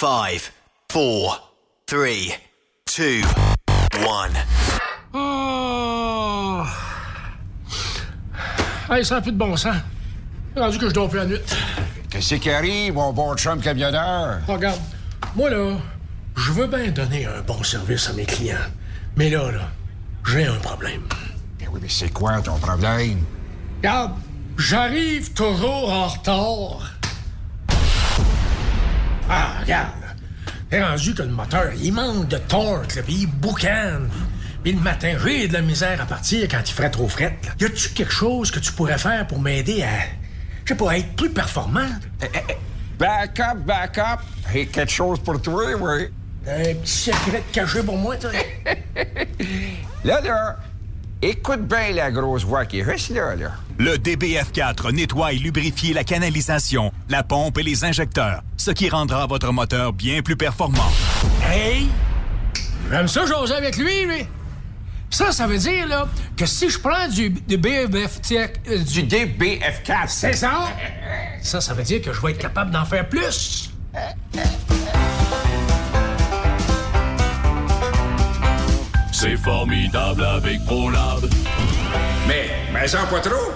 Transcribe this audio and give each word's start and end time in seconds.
5, 0.00 0.50
4, 0.88 1.52
3, 1.86 1.90
2, 1.90 2.06
1. 3.92 4.08
Oh! 5.12 6.62
Hey, 8.90 9.04
ça 9.04 9.16
n'a 9.16 9.20
plus 9.20 9.32
de 9.32 9.36
bon 9.36 9.54
sens. 9.58 9.76
Rendu 10.56 10.78
que 10.78 10.88
je 10.88 10.94
dors 10.94 11.10
plus 11.10 11.18
la 11.18 11.26
nuit. 11.26 11.36
Qu'est-ce 12.08 12.36
qui 12.36 12.50
arrive, 12.50 12.94
mon 12.94 13.12
bon 13.12 13.36
chum 13.36 13.60
camionneur? 13.60 14.38
Regarde, 14.48 14.80
moi, 15.36 15.50
là, 15.50 15.76
je 16.34 16.52
veux 16.52 16.66
bien 16.66 16.90
donner 16.90 17.26
un 17.26 17.42
bon 17.42 17.62
service 17.62 18.08
à 18.08 18.14
mes 18.14 18.24
clients. 18.24 18.56
Mais 19.16 19.28
là, 19.28 19.50
là, 19.50 19.68
j'ai 20.26 20.46
un 20.46 20.60
problème. 20.60 21.02
Ben 21.58 21.68
oui, 21.70 21.80
mais 21.82 21.90
c'est 21.90 22.08
quoi 22.08 22.40
ton 22.40 22.56
problème? 22.56 23.22
Regarde, 23.76 24.12
j'arrive 24.56 25.34
toujours 25.34 25.92
en 25.92 26.06
retard. 26.06 26.99
Ah, 29.30 29.52
regarde. 29.62 29.92
C'est 30.70 30.82
rendu 30.82 31.14
que 31.14 31.22
le 31.22 31.28
moteur, 31.30 31.70
il 31.80 31.92
manque 31.92 32.28
de 32.28 32.36
torque, 32.36 32.96
là, 32.96 33.02
puis 33.02 33.14
il 33.22 33.26
boucane. 33.26 34.08
Puis 34.62 34.72
le 34.72 34.80
matin, 34.80 35.16
j'ai 35.24 35.48
de 35.48 35.52
la 35.52 35.62
misère 35.62 36.00
à 36.00 36.04
partir 36.04 36.46
quand 36.48 36.60
il 36.68 36.72
ferait 36.72 36.90
trop 36.90 37.08
fret. 37.08 37.38
là. 37.44 37.52
Y 37.60 37.64
a-tu 37.64 37.90
quelque 37.90 38.12
chose 38.12 38.50
que 38.50 38.58
tu 38.58 38.72
pourrais 38.72 38.98
faire 38.98 39.26
pour 39.26 39.40
m'aider 39.40 39.82
à, 39.82 39.88
je 40.64 40.68
sais 40.68 40.74
pas, 40.76 40.90
à 40.90 40.96
être 40.98 41.14
plus 41.16 41.30
performant? 41.30 41.88
Back 42.98 43.40
up, 43.40 43.58
back 43.64 43.98
up. 43.98 44.20
J'ai 44.52 44.66
quelque 44.66 44.92
chose 44.92 45.18
pour 45.20 45.40
toi, 45.40 45.64
oui. 45.80 46.08
Un 46.46 46.74
petit 46.74 46.92
secret 46.92 47.42
caché 47.52 47.82
pour 47.82 47.96
moi, 47.96 48.16
toi? 48.16 48.30
Là, 50.04 50.20
là, 50.22 50.56
écoute 51.22 51.66
bien 51.66 51.92
la 51.92 52.10
grosse 52.10 52.44
voix 52.44 52.64
qui 52.66 52.82
reste 52.82 53.10
là, 53.10 53.34
là. 53.36 53.50
Le 53.78 53.96
DBF4 53.96 54.92
nettoie 54.92 55.32
et 55.32 55.36
lubrifie 55.36 55.92
la 55.92 56.04
canalisation, 56.04 56.92
la 57.08 57.22
pompe 57.22 57.58
et 57.58 57.62
les 57.62 57.84
injecteurs, 57.84 58.42
ce 58.56 58.70
qui 58.70 58.88
rendra 58.88 59.26
votre 59.26 59.52
moteur 59.52 59.92
bien 59.92 60.22
plus 60.22 60.36
performant. 60.36 60.90
Hey! 61.50 61.88
J'aime 62.90 63.08
ça 63.08 63.24
jaser 63.26 63.54
avec 63.54 63.76
lui, 63.76 64.04
lui. 64.06 64.26
Ça, 65.10 65.32
ça 65.32 65.46
veut 65.46 65.58
dire, 65.58 65.88
là, 65.88 66.06
que 66.36 66.46
si 66.46 66.70
je 66.70 66.78
prends 66.78 67.08
du, 67.08 67.30
du 67.30 67.56
BFF... 67.56 68.20
euh, 68.32 68.78
Du 68.84 69.02
DBF4. 69.02 70.06
C'est 70.08 70.34
ça? 70.34 70.68
Ça, 71.42 71.60
ça 71.60 71.74
veut 71.74 71.82
dire 71.82 72.00
que 72.00 72.12
je 72.12 72.20
vais 72.20 72.30
être 72.32 72.38
capable 72.38 72.70
d'en 72.70 72.84
faire 72.84 73.08
plus. 73.08 73.70
C'est 79.20 79.36
formidable 79.36 80.24
avec 80.24 80.64
ProLab. 80.64 81.20
Mais, 82.26 82.48
mais 82.72 82.88
ça 82.88 83.00
pas 83.00 83.20
trop. 83.20 83.52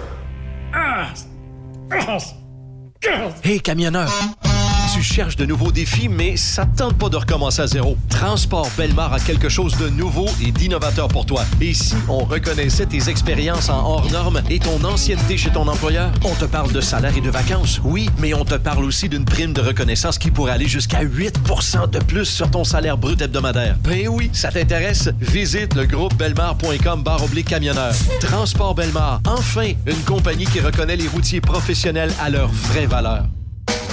Hé, 3.42 3.60
camionneur! 3.60 4.10
Tu 4.94 5.02
cherches 5.02 5.34
de 5.34 5.44
nouveaux 5.44 5.72
défis, 5.72 6.08
mais 6.08 6.36
ça 6.36 6.66
te 6.66 6.78
tente 6.78 6.96
pas 6.96 7.08
de 7.08 7.16
recommencer 7.16 7.60
à 7.60 7.66
zéro. 7.66 7.98
Transport 8.08 8.70
Belmar 8.78 9.12
a 9.12 9.18
quelque 9.18 9.48
chose 9.48 9.76
de 9.76 9.88
nouveau 9.88 10.26
et 10.40 10.52
d'innovateur 10.52 11.08
pour 11.08 11.26
toi. 11.26 11.44
Et 11.60 11.74
si 11.74 11.96
on 12.08 12.18
reconnaissait 12.18 12.86
tes 12.86 13.08
expériences 13.08 13.70
en 13.70 13.84
hors 13.84 14.08
normes 14.12 14.40
et 14.48 14.60
ton 14.60 14.84
ancienneté 14.84 15.36
chez 15.36 15.50
ton 15.50 15.66
employeur? 15.66 16.12
On 16.24 16.32
te 16.36 16.44
parle 16.44 16.70
de 16.70 16.80
salaire 16.80 17.16
et 17.16 17.20
de 17.20 17.28
vacances, 17.28 17.80
oui, 17.82 18.08
mais 18.20 18.34
on 18.34 18.44
te 18.44 18.54
parle 18.54 18.84
aussi 18.84 19.08
d'une 19.08 19.24
prime 19.24 19.52
de 19.52 19.60
reconnaissance 19.60 20.16
qui 20.16 20.30
pourrait 20.30 20.52
aller 20.52 20.68
jusqu'à 20.68 21.02
8% 21.02 21.90
de 21.90 21.98
plus 21.98 22.26
sur 22.26 22.48
ton 22.48 22.62
salaire 22.62 22.96
brut 22.96 23.20
hebdomadaire. 23.20 23.76
Ben 23.82 24.06
oui, 24.06 24.30
ça 24.32 24.52
t'intéresse? 24.52 25.10
Visite 25.20 25.74
le 25.74 25.86
groupe 25.86 26.14
belmar.com 26.14 27.02
barre 27.02 27.24
oblique 27.24 27.48
camionneur. 27.48 27.92
Transport 28.20 28.76
Belmar, 28.76 29.20
enfin, 29.26 29.72
une 29.86 30.04
compagnie 30.04 30.46
qui 30.46 30.60
reconnaît 30.60 30.94
les 30.94 31.08
routiers 31.08 31.40
professionnels 31.40 32.12
à 32.20 32.30
leur 32.30 32.46
vraie 32.46 32.86
valeur. 32.86 33.24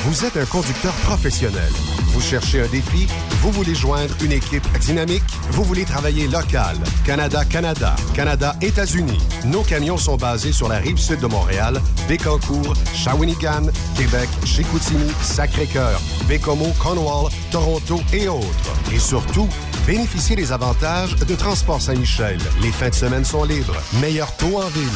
Vous 0.04 0.26
êtes 0.26 0.36
un 0.36 0.46
conducteur 0.46 0.94
professionnel. 1.06 1.72
Vous 2.08 2.22
cherchez 2.22 2.60
un 2.60 2.68
défi? 2.68 3.06
Vous 3.42 3.52
voulez 3.52 3.76
joindre 3.76 4.16
une 4.24 4.32
équipe 4.32 4.68
dynamique? 4.80 5.22
Vous 5.52 5.64
voulez 5.64 5.86
travailler 5.86 6.28
local? 6.28 6.76
Canada-Canada, 7.06 7.96
Canada-États-Unis. 8.16 9.20
Nos 9.46 9.62
camions 9.62 9.98
sont 9.98 10.18
basés 10.18 10.54
sur 10.54 10.68
la 10.68 10.78
rive 10.78 10.98
sud 10.98 11.20
de 11.20 11.28
Montréal, 11.28 11.80
Bécancour, 12.08 12.74
Shawinigan, 12.96 13.68
Québec, 13.96 14.28
Chicoutimi, 14.44 15.12
Sacré-Cœur, 15.22 16.02
Bécomo, 16.28 16.74
Cornwall, 16.80 17.32
Toronto 17.52 18.02
et 18.12 18.28
autres. 18.28 18.74
Et 18.92 18.98
surtout, 18.98 19.50
bénéficiez 19.88 20.36
des 20.36 20.52
avantages 20.52 21.16
de 21.16 21.36
Transport 21.36 21.82
Saint-Michel. 21.82 22.38
Les 22.62 22.72
fins 22.72 22.90
de 22.90 22.96
semaine 22.96 23.26
sont 23.26 23.44
libres. 23.44 23.78
Meilleur 24.00 24.36
taux 24.38 24.58
en 24.58 24.68
ville. 24.68 24.90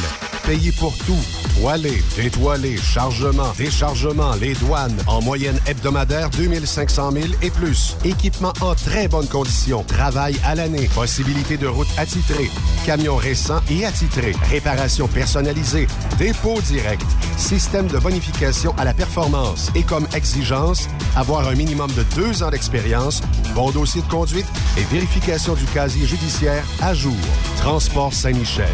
Payé 0.46 0.72
pour 0.74 0.96
tout. 1.00 1.18
Toilé, 1.60 2.04
détoilé, 2.16 2.78
chargement, 2.78 3.52
déchargement, 3.58 4.36
les 4.36 4.54
douanes. 4.56 4.96
En 5.08 5.22
moyenne 5.22 5.60
hebdomadaire, 5.68 6.30
2500 6.30 7.12
000 7.12 7.26
et 7.42 7.50
plus. 7.50 7.96
Équipement 8.04 8.54
en 8.62 8.76
très 8.76 9.08
bonne 9.08 9.28
condition. 9.28 9.84
Travail 9.84 10.36
à 10.46 10.54
l'année. 10.54 10.90
Possibilité 10.94 11.58
de 11.58 11.66
route 11.66 11.88
attitrée. 11.98 12.50
Camions 12.86 13.16
récents 13.16 13.62
et 13.72 13.86
attitrés. 13.86 14.34
Réparation 14.52 15.08
personnalisée. 15.08 15.88
Dépôt 16.20 16.62
direct. 16.62 17.06
Système 17.38 17.88
de 17.88 17.98
bonification 17.98 18.76
à 18.78 18.86
la 18.86 18.94
performance. 18.94 19.72
Et 19.76 19.84
comme 19.84 20.08
exigence, 20.14 20.88
avoir 21.16 21.48
un 21.48 21.56
minimum 21.56 21.92
de 21.94 22.04
deux 22.16 22.44
ans 22.44 22.52
d'expérience, 22.52 23.22
bon 23.56 23.72
dossier 23.72 24.02
de 24.02 24.08
conduite 24.08 24.46
et 24.78 24.84
vérification 24.84 25.54
du 25.54 25.66
casier 25.66 26.06
judiciaire 26.06 26.64
à 26.82 26.94
jour. 26.94 27.16
Transport 27.58 28.14
Saint-Michel. 28.14 28.70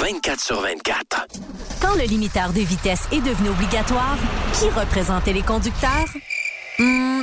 24 0.00 0.40
sur 0.40 0.60
24. 0.60 1.26
Quand 1.80 1.94
le 1.94 2.02
limiteur 2.02 2.52
de 2.52 2.60
vitesse 2.60 3.06
est 3.12 3.20
devenu 3.20 3.50
obligatoire, 3.50 4.16
qui 4.54 4.68
représentait 4.68 5.32
les 5.32 5.42
conducteurs? 5.42 6.08
Hmm, 6.78 7.22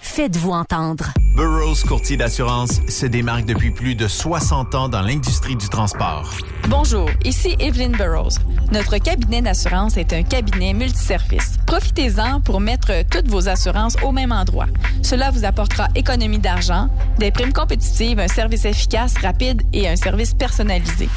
Faites-vous 0.00 0.50
entendre. 0.50 1.12
Burroughs 1.36 1.84
Courtier 1.86 2.16
d'assurance 2.16 2.80
se 2.88 3.06
démarque 3.06 3.44
depuis 3.44 3.70
plus 3.70 3.94
de 3.94 4.08
60 4.08 4.74
ans 4.74 4.88
dans 4.88 5.02
l'industrie 5.02 5.54
du 5.54 5.68
transport. 5.68 6.30
Bonjour, 6.68 7.08
ici 7.24 7.54
Evelyn 7.60 7.90
Burrows. 7.90 8.38
Notre 8.72 8.98
cabinet 8.98 9.42
d'assurance 9.42 9.96
est 9.96 10.12
un 10.12 10.24
cabinet 10.24 10.72
multiservice. 10.72 11.58
Profitez-en 11.66 12.40
pour 12.40 12.60
mettre 12.60 13.04
toutes 13.10 13.28
vos 13.28 13.48
assurances 13.48 13.96
au 14.02 14.10
même 14.10 14.32
endroit. 14.32 14.66
Cela 15.02 15.30
vous 15.30 15.44
apportera 15.44 15.88
économie 15.94 16.38
d'argent, 16.38 16.88
des 17.18 17.30
primes 17.30 17.52
compétitives, 17.52 18.18
un 18.18 18.28
service 18.28 18.64
efficace, 18.64 19.14
rapide 19.18 19.62
et 19.72 19.88
un 19.88 19.96
service 19.96 20.34
personnalisé. 20.34 21.08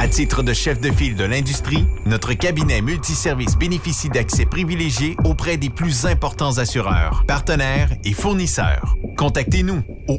À 0.00 0.08
titre 0.08 0.42
de 0.42 0.52
chef 0.54 0.80
de 0.80 0.90
file 0.90 1.14
de 1.14 1.24
l'industrie, 1.24 1.84
notre 2.06 2.32
cabinet 2.32 2.80
multiservice 2.80 3.58
bénéficie 3.58 4.08
d'accès 4.08 4.46
privilégié 4.46 5.14
auprès 5.24 5.58
des 5.58 5.68
plus 5.68 6.06
importants 6.06 6.56
assureurs, 6.56 7.22
partenaires 7.28 7.90
et 8.02 8.14
fournisseurs. 8.14 8.94
Contactez-nous 9.18 9.82
au 10.08 10.16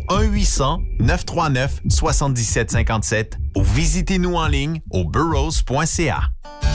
1-800-939-7757 1.02 3.32
ou 3.56 3.64
visitez-nous 3.64 4.36
en 4.36 4.46
ligne 4.46 4.82
au 4.92 5.04
burrows.ca. 5.04 6.22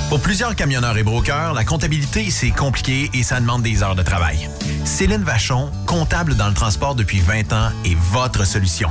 Pour 0.08 0.18
plusieurs 0.18 0.56
camionneurs 0.56 0.98
et 0.98 1.04
brokers, 1.04 1.54
la 1.54 1.62
comptabilité, 1.62 2.28
c'est 2.32 2.50
compliqué 2.50 3.08
et 3.14 3.22
ça 3.22 3.38
demande 3.38 3.62
des 3.62 3.84
heures 3.84 3.94
de 3.94 4.02
travail. 4.02 4.48
Céline 4.84 5.22
Vachon, 5.22 5.70
comptable 5.86 6.34
dans 6.34 6.48
le 6.48 6.54
transport 6.54 6.96
depuis 6.96 7.20
20 7.20 7.52
ans, 7.52 7.70
est 7.84 7.96
votre 8.10 8.44
solution. 8.44 8.90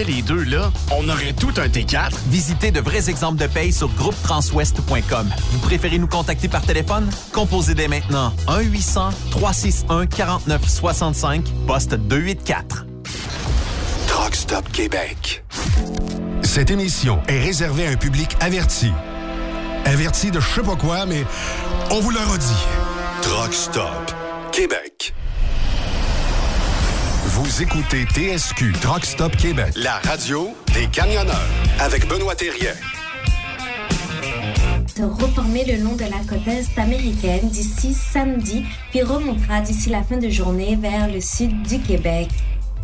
les 0.03 0.21
deux, 0.21 0.43
là, 0.43 0.71
on 0.91 1.09
aurait 1.09 1.33
tout 1.33 1.51
un 1.57 1.67
T4. 1.67 2.11
Visitez 2.27 2.71
de 2.71 2.79
vrais 2.79 3.09
exemples 3.09 3.39
de 3.39 3.47
paye 3.47 3.73
sur 3.73 3.89
groupetranswest.com. 3.89 5.29
Vous 5.51 5.59
préférez 5.59 5.99
nous 5.99 6.07
contacter 6.07 6.47
par 6.47 6.61
téléphone? 6.61 7.09
Composez 7.31 7.73
dès 7.73 7.87
maintenant 7.87 8.33
1-800-361-4965, 8.47 11.43
poste 11.67 11.95
284. 11.95 12.85
Truck 14.07 14.35
Stop 14.35 14.71
Québec. 14.71 15.43
Cette 16.43 16.69
émission 16.69 17.21
est 17.27 17.39
réservée 17.39 17.87
à 17.87 17.91
un 17.91 17.95
public 17.95 18.35
averti. 18.39 18.91
Averti 19.85 20.31
de 20.31 20.39
je 20.39 20.47
sais 20.47 20.61
pas 20.61 20.75
quoi, 20.75 21.05
mais 21.05 21.23
on 21.89 21.99
vous 21.99 22.11
le 22.11 22.19
redit. 22.19 22.65
Truck 23.21 23.53
Stop 23.53 24.13
Québec. 24.51 25.13
Vous 27.43 27.63
écoutez 27.63 28.05
TSQ 28.05 28.71
Truck 28.81 29.03
Stop 29.03 29.35
Québec, 29.35 29.73
la 29.75 29.93
radio 29.93 30.49
des 30.75 30.85
camionneurs 30.85 31.49
avec 31.79 32.07
Benoît 32.07 32.35
Thérien. 32.35 32.73
se 34.95 35.01
reformer 35.01 35.65
le 35.65 35.83
long 35.83 35.95
de 35.95 36.03
la 36.03 36.19
côte 36.29 36.47
est 36.47 36.77
américaine 36.79 37.49
d'ici 37.49 37.95
samedi, 37.95 38.63
puis 38.91 39.01
remontera 39.01 39.61
d'ici 39.61 39.89
la 39.89 40.03
fin 40.03 40.17
de 40.17 40.29
journée 40.29 40.75
vers 40.75 41.11
le 41.11 41.19
sud 41.19 41.63
du 41.63 41.79
Québec. 41.79 42.27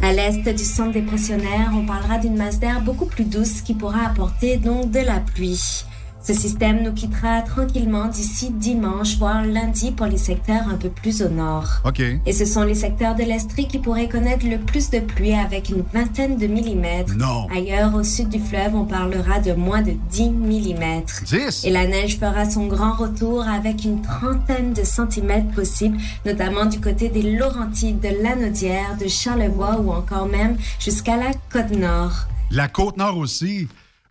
À 0.02 0.12
l'est 0.12 0.50
du 0.50 0.64
centre 0.64 0.94
dépressionnaire, 0.94 1.72
on 1.76 1.86
parlera 1.86 2.18
d'une 2.18 2.36
masse 2.36 2.60
d'air 2.60 2.82
beaucoup 2.82 3.06
plus 3.06 3.26
douce 3.26 3.62
qui 3.62 3.76
pourra 3.76 4.08
apporter 4.08 4.58
donc 4.58 4.90
de 4.90 5.02
la 5.02 5.20
pluie. 5.20 5.86
Ce 6.28 6.34
système 6.34 6.84
nous 6.84 6.92
quittera 6.92 7.42
tranquillement 7.42 8.08
d'ici 8.08 8.50
dimanche, 8.50 9.18
voire 9.18 9.46
lundi 9.46 9.94
pour 9.94 10.08
les 10.08 10.18
secteurs 10.18 10.68
un 10.68 10.76
peu 10.76 10.90
plus 10.90 11.22
au 11.22 11.30
nord. 11.30 11.80
OK. 11.86 12.02
Et 12.02 12.34
ce 12.34 12.44
sont 12.44 12.64
les 12.64 12.76
secteurs 12.76 13.16
de 13.16 13.24
l'Estrie 13.24 13.66
qui 13.66 13.80
pourraient 13.80 14.10
connaître 14.10 14.46
le 14.46 14.58
plus 14.58 14.90
de 14.90 15.00
pluie 15.00 15.36
avec 15.36 15.70
une 15.70 15.86
vingtaine 15.94 16.36
de 16.36 16.48
millimètres. 16.48 17.16
Non. 17.16 17.48
Ailleurs, 17.56 17.96
au 17.96 18.04
sud 18.04 18.28
du 18.28 18.42
fleuve, 18.42 18.76
on 18.76 18.84
parlera 18.84 19.40
de 19.40 19.54
moins 19.54 19.82
de 19.82 19.94
10 20.10 20.32
millimètres. 20.32 21.24
10? 21.24 21.64
Et 21.64 21.70
la 21.70 21.88
neige 21.88 22.20
fera 22.20 22.44
son 22.44 22.68
grand 22.68 22.92
retour 22.92 23.48
avec 23.48 23.86
une 23.86 24.02
trentaine 24.02 24.74
de 24.74 24.84
centimètres 24.84 25.54
possibles, 25.56 25.98
notamment 26.26 26.66
du 26.66 26.82
côté 26.82 27.08
des 27.08 27.38
Laurentides, 27.38 28.02
de 28.02 28.10
Lanaudière, 28.22 28.98
de 29.00 29.08
Charlevoix 29.08 29.80
ou 29.80 29.92
encore 29.92 30.26
même 30.26 30.58
jusqu'à 30.78 31.16
la 31.16 31.32
Côte-Nord. 31.54 32.28
La 32.52 32.68
Côte-Nord 32.68 33.16
aussi. 33.16 33.70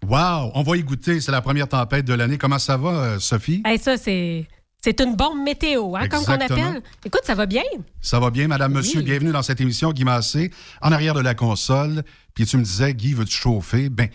Wow, 0.08 0.53
on 0.55 0.62
va 0.62 0.76
y 0.76 0.82
goûter. 0.82 1.20
C'est 1.20 1.32
la 1.32 1.41
première 1.41 1.69
tempête 1.69 2.05
de 2.05 2.14
l'année. 2.14 2.38
Comment 2.38 2.58
ça 2.58 2.76
va, 2.76 2.88
euh, 2.91 3.19
Sophie? 3.19 3.62
Hey, 3.64 3.79
ça, 3.79 3.97
c'est. 3.97 4.47
C'est 4.85 5.00
une 5.00 5.17
bombe 5.17 5.43
météo, 5.43 5.97
hein, 5.97 6.06
comme 6.08 6.23
on 6.29 6.31
appelle. 6.31 6.81
Écoute, 7.05 7.23
ça 7.25 7.35
va 7.35 7.47
bien. 7.47 7.62
Ça 8.00 8.20
va 8.20 8.31
bien, 8.31 8.47
madame, 8.47 8.73
monsieur? 8.73 9.00
Oui. 9.00 9.05
Bienvenue 9.06 9.32
dans 9.32 9.43
cette 9.43 9.61
émission, 9.61 9.91
Guy 9.93 10.05
Massé, 10.05 10.53
en 10.81 10.93
arrière 10.93 11.14
de 11.14 11.20
la 11.20 11.35
console. 11.35 12.05
Puis 12.35 12.47
tu 12.47 12.56
me 12.56 12.62
disais, 12.62 12.94
Guy, 12.94 13.12
veux-tu 13.12 13.35
chauffer? 13.37 13.88
Ben, 13.88 14.08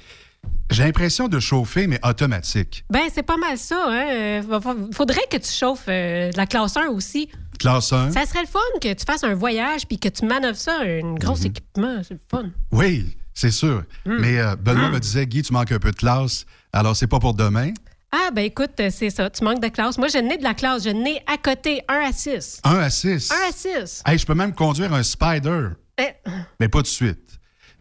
j'ai 0.69 0.83
l'impression 0.85 1.27
de 1.27 1.41
chauffer, 1.41 1.87
mais 1.87 1.99
automatique. 2.07 2.85
Ben, 2.89 3.01
c'est 3.13 3.23
pas 3.23 3.35
mal 3.35 3.57
ça. 3.57 3.83
Hein? 3.89 4.05
Euh, 4.13 4.59
Faudrait 4.93 5.27
que 5.29 5.37
tu 5.37 5.51
chauffes 5.51 5.85
euh, 5.89 6.31
de 6.31 6.37
la 6.37 6.45
classe 6.45 6.77
1 6.77 6.87
aussi. 6.87 7.27
Classe 7.59 7.91
1. 7.91 8.11
Ça 8.11 8.25
serait 8.25 8.41
le 8.41 8.47
fun 8.47 8.59
que 8.81 8.93
tu 8.93 9.03
fasses 9.05 9.25
un 9.25 9.33
voyage 9.35 9.85
puis 9.87 9.99
que 9.99 10.07
tu 10.07 10.25
manœuvres 10.25 10.57
ça, 10.57 10.79
un 10.79 11.15
gros 11.15 11.35
Mhm. 11.35 11.45
équipement. 11.47 12.01
C'est 12.07 12.13
le 12.13 12.19
fun. 12.29 12.49
Oui, 12.71 13.07
c'est 13.41 13.51
sûr. 13.51 13.83
Mm. 14.05 14.17
Mais 14.19 14.39
euh, 14.39 14.55
Benoît 14.55 14.89
me 14.89 14.99
disait, 14.99 15.25
Guy, 15.25 15.41
tu 15.41 15.51
manques 15.51 15.71
un 15.71 15.79
peu 15.79 15.91
de 15.91 15.95
classe. 15.95 16.45
Alors, 16.71 16.95
c'est 16.95 17.07
pas 17.07 17.19
pour 17.19 17.33
demain. 17.33 17.71
Ah, 18.11 18.29
ben 18.31 18.43
écoute, 18.45 18.71
euh, 18.79 18.89
c'est 18.91 19.09
ça. 19.09 19.29
Tu 19.29 19.43
manques 19.43 19.61
de 19.61 19.69
classe. 19.69 19.97
Moi, 19.97 20.09
je 20.09 20.19
n'ai 20.19 20.37
de 20.37 20.43
la 20.43 20.53
classe. 20.53 20.83
Je 20.83 20.89
n'ai 20.89 21.23
à 21.27 21.37
côté 21.37 21.81
1 21.87 22.09
à 22.09 22.11
6. 22.11 22.61
1 22.63 22.77
à 22.77 22.89
6. 22.89 23.31
1 23.31 23.35
à 23.49 23.51
6. 23.85 24.03
Hey, 24.05 24.17
je 24.17 24.25
peux 24.25 24.35
même 24.35 24.53
conduire 24.53 24.93
un 24.93 25.01
Spider. 25.01 25.69
Eh, 25.97 26.29
Mais 26.59 26.67
pas 26.67 26.81
de 26.81 26.87
suite. 26.87 27.30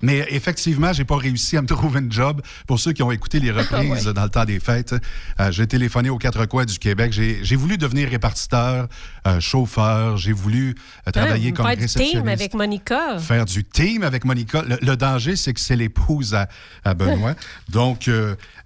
Mais 0.02 0.26
effectivement, 0.30 0.92
j'ai 0.92 1.04
pas 1.04 1.16
réussi 1.16 1.56
à 1.56 1.62
me 1.62 1.66
trouver 1.68 2.00
une 2.00 2.10
job. 2.12 2.40
Pour 2.66 2.78
ceux 2.80 2.92
qui 2.92 3.02
ont 3.02 3.10
écouté 3.10 3.38
les 3.40 3.50
reprises 3.60 4.06
Ouais. 4.06 4.12
dans 4.12 4.24
le 4.24 4.30
temps 4.30 4.44
des 4.44 4.60
fêtes, 4.60 4.94
euh, 5.40 5.50
j'ai 5.52 5.66
téléphoné 5.66 6.08
aux 6.10 6.18
quatre 6.18 6.46
coins 6.46 6.64
du 6.64 6.78
Québec. 6.78 7.12
J'ai 7.12 7.56
voulu 7.56 7.76
devenir 7.78 8.08
répartiteur, 8.08 8.88
euh, 9.26 9.40
chauffeur. 9.40 10.16
J'ai 10.16 10.32
voulu 10.32 10.74
euh, 11.06 11.10
travailler 11.10 11.52
comme 11.52 11.66
faire 11.66 11.76
du 11.76 11.82
réceptionniste. 11.82 12.16
team 12.18 12.28
avec 12.28 12.54
Monica. 12.54 13.18
Faire 13.18 13.44
du 13.44 13.64
team 13.64 14.02
avec 14.02 14.24
Monica. 14.24 14.62
Le, 14.62 14.78
le 14.80 14.96
danger, 14.96 15.36
c'est 15.36 15.52
que 15.52 15.60
c'est 15.60 15.76
l'épouse 15.76 16.34
à, 16.34 16.48
à 16.84 16.94
Benoît. 16.94 17.34
Donc, 17.68 18.10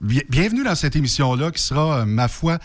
bi- 0.00 0.22
bienvenue 0.28 0.64
dans 0.64 0.74
cette 0.74 0.96
émission-là 0.96 1.50
qui 1.50 1.62
sera, 1.62 2.04
ma 2.06 2.28
foi, 2.28 2.58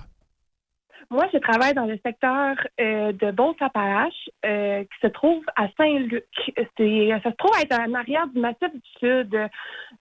Moi, 1.10 1.26
je 1.34 1.38
travaille 1.40 1.74
dans 1.74 1.84
le 1.84 1.98
secteur 2.02 2.56
euh, 2.80 3.12
de 3.12 3.30
Beauce-Appalaches, 3.32 4.30
euh, 4.46 4.82
qui 4.84 4.98
se 5.02 5.08
trouve 5.08 5.44
à 5.56 5.66
Saint-Luc. 5.76 6.24
C'est, 6.56 7.10
ça 7.22 7.30
se 7.30 7.36
trouve 7.36 7.50
être 7.60 7.78
en 7.78 7.92
arrière 7.92 8.26
du 8.34 8.40
Massif 8.40 8.72
du 8.72 8.80
Sud. 8.98 9.34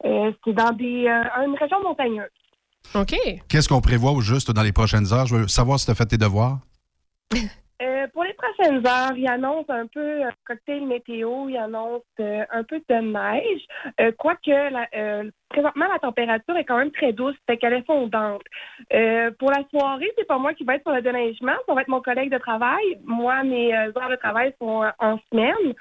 Euh, 0.06 0.32
c'est 0.46 0.54
dans 0.54 0.72
des, 0.72 1.08
euh, 1.10 1.44
une 1.46 1.56
région 1.60 1.84
montagneuse. 1.84 2.30
OK. 2.96 3.14
Qu'est-ce 3.50 3.68
qu'on 3.68 3.82
prévoit 3.82 4.12
au 4.12 4.22
juste 4.22 4.52
dans 4.52 4.64
les 4.64 4.72
prochaines 4.72 5.12
heures? 5.12 5.26
Je 5.26 5.36
veux 5.36 5.48
savoir 5.50 5.78
si 5.80 5.86
tu 5.88 5.92
as 5.92 5.96
fait 5.96 6.06
tes 6.06 6.18
devoirs. 6.18 6.60
Euh, 7.82 8.06
pour 8.14 8.24
les 8.24 8.34
prochaines 8.34 8.86
heures, 8.86 9.18
il 9.18 9.28
annonce 9.28 9.66
un 9.70 9.88
peu 9.88 10.22
un 10.22 10.30
cocktail 10.46 10.86
météo, 10.86 11.50
il 11.50 11.58
annonce 11.58 12.04
euh, 12.20 12.44
un 12.52 12.64
peu 12.64 12.80
de 12.88 12.96
neige, 12.96 13.62
euh, 14.00 14.12
quoique 14.20 14.52
la- 14.52 14.88
euh, 14.96 15.32
présentement 15.50 15.88
la 15.92 15.98
température 15.98 16.56
est 16.58 16.66
quand 16.66 16.78
même 16.78 16.92
très 16.92 17.12
douce, 17.12 17.36
fait 17.48 17.58
qu'elle 17.58 17.74
est 17.74 17.86
fondante. 17.88 18.44
Euh, 18.94 19.32
pour 19.40 19.50
la 19.50 19.64
soirée, 19.72 20.12
c'est 20.16 20.28
pas 20.28 20.38
moi 20.38 20.54
qui 20.54 20.64
va 20.64 20.76
être 20.76 20.84
sur 20.84 20.94
le 20.94 21.02
déneigement, 21.02 21.56
ça 21.66 21.74
va 21.74 21.82
être 21.82 21.88
mon 21.88 22.02
collègue 22.02 22.32
de 22.32 22.38
travail. 22.38 23.00
Moi, 23.04 23.42
mes 23.44 23.76
euh, 23.76 23.92
heures 23.98 24.10
de 24.10 24.16
travail 24.16 24.54
sont 24.62 24.84
euh, 24.84 24.92
en 25.00 25.18
semaine. 25.32 25.74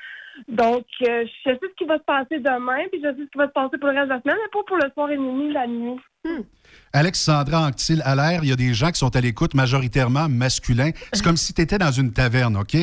Donc, 0.49 0.87
euh, 1.02 1.26
je 1.26 1.50
sais 1.50 1.59
ce 1.61 1.75
qui 1.76 1.85
va 1.85 1.99
se 1.99 2.04
passer 2.04 2.38
demain, 2.38 2.87
puis 2.90 3.02
je 3.02 3.09
sais 3.09 3.25
ce 3.25 3.30
qui 3.30 3.38
va 3.38 3.49
se 3.49 3.52
passer 3.52 3.76
pour 3.76 3.90
le 3.90 3.97
reste 3.97 4.09
de 4.09 4.14
la 4.14 4.21
semaine, 4.23 4.38
mais 4.40 4.50
pas 4.50 4.64
pour 4.66 4.76
le 4.78 4.90
soir 4.92 5.11
et 5.11 5.19
minuit, 5.19 5.52
la 5.52 5.66
nuit. 5.66 6.00
Alexandra 6.93 7.67
Anctil 7.67 8.03
à 8.05 8.15
l'air, 8.17 8.43
il 8.43 8.49
y 8.49 8.53
a 8.53 8.57
des 8.57 8.75
gens 8.75 8.91
qui 8.91 8.99
sont 8.99 9.15
à 9.15 9.21
l'écoute 9.21 9.55
majoritairement 9.55 10.29
masculins. 10.29 10.91
C'est 11.12 11.23
comme 11.23 11.37
si 11.37 11.53
tu 11.53 11.62
étais 11.62 11.79
dans 11.79 11.93
une 11.93 12.12
taverne, 12.12 12.57
OK? 12.57 12.77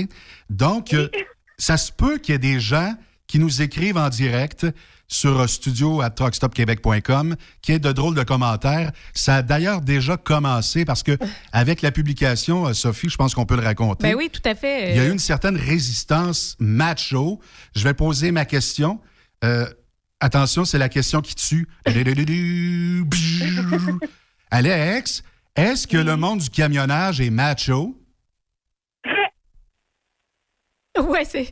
Donc, 0.50 0.94
euh, 0.94 1.10
ça 1.58 1.78
se 1.78 1.92
peut 1.92 2.18
qu'il 2.18 2.34
y 2.34 2.36
ait 2.36 2.40
des 2.40 2.60
gens 2.60 2.94
qui 3.28 3.40
nous 3.40 3.62
écrivent 3.62 3.98
en 3.98 4.10
direct 4.10 4.66
sur 5.08 5.40
euh, 5.40 5.48
studio 5.48 6.02
à 6.02 6.10
truckstopquebec.com, 6.10 7.36
qui 7.62 7.72
est 7.72 7.80
de 7.80 7.92
drôles 7.92 8.16
de 8.16 8.24
commentaires. 8.24 8.92
Ça 9.14 9.38
a 9.38 9.42
d'ailleurs 9.42 9.82
déjà 9.82 10.18
commencé 10.18 10.86
parce 10.86 11.04
que 11.04 11.18
avec 11.52 11.82
la 11.82 11.92
publication, 11.92 12.68
euh, 12.68 12.74
Sophie, 12.74 13.10
je 13.10 13.18
pense 13.18 13.34
qu'on 13.34 13.46
peut 13.46 13.56
le 13.56 13.64
raconter. 13.64 14.04
Ben 14.04 14.16
oui, 14.16 14.30
tout 14.32 14.42
à 14.46 14.56
fait. 14.56 14.92
Il 14.92 14.98
y 14.98 15.00
a 15.00 15.06
eu 15.06 15.12
une 15.12 15.20
certaine 15.20 15.58
résistance 15.58 16.56
macho. 16.60 17.40
Je 17.76 17.84
vais 17.84 17.94
poser 17.94 18.32
ma 18.32 18.46
question. 18.46 19.00
Euh, 19.44 19.68
Attention, 20.20 20.66
c'est 20.66 20.80
la 20.80 20.90
question 20.90 21.22
qui 21.22 21.36
tue. 21.36 21.68
Alex, 24.52 25.24
est-ce 25.56 25.88
que 25.88 25.98
le 25.98 26.16
monde 26.16 26.40
du 26.40 26.50
camionnage 26.50 27.22
est 27.22 27.30
macho? 27.30 27.96
Ouais, 30.98 31.26
c'est. 31.26 31.52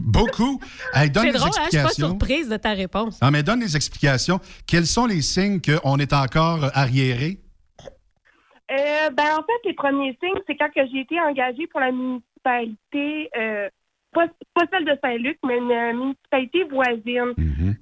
Beaucoup. 0.00 0.60
Hey, 0.94 1.10
donne 1.10 1.24
C'est 1.24 1.32
des 1.32 1.38
drôle, 1.38 1.50
hein? 1.50 1.64
Je 1.64 1.68
suis 1.68 1.78
pas 1.78 1.82
explications. 1.88 2.08
surprise 2.08 2.48
de 2.48 2.56
ta 2.56 2.70
réponse. 2.72 3.20
Non, 3.20 3.30
mais 3.30 3.42
donne 3.42 3.60
des 3.60 3.76
explications. 3.76 4.40
Quels 4.66 4.86
sont 4.86 5.06
les 5.06 5.20
signes 5.20 5.60
qu'on 5.60 5.98
est 5.98 6.12
encore 6.12 6.70
arriéré? 6.72 7.40
Euh, 8.70 9.10
ben, 9.10 9.36
en 9.36 9.42
fait, 9.42 9.68
les 9.68 9.74
premiers 9.74 10.16
signes, 10.22 10.40
c'est 10.46 10.56
quand 10.56 10.70
que 10.74 10.80
j'ai 10.90 11.00
été 11.00 11.20
engagée 11.20 11.66
pour 11.66 11.80
la 11.80 11.92
municipalité, 11.92 13.28
euh, 13.36 13.68
pas, 14.12 14.26
pas 14.54 14.64
celle 14.70 14.84
de 14.84 14.96
Saint-Luc, 15.02 15.38
mais 15.44 15.58
une 15.58 15.70
euh, 15.70 15.92
municipalité 15.92 16.64
voisine. 16.64 17.34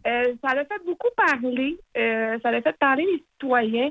Euh, 0.07 0.35
ça 0.43 0.55
l'a 0.55 0.65
fait 0.65 0.85
beaucoup 0.87 1.09
parler. 1.17 1.79
Euh, 1.97 2.39
ça 2.43 2.51
l'a 2.51 2.63
fait 2.63 2.77
parler 2.79 3.05
les 3.05 3.25
citoyens. 3.33 3.91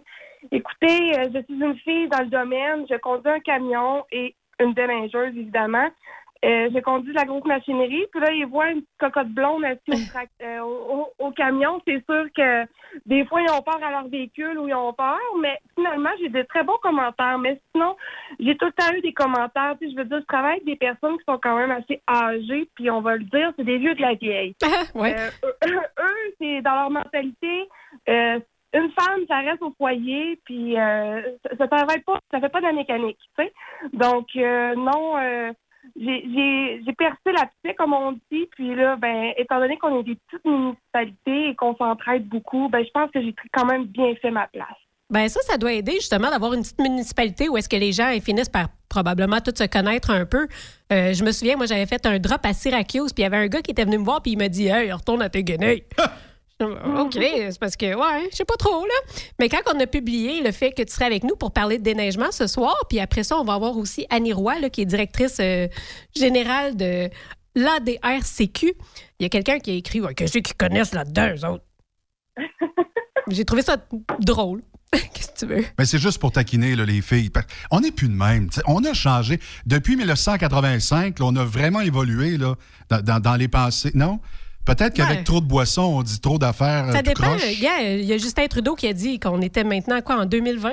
Écoutez, 0.51 1.17
euh, 1.17 1.29
je 1.33 1.41
suis 1.43 1.61
une 1.61 1.77
fille 1.77 2.07
dans 2.09 2.19
le 2.23 2.29
domaine. 2.29 2.85
Je 2.89 2.95
conduis 2.97 3.31
un 3.31 3.39
camion 3.39 4.05
et 4.11 4.35
une 4.59 4.73
déneigeuse, 4.73 5.35
évidemment. 5.35 5.89
Euh, 6.45 6.69
je 6.73 6.79
conduis 6.79 7.11
de 7.11 7.17
la 7.17 7.25
grosse 7.25 7.43
machinerie. 7.43 8.05
Puis 8.11 8.21
là, 8.21 8.31
ils 8.31 8.45
voient 8.45 8.69
une 8.71 8.81
petite 8.81 8.97
cocotte 8.97 9.27
blonde 9.27 9.65
assise 9.65 10.09
au, 10.15 10.43
euh, 10.45 10.59
au, 10.61 11.07
au- 11.19 11.31
camion. 11.31 11.81
C'est 11.85 12.03
sûr 12.05 12.27
que 12.35 12.65
des 13.05 13.25
fois, 13.25 13.41
ils 13.41 13.51
ont 13.51 13.61
peur 13.61 13.79
à 13.83 13.91
leur 13.91 14.07
véhicule 14.07 14.57
ou 14.57 14.67
ils 14.69 14.73
ont 14.73 14.93
peur. 14.93 15.19
Mais 15.41 15.57
finalement, 15.75 16.11
j'ai 16.19 16.29
de 16.29 16.41
très 16.43 16.63
bons 16.63 16.77
commentaires. 16.81 17.37
Mais 17.39 17.59
sinon, 17.73 17.95
j'ai 18.39 18.55
tout 18.55 18.65
le 18.67 18.71
temps 18.71 18.93
eu 18.95 19.01
des 19.01 19.11
commentaires. 19.13 19.75
Tu 19.81 19.87
sais, 19.87 19.91
je 19.93 19.97
veux 19.97 20.05
dire, 20.05 20.19
je 20.21 20.25
travaille 20.25 20.53
avec 20.53 20.65
des 20.65 20.77
personnes 20.77 21.17
qui 21.17 21.25
sont 21.27 21.39
quand 21.41 21.57
même 21.57 21.71
assez 21.71 22.01
âgées. 22.09 22.69
Puis 22.75 22.89
on 22.89 23.01
va 23.01 23.17
le 23.17 23.23
dire, 23.25 23.51
c'est 23.57 23.65
des 23.65 23.77
vieux 23.77 23.95
de 23.95 24.01
la 24.01 24.13
vieille. 24.13 24.55
Ouais. 24.95 25.15
Euh, 25.17 25.29
eux, 25.99 26.33
c'est 26.39 26.61
dans 26.61 26.75
leur 26.75 26.89
mentalité. 26.89 27.67
euh, 28.07 28.39
une 28.71 28.91
femme, 28.91 29.21
ça 29.27 29.39
reste 29.39 29.63
au 29.63 29.73
foyer, 29.79 30.39
puis 30.45 30.77
euh, 30.79 31.21
ça, 31.43 31.57
ça 31.57 31.67
travaille 31.67 32.01
pas, 32.01 32.19
ça 32.29 32.39
fait 32.39 32.49
pas 32.49 32.59
de 32.61 32.67
la 32.67 32.71
mécanique, 32.71 33.17
tu 33.35 33.43
sais. 33.43 33.51
Donc 33.93 34.27
euh, 34.35 34.75
non, 34.75 35.17
euh, 35.17 35.51
j'ai- 35.95 36.93
percé 36.97 37.31
la 37.31 37.49
comme 37.73 37.93
on 37.93 38.11
dit, 38.31 38.47
puis 38.51 38.75
là, 38.75 38.95
ben, 38.97 39.31
étant 39.37 39.59
donné 39.59 39.77
qu'on 39.77 39.99
est 39.99 40.03
des 40.03 40.15
petites 40.15 40.45
municipalités 40.45 41.49
et 41.49 41.55
qu'on 41.55 41.75
s'entraide 41.75 42.27
beaucoup, 42.27 42.67
ben, 42.69 42.83
je 42.83 42.89
pense 42.91 43.09
que 43.11 43.21
j'ai 43.21 43.33
quand 43.53 43.65
même 43.65 43.85
bien 43.85 44.13
fait 44.21 44.31
ma 44.31 44.47
place. 44.47 44.67
Ben 45.11 45.27
ça, 45.27 45.39
ça 45.41 45.57
doit 45.57 45.73
aider 45.73 45.93
justement 45.93 46.29
d'avoir 46.29 46.53
une 46.53 46.61
petite 46.61 46.79
municipalité 46.79 47.49
où 47.49 47.57
est-ce 47.57 47.67
que 47.67 47.75
les 47.75 47.91
gens 47.91 48.09
ils 48.09 48.21
finissent 48.21 48.49
par 48.49 48.67
probablement 48.89 49.39
tous 49.39 49.55
se 49.55 49.67
connaître 49.67 50.11
un 50.11 50.25
peu. 50.25 50.47
Euh, 50.93 51.13
je 51.13 51.23
me 51.23 51.31
souviens, 51.31 51.55
moi, 51.55 51.65
j'avais 51.65 51.87
fait 51.87 52.05
un 52.05 52.19
drop 52.19 52.45
à 52.45 52.53
Syracuse, 52.53 53.11
puis 53.13 53.21
il 53.21 53.23
y 53.23 53.25
avait 53.25 53.37
un 53.37 53.47
gars 53.47 53.61
qui 53.61 53.71
était 53.71 53.85
venu 53.85 53.97
me 53.97 54.03
voir, 54.03 54.21
puis 54.21 54.33
il 54.33 54.37
m'a 54.37 54.49
dit 54.49 54.67
Hey, 54.67 54.91
retourne 54.91 55.21
à 55.23 55.29
tes 55.29 55.43
guenilles. 55.43 55.83
OK, 56.99 57.13
c'est 57.13 57.59
parce 57.59 57.77
que, 57.77 57.95
ouais, 57.95 58.27
je 58.31 58.35
sais 58.37 58.45
pas 58.45 58.57
trop, 58.57 58.85
là. 58.85 59.13
Mais 59.39 59.47
quand 59.49 59.61
on 59.73 59.79
a 59.79 59.87
publié 59.87 60.41
le 60.43 60.51
fait 60.51 60.71
que 60.71 60.81
tu 60.83 60.91
serais 60.93 61.05
avec 61.05 61.23
nous 61.23 61.35
pour 61.35 61.51
parler 61.53 61.77
de 61.77 61.83
déneigement 61.83 62.31
ce 62.31 62.47
soir, 62.47 62.75
puis 62.89 62.99
après 62.99 63.23
ça, 63.23 63.37
on 63.37 63.45
va 63.45 63.53
avoir 63.53 63.77
aussi 63.77 64.05
Annie 64.09 64.33
Roy, 64.33 64.59
là, 64.59 64.69
qui 64.69 64.81
est 64.81 64.85
directrice 64.85 65.37
euh, 65.39 65.67
générale 66.15 66.75
de 66.75 67.09
l'ADRCQ. 67.55 68.73
Il 69.19 69.23
y 69.23 69.25
a 69.25 69.29
quelqu'un 69.29 69.59
qui 69.59 69.71
a 69.71 69.73
écrit 69.73 70.01
ouais, 70.01 70.13
Qu'est-ce 70.13 70.37
qu'ils 70.39 70.55
connaissent 70.55 70.93
là-dedans, 70.93 71.29
eux 71.35 71.45
autres 71.45 71.63
J'ai 73.29 73.45
trouvé 73.45 73.61
ça 73.61 73.77
drôle. 74.19 74.61
Qu'est-ce 74.91 75.27
que 75.31 75.37
tu 75.39 75.45
veux? 75.45 75.65
Mais 75.77 75.85
c'est 75.85 75.99
juste 75.99 76.17
pour 76.19 76.31
taquiner 76.31 76.75
là, 76.75 76.83
les 76.83 77.01
filles. 77.01 77.29
On 77.71 77.79
n'est 77.79 77.91
plus 77.91 78.09
de 78.09 78.13
même. 78.15 78.49
t'sais. 78.49 78.61
On 78.65 78.83
a 78.83 78.93
changé. 78.93 79.39
Depuis 79.65 79.95
1985, 79.95 81.19
là, 81.19 81.25
on 81.25 81.35
a 81.35 81.43
vraiment 81.45 81.81
évolué 81.81 82.37
là, 82.37 82.55
dans, 82.89 83.01
dans- 83.01 83.19
dans 83.19 83.35
les 83.35 83.47
pensées. 83.47 83.91
Non? 83.93 84.19
Peut-être 84.65 84.93
qu'avec 84.93 85.17
Ouais. 85.19 85.23
trop 85.23 85.41
de 85.41 85.45
boissons, 85.47 85.81
on 85.81 86.03
dit 86.03 86.19
trop 86.19 86.37
d'affaires. 86.37 86.87
euh, 86.89 86.91
Ça 86.91 86.99
tout 87.03 87.09
dépend. 87.13 87.35
Il 87.37 87.59
y 88.05 88.13
a 88.13 88.17
Justin 88.17 88.47
Trudeau 88.47 88.75
qui 88.75 88.87
a 88.87 88.93
dit 88.93 89.19
qu'on 89.19 89.41
était 89.41 89.63
maintenant, 89.63 90.01
quoi, 90.01 90.17
en 90.17 90.25
2020? 90.25 90.71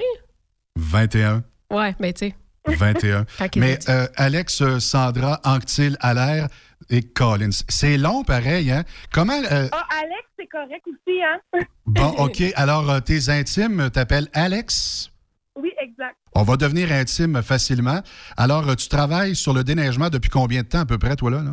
21. 0.77 1.43
Ouais, 1.73 1.95
mais 2.01 2.13
tu 2.13 2.27
sais. 2.29 2.35
21. 2.69 3.25
Quand 3.39 3.47
il 3.55 3.61
Mais 3.61 3.79
euh, 3.89 4.07
Alex, 4.17 4.61
euh, 4.63 4.81
Sandra, 4.81 5.41
Anctil, 5.45 5.97
Allaire 6.01 6.49
et 6.91 7.03
Collins. 7.03 7.51
C'est 7.69 7.97
long, 7.97 8.23
pareil, 8.25 8.71
hein? 8.71 8.85
Comment. 9.13 9.41
euh, 9.51 9.69
Ah, 9.73 9.87
Alex, 10.01 10.29
c'est 10.39 10.47
correct 10.47 10.83
aussi, 10.87 11.23
hein? 11.23 11.61
bon, 11.87 12.09
OK. 12.25 12.43
Alors, 12.57 12.91
euh, 12.91 13.01
tes 13.01 13.29
intimes 13.31 13.89
t'appellent 13.91 14.29
Alex? 14.35 15.11
Oui, 15.59 15.71
exact. 15.81 16.17
On 16.35 16.43
va 16.43 16.57
devenir 16.57 16.93
intime 16.93 17.41
facilement. 17.43 18.03
Alors, 18.37 18.69
euh, 18.69 18.75
tu 18.75 18.89
travailles 18.89 19.35
sur 19.35 19.55
le 19.55 19.65
déneigement 19.65 20.11
depuis 20.11 20.29
combien 20.29 20.63
de 20.63 20.67
temps, 20.69 20.81
à 20.81 20.87
peu 20.87 20.99
près, 20.99 21.17
toi, 21.17 21.31
là? 21.31 21.43
là? 21.43 21.53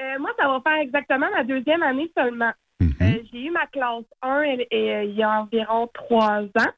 Euh, 0.00 0.18
moi, 0.18 0.30
ça 0.38 0.46
va 0.48 0.60
faire 0.60 0.80
exactement 0.80 1.26
ma 1.34 1.44
deuxième 1.44 1.82
année 1.82 2.10
seulement. 2.16 2.52
Euh, 2.82 3.18
j'ai 3.32 3.46
eu 3.46 3.50
ma 3.50 3.66
classe 3.66 4.04
1 4.22 4.42
et- 4.42 4.66
et, 4.70 4.94
euh, 4.94 5.04
il 5.04 5.14
y 5.16 5.22
a 5.22 5.40
environ 5.40 5.88
trois 5.92 6.42
ans. 6.42 6.72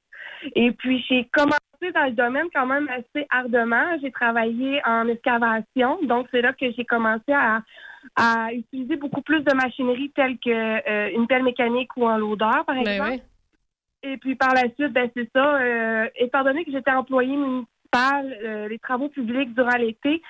Et 0.55 0.73
puis, 0.73 1.05
j'ai 1.09 1.25
commencé 1.33 1.59
dans 1.95 2.05
le 2.07 2.13
domaine 2.13 2.47
quand 2.55 2.65
même 2.67 2.89
assez 2.89 3.27
ardemment. 3.31 3.99
J'ai 4.03 4.11
travaillé 4.11 4.81
en 4.87 5.07
excavation. 5.09 5.99
Donc, 6.03 6.29
c'est 6.31 6.41
là 6.41 6.53
que 6.55 6.71
j'ai 6.73 6.85
commencé 6.85 7.33
à, 7.33 7.61
à 8.17 8.53
utiliser 8.55 8.97
beaucoup 8.97 9.21
plus 9.21 9.43
de 9.43 9.55
machinerie 9.55 10.11
telle 10.15 10.39
que 10.39 10.51
euh, 10.51 11.11
une 11.15 11.27
pelle 11.27 11.43
mécanique 11.43 11.95
ou 11.97 12.07
un 12.07 12.17
loader, 12.19 12.65
par 12.67 12.77
Ben 12.77 12.87
exemple. 12.87 13.19
Et 14.03 14.17
puis 14.17 14.35
par 14.35 14.55
la 14.55 14.63
suite, 14.63 14.93
ben 14.95 15.11
c'est 15.15 15.29
ça. 15.35 15.57
euh, 15.57 16.09
étant 16.17 16.43
donné 16.43 16.65
que 16.65 16.71
j'étais 16.73 16.91
employée 16.91 17.37
municipale, 17.37 18.35
euh, 18.43 18.67
les 18.69 18.79
travaux 18.79 19.11
publics 19.11 19.53
durant 19.55 19.77
l'été, 19.77 20.23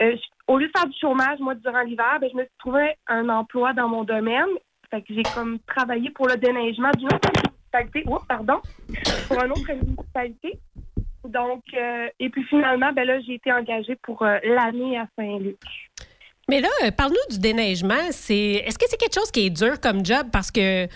euh, 0.00 0.14
je- 0.14 0.37
au 0.48 0.56
lieu 0.56 0.66
de 0.66 0.72
faire 0.74 0.86
du 0.86 0.98
chômage, 0.98 1.38
moi, 1.38 1.54
durant 1.54 1.82
l'hiver, 1.82 2.18
ben, 2.20 2.28
je 2.32 2.36
me 2.36 2.42
suis 2.42 2.58
trouvé 2.58 2.94
un 3.06 3.28
emploi 3.28 3.74
dans 3.74 3.88
mon 3.88 4.02
domaine. 4.02 4.48
Fait 4.90 5.02
que 5.02 5.14
j'ai 5.14 5.22
comme 5.34 5.58
travaillé 5.66 6.10
pour 6.10 6.26
le 6.26 6.36
déneigement 6.36 6.90
d'une 6.96 7.08
autre 7.08 7.30
municipalité. 7.36 8.04
Oh, 8.06 8.18
pardon. 8.26 8.60
Pour 9.28 9.44
une 9.44 9.52
autre 9.52 9.72
municipalité. 9.72 10.58
Donc, 11.24 11.62
euh, 11.74 12.08
et 12.18 12.30
puis 12.30 12.42
finalement, 12.44 12.90
ben 12.92 13.06
là, 13.06 13.20
j'ai 13.20 13.34
été 13.34 13.52
engagée 13.52 13.96
pour 14.02 14.22
euh, 14.22 14.38
l'année 14.42 14.98
à 14.98 15.06
Saint-Luc. 15.16 15.58
Mais 16.48 16.60
là, 16.60 16.68
euh, 16.84 16.90
parle-nous 16.90 17.30
du 17.30 17.38
déneigement. 17.38 18.10
C'est 18.10 18.64
Est-ce 18.64 18.78
que 18.78 18.86
c'est 18.88 18.96
quelque 18.96 19.14
chose 19.14 19.30
qui 19.30 19.44
est 19.46 19.50
dur 19.50 19.78
comme 19.80 20.04
job? 20.06 20.28
Parce 20.32 20.50
que, 20.50 20.86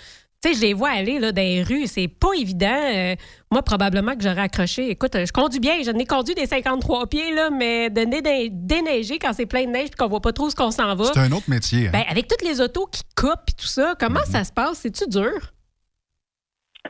tu 0.42 0.49
sais, 0.49 0.54
je 0.54 0.61
les 0.66 0.75
vois 0.75 0.90
aller 0.90 1.18
là, 1.20 1.30
dans 1.32 1.40
les 1.42 1.62
rues. 1.62 1.87
C'est 1.87 2.08
pas 2.08 2.32
évident. 2.37 2.66
Euh, 2.94 3.14
moi, 3.50 3.62
probablement 3.62 4.14
que 4.16 4.22
j'aurais 4.22 4.40
accroché. 4.42 4.90
Écoute, 4.90 5.14
euh, 5.14 5.25
je 5.25 5.32
conduis 5.32 5.61
bien. 5.61 5.82
Je 5.84 5.90
n'ai 5.92 6.04
conduit 6.04 6.34
des 6.34 6.46
53 6.46 7.06
pieds, 7.06 7.32
là, 7.34 7.50
mais 7.50 7.90
de 7.90 8.02
déne- 8.02 8.49
déneiger 8.66 9.18
quand 9.18 9.32
c'est 9.32 9.46
plein 9.46 9.64
de 9.66 9.70
neige 9.70 9.88
et 9.92 9.96
qu'on 9.96 10.08
voit 10.08 10.20
pas 10.20 10.32
trop 10.32 10.50
ce 10.50 10.56
qu'on 10.56 10.70
s'en 10.72 10.94
va. 10.96 11.04
C'est 11.04 11.18
un 11.20 11.30
autre 11.32 11.49
métier. 11.49 11.87
hein? 11.87 11.90
Ben, 11.92 12.02
avec 12.08 12.26
toutes 12.26 12.42
les 12.42 12.61
autos 12.61 12.87
qui 12.87 13.02
coupent 13.16 13.49
et 13.50 13.52
tout 13.61 13.66
ça, 13.66 13.94
comment 14.00 14.25
ça 14.25 14.42
se 14.44 14.52
passe? 14.52 14.78
C'est-tu 14.78 15.08
dur? 15.08 15.30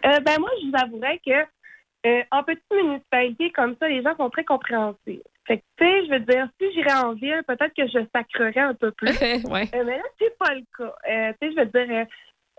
Euh, 0.06 0.20
ben 0.20 0.38
moi, 0.40 0.48
je 0.62 0.68
vous 0.68 0.76
avouerais 0.82 1.20
que 1.24 2.08
euh, 2.08 2.22
en 2.32 2.42
petite 2.42 2.62
municipalité 2.72 3.50
comme 3.52 3.76
ça, 3.78 3.86
les 3.88 4.02
gens 4.02 4.16
sont 4.16 4.30
très 4.30 4.44
compréhensifs. 4.44 5.20
Fait 5.46 5.58
que, 5.58 5.62
tu 5.76 5.84
sais, 5.84 6.06
je 6.06 6.10
veux 6.12 6.20
dire, 6.20 6.48
si 6.60 6.72
j'irais 6.72 6.94
en 7.00 7.12
ville, 7.14 7.42
peut-être 7.46 7.74
que 7.76 7.86
je 7.86 7.98
sacrerais 8.14 8.60
un 8.60 8.74
peu 8.74 8.90
plus. 8.92 9.08
ouais. 9.50 9.68
Euh, 9.74 9.84
mais 9.84 9.98
là, 9.98 10.02
c'est 10.18 10.36
pas 10.38 10.54
le 10.54 10.62
cas. 10.78 10.94
Euh, 11.10 11.32
tu 11.40 11.48
sais, 11.48 11.54
je 11.54 11.60
veux 11.60 11.66
dire, 11.86 12.06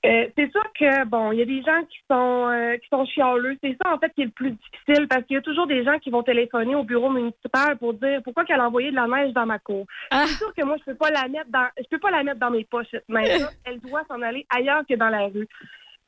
euh, 0.05 0.27
c'est 0.37 0.51
sûr 0.51 0.63
que, 0.77 1.05
bon, 1.05 1.31
il 1.31 1.39
y 1.39 1.41
a 1.41 1.45
des 1.45 1.61
gens 1.61 1.81
qui 1.89 1.97
sont 2.11 2.49
euh, 2.49 2.75
qui 2.77 2.87
sont 2.89 3.05
chialeux. 3.05 3.57
C'est 3.63 3.77
ça, 3.81 3.93
en 3.93 3.97
fait, 3.99 4.09
qui 4.13 4.23
est 4.23 4.25
le 4.25 4.31
plus 4.31 4.51
difficile 4.51 5.07
parce 5.07 5.23
qu'il 5.23 5.35
y 5.35 5.37
a 5.37 5.41
toujours 5.41 5.65
des 5.65 5.85
gens 5.85 5.97
qui 5.99 6.09
vont 6.09 6.23
téléphoner 6.23 6.75
au 6.75 6.83
bureau 6.83 7.09
municipal 7.09 7.77
pour 7.77 7.93
dire 7.93 8.21
pourquoi 8.21 8.43
qu'elle 8.43 8.59
a 8.59 8.67
envoyé 8.67 8.91
de 8.91 8.95
la 8.95 9.07
neige 9.07 9.31
dans 9.33 9.45
ma 9.45 9.59
cour? 9.59 9.85
Ah. 10.11 10.25
C'est 10.27 10.35
sûr 10.35 10.53
que 10.53 10.65
moi, 10.65 10.75
je 10.79 10.91
peux 10.91 10.97
pas 10.97 11.09
la 11.09 11.29
mettre 11.29 11.49
dans 11.49 11.67
je 11.77 11.87
peux 11.89 11.99
pas 11.99 12.11
la 12.11 12.23
mettre 12.23 12.39
dans 12.39 12.51
mes 12.51 12.65
poches, 12.65 12.87
cette 12.91 13.07
neige 13.07 13.41
Elle 13.65 13.79
doit 13.79 14.03
s'en 14.09 14.21
aller 14.21 14.45
ailleurs 14.53 14.83
que 14.87 14.95
dans 14.95 15.09
la 15.09 15.27
rue. 15.27 15.47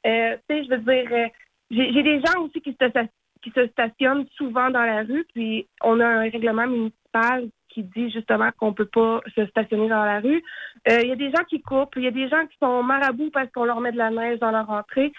Euh, 0.06 0.36
tu 0.50 0.56
sais, 0.56 0.64
je 0.66 0.70
veux 0.72 0.78
dire, 0.78 1.12
euh, 1.12 1.28
j'ai 1.72 1.94
j'ai 1.94 2.04
des 2.04 2.20
gens 2.20 2.42
aussi 2.42 2.60
qui 2.60 2.76
se, 2.80 3.08
qui 3.42 3.52
se 3.52 3.68
stationnent 3.68 4.28
souvent 4.36 4.70
dans 4.72 4.84
la 4.84 5.04
rue, 5.04 5.26
puis 5.34 5.68
on 5.82 6.02
a 6.02 6.06
un 6.06 6.20
règlement 6.20 6.68
municipal 6.68 7.48
qui 7.76 7.84
dit 7.84 8.10
justement 8.10 8.50
qu'on 8.58 8.74
peut 8.74 8.86
pas 8.86 9.20
se 9.36 9.46
stationner 9.48 9.90
dans 9.90 10.04
la 10.04 10.22
rue. 10.22 10.42
Euh, 10.88 11.00
Il 11.04 11.10
y 11.10 11.12
a 11.12 11.16
des 11.18 11.30
gens 11.30 11.44
qui 11.50 11.62
coupent, 11.62 11.94
il 11.98 12.04
y 12.04 12.08
a 12.08 12.12
des 12.12 12.30
gens 12.30 12.46
qui 12.48 12.58
sont 12.58 12.82
marabouts 12.82 13.32
parce 13.32 13.52
qu'on 13.52 13.66
leur 13.66 13.82
met 13.82 13.92
de 13.92 13.98
la 13.98 14.10
neige 14.10 14.40
dans 14.40 14.52
leur 14.52 14.70
entrée. 14.70 15.12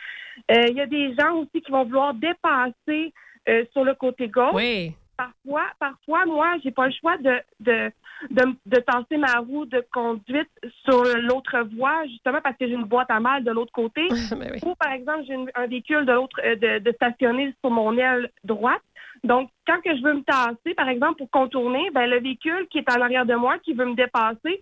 Euh, 0.51 0.67
Il 0.71 0.77
y 0.77 0.81
a 0.81 0.87
des 0.87 1.15
gens 1.15 1.35
aussi 1.37 1.61
qui 1.61 1.71
vont 1.71 1.85
vouloir 1.85 2.15
dépasser 2.15 3.13
euh, 3.49 3.65
sur 3.73 3.85
le 3.85 3.95
côté 3.95 4.29
gauche. 4.29 4.55
Oui. 4.55 4.95
Parfois, 5.19 5.65
parfois, 5.79 6.27
moi, 6.27 6.57
j'ai 6.63 6.71
pas 6.71 6.87
le 6.87 6.93
choix 6.93 7.17
de, 7.19 7.35
de, 7.61 7.91
de, 8.31 8.45
de 8.67 8.81
tasser 8.81 9.17
ma 9.17 9.39
roue 9.39 9.65
de 9.67 9.83
conduite 9.93 10.51
sur 10.85 11.05
l'autre 11.05 11.59
voie, 11.77 12.05
justement 12.07 12.41
parce 12.43 12.57
que 12.57 12.67
j'ai 12.67 12.75
une 12.75 12.85
boîte 12.85 13.11
à 13.11 13.21
mal 13.21 13.45
de 13.45 13.51
l'autre 13.51 13.73
côté. 13.73 14.09
Ben 14.39 14.59
Ou, 14.65 14.75
par 14.75 14.93
exemple, 14.93 15.25
j'ai 15.27 15.37
un 15.55 15.67
véhicule 15.67 16.05
de 16.07 16.13
l'autre 16.13 16.39
de, 16.43 16.79
de 16.81 16.93
stationner 16.93 17.55
sur 17.61 17.71
mon 17.71 17.97
aile 17.97 18.31
droite. 18.45 18.83
Donc, 19.25 19.50
quand 19.66 19.80
que 19.82 19.96
je 19.96 20.02
veux 20.02 20.14
me 20.14 20.23
tasser, 20.23 20.75
par 20.75 20.88
exemple, 20.88 21.18
pour 21.18 21.30
contourner, 21.30 21.90
ben, 21.92 22.06
le 22.06 22.20
véhicule 22.20 22.66
qui 22.70 22.78
est 22.78 22.90
en 22.90 23.00
arrière 23.00 23.26
de 23.26 23.35
moi, 23.35 23.58
qui 23.58 23.75
veut 23.75 23.87
me 23.87 23.94
dépasser, 23.94 24.61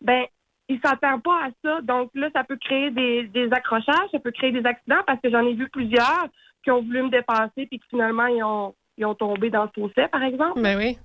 ben, 0.00 0.24
il 0.68 0.80
s'attend 0.84 1.20
pas 1.20 1.46
à 1.46 1.48
ça. 1.64 1.80
Donc 1.82 2.10
là, 2.14 2.28
ça 2.34 2.44
peut 2.44 2.56
créer 2.56 2.90
des, 2.90 3.24
des 3.28 3.52
accrochages, 3.52 4.10
ça 4.10 4.18
peut 4.18 4.32
créer 4.32 4.52
des 4.52 4.66
accidents 4.66 5.02
parce 5.06 5.20
que 5.20 5.30
j'en 5.30 5.46
ai 5.46 5.54
vu 5.54 5.68
plusieurs 5.68 6.28
qui 6.64 6.70
ont 6.70 6.82
voulu 6.82 7.04
me 7.04 7.10
dépasser 7.10 7.66
puis 7.66 7.78
qui 7.78 7.88
finalement 7.88 8.26
ils 8.26 8.42
ont, 8.42 8.74
ils 8.98 9.04
ont 9.04 9.14
tombé 9.14 9.50
dans 9.50 9.64
le 9.64 9.70
fossé, 9.74 10.08
par 10.10 10.22
exemple. 10.22 10.60
Ben 10.60 10.76
oui. 10.76 10.98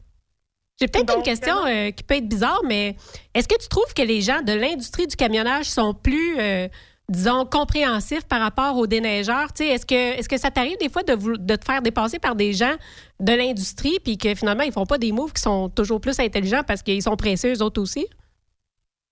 J'ai 0.79 0.87
peut-être 0.87 1.15
une 1.15 1.21
question 1.21 1.63
euh, 1.67 1.91
qui 1.91 2.03
peut 2.03 2.15
être 2.15 2.27
bizarre, 2.27 2.61
mais 2.65 2.95
est-ce 3.35 3.47
que 3.47 3.61
tu 3.61 3.69
trouves 3.69 3.93
que 3.93 4.01
les 4.01 4.21
gens 4.21 4.41
de 4.41 4.53
l'industrie 4.53 5.05
du 5.05 5.15
camionnage 5.15 5.65
sont 5.65 5.93
plus 5.93 6.39
euh, 6.39 6.67
disons, 7.11 7.45
compréhensif 7.45 8.25
par 8.27 8.39
rapport 8.39 8.77
aux 8.77 8.87
déneigeurs. 8.87 9.49
Est-ce 9.59 9.85
que, 9.85 10.17
est 10.17 10.27
que 10.27 10.37
ça 10.37 10.49
t'arrive 10.49 10.77
des 10.79 10.89
fois 10.89 11.03
de, 11.03 11.13
vou- 11.13 11.37
de 11.37 11.55
te 11.55 11.65
faire 11.65 11.81
dépasser 11.81 12.19
par 12.19 12.35
des 12.35 12.53
gens 12.53 12.73
de 13.19 13.33
l'industrie 13.33 13.99
puis 14.03 14.17
que 14.17 14.33
finalement, 14.33 14.63
ils 14.63 14.71
font 14.71 14.85
pas 14.85 14.97
des 14.97 15.11
moves 15.11 15.33
qui 15.33 15.41
sont 15.41 15.69
toujours 15.69 15.99
plus 15.99 16.19
intelligents 16.19 16.63
parce 16.65 16.81
qu'ils 16.81 17.01
sont 17.01 17.17
pressés, 17.17 17.53
eux 17.53 17.61
autres 17.61 17.81
aussi? 17.81 18.07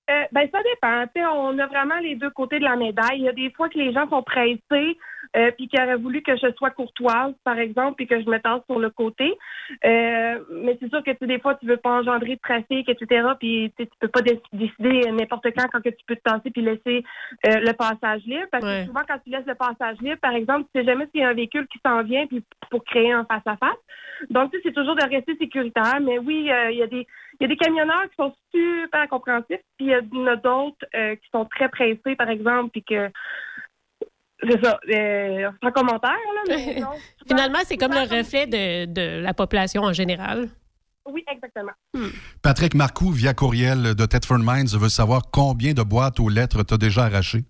Euh, 0.10 0.24
ben, 0.32 0.48
ça 0.51 0.60
dépend. 0.63 1.06
On 1.36 1.60
a 1.60 1.68
vraiment 1.68 2.00
les 2.01 2.15
deux 2.15 2.32
côtés 2.32 2.58
de 2.58 2.63
la 2.63 2.75
médaille. 2.75 3.20
Il 3.20 3.24
y 3.25 3.29
a 3.29 3.34
des 3.34 3.51
fois 3.51 3.70
que 3.70 3.77
les 3.77 3.94
gens 3.94 4.10
sont 4.10 4.24
pressés 4.24 4.98
euh, 5.36 5.52
puis 5.52 5.68
qui 5.68 5.80
auraient 5.82 5.96
voulu 5.96 6.22
que 6.22 6.36
je 6.36 6.52
sois 6.54 6.72
courtoise, 6.72 7.34
par 7.44 7.58
exemple, 7.60 7.96
puis 7.98 8.08
que 8.08 8.20
je 8.22 8.30
me 8.30 8.40
tasse 8.40 8.62
sur 8.66 8.80
le 8.80 8.90
côté. 8.90 9.38
Euh, 9.86 10.40
mais 10.52 10.78
c'est 10.80 10.90
sûr 10.90 11.04
que 11.04 11.12
tu 11.12 11.28
des 11.28 11.40
fois, 11.40 11.56
tu 11.56 11.66
veux 11.66 11.78
pas 11.78 12.00
engendrer 12.00 12.36
de 12.36 12.42
trafic, 12.42 12.88
etc. 12.90 13.28
Puis 13.40 13.72
tu 13.78 13.88
peux 14.00 14.08
pas 14.08 14.22
dé- 14.22 14.42
décider 14.54 15.12
n'importe 15.12 15.48
quand 15.56 15.68
quand 15.72 15.82
que 15.82 15.90
tu 15.90 16.04
peux 16.08 16.16
te 16.16 16.22
tasser 16.22 16.50
puis 16.50 16.62
laisser 16.62 17.04
euh, 17.48 17.60
le 17.60 17.74
passage 17.74 18.24
libre. 18.26 18.48
Parce 18.52 18.64
Ouais. 18.64 18.82
que 18.82 18.88
souvent, 18.88 19.02
quand 19.08 19.20
tu 19.24 19.30
laisses 19.30 19.46
le 19.46 19.56
passage 19.56 19.98
libre, 20.02 20.20
par 20.22 20.34
exemple, 20.34 20.68
tu 20.74 20.80
sais 20.80 20.86
jamais 20.86 21.08
s'il 21.12 21.22
y 21.22 21.24
a 21.24 21.30
un 21.30 21.34
véhicule 21.34 21.68
qui 21.68 21.80
s'en 21.86 22.04
vient 22.04 22.26
puis 22.28 22.44
pour 22.70 22.84
créer 22.84 23.12
un 23.12 23.26
face-à-face. 23.26 23.78
Donc, 24.30 24.52
tu 24.52 24.58
sais, 24.58 24.64
c'est 24.66 24.74
toujours 24.74 24.96
de 24.96 25.04
rester 25.08 25.36
sécuritaire. 25.38 26.00
Mais 26.02 26.18
oui, 26.20 26.52
euh, 26.52 26.72
il 26.72 26.78
y 26.78 26.84
a 26.84 26.88
des 26.88 27.08
il 27.40 27.44
y 27.44 27.46
a 27.46 27.48
des 27.48 27.58
camionneurs 27.58 28.04
qui 28.10 28.16
sont 28.18 28.34
super 28.54 29.08
compréhensifs, 29.08 29.62
puis 29.78 29.88
il 29.88 29.92
y 29.92 29.96
en 29.96 30.28
a 30.28 30.36
d'autres 30.36 30.86
euh, 30.94 31.16
qui 31.16 31.30
sont 31.32 31.46
très 31.46 31.70
pressés, 31.70 32.16
par 32.18 32.30
exemple, 32.30 32.72
puis 32.72 32.84
que 32.84 33.10
c'est 34.41 34.63
ça, 34.63 34.79
euh, 34.89 35.50
sans 35.63 35.72
commentaire, 35.72 36.12
là, 36.12 36.41
mais 36.55 36.79
non, 36.81 36.88
Finalement, 37.27 37.60
c'est 37.65 37.77
comme 37.77 37.93
le 37.93 38.01
reflet 38.17 38.46
de, 38.48 38.86
de 38.86 39.22
la 39.22 39.34
population 39.34 39.84
en 39.84 39.93
général. 39.93 40.50
Oui, 41.12 41.24
exactement. 41.31 41.72
Patrick 42.43 42.75
Marcoux, 42.75 43.12
via 43.12 43.34
courriel 43.34 43.96
de 43.96 44.05
Thetford 44.05 44.39
Mines, 44.39 44.67
veut 44.77 44.89
savoir 44.89 45.24
combien 45.31 45.74
de 45.74 45.81
boîtes 45.81 46.19
aux 46.19 46.29
lettres 46.29 46.62
t'as 46.63 46.77
déjà 46.77 47.05
arrachées. 47.05 47.43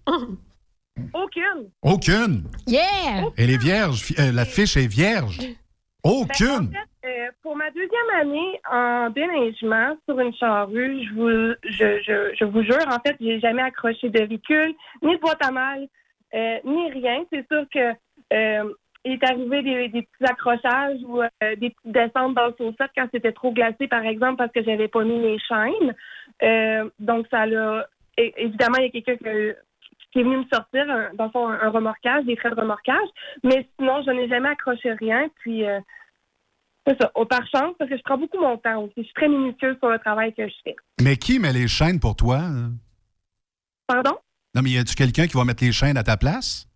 Aucune. 1.14 1.70
Aucune! 1.82 2.44
Yeah! 2.68 3.26
Elle 3.38 3.52
est 3.52 3.62
vierge. 3.62 4.14
euh, 4.20 4.32
la 4.32 4.46
fiche 4.46 4.76
est 4.78 4.88
vierge. 4.88 5.38
Ben, 5.40 5.56
Aucune! 6.04 6.48
en 6.70 6.72
fait, 6.72 7.08
euh, 7.08 7.28
pour 7.42 7.56
ma 7.56 7.70
deuxième 7.72 8.20
année 8.22 8.60
en 8.72 9.10
déneigement 9.10 9.96
sur 10.08 10.20
une 10.20 10.34
charrue, 10.36 11.06
je 11.08 11.14
vous, 11.14 11.56
je, 11.64 12.02
je, 12.06 12.36
je 12.40 12.46
vous 12.46 12.64
jure, 12.64 12.86
en 12.88 13.00
fait, 13.06 13.16
j'ai 13.22 13.40
jamais 13.40 13.62
accroché 13.62 14.10
de 14.10 14.20
véhicule, 14.20 14.74
ni 15.02 15.16
de 15.16 15.22
boîte 15.22 15.44
à 15.46 15.52
mal, 15.52 15.88
ni 16.34 16.92
rien. 16.92 17.24
C'est 17.32 17.48
sûr 17.48 17.66
que 17.74 17.94
euh, 18.34 18.74
il 19.06 19.14
est 19.14 19.24
arrivé 19.24 19.62
des, 19.64 19.88
des 19.90 20.02
petits 20.04 20.32
accrochages 20.32 21.00
ou 21.08 21.22
euh, 21.22 21.28
des 21.42 21.70
petites 21.70 21.92
descentes 21.92 22.36
dans 22.36 22.48
le 22.48 22.56
chaussette 22.58 22.92
quand 22.96 23.08
c'était 23.14 23.32
trop 23.32 23.52
glacé, 23.52 23.88
par 23.88 24.04
exemple, 24.06 24.38
parce 24.38 24.52
que 24.52 24.64
j'avais 24.64 24.88
pas 24.90 25.04
mis 25.04 25.18
mes 25.20 25.40
chaînes. 25.40 25.96
Euh, 26.44 26.90
donc, 27.00 27.26
ça 27.32 27.46
l'a. 27.46 27.88
Évidemment, 28.18 28.78
il 28.80 28.84
y 28.84 28.88
a 28.88 28.90
quelqu'un 28.90 29.16
que- 29.16 29.56
qui 30.12 30.20
est 30.20 30.24
venu 30.24 30.38
me 30.38 30.46
sortir, 30.52 30.90
un- 30.90 31.14
dans 31.14 31.26
le 31.26 31.32
fond, 31.32 31.48
un, 31.48 31.60
un 31.62 31.70
remorquage, 31.70 32.26
des 32.26 32.36
frais 32.36 32.50
de 32.50 32.56
remorquage. 32.56 33.08
Mais 33.44 33.68
sinon, 33.78 34.02
je 34.06 34.12
n'ai 34.12 34.28
jamais 34.28 34.50
accroché 34.50 34.92
rien. 34.94 35.30
Puis, 35.40 35.64
euh, 35.66 35.80
c'est 36.86 37.02
ça, 37.02 37.12
au 37.16 37.26
par 37.26 37.48
chance, 37.48 37.76
parce 37.80 37.90
que 37.90 37.96
je 37.98 38.02
prends 38.04 38.18
beaucoup 38.18 38.40
mon 38.40 38.58
temps 38.58 38.84
aussi. 38.84 38.94
Je 38.98 39.04
suis 39.04 39.14
très 39.14 39.30
minutieuse 39.30 39.78
sur 39.78 39.90
le 39.90 40.00
travail 40.00 40.34
que 40.34 40.46
je 40.48 40.54
fais. 40.66 40.76
Mais 41.02 41.16
qui 41.16 41.40
met 41.40 41.54
les 41.54 41.68
chaînes 41.68 42.00
pour 42.00 42.16
toi? 42.16 42.38
hein? 42.40 42.72
Pardon? 43.88 44.18
Non, 44.56 44.62
mais 44.62 44.72
y 44.72 44.78
a-tu 44.78 44.96
quelqu'un 44.96 45.28
qui 45.28 45.38
va 45.38 45.46
mettre 45.46 45.64
les 45.64 45.72
chaînes 45.72 45.98
à 45.98 46.04
ta 46.04 46.18
place? 46.18 46.68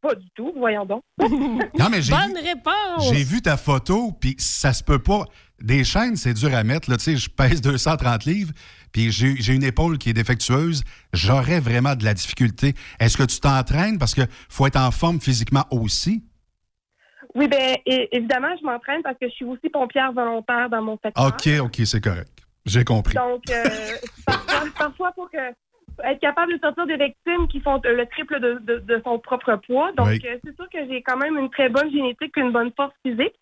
Pas 0.00 0.14
du 0.16 0.28
tout, 0.34 0.52
voyons 0.56 0.84
donc. 0.84 1.02
Non, 1.20 1.88
mais 1.90 2.02
j'ai 2.02 2.12
Bonne 2.12 2.36
réponse! 2.36 3.12
J'ai 3.12 3.22
vu 3.22 3.40
ta 3.40 3.56
photo, 3.56 4.12
puis 4.12 4.34
ça 4.38 4.72
se 4.72 4.82
peut 4.82 4.98
pas. 4.98 5.24
Des 5.60 5.84
chaînes, 5.84 6.16
c'est 6.16 6.34
dur 6.34 6.52
à 6.54 6.64
mettre. 6.64 6.90
Là, 6.90 6.96
tu 6.96 7.04
sais, 7.04 7.16
je 7.16 7.30
pèse 7.30 7.60
230 7.62 8.24
livres, 8.24 8.52
puis 8.92 9.12
j'ai 9.12 9.36
j'ai 9.36 9.54
une 9.54 9.62
épaule 9.62 9.98
qui 9.98 10.10
est 10.10 10.12
défectueuse. 10.12 10.82
J'aurais 11.12 11.60
vraiment 11.60 11.94
de 11.94 12.04
la 12.04 12.14
difficulté. 12.14 12.74
Est-ce 12.98 13.16
que 13.16 13.22
tu 13.22 13.38
t'entraînes? 13.38 13.98
Parce 13.98 14.14
que 14.14 14.22
faut 14.48 14.66
être 14.66 14.80
en 14.80 14.90
forme 14.90 15.20
physiquement 15.20 15.66
aussi. 15.70 16.24
Oui, 17.34 17.46
bien, 17.48 17.76
évidemment, 17.86 18.54
je 18.60 18.66
m'entraîne 18.66 19.02
parce 19.02 19.16
que 19.18 19.28
je 19.28 19.34
suis 19.34 19.44
aussi 19.44 19.70
pompière 19.70 20.12
volontaire 20.12 20.68
dans 20.68 20.82
mon 20.82 20.98
secteur. 21.02 21.26
OK, 21.26 21.48
OK, 21.60 21.80
c'est 21.86 22.00
correct. 22.02 22.28
J'ai 22.66 22.84
compris. 22.84 23.14
Donc, 23.14 23.42
euh, 23.50 23.64
parfois, 24.26 24.64
parfois, 24.76 25.12
pour 25.12 25.30
que 25.30 25.38
être 26.04 26.20
capable 26.20 26.52
de 26.54 26.58
sortir 26.60 26.86
des 26.86 26.96
victimes 26.96 27.48
qui 27.48 27.60
font 27.60 27.80
le 27.84 28.06
triple 28.06 28.40
de, 28.40 28.58
de- 28.62 28.78
de 28.78 29.00
son 29.04 29.18
propre 29.18 29.56
poids. 29.66 29.92
Donc, 29.96 30.08
Oui. 30.08 30.20
euh, 30.24 30.36
c'est 30.44 30.54
sûr 30.56 30.68
que 30.68 30.78
j'ai 30.88 31.02
quand 31.02 31.16
même 31.16 31.36
une 31.38 31.50
très 31.50 31.68
bonne 31.68 31.90
génétique 31.90 32.32
et 32.36 32.40
une 32.40 32.52
bonne 32.52 32.72
force 32.76 32.92
physique. 33.04 33.34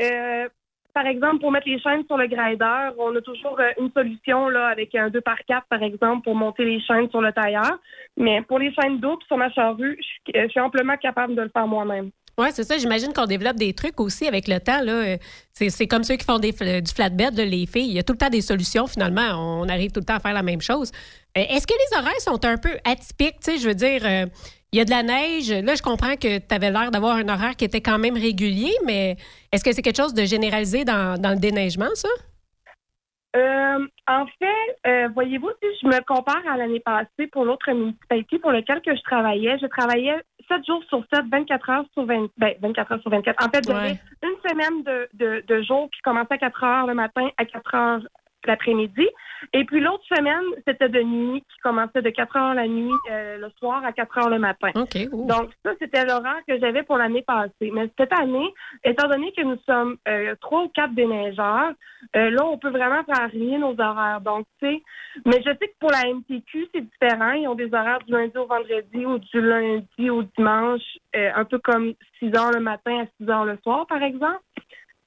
Euh, 0.00 0.48
par 0.94 1.06
exemple, 1.06 1.38
pour 1.40 1.50
mettre 1.50 1.68
les 1.68 1.80
chaînes 1.80 2.04
sur 2.06 2.18
le 2.18 2.26
grinder, 2.26 2.90
on 2.98 3.16
a 3.16 3.20
toujours 3.22 3.58
euh, 3.60 3.70
une 3.80 3.90
solution 3.92 4.48
là 4.50 4.66
avec 4.66 4.94
un 4.94 5.08
2 5.08 5.20
par 5.22 5.38
4 5.48 5.66
par 5.68 5.82
exemple, 5.82 6.22
pour 6.24 6.34
monter 6.34 6.64
les 6.64 6.80
chaînes 6.80 7.08
sur 7.10 7.22
le 7.22 7.32
tailleur. 7.32 7.78
Mais 8.18 8.42
pour 8.42 8.58
les 8.58 8.72
chaînes 8.74 9.00
doubles 9.00 9.22
sur 9.26 9.38
ma 9.38 9.50
charrue, 9.50 9.98
je 10.34 10.48
suis- 10.48 10.60
amplement 10.60 10.96
capable 10.98 11.34
de 11.34 11.42
le 11.42 11.48
faire 11.48 11.66
moi-même. 11.66 12.10
Oui, 12.38 12.46
c'est 12.50 12.64
ça. 12.64 12.78
J'imagine 12.78 13.12
qu'on 13.12 13.26
développe 13.26 13.56
des 13.56 13.74
trucs 13.74 14.00
aussi 14.00 14.26
avec 14.26 14.48
le 14.48 14.58
temps. 14.58 14.80
là. 14.82 15.16
C'est 15.52 15.68
c'est 15.68 15.86
comme 15.86 16.02
ceux 16.02 16.16
qui 16.16 16.24
font 16.24 16.38
des, 16.38 16.52
du 16.52 16.92
flatbed, 16.94 17.36
là, 17.36 17.44
les 17.44 17.66
filles. 17.66 17.88
Il 17.90 17.92
y 17.94 17.98
a 17.98 18.02
tout 18.02 18.14
le 18.14 18.18
temps 18.18 18.30
des 18.30 18.40
solutions, 18.40 18.86
finalement. 18.86 19.60
On 19.62 19.68
arrive 19.68 19.92
tout 19.92 20.00
le 20.00 20.06
temps 20.06 20.16
à 20.16 20.20
faire 20.20 20.32
la 20.32 20.42
même 20.42 20.62
chose. 20.62 20.92
Euh, 21.36 21.40
Est-ce 21.48 21.66
que 21.66 21.72
les 21.74 21.98
horaires 21.98 22.20
sont 22.20 22.44
un 22.44 22.56
peu 22.58 22.76
atypiques? 22.84 23.40
Tu 23.40 23.52
sais, 23.52 23.58
je 23.58 23.68
veux 23.68 23.74
dire, 23.74 24.02
euh, 24.04 24.26
il 24.72 24.78
y 24.78 24.80
a 24.80 24.84
de 24.84 24.90
la 24.90 25.02
neige. 25.02 25.50
Là, 25.50 25.74
je 25.74 25.82
comprends 25.82 26.14
que 26.16 26.38
tu 26.38 26.54
avais 26.54 26.70
l'air 26.70 26.90
d'avoir 26.90 27.16
un 27.16 27.28
horaire 27.28 27.56
qui 27.56 27.64
était 27.64 27.80
quand 27.80 27.98
même 27.98 28.14
régulier, 28.16 28.72
mais 28.84 29.16
est-ce 29.52 29.64
que 29.64 29.72
c'est 29.72 29.82
quelque 29.82 29.96
chose 29.96 30.14
de 30.14 30.24
généralisé 30.24 30.84
dans, 30.84 31.20
dans 31.20 31.30
le 31.30 31.38
déneigement, 31.40 31.88
ça? 31.94 32.08
Euh, 33.34 33.78
en 34.08 34.26
fait, 34.38 34.76
euh, 34.86 35.08
voyez-vous, 35.14 35.48
si 35.62 35.68
je 35.80 35.86
me 35.86 36.04
compare 36.04 36.42
à 36.46 36.58
l'année 36.58 36.80
passée 36.80 37.26
pour 37.32 37.46
l'autre 37.46 37.70
municipalité 37.72 38.38
pour 38.38 38.52
laquelle 38.52 38.82
que 38.82 38.94
je 38.94 39.00
travaillais, 39.02 39.56
je 39.58 39.66
travaillais 39.68 40.16
7 40.50 40.66
jours 40.66 40.82
sur 40.90 41.02
7, 41.10 41.24
24 41.32 41.70
heures 41.70 41.84
sur 41.94 42.04
20, 42.04 42.26
ben, 42.36 42.54
24 42.60 42.92
heures 42.92 43.00
sur 43.00 43.10
24. 43.10 43.42
En 43.46 43.48
fait, 43.50 43.64
j'avais 43.66 43.88
Ouais. 43.92 43.98
une 44.22 44.50
semaine 44.50 44.82
de, 44.82 45.08
de, 45.14 45.44
de 45.46 45.62
jours 45.62 45.88
qui 45.94 46.02
commençait 46.02 46.34
à 46.34 46.38
4 46.38 46.62
heures 46.64 46.86
le 46.86 46.92
matin 46.94 47.26
à 47.38 47.46
4 47.46 47.74
heures 47.74 48.00
l'après-midi. 48.46 49.08
Et 49.52 49.64
puis 49.64 49.80
l'autre 49.80 50.04
semaine, 50.04 50.44
c'était 50.66 50.88
de 50.88 51.02
nuit 51.02 51.40
qui 51.40 51.58
commençait 51.62 52.02
de 52.02 52.10
4 52.10 52.36
heures 52.36 52.54
la 52.54 52.68
nuit 52.68 52.92
euh, 53.10 53.38
le 53.38 53.50
soir 53.58 53.84
à 53.84 53.92
4 53.92 54.18
heures 54.18 54.30
le 54.30 54.38
matin. 54.38 54.70
Donc 54.74 55.50
ça, 55.64 55.72
c'était 55.78 56.04
l'horaire 56.04 56.40
que 56.46 56.58
j'avais 56.58 56.82
pour 56.82 56.96
l'année 56.96 57.22
passée. 57.22 57.70
Mais 57.72 57.90
cette 57.98 58.12
année, 58.12 58.52
étant 58.84 59.08
donné 59.08 59.32
que 59.32 59.42
nous 59.42 59.58
sommes 59.66 59.96
euh, 60.08 60.34
trois 60.40 60.64
ou 60.64 60.68
quatre 60.68 60.94
déneigeurs, 60.94 61.72
euh, 62.16 62.30
là, 62.30 62.44
on 62.44 62.58
peut 62.58 62.70
vraiment 62.70 63.02
varier 63.06 63.58
nos 63.58 63.78
horaires. 63.78 64.20
Donc, 64.20 64.46
tu 64.60 64.68
sais, 64.68 64.82
mais 65.24 65.38
je 65.38 65.50
sais 65.50 65.68
que 65.68 65.78
pour 65.78 65.90
la 65.90 66.12
MTQ, 66.12 66.68
c'est 66.74 66.80
différent. 66.80 67.32
Ils 67.32 67.48
ont 67.48 67.54
des 67.54 67.72
horaires 67.72 68.00
du 68.06 68.12
lundi 68.12 68.36
au 68.36 68.46
vendredi 68.46 69.06
ou 69.06 69.18
du 69.18 69.40
lundi 69.40 70.10
au 70.10 70.22
dimanche, 70.36 70.82
euh, 71.16 71.30
un 71.34 71.44
peu 71.44 71.58
comme 71.58 71.94
6 72.18 72.36
heures 72.36 72.52
le 72.52 72.60
matin 72.60 73.04
à 73.04 73.06
6 73.18 73.30
heures 73.30 73.44
le 73.44 73.58
soir, 73.62 73.86
par 73.86 74.02
exemple. 74.02 74.40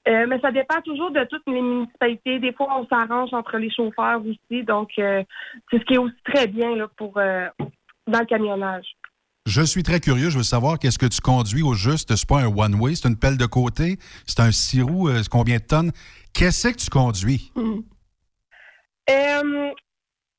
Euh, 0.07 0.25
mais 0.27 0.39
ça 0.39 0.51
dépend 0.51 0.81
toujours 0.81 1.11
de 1.11 1.23
toutes 1.25 1.43
les 1.47 1.61
municipalités. 1.61 2.39
Des 2.39 2.53
fois, 2.53 2.79
on 2.79 2.87
s'arrange 2.87 3.33
entre 3.33 3.57
les 3.57 3.71
chauffeurs 3.71 4.21
aussi. 4.21 4.63
Donc, 4.63 4.91
euh, 4.99 5.23
c'est 5.71 5.79
ce 5.79 5.85
qui 5.85 5.95
est 5.95 5.97
aussi 5.97 6.15
très 6.25 6.47
bien 6.47 6.75
là, 6.75 6.87
pour 6.95 7.17
euh, 7.17 7.47
dans 8.07 8.19
le 8.19 8.25
camionnage. 8.25 8.85
Je 9.47 9.61
suis 9.61 9.83
très 9.83 9.99
curieux. 9.99 10.29
Je 10.29 10.37
veux 10.37 10.43
savoir 10.43 10.79
qu'est-ce 10.79 10.97
que 10.97 11.05
tu 11.05 11.21
conduis 11.21 11.61
au 11.61 11.73
juste. 11.73 12.15
C'est 12.15 12.27
pas 12.27 12.41
un 12.41 12.47
one-way, 12.47 12.95
c'est 12.95 13.07
une 13.07 13.17
pelle 13.17 13.37
de 13.37 13.45
côté, 13.45 13.97
c'est 14.25 14.39
un 14.39 14.51
six 14.51 14.81
roues, 14.81 15.09
euh, 15.09 15.21
combien 15.29 15.57
de 15.57 15.63
tonnes? 15.63 15.91
Qu'est-ce 16.33 16.69
que 16.69 16.77
tu 16.77 16.89
conduis? 16.89 17.51
Euh, 19.09 19.71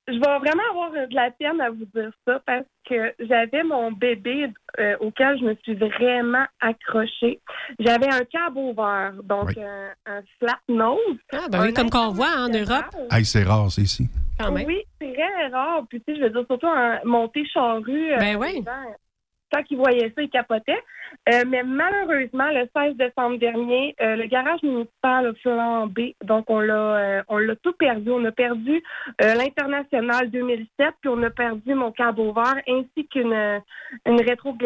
je 0.08 0.12
vais 0.12 0.38
vraiment 0.38 0.62
avoir 0.70 0.90
de 0.92 1.14
la 1.14 1.30
peine 1.30 1.60
à 1.60 1.70
vous 1.70 1.84
dire 1.94 2.10
ça 2.26 2.40
parce 2.46 2.64
que 2.88 3.12
j'avais 3.20 3.62
mon 3.64 3.90
bébé 3.92 4.48
euh, 4.78 4.96
auquel 5.00 5.38
je 5.38 5.44
me 5.44 5.54
suis 5.62 5.74
vraiment 5.74 6.46
accrochée. 6.60 7.40
J'avais 7.80 8.08
un 8.12 8.24
cab 8.24 8.56
ouvert, 8.56 9.14
donc 9.24 9.56
euh, 9.56 9.88
un 10.06 10.20
flat 10.38 10.58
nose. 10.68 10.98
Ah, 11.32 11.46
ben 11.50 11.62
oui, 11.62 11.72
comme 11.74 11.90
qu'on 11.90 12.10
voit 12.10 12.34
en 12.38 12.48
Europe. 12.48 12.86
Hey, 13.10 13.24
c'est 13.24 13.42
rare, 13.42 13.70
c'est 13.70 13.82
ici. 13.82 14.08
Quand 14.38 14.52
même. 14.52 14.66
Oui, 14.66 14.82
c'est 15.00 15.12
très 15.14 15.46
rare. 15.48 15.82
Puis, 15.88 16.00
tu 16.02 16.12
sais, 16.12 16.18
je 16.18 16.24
veux 16.24 16.30
dire, 16.30 16.44
surtout 16.46 16.66
en 16.66 16.98
montée 17.04 17.44
charrue. 17.46 18.12
euh, 18.12 18.18
Ben 18.18 18.36
oui. 18.36 18.48
les 18.56 18.62
gens, 18.62 18.70
Quand 19.52 19.62
ils 19.70 19.76
voyaient 19.76 20.12
ça, 20.14 20.22
ils 20.22 20.30
capotaient. 20.30 20.82
Euh, 21.28 21.44
mais 21.46 21.62
malheureusement, 21.62 22.50
le 22.50 22.68
16 22.76 22.96
décembre 22.96 23.38
dernier, 23.38 23.94
euh, 24.00 24.16
le 24.16 24.26
garage 24.26 24.62
municipal 24.62 25.26
a 25.26 25.34
flambé. 25.34 26.16
Donc, 26.24 26.50
on 26.50 26.60
l'a 26.60 26.74
euh, 26.74 27.22
on 27.28 27.38
l'a 27.38 27.54
tout 27.56 27.72
perdu. 27.72 28.10
On 28.10 28.24
a 28.24 28.32
perdu 28.32 28.82
l'international 29.20 30.30
2007, 30.30 30.94
puis 31.00 31.08
on 31.08 31.22
a 31.22 31.30
perdu 31.30 31.74
mon 31.74 31.92
cab 31.92 32.18
ouvert, 32.18 32.56
ainsi 32.68 33.06
qu'une 33.08 33.62
une 34.04 34.20
rétro... 34.20 34.56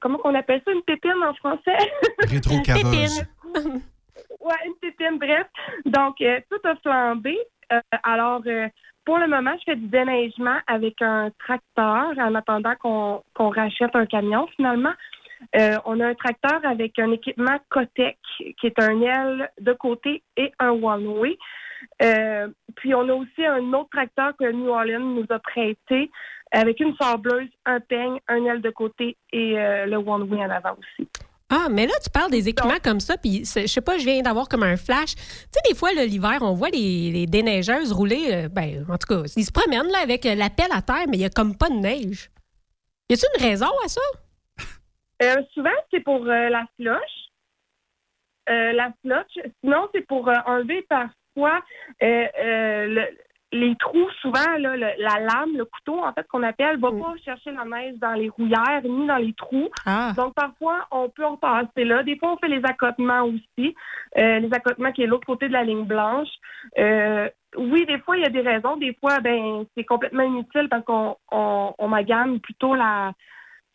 comment 0.00 0.18
on 0.24 0.34
appelle 0.34 0.62
ça? 0.64 0.72
Une 0.72 0.82
pépine 0.82 1.22
en 1.24 1.34
français? 1.34 1.76
Rétro-caveuse. 2.28 3.24
Ouais, 4.40 4.54
une 4.66 4.74
pépine, 4.80 5.18
bref. 5.18 5.46
Donc, 5.84 6.16
tout 6.18 6.68
a 6.68 6.76
flambé. 6.76 7.38
Alors, 8.02 8.42
pour 9.08 9.16
le 9.16 9.26
moment, 9.26 9.52
je 9.60 9.72
fais 9.72 9.76
du 9.76 9.86
déneigement 9.86 10.58
avec 10.66 11.00
un 11.00 11.30
tracteur 11.38 12.12
en 12.18 12.34
attendant 12.34 12.74
qu'on 12.76 13.48
rachète 13.48 13.96
un 13.96 14.04
camion, 14.04 14.46
finalement. 14.54 14.92
Euh, 15.56 15.78
on 15.86 15.98
a 16.00 16.08
un 16.08 16.14
tracteur 16.14 16.60
avec 16.62 16.98
un 16.98 17.10
équipement 17.12 17.56
Cotec, 17.70 18.18
qui 18.36 18.66
est 18.66 18.78
un 18.78 19.00
aile 19.00 19.50
de 19.62 19.72
côté 19.72 20.22
et 20.36 20.52
un 20.58 20.72
one-way. 20.72 21.38
Euh, 22.02 22.48
puis 22.76 22.94
on 22.94 23.08
a 23.08 23.14
aussi 23.14 23.46
un 23.46 23.72
autre 23.72 23.88
tracteur 23.92 24.36
que 24.36 24.44
New 24.52 24.68
Orleans 24.68 25.00
nous 25.00 25.26
a 25.30 25.38
prêté 25.38 26.10
avec 26.52 26.78
une 26.78 26.94
sableuse, 26.96 27.48
un 27.64 27.80
peigne, 27.80 28.18
un 28.28 28.44
aile 28.44 28.60
de 28.60 28.70
côté 28.70 29.16
et 29.32 29.58
euh, 29.58 29.86
le 29.86 29.96
one 29.96 30.30
way 30.30 30.44
en 30.44 30.50
avant 30.50 30.76
aussi. 30.78 31.08
Ah, 31.50 31.68
mais 31.70 31.86
là, 31.86 31.94
tu 32.02 32.10
parles 32.10 32.30
des 32.30 32.48
équipements 32.48 32.78
comme 32.82 33.00
ça, 33.00 33.16
puis 33.16 33.42
je 33.44 33.66
sais 33.66 33.80
pas, 33.80 33.96
je 33.96 34.04
viens 34.04 34.20
d'avoir 34.20 34.48
comme 34.48 34.62
un 34.62 34.76
flash. 34.76 35.14
Tu 35.14 35.22
sais, 35.22 35.60
des 35.70 35.74
fois, 35.74 35.92
l'hiver, 35.92 36.38
on 36.42 36.52
voit 36.52 36.68
les, 36.68 37.10
les 37.10 37.26
déneigeuses 37.26 37.90
rouler, 37.90 38.28
euh, 38.32 38.48
ben, 38.48 38.84
en 38.88 38.98
tout 38.98 39.06
cas, 39.06 39.22
ils 39.34 39.44
se 39.44 39.50
promènent 39.52 39.90
là, 39.90 40.00
avec 40.02 40.26
euh, 40.26 40.34
la 40.34 40.50
pelle 40.50 40.72
à 40.72 40.82
terre, 40.82 41.06
mais 41.08 41.16
il 41.16 41.20
y 41.20 41.24
a 41.24 41.30
comme 41.30 41.56
pas 41.56 41.70
de 41.70 41.76
neige. 41.76 42.30
Y 43.08 43.14
a-t-il 43.14 43.42
une 43.42 43.48
raison 43.50 43.70
à 43.82 43.88
ça? 43.88 44.00
Euh, 45.22 45.36
souvent, 45.54 45.70
c'est 45.90 46.00
pour 46.00 46.20
euh, 46.26 46.48
la. 46.50 46.66
Euh, 48.50 48.72
la 48.72 48.92
slush. 49.02 49.46
Sinon, 49.62 49.88
c'est 49.94 50.06
pour 50.06 50.30
enlever 50.46 50.82
parfois 50.88 51.60
le- 52.00 53.08
les 53.52 53.74
trous. 53.76 54.10
Souvent, 54.20 54.56
là, 54.58 54.76
le- 54.76 55.02
la 55.02 55.20
lame, 55.20 55.56
le 55.56 55.64
couteau, 55.64 56.04
en 56.04 56.12
fait, 56.12 56.26
qu'on 56.28 56.42
appelle, 56.42 56.78
va 56.78 56.90
pas 56.90 57.14
chercher 57.24 57.52
la 57.52 57.64
neige 57.64 57.94
dans 57.98 58.12
les 58.12 58.28
rouillères 58.28 58.82
ni 58.84 59.06
dans 59.06 59.16
les 59.16 59.32
trous. 59.32 59.70
Donc, 60.14 60.34
parfois, 60.34 60.86
on 60.90 61.08
peut 61.08 61.24
en 61.24 61.36
passer 61.36 61.84
là. 61.84 62.02
Des 62.02 62.16
fois, 62.18 62.32
on 62.32 62.36
fait 62.36 62.48
les 62.48 62.64
accotements 62.64 63.22
aussi. 63.22 63.74
Euh, 64.18 64.38
les 64.40 64.52
accotements 64.52 64.92
qui 64.92 65.02
est 65.02 65.06
l'autre 65.06 65.26
côté 65.26 65.48
de 65.48 65.52
la 65.52 65.64
ligne 65.64 65.84
blanche. 65.84 66.28
Euh, 66.78 67.28
oui, 67.56 67.86
des 67.86 67.98
fois, 68.00 68.16
il 68.18 68.22
y 68.22 68.26
a 68.26 68.30
des 68.30 68.40
raisons. 68.42 68.76
Des 68.76 68.94
fois, 69.00 69.20
ben, 69.20 69.64
c'est 69.76 69.84
complètement 69.84 70.24
inutile 70.24 70.68
parce 70.68 70.84
qu'on 70.84 71.16
on, 71.32 71.74
on 71.78 71.88
magane 71.88 72.40
plutôt 72.40 72.74
la, 72.74 73.12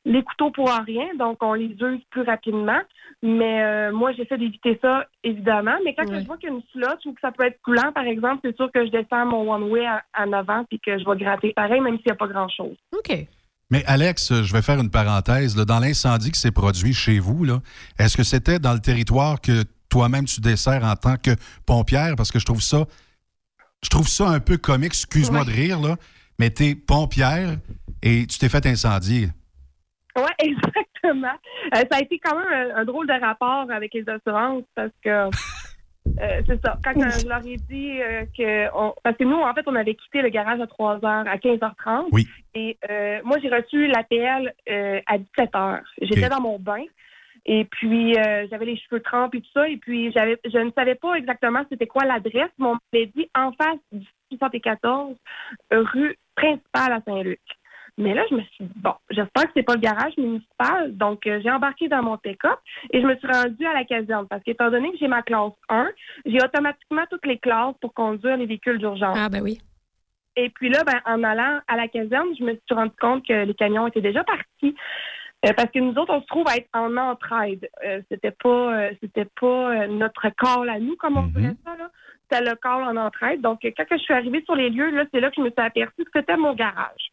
les 0.05 0.23
couteaux 0.23 0.51
pour 0.51 0.69
rien, 0.69 1.07
donc 1.17 1.37
on 1.41 1.53
les 1.53 1.75
use 1.79 2.01
plus 2.09 2.23
rapidement. 2.23 2.79
Mais 3.21 3.63
euh, 3.63 3.91
moi, 3.93 4.11
j'essaie 4.11 4.37
d'éviter 4.37 4.77
ça, 4.81 5.05
évidemment. 5.23 5.75
Mais 5.85 5.95
quand 5.95 6.03
je 6.07 6.25
vois 6.25 6.37
qu'il 6.37 6.49
y 6.49 6.51
a 6.51 6.55
une 6.55 6.61
slot 6.73 6.97
ou 7.05 7.13
que 7.13 7.21
ça 7.21 7.31
peut 7.31 7.45
être 7.45 7.61
coulant, 7.63 7.91
par 7.93 8.03
exemple, 8.03 8.41
c'est 8.43 8.55
sûr 8.55 8.69
que 8.71 8.85
je 8.85 8.91
descends 8.91 9.25
mon 9.25 9.49
one-way 9.49 9.85
en 10.17 10.33
avant 10.33 10.65
puis 10.65 10.79
que 10.79 10.99
je 10.99 11.09
vais 11.09 11.17
gratter 11.17 11.53
pareil, 11.55 11.79
même 11.79 11.95
s'il 11.97 12.07
n'y 12.07 12.11
a 12.11 12.15
pas 12.15 12.27
grand-chose. 12.27 12.75
OK. 12.91 13.27
Mais 13.69 13.83
Alex, 13.85 14.43
je 14.43 14.53
vais 14.53 14.61
faire 14.61 14.79
une 14.79 14.91
parenthèse. 14.91 15.55
là. 15.55 15.63
dans 15.65 15.79
l'incendie 15.79 16.31
qui 16.31 16.39
s'est 16.39 16.51
produit 16.51 16.93
chez 16.93 17.19
vous, 17.19 17.45
là, 17.45 17.61
est-ce 17.97 18.17
que 18.17 18.23
c'était 18.23 18.59
dans 18.59 18.73
le 18.73 18.79
territoire 18.79 19.39
que 19.39 19.63
toi-même 19.89 20.25
tu 20.25 20.41
desserres 20.41 20.83
en 20.83 20.95
tant 20.95 21.15
que 21.15 21.31
pompière? 21.65 22.15
Parce 22.17 22.31
que 22.31 22.39
je 22.39 22.45
trouve 22.45 22.61
ça, 22.61 22.85
je 23.81 23.89
trouve 23.89 24.07
ça 24.07 24.27
un 24.27 24.41
peu 24.41 24.57
comique, 24.57 24.93
excuse-moi 24.93 25.45
de 25.45 25.49
rire, 25.49 25.79
là, 25.79 25.95
mais 26.39 26.49
t'es 26.49 26.75
pompière 26.75 27.55
et 28.01 28.27
tu 28.27 28.37
t'es 28.37 28.49
fait 28.49 28.65
incendier. 28.65 29.29
Oui, 30.15 30.23
exactement. 30.39 31.33
Euh, 31.73 31.83
ça 31.91 31.97
a 31.97 32.01
été 32.01 32.19
quand 32.19 32.37
même 32.37 32.71
un, 32.71 32.75
un 32.77 32.85
drôle 32.85 33.07
de 33.07 33.13
rapport 33.19 33.69
avec 33.71 33.93
les 33.93 34.07
assurances 34.07 34.63
parce 34.75 34.91
que 35.03 35.09
euh, 35.09 36.41
c'est 36.45 36.61
ça. 36.63 36.77
Quand 36.83 36.95
euh, 36.97 37.09
je 37.21 37.27
leur 37.27 37.45
ai 37.45 37.55
dit 37.57 37.97
que 38.37 38.67
on- 38.77 38.93
parce 39.03 39.17
que 39.17 39.23
nous, 39.23 39.37
en 39.39 39.53
fait, 39.53 39.63
on 39.67 39.75
avait 39.75 39.95
quitté 39.95 40.21
le 40.21 40.29
garage 40.29 40.59
à 40.59 40.67
3 40.67 40.99
h 40.99 41.27
à 41.27 41.37
15h30. 41.37 42.07
Oui. 42.11 42.27
Et 42.53 42.77
euh, 42.89 43.19
moi, 43.23 43.37
j'ai 43.41 43.49
reçu 43.49 43.87
l'APL 43.87 44.53
à 45.07 45.17
17 45.17 45.51
h. 45.53 45.81
J'étais 46.01 46.25
Ok. 46.25 46.31
dans 46.31 46.41
mon 46.41 46.59
bain. 46.59 46.83
Et 47.45 47.65
puis, 47.65 48.15
euh, 48.17 48.47
j'avais 48.49 48.65
les 48.65 48.77
cheveux 48.77 49.01
trempés 49.01 49.39
et 49.39 49.41
tout 49.41 49.49
ça. 49.53 49.67
Et 49.67 49.75
puis, 49.77 50.11
j'avais, 50.13 50.37
je 50.45 50.57
ne 50.59 50.71
savais 50.71 50.95
pas 50.95 51.15
exactement 51.15 51.63
c'était 51.69 51.87
quoi 51.87 52.05
l'adresse, 52.05 52.51
mais 52.59 52.67
on 52.67 52.77
m'avait 52.93 53.07
dit 53.07 53.29
en 53.35 53.51
face 53.53 53.79
du 53.91 54.05
74, 54.37 55.15
rue 55.71 56.17
principale 56.35 56.93
à 56.93 57.01
Saint-Luc. 57.05 57.41
Mais 57.97 58.13
là, 58.13 58.23
je 58.29 58.35
me 58.35 58.41
suis 58.41 58.65
dit, 58.65 58.73
bon, 58.75 58.93
j'espère 59.11 59.43
que 59.43 59.51
c'est 59.55 59.63
pas 59.63 59.75
le 59.75 59.79
garage 59.79 60.17
municipal. 60.17 60.95
Donc, 60.97 61.27
euh, 61.27 61.39
j'ai 61.43 61.51
embarqué 61.51 61.87
dans 61.87 62.01
mon 62.01 62.17
pick-up 62.17 62.57
et 62.91 63.01
je 63.01 63.05
me 63.05 63.15
suis 63.17 63.27
rendue 63.27 63.65
à 63.65 63.73
la 63.73 63.83
caserne 63.83 64.27
parce 64.27 64.43
qu'étant 64.43 64.71
donné 64.71 64.91
que 64.91 64.97
j'ai 64.97 65.07
ma 65.07 65.21
classe 65.21 65.53
1, 65.69 65.89
j'ai 66.25 66.41
automatiquement 66.43 67.03
toutes 67.09 67.25
les 67.25 67.37
classes 67.37 67.75
pour 67.81 67.93
conduire 67.93 68.37
les 68.37 68.47
véhicules 68.47 68.79
d'urgence. 68.79 69.15
Ah, 69.19 69.29
ben 69.29 69.41
oui. 69.41 69.59
Et 70.35 70.49
puis 70.49 70.69
là, 70.69 70.83
ben, 70.83 70.99
en 71.05 71.23
allant 71.23 71.59
à 71.67 71.75
la 71.77 71.87
caserne, 71.87 72.29
je 72.37 72.43
me 72.43 72.53
suis 72.53 72.73
rendu 72.73 72.93
compte 72.99 73.25
que 73.27 73.45
les 73.45 73.53
camions 73.53 73.87
étaient 73.87 74.01
déjà 74.01 74.23
partis. 74.23 74.75
Euh, 75.45 75.51
parce 75.53 75.69
que 75.71 75.79
nous 75.79 75.93
autres, 75.95 76.13
on 76.13 76.21
se 76.21 76.27
trouve 76.27 76.47
à 76.47 76.55
être 76.55 76.69
en 76.73 76.95
entraide. 76.95 77.69
Euh, 77.85 78.01
c'était 78.09 78.31
pas 78.31 78.49
euh, 78.49 78.91
c'était 79.01 79.27
pas 79.39 79.71
euh, 79.75 79.87
notre 79.87 80.29
call 80.29 80.69
à 80.69 80.79
nous, 80.79 80.95
comme 80.95 81.17
on 81.17 81.27
dirait 81.27 81.55
ça, 81.65 81.75
là. 81.77 81.89
C'était 82.21 82.49
le 82.49 82.55
call 82.55 82.83
en 82.83 82.95
entraide. 82.95 83.41
Donc, 83.41 83.65
euh, 83.65 83.71
quand 83.75 83.83
je 83.91 83.97
suis 83.97 84.13
arrivée 84.13 84.41
sur 84.45 84.55
les 84.55 84.69
lieux, 84.69 84.89
là, 84.91 85.03
c'est 85.13 85.19
là 85.19 85.29
que 85.29 85.35
je 85.35 85.41
me 85.41 85.49
suis 85.49 85.59
aperçue 85.59 86.05
que 86.05 86.11
c'était 86.15 86.37
mon 86.37 86.53
garage. 86.53 87.11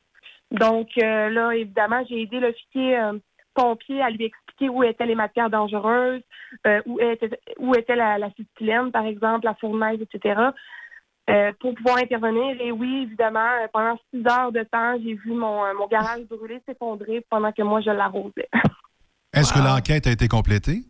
Donc, 0.51 0.89
euh, 0.99 1.29
là, 1.31 1.53
évidemment, 1.53 2.03
j'ai 2.09 2.23
aidé 2.23 2.41
l'officier 2.41 2.99
euh, 2.99 3.19
pompier 3.55 4.03
à 4.03 4.11
lui 4.11 4.25
expliquer 4.25 4.69
où 4.69 4.83
étaient 4.83 5.07
les 5.07 5.15
matières 5.15 5.51
dangereuses, 5.51 6.23
euh, 6.67 6.81
où 6.87 7.01
était, 7.01 7.31
où 7.59 7.75
était 7.75 7.97
la, 7.97 8.19
la 8.19 8.31
par 8.93 9.07
exemple, 9.07 9.45
la 9.45 9.55
fournaise, 9.55 10.01
etc., 10.01 10.41
euh, 11.29 11.53
pour 11.61 11.75
pouvoir 11.75 11.99
intervenir. 11.99 12.61
Et 12.61 12.73
oui, 12.73 13.03
évidemment, 13.05 13.49
euh, 13.63 13.69
pendant 13.73 13.97
six 14.13 14.27
heures 14.27 14.51
de 14.51 14.65
temps, 14.65 14.97
j'ai 15.03 15.15
vu 15.15 15.33
mon, 15.33 15.65
euh, 15.65 15.73
mon 15.79 15.87
garage 15.87 16.23
brûler, 16.25 16.61
s'effondrer 16.67 17.25
pendant 17.31 17.53
que 17.53 17.63
moi, 17.63 17.81
je 17.81 17.91
l'arrosais. 17.91 18.49
Est-ce 19.33 19.53
que 19.53 19.61
l'enquête 19.61 20.09
a 20.09 20.11
été 20.11 20.27
complétée? 20.27 20.83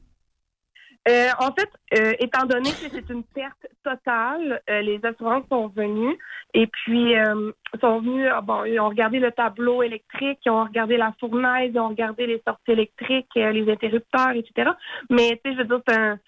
Euh, 1.08 1.28
en 1.38 1.50
fait, 1.52 1.70
euh, 1.98 2.12
étant 2.18 2.44
donné 2.44 2.68
que 2.70 2.88
c'est 2.92 3.08
une 3.10 3.24
perte 3.24 3.66
totale, 3.82 4.60
euh, 4.68 4.82
les 4.82 5.00
assurances 5.04 5.44
sont 5.48 5.68
venues 5.68 6.16
et 6.52 6.66
puis 6.66 7.16
euh, 7.16 7.52
sont 7.80 8.00
venus, 8.00 8.28
ah, 8.30 8.42
bon, 8.42 8.64
ils 8.64 8.78
ont 8.78 8.88
regardé 8.90 9.18
le 9.18 9.32
tableau 9.32 9.82
électrique, 9.82 10.38
ils 10.44 10.50
ont 10.50 10.64
regardé 10.64 10.98
la 10.98 11.14
fournaise, 11.18 11.70
ils 11.74 11.80
ont 11.80 11.88
regardé 11.88 12.26
les 12.26 12.42
sorties 12.46 12.72
électriques, 12.72 13.30
euh, 13.38 13.50
les 13.50 13.70
interrupteurs, 13.72 14.32
etc. 14.32 14.70
Mais 15.08 15.40
tu 15.42 15.50
sais, 15.50 15.56
je 15.56 15.62
veux 15.62 15.64
dire, 15.64 15.80
c'est 15.88 15.96
un- 15.96 16.18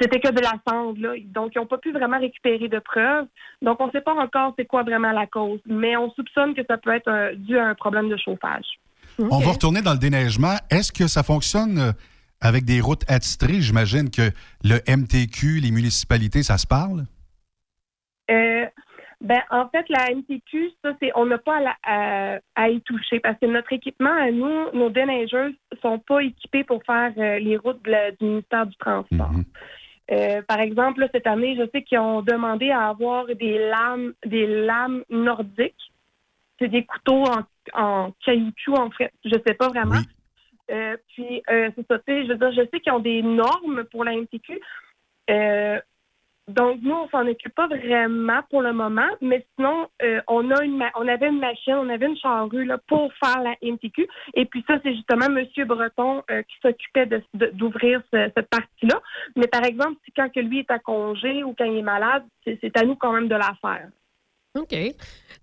c'était 0.00 0.20
que 0.20 0.30
de 0.30 0.40
la 0.40 0.52
cendre, 0.68 1.00
là. 1.00 1.14
Donc, 1.24 1.52
ils 1.54 1.58
n'ont 1.58 1.66
pas 1.66 1.78
pu 1.78 1.90
vraiment 1.92 2.18
récupérer 2.20 2.68
de 2.68 2.78
preuves. 2.78 3.26
Donc, 3.62 3.80
on 3.80 3.86
ne 3.86 3.92
sait 3.92 4.02
pas 4.02 4.14
encore 4.14 4.52
c'est 4.58 4.66
quoi 4.66 4.82
vraiment 4.82 5.10
la 5.12 5.26
cause, 5.26 5.58
mais 5.66 5.96
on 5.96 6.10
soupçonne 6.12 6.54
que 6.54 6.60
ça 6.68 6.76
peut 6.76 6.90
être 6.94 7.08
euh, 7.08 7.34
dû 7.34 7.58
à 7.58 7.66
un 7.66 7.74
problème 7.74 8.08
de 8.08 8.16
chauffage. 8.16 8.66
On 9.18 9.38
va 9.38 9.52
retourner 9.52 9.80
dans 9.80 9.92
le 9.94 9.98
déneigement. 9.98 10.54
Est-ce 10.70 10.92
que 10.92 11.06
ça 11.06 11.22
fonctionne 11.22 11.78
euh, 11.78 11.92
avec 12.40 12.64
des 12.64 12.80
routes 12.80 13.08
attitrées? 13.10 13.60
J'imagine 13.60 14.10
que 14.10 14.30
le 14.64 14.78
MTQ, 14.88 15.60
les 15.60 15.70
municipalités, 15.70 16.42
ça 16.42 16.58
se 16.58 16.66
parle? 16.66 17.04
Euh, 18.30 18.66
ben, 19.20 19.40
en 19.50 19.68
fait, 19.70 19.88
la 19.88 20.10
MTQ, 20.14 20.70
ça, 20.84 20.92
c'est, 21.00 21.10
on 21.14 21.26
n'a 21.26 21.38
pas 21.38 21.56
à, 21.56 21.60
la- 21.60 21.76
à- 21.84 22.38
à 22.54 22.68
y 22.68 22.80
toucher 22.82 23.18
parce 23.20 23.38
que 23.40 23.46
notre 23.46 23.72
équipement, 23.72 24.12
à 24.12 24.30
nous, 24.30 24.70
nos 24.72 24.90
déneigeuses 24.90 25.54
sont 25.80 25.98
pas 26.00 26.20
équipées 26.22 26.64
pour 26.64 26.82
faire 26.84 27.12
euh, 27.16 27.38
les 27.38 27.56
routes 27.56 27.82
du 27.82 28.26
ministère 28.26 28.66
du 28.66 28.76
Transport. 28.76 29.30
Euh, 30.12 30.42
par 30.42 30.60
exemple, 30.60 31.00
là, 31.00 31.08
cette 31.12 31.26
année, 31.26 31.56
je 31.58 31.68
sais 31.72 31.82
qu'ils 31.82 31.98
ont 31.98 32.22
demandé 32.22 32.70
à 32.70 32.88
avoir 32.88 33.26
des 33.26 33.58
lames, 33.70 34.12
des 34.24 34.46
lames 34.46 35.02
nordiques. 35.10 35.74
C'est 36.58 36.68
des 36.68 36.84
couteaux 36.84 37.24
en, 37.24 37.42
en 37.74 38.12
caoutchouc, 38.24 38.76
en 38.76 38.90
fait. 38.90 39.12
Je 39.24 39.34
sais 39.46 39.54
pas 39.54 39.68
vraiment. 39.68 40.00
Euh, 40.70 40.96
puis, 41.08 41.42
euh, 41.50 41.70
c'est 41.76 41.86
ça, 41.86 41.98
je 42.06 42.28
veux 42.28 42.36
dire, 42.36 42.52
je 42.52 42.68
sais 42.70 42.80
qu'ils 42.80 42.92
ont 42.92 42.98
des 42.98 43.22
normes 43.22 43.84
pour 43.84 44.04
la 44.04 44.12
MTQ. 44.14 44.60
Euh, 45.30 45.80
donc, 46.48 46.78
nous, 46.82 46.94
on 46.94 47.08
s'en 47.08 47.26
occupe 47.26 47.54
pas 47.56 47.66
vraiment 47.66 48.40
pour 48.50 48.62
le 48.62 48.72
moment, 48.72 49.08
mais 49.20 49.44
sinon, 49.56 49.88
on 50.28 50.50
a 50.52 50.62
une 50.62 50.80
on 50.94 51.08
avait 51.08 51.26
une 51.26 51.40
machine, 51.40 51.74
on 51.74 51.88
avait 51.88 52.06
une 52.06 52.16
charrue 52.16 52.64
là, 52.64 52.78
pour 52.86 53.12
faire 53.14 53.42
la 53.42 53.56
MTQ. 53.62 54.06
Et 54.34 54.44
puis 54.44 54.64
ça, 54.68 54.78
c'est 54.84 54.94
justement 54.94 55.26
M. 55.26 55.44
Breton 55.66 56.22
qui 56.28 56.56
s'occupait 56.62 57.08
d'ouvrir 57.34 58.00
ce- 58.12 58.30
cette 58.32 58.48
partie-là. 58.48 59.02
Mais 59.34 59.48
par 59.48 59.64
exemple, 59.64 59.96
quand 60.14 60.32
que 60.32 60.38
lui 60.38 60.60
est 60.60 60.70
à 60.70 60.78
congé 60.78 61.42
ou 61.42 61.52
quand 61.52 61.64
il 61.64 61.78
est 61.78 61.82
malade, 61.82 62.22
c'est 62.44 62.76
à 62.76 62.84
nous 62.84 62.94
quand 62.94 63.12
même 63.12 63.26
de 63.26 63.34
la 63.34 63.52
faire. 63.60 63.88
OK. 64.58 64.76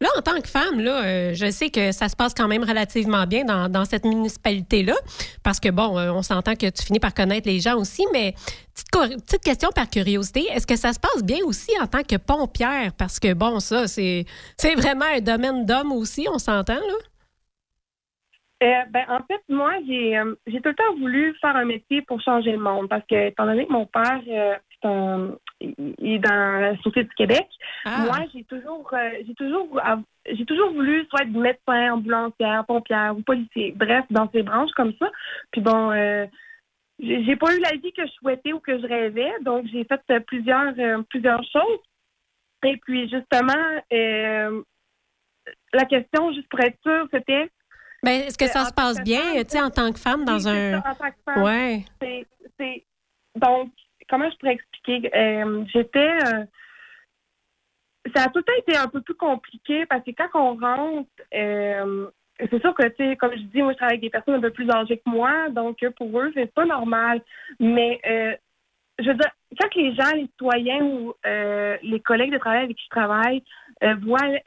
Là, 0.02 0.10
en 0.17 0.21
tant 0.21 0.41
que 0.41 0.47
femme, 0.47 0.80
là, 0.80 1.04
euh, 1.04 1.34
je 1.34 1.49
sais 1.49 1.69
que 1.69 1.91
ça 1.91 2.10
se 2.10 2.15
passe 2.15 2.34
quand 2.34 2.47
même 2.47 2.63
relativement 2.63 3.26
bien 3.26 3.45
dans, 3.45 3.86
cette 3.86 4.06
municipalité-là, 4.06 4.95
parce 5.43 5.60
que, 5.60 5.69
bon, 5.69 5.97
euh, 5.97 6.12
on 6.12 6.21
s'entend 6.21 6.56
que 6.56 6.69
tu 6.69 6.84
finis 6.84 6.99
par 6.99 7.13
connaître 7.13 7.47
les 7.47 7.60
gens 7.60 7.78
aussi, 7.78 8.06
mais 8.12 8.34
petite, 8.73 9.43
question 9.43 9.69
par 9.76 9.89
curiosité, 9.89 10.41
est-ce 10.52 10.67
que 10.67 10.76
ça 10.76 10.93
se 10.93 10.99
passe 10.99 11.23
bien 11.23 11.39
aussi 11.45 11.71
en 11.82 11.88
tant 11.88 12.04
que 12.04 12.17
pompière? 12.17 12.91
Parce 12.97 13.19
que, 13.19 13.34
bon, 13.34 13.60
ça, 13.60 13.88
c'est 13.88 14.26
vraiment 14.76 15.06
un 15.15 15.21
domaine 15.21 15.65
d'homme 15.65 15.91
aussi, 15.91 16.28
on 16.30 16.39
s'entend, 16.39 16.73
là? 16.73 16.95
Euh, 18.63 18.84
ben, 18.91 19.04
en 19.10 19.19
fait, 19.28 19.41
moi, 19.49 19.73
j'ai 19.86 20.17
euh, 20.17 20.36
tout 20.45 20.69
le 20.69 20.76
temps 20.76 20.95
voulu 20.97 21.36
faire 21.41 21.56
un 21.56 21.65
métier 21.65 22.02
pour 22.04 22.21
changer 22.21 22.54
le 22.54 22.60
monde 22.60 22.88
parce 22.88 23.06
que, 23.10 23.28
étant 23.28 23.45
donné 23.45 23.65
que 23.67 23.73
mon 23.73 23.86
père 23.86 24.21
euh, 24.26 24.56
c'est 24.69 24.88
un- 24.88 25.36
il 25.63 26.13
est 26.13 26.19
dans 26.19 26.60
la 26.62 26.76
Société 26.78 27.04
du 27.04 27.15
Québec, 27.15 27.47
moi, 27.86 28.17
j'ai 28.34 28.43
toujours, 28.43 28.89
euh, 28.93 29.10
j'ai 29.26 29.34
toujours, 29.36 29.82
j'ai 30.30 30.45
toujours 30.45 30.71
voulu 30.73 31.06
soit 31.10 31.21
être 31.23 31.32
médecin, 31.32 31.93
ambulancière, 31.93 32.65
pompière 32.65 33.15
ou 33.17 33.21
policier, 33.21 33.73
bref, 33.76 34.06
dans 34.10 34.30
ces 34.32 34.43
branches 34.43 34.71
comme 34.76 34.93
ça. 34.99 35.10
Puis 35.52 35.62
bon, 35.62 35.91
euh, 35.91 36.26
j'ai 36.99 37.36
pas 37.36 37.56
eu 37.56 37.60
la 37.60 37.71
vie 37.71 37.91
que 37.93 38.06
je 38.06 38.12
souhaitais 38.13 38.54
ou 38.54 38.60
que 38.60 38.80
je 38.80 38.86
rêvais, 38.88 39.34
donc 39.41 39.65
j'ai 39.71 39.84
fait 39.86 40.02
euh, 40.12 40.19
plusieurs, 40.19 40.73
euh, 40.78 41.02
plusieurs 41.10 41.43
choses. 41.43 41.80
Et 42.65 42.78
puis 42.78 43.10
justement, 43.10 43.54
la 45.73 45.86
question, 45.86 46.32
juste 46.34 46.47
pour 46.49 46.60
être 46.62 46.78
sûre, 46.82 47.08
c'était 47.12 47.49
Ben, 48.04 48.21
est-ce 48.21 48.38
que 48.38 48.47
ça 48.47 48.65
se 48.65 48.73
passe 48.73 49.02
bien, 49.04 49.34
tu 49.43 49.49
sais, 49.49 49.62
en 49.62 49.69
tant 49.69 49.91
que 49.91 49.99
femme 49.99 50.23
dans 50.26 50.47
un. 50.47 50.82
ça, 50.82 50.89
en 50.91 50.95
tant 50.95 51.10
que 51.12 51.17
femme. 51.26 51.43
Ouais. 51.43 51.86
C'est- 52.02 52.28
c'est- 52.60 52.86
donc, 53.36 53.71
comment 54.13 54.30
je 54.30 54.38
pourrais 54.38 54.54
expliquer? 54.54 55.10
Euh, 55.15 55.65
J'étais. 55.73 56.12
euh, 56.28 56.45
ça 58.15 58.26
a 58.26 58.28
tout 58.28 58.39
le 58.39 58.43
temps 58.43 58.54
été 58.60 58.78
un 58.78 58.88
peu 58.88 59.02
plus 59.02 59.15
compliqué 59.15 59.86
parce 59.88 60.04
que 60.04 60.12
quand 60.12 60.30
on 60.36 60.56
rentre, 60.56 61.10
euh, 61.34 62.08
c'est 62.38 62.62
sûr 62.62 62.76
que, 62.76 62.88
tu 62.89 62.95
sais, 62.97 63.15
comme 63.15 63.32
je 63.32 63.41
dis, 63.43 63.62
moi, 63.62 63.71
je 63.71 63.78
travaille 63.78 63.93
avec 63.93 64.02
des 64.02 64.10
personnes 64.10 64.36
un 64.36 64.41
peu 64.41 64.52
plus 64.52 64.69
âgées 64.69 64.97
que 64.97 65.10
moi, 65.10 65.49
donc 65.49 65.78
pour 65.97 66.19
eux, 66.19 66.32
c'est 66.36 66.54
pas 66.54 66.65
normal. 66.65 67.21
Mais, 67.60 67.99
je 68.99 69.08
veux 69.08 69.15
dire, 69.15 69.32
quand 69.60 69.73
les 69.76 69.95
gens, 69.95 70.12
les 70.15 70.28
citoyens 70.28 70.84
ou 70.84 71.13
les 71.23 72.02
collègues 72.02 72.34
de 72.34 72.38
travail 72.38 72.65
avec 72.65 72.78
qui 72.78 72.84
je 72.84 72.89
travaille 72.89 73.43
voient 74.02 74.38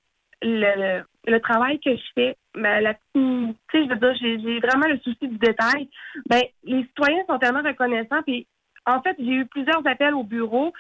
le, 0.43 1.39
travail 1.39 1.81
que 1.81 1.97
je 1.97 2.03
fais, 2.15 2.37
ben, 2.55 2.81
la 2.81 2.95
je 3.15 3.89
veux 3.89 3.97
dire, 3.97 4.15
j'ai 4.21 4.39
j'ai 4.41 4.61
vraiment 4.61 4.87
le 4.87 4.99
souci 4.99 5.29
du 5.29 5.39
détail. 5.39 5.89
Ben, 6.29 6.43
les 6.65 6.83
citoyens 6.85 7.25
sont 7.27 7.39
tellement 7.39 7.63
reconnaissants. 7.63 8.23
Puis, 8.23 8.47
en 8.87 9.03
fait, 9.03 9.17
j'ai 9.19 9.33
eu 9.33 9.47
plusieurs 9.47 9.87
appels 9.87 10.15
au 10.15 10.23
bureau 10.25 10.73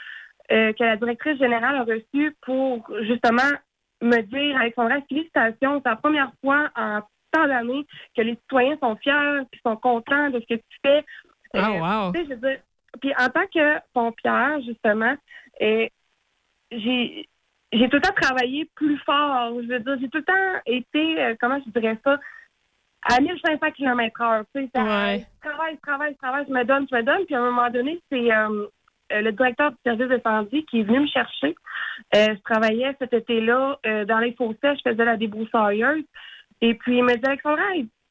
euh, 0.52 0.72
que 0.72 0.84
la 0.84 0.96
directrice 0.96 1.38
générale 1.38 1.76
a 1.76 1.84
reçus 1.84 2.36
pour 2.42 2.86
justement 3.02 3.50
me 4.00 4.20
dire, 4.22 4.56
Alexandra, 4.58 4.96
félicitations, 5.08 5.80
c'est 5.82 5.90
la 5.90 5.96
première 5.96 6.30
fois 6.42 6.70
en 6.76 7.00
tant 7.32 7.46
d'années 7.46 7.86
que 8.16 8.22
les 8.22 8.36
citoyens 8.36 8.76
sont 8.80 8.96
fiers 8.96 9.42
puis 9.50 9.60
sont 9.64 9.76
contents 9.76 10.30
de 10.30 10.40
ce 10.40 10.54
que 10.54 10.60
tu 10.60 10.78
fais. 10.84 11.04
Ah, 11.54 11.70
Euh, 11.70 11.80
wow. 12.06 12.12
tu 12.12 12.20
sais, 12.20 12.26
je 12.26 12.34
veux 12.34 12.48
dire, 12.48 12.60
puis 13.00 13.12
en 13.18 13.28
tant 13.28 13.46
que 13.52 13.78
pompière, 13.92 14.60
justement, 14.62 15.14
euh, 15.62 15.86
j'ai 16.70 17.28
j'ai 17.72 17.88
tout 17.88 17.96
le 17.96 18.02
temps 18.02 18.14
travaillé 18.14 18.70
plus 18.76 18.96
fort. 18.98 19.52
Je 19.60 19.66
veux 19.66 19.80
dire, 19.80 19.96
j'ai 20.00 20.08
tout 20.08 20.18
le 20.18 20.24
temps 20.24 20.60
été, 20.66 21.20
euh, 21.20 21.34
comment 21.40 21.60
je 21.66 21.78
dirais 21.78 21.98
ça, 22.04 22.18
à 23.08 23.20
1500 23.20 23.70
km 23.72 24.20
heure. 24.22 24.44
Tu 24.54 24.62
sais, 24.62 24.70
ça- 24.74 24.82
Ouais. 24.84 25.26
je 25.42 25.48
travaille, 25.48 25.74
je 25.76 25.80
travaille, 25.80 26.12
je 26.12 26.18
travaille, 26.18 26.44
je 26.48 26.52
me 26.52 26.64
donne, 26.64 26.86
je 26.90 26.96
me 26.96 27.02
donne. 27.02 27.24
Puis 27.26 27.34
à 27.34 27.40
un 27.40 27.50
moment 27.50 27.70
donné, 27.70 28.00
c'est 28.10 28.32
euh, 28.32 28.66
euh, 29.12 29.20
le 29.22 29.32
directeur 29.32 29.70
du 29.70 29.76
service 29.84 30.08
d'incendie 30.08 30.64
qui 30.66 30.80
est 30.80 30.84
venu 30.84 31.00
me 31.00 31.06
chercher. 31.06 31.54
Euh, 32.14 32.34
je 32.34 32.42
travaillais 32.42 32.94
cet 32.98 33.12
été-là 33.12 33.78
euh, 33.86 34.04
dans 34.04 34.18
les 34.18 34.32
fossés, 34.32 34.58
je 34.84 34.90
faisais 34.90 35.04
la 35.04 35.16
débroussailleuse. 35.16 36.04
Et 36.60 36.74
puis 36.74 36.98
il 36.98 37.04
me 37.04 37.14
dit, 37.14 37.26
Alexandra, 37.26 37.62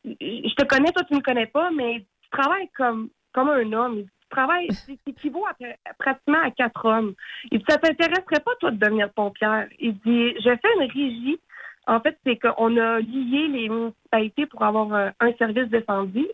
je 0.05 0.55
te 0.55 0.65
connais, 0.65 0.91
toi 0.91 1.03
tu 1.03 1.15
me 1.15 1.21
connais 1.21 1.47
pas, 1.47 1.71
mais 1.71 2.05
tu 2.21 2.29
travailles 2.29 2.69
comme, 2.77 3.09
comme 3.33 3.49
un 3.49 3.71
homme. 3.73 4.03
Tu 4.03 4.29
travailles, 4.29 4.67
c'est 4.71 4.97
équivaut 5.07 5.45
à, 5.45 5.51
à- 5.51 5.93
pratiquement 5.99 6.41
à 6.41 6.51
quatre 6.51 6.85
hommes. 6.85 7.13
Il 7.51 7.59
dit, 7.59 7.65
ça 7.67 7.77
t'intéresserait 7.77 8.39
pas, 8.43 8.51
toi, 8.59 8.71
de 8.71 8.77
devenir 8.77 9.09
pompière? 9.13 9.67
Il 9.79 9.93
dit, 9.99 10.33
je 10.39 10.49
fais 10.49 10.73
une 10.79 10.91
régie. 10.91 11.39
En 11.87 11.99
fait, 11.99 12.17
c'est 12.25 12.37
qu'on 12.37 12.77
a 12.77 12.99
lié 12.99 13.47
les 13.47 13.69
municipalités 13.69 14.45
pour 14.47 14.63
avoir 14.63 14.93
euh, 14.93 15.09
un 15.19 15.33
service 15.33 15.69
d'incendie. 15.69 16.27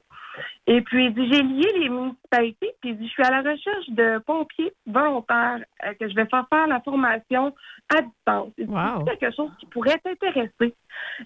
Et 0.68 0.82
puis, 0.82 1.14
j'ai 1.16 1.44
lié 1.44 1.68
les 1.78 1.90
municipalités, 1.90 2.74
puis 2.82 2.98
je 3.02 3.08
suis 3.08 3.24
à 3.24 3.42
la 3.42 3.52
recherche 3.52 3.90
de 3.90 4.20
pompiers 4.20 4.72
volontaires 4.88 5.60
euh, 5.86 5.94
que 6.00 6.10
je 6.10 6.16
vais 6.16 6.26
faire 6.28 6.48
faire 6.50 6.68
la 6.68 6.80
formation 6.82 7.54
à 7.94 8.02
distance. 8.02 8.54
Wow. 8.60 9.06
C'est 9.06 9.18
quelque 9.18 9.36
chose 9.36 9.52
qui 9.60 9.66
pourrait 9.66 9.98
t'intéresser. 9.98 10.74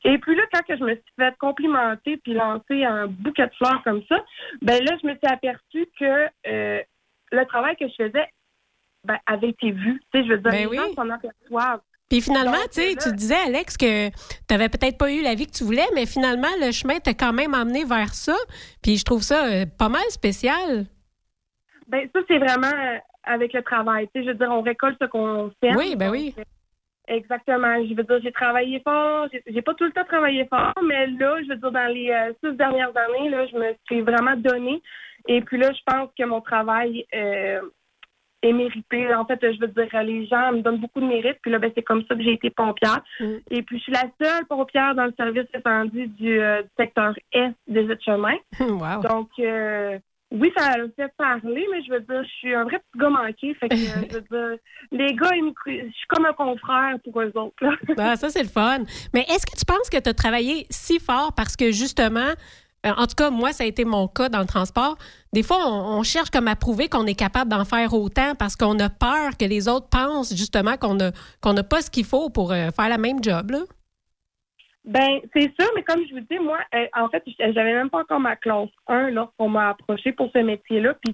Et 0.04 0.18
puis 0.18 0.36
là, 0.36 0.44
quand 0.52 0.66
que 0.66 0.78
je 0.78 0.84
me 0.84 0.96
suis 0.96 1.14
fait 1.20 1.36
complimenter 1.38 2.18
puis 2.18 2.34
lancer 2.34 2.84
un 2.84 3.08
bouquet 3.08 3.48
de 3.48 3.54
fleurs 3.56 3.84
comme 3.84 4.02
ça, 4.10 4.24
ben 4.62 4.84
là, 4.84 4.98
je 5.02 5.08
me 5.08 5.14
suis 5.14 5.28
aperçue 5.28 5.88
que 6.00 6.28
euh, 6.48 6.82
le 7.32 7.46
travail 7.46 7.76
que 7.76 7.88
je 7.88 8.06
faisais 8.06 8.28
ben, 9.04 9.18
avait 9.28 9.50
été 9.50 9.72
vu. 9.72 10.02
Tu 10.12 10.20
sais, 10.20 10.26
je 10.26 10.32
veux 10.32 10.40
dire, 10.40 10.52
Ben 10.52 10.60
les 10.62 10.66
oui. 10.68 10.78
gens 10.78 10.94
s'en 10.94 11.10
aperçoivent. 11.10 11.82
Puis 12.10 12.22
finalement, 12.22 12.52
Donc, 12.52 12.70
tu 12.72 12.82
sais, 12.82 12.94
là- 12.94 13.02
tu 13.04 13.12
disais, 13.14 13.36
Alex, 13.48 13.78
que 13.78 14.10
tu 14.10 14.16
n'avais 14.52 14.70
peut-être 14.70 14.98
pas 14.98 15.12
eu 15.12 15.22
la 15.24 15.34
vie 15.34 15.48
que 15.48 15.52
tu 15.52 15.64
voulais, 15.64 15.88
mais 15.96 16.06
finalement, 16.06 16.48
le 16.62 16.72
chemin 16.72 17.00
t'a 17.00 17.14
quand 17.14 17.34
même 17.34 17.54
emmené 17.56 17.84
vers 17.84 18.14
ça. 18.14 18.36
Puis 18.84 18.98
je 18.98 19.04
trouve 19.06 19.24
ça 19.24 19.46
euh, 19.48 19.66
pas 19.66 19.90
mal 19.90 20.04
spécial. 20.10 20.86
Ben, 21.88 22.08
ça, 22.14 22.20
c'est 22.28 22.38
vraiment 22.38 22.68
euh, 22.68 22.98
avec 23.24 23.54
le 23.54 23.64
travail. 23.64 24.08
Tu 24.14 24.20
sais, 24.22 24.26
je 24.26 24.30
veux 24.32 24.38
dire, 24.38 24.52
on 24.52 24.62
récolte 24.62 24.98
ce 25.02 25.08
qu'on 25.08 25.52
fait. 25.62 25.76
Oui, 25.76 25.96
ben 25.96 26.10
oui. 26.12 26.36
Exactement. 27.08 27.76
Je 27.88 27.94
veux 27.94 28.04
dire, 28.04 28.20
j'ai 28.24 28.32
travaillé 28.32 28.80
fort. 28.82 29.28
J'ai- 29.32 29.44
J'ai 29.48 29.62
pas 29.62 29.74
tout 29.76 29.84
le 29.86 29.92
temps 29.92 30.06
travaillé 30.06 30.46
fort, 30.46 30.74
mais 30.84 31.08
là, 31.08 31.38
je 31.44 31.50
veux 31.50 31.56
dire, 31.58 31.72
dans 31.72 31.92
les 31.94 32.10
euh, 32.12 32.34
six 32.44 32.56
dernières 32.56 32.96
années, 32.98 33.30
là, 33.30 33.46
je 33.48 33.56
me 33.58 33.74
suis 33.86 34.02
vraiment 34.02 34.36
donnée. 34.36 34.82
Et 35.28 35.42
puis 35.42 35.58
là, 35.58 35.72
je 35.72 35.82
pense 35.86 36.10
que 36.18 36.24
mon 36.26 36.42
travail 36.42 37.06
euh, 37.14 37.62
mérité. 38.54 39.14
En 39.14 39.26
fait, 39.26 39.40
je 39.42 39.60
veux 39.60 39.68
dire, 39.68 40.04
les 40.04 40.26
gens 40.28 40.52
me 40.52 40.62
donnent 40.62 40.80
beaucoup 40.80 41.02
de 41.02 41.06
mérite. 41.06 41.38
Puis 41.42 41.52
là, 41.52 41.60
ben, 41.60 41.72
c'est 41.76 41.84
comme 41.84 42.04
ça 42.08 42.16
que 42.16 42.24
j'ai 42.24 42.34
été 42.34 42.50
pompière. 42.50 43.04
Et 43.50 43.62
puis, 43.62 43.78
je 43.78 43.84
suis 43.84 43.92
la 43.92 44.06
seule 44.22 44.46
pompière 44.46 44.96
dans 44.96 45.06
le 45.06 45.14
service 45.18 45.48
incendie 45.54 46.08
du, 46.08 46.40
euh, 46.40 46.62
du 46.62 46.70
secteur 46.78 47.14
Est 47.32 47.54
des 47.68 47.88
chemins. 48.04 48.38
wow. 48.60 49.02
Donc, 49.02 49.30
euh, 49.40 49.98
oui, 50.32 50.52
ça 50.58 50.72
a 50.72 50.74
fait 50.96 51.12
parler, 51.18 51.66
mais 51.72 51.84
je 51.84 51.92
veux 51.92 52.00
dire, 52.02 52.24
je 52.24 52.30
suis 52.40 52.54
un 52.54 52.64
vrai 52.64 52.80
petit 52.80 53.00
gars 53.00 53.10
manqué. 53.10 53.54
Fait 53.56 53.70
que, 53.70 53.76
je 53.76 54.16
veux 54.16 54.22
dire, 54.22 54.58
les 54.92 55.14
gars, 55.14 55.32
ils 55.36 55.44
me 55.44 55.52
je 55.66 55.92
suis 55.92 56.08
comme 56.10 56.26
un 56.26 56.34
confrère 56.34 56.98
pour 57.04 57.22
eux 57.22 57.32
autres. 57.36 57.56
Là. 57.62 57.72
Ah, 57.98 58.16
ça, 58.16 58.30
c'est 58.30 58.44
le 58.44 58.50
fun. 58.50 58.80
Mais 59.14 59.22
est-ce 59.22 59.46
que 59.46 59.58
tu 59.58 59.66
penses 59.66 59.90
que 59.90 60.00
tu 60.00 60.10
as 60.10 60.14
travaillé 60.14 60.66
si 60.70 61.00
fort 61.00 61.34
parce 61.36 61.56
que 61.56 61.72
justement, 61.72 62.34
en 62.92 63.08
tout 63.08 63.16
cas, 63.18 63.30
moi, 63.30 63.52
ça 63.52 63.64
a 63.64 63.68
été 63.68 63.86
mon 63.86 64.08
cas 64.08 64.30
dans 64.30 64.40
le 64.40 64.46
transport. 64.46 64.98
Des 65.34 65.44
fois, 65.44 65.58
on, 65.68 66.00
on 66.00 66.04
cherche 66.04 66.30
comme 66.30 66.48
à 66.48 66.56
prouver 66.56 66.88
qu'on 66.90 67.06
est 67.06 67.16
capable 67.20 67.50
d'en 67.50 67.66
faire 67.66 67.94
autant 67.94 68.36
parce 68.38 68.56
qu'on 68.56 68.78
a 68.80 68.90
peur 68.90 69.38
que 69.40 69.46
les 69.46 69.68
autres 69.68 69.88
pensent 69.90 70.36
justement 70.36 70.76
qu'on 70.78 70.94
n'a 70.96 71.64
pas 71.64 71.82
ce 71.82 71.90
qu'il 71.90 72.06
faut 72.06 72.30
pour 72.30 72.52
euh, 72.52 72.70
faire 72.72 72.90
la 72.90 72.98
même 72.98 73.24
job. 73.24 73.52
Là. 73.52 73.60
Ben, 74.88 75.20
c'est 75.34 75.52
sûr, 75.60 75.68
mais 75.76 75.82
comme 75.82 76.04
je 76.08 76.14
vous 76.14 76.20
dis, 76.30 76.38
moi, 76.38 76.60
euh, 76.76 76.86
en 76.94 77.10
fait, 77.10 77.24
j'avais 77.40 77.74
même 77.74 77.90
pas 77.90 78.02
encore 78.02 78.20
ma 78.20 78.36
classe 78.36 78.70
1 78.88 79.10
lorsqu'on 79.10 79.50
m'a 79.50 79.70
approché 79.70 80.12
pour 80.12 80.30
ce 80.32 80.38
métier-là, 80.38 80.94
puis 81.04 81.12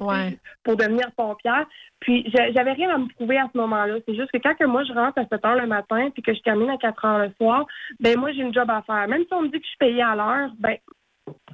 pour 0.65 0.75
devenir 0.75 1.09
pompière. 1.15 1.65
Puis 2.01 2.29
j'a- 2.33 2.51
j'avais 2.51 2.73
rien 2.73 2.93
à 2.93 2.97
me 2.97 3.07
prouver 3.15 3.37
à 3.37 3.47
ce 3.53 3.57
moment-là. 3.57 3.95
C'est 4.05 4.15
juste 4.15 4.29
que 4.33 4.39
quand 4.39 4.55
que 4.55 4.65
moi 4.65 4.83
je 4.83 4.91
rentre 4.91 5.19
à 5.19 5.25
7 5.25 5.45
heures 5.45 5.55
le 5.55 5.67
matin 5.67 6.09
puis 6.13 6.21
que 6.21 6.33
je 6.33 6.41
termine 6.41 6.69
à 6.69 6.75
4 6.77 7.05
heures 7.05 7.19
le 7.19 7.31
soir, 7.39 7.65
ben 8.01 8.19
moi 8.19 8.33
j'ai 8.33 8.41
une 8.41 8.53
job 8.53 8.69
à 8.69 8.81
faire. 8.81 9.07
Même 9.07 9.21
si 9.21 9.33
on 9.33 9.43
me 9.43 9.47
dit 9.47 9.57
que 9.59 9.63
je 9.63 9.69
suis 9.69 9.77
payée 9.77 10.03
à 10.03 10.15
l'heure, 10.15 10.49
ben 10.59 10.75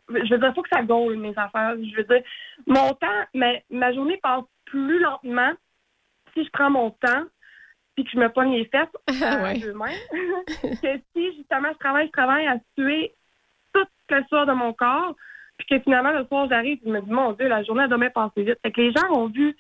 je 0.09 0.33
veux 0.33 0.39
dire, 0.39 0.53
faut 0.53 0.61
que 0.61 0.69
ça 0.71 0.83
gaule 0.83 1.17
mes 1.17 1.33
affaires. 1.37 1.75
Je 1.75 1.95
veux 1.95 2.03
dire, 2.03 2.23
mon 2.65 2.93
temps, 2.93 3.23
ma, 3.33 3.53
ma 3.69 3.93
journée 3.93 4.19
passe 4.21 4.43
plus 4.65 4.99
lentement 4.99 5.51
si 6.33 6.43
je 6.43 6.49
prends 6.51 6.69
mon 6.69 6.91
temps 6.91 7.23
puis 7.95 8.05
que 8.05 8.11
je 8.11 8.19
me 8.19 8.29
pogne 8.29 8.53
les 8.53 8.65
fesses 8.65 8.87
à 9.07 9.43
Ouais. 9.43 9.59
que 10.81 11.01
si 11.15 11.35
justement 11.35 11.69
je 11.73 11.77
travaille, 11.79 12.07
je 12.07 12.11
travaille 12.11 12.47
à 12.47 12.57
tuer 12.75 13.13
tout 13.73 13.87
le 14.09 14.23
soir 14.25 14.45
de 14.45 14.53
mon 14.53 14.73
corps 14.73 15.15
puis 15.57 15.67
que 15.67 15.79
finalement 15.83 16.11
le 16.11 16.25
soir 16.25 16.47
j'arrive 16.49 16.77
et 16.77 16.85
je 16.85 16.91
me 16.91 17.01
dis 17.01 17.09
mon 17.09 17.31
Dieu, 17.33 17.47
la 17.47 17.63
journée 17.63 17.83
a 17.83 17.87
demain 17.87 18.09
passé 18.11 18.43
vite. 18.43 18.59
Fait 18.61 18.71
que 18.71 18.81
les 18.81 18.91
gens 18.91 19.11
ont 19.11 19.27
vu 19.27 19.55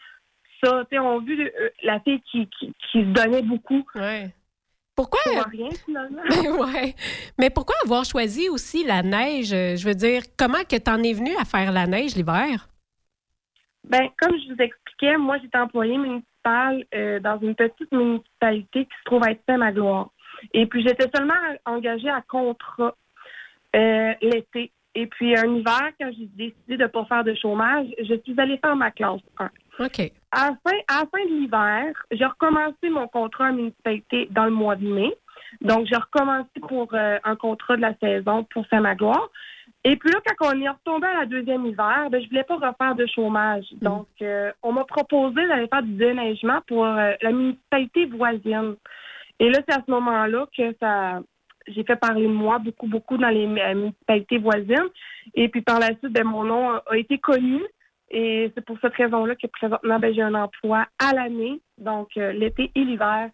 ça, 0.63 0.83
ont 0.93 1.19
vu 1.19 1.41
euh, 1.41 1.69
la 1.83 1.99
fille 1.99 2.21
qui, 2.31 2.47
qui, 2.47 2.73
qui 2.91 3.01
se 3.01 3.07
donnait 3.07 3.43
beaucoup. 3.43 3.85
Ouais. 3.95 4.33
Pourquoi? 4.97 5.21
Pour 5.23 5.51
rien, 5.51 5.69
finalement. 5.85 6.23
ouais. 6.65 6.95
Mais 7.37 7.51
pourquoi 7.51 7.75
avoir 7.85 8.03
choisi 8.03 8.49
aussi 8.49 8.83
la 8.83 9.03
neige? 9.03 9.49
Je 9.51 9.87
veux 9.87 9.93
dire, 9.93 10.23
comment 10.37 10.63
que 10.67 10.75
tu 10.75 10.89
en 10.89 11.03
es 11.03 11.13
venu 11.13 11.35
à 11.39 11.45
faire 11.45 11.71
la 11.71 11.85
neige 11.85 12.15
l'hiver? 12.15 12.67
Ben, 13.83 14.09
comme 14.19 14.35
je 14.39 14.53
vous 14.53 14.59
expliquais, 14.59 15.15
moi, 15.17 15.37
j'étais 15.39 15.59
employée 15.59 15.99
municipale 15.99 16.83
euh, 16.95 17.19
dans 17.19 17.39
une 17.39 17.53
petite 17.53 17.91
municipalité 17.91 18.85
qui 18.85 18.97
se 18.99 19.03
trouve 19.05 19.23
à 19.23 19.31
être 19.31 19.43
à 19.47 19.71
gloire. 19.71 20.09
Et 20.53 20.65
puis, 20.65 20.81
j'étais 20.81 21.09
seulement 21.15 21.35
engagée 21.65 22.09
à 22.09 22.21
contrat 22.27 22.95
euh, 23.75 24.13
l'été. 24.21 24.71
Et 24.95 25.05
puis, 25.05 25.37
un 25.37 25.57
hiver, 25.57 25.91
quand 26.01 26.09
j'ai 26.17 26.25
décidé 26.25 26.75
de 26.75 26.83
ne 26.83 26.87
pas 26.87 27.05
faire 27.05 27.23
de 27.23 27.35
chômage, 27.35 27.85
je 27.99 28.15
suis 28.23 28.33
allée 28.37 28.57
faire 28.57 28.75
ma 28.75 28.89
classe 28.89 29.21
1. 29.37 29.49
OK. 29.85 30.11
À 30.31 30.49
la 30.49 30.57
fin, 30.63 30.77
à 30.87 30.99
la 31.01 31.05
fin 31.05 31.25
de 31.25 31.29
l'hiver, 31.29 32.05
j'ai 32.11 32.25
recommencé 32.25 32.89
mon 32.89 33.07
contrat 33.07 33.49
en 33.49 33.53
municipalité 33.53 34.27
dans 34.31 34.45
le 34.45 34.51
mois 34.51 34.75
de 34.75 34.87
mai. 34.87 35.15
Donc, 35.61 35.87
j'ai 35.87 35.95
recommencé 35.95 36.49
pour 36.67 36.93
euh, 36.93 37.17
un 37.23 37.35
contrat 37.35 37.77
de 37.77 37.81
la 37.81 37.95
saison 37.95 38.43
pour 38.51 38.65
Saint-Magloire. 38.67 39.29
Et 39.83 39.95
puis 39.95 40.09
là, 40.11 40.19
quand 40.37 40.53
on 40.53 40.61
est 40.61 40.69
retombé 40.69 41.07
à 41.07 41.19
la 41.19 41.25
deuxième 41.25 41.65
hiver, 41.65 42.09
ben, 42.11 42.21
je 42.21 42.27
voulais 42.27 42.43
pas 42.43 42.55
refaire 42.55 42.95
de 42.95 43.05
chômage. 43.05 43.65
Donc, 43.81 44.07
euh, 44.21 44.51
on 44.63 44.73
m'a 44.73 44.83
proposé 44.83 45.47
d'aller 45.47 45.67
faire 45.67 45.83
du 45.83 45.93
déneigement 45.93 46.59
pour 46.67 46.85
euh, 46.85 47.13
la 47.21 47.31
municipalité 47.31 48.05
voisine. 48.05 48.75
Et 49.39 49.49
là, 49.49 49.59
c'est 49.67 49.75
à 49.75 49.83
ce 49.85 49.91
moment-là 49.91 50.45
que 50.57 50.75
ça, 50.81 51.21
j'ai 51.67 51.83
fait 51.83 51.95
parler 51.95 52.23
de 52.23 52.33
moi 52.33 52.59
beaucoup, 52.59 52.87
beaucoup 52.87 53.17
dans 53.17 53.29
les 53.29 53.45
euh, 53.45 53.75
municipalités 53.75 54.39
voisines. 54.39 54.89
Et 55.35 55.47
puis 55.47 55.61
par 55.61 55.79
la 55.79 55.87
suite, 55.87 56.11
ben, 56.11 56.25
mon 56.25 56.43
nom 56.43 56.81
a 56.85 56.97
été 56.97 57.17
connu. 57.17 57.61
Et 58.09 58.51
c'est 58.55 58.63
pour 58.63 58.77
cette 58.81 58.93
raison-là 58.93 59.35
que 59.35 59.47
présentement, 59.47 59.99
ben, 59.99 60.13
j'ai 60.13 60.21
un 60.21 60.33
emploi 60.33 60.85
à 60.97 61.13
l'année, 61.13 61.61
donc 61.77 62.09
euh, 62.17 62.31
l'été 62.31 62.71
et 62.73 62.83
l'hiver, 62.83 63.29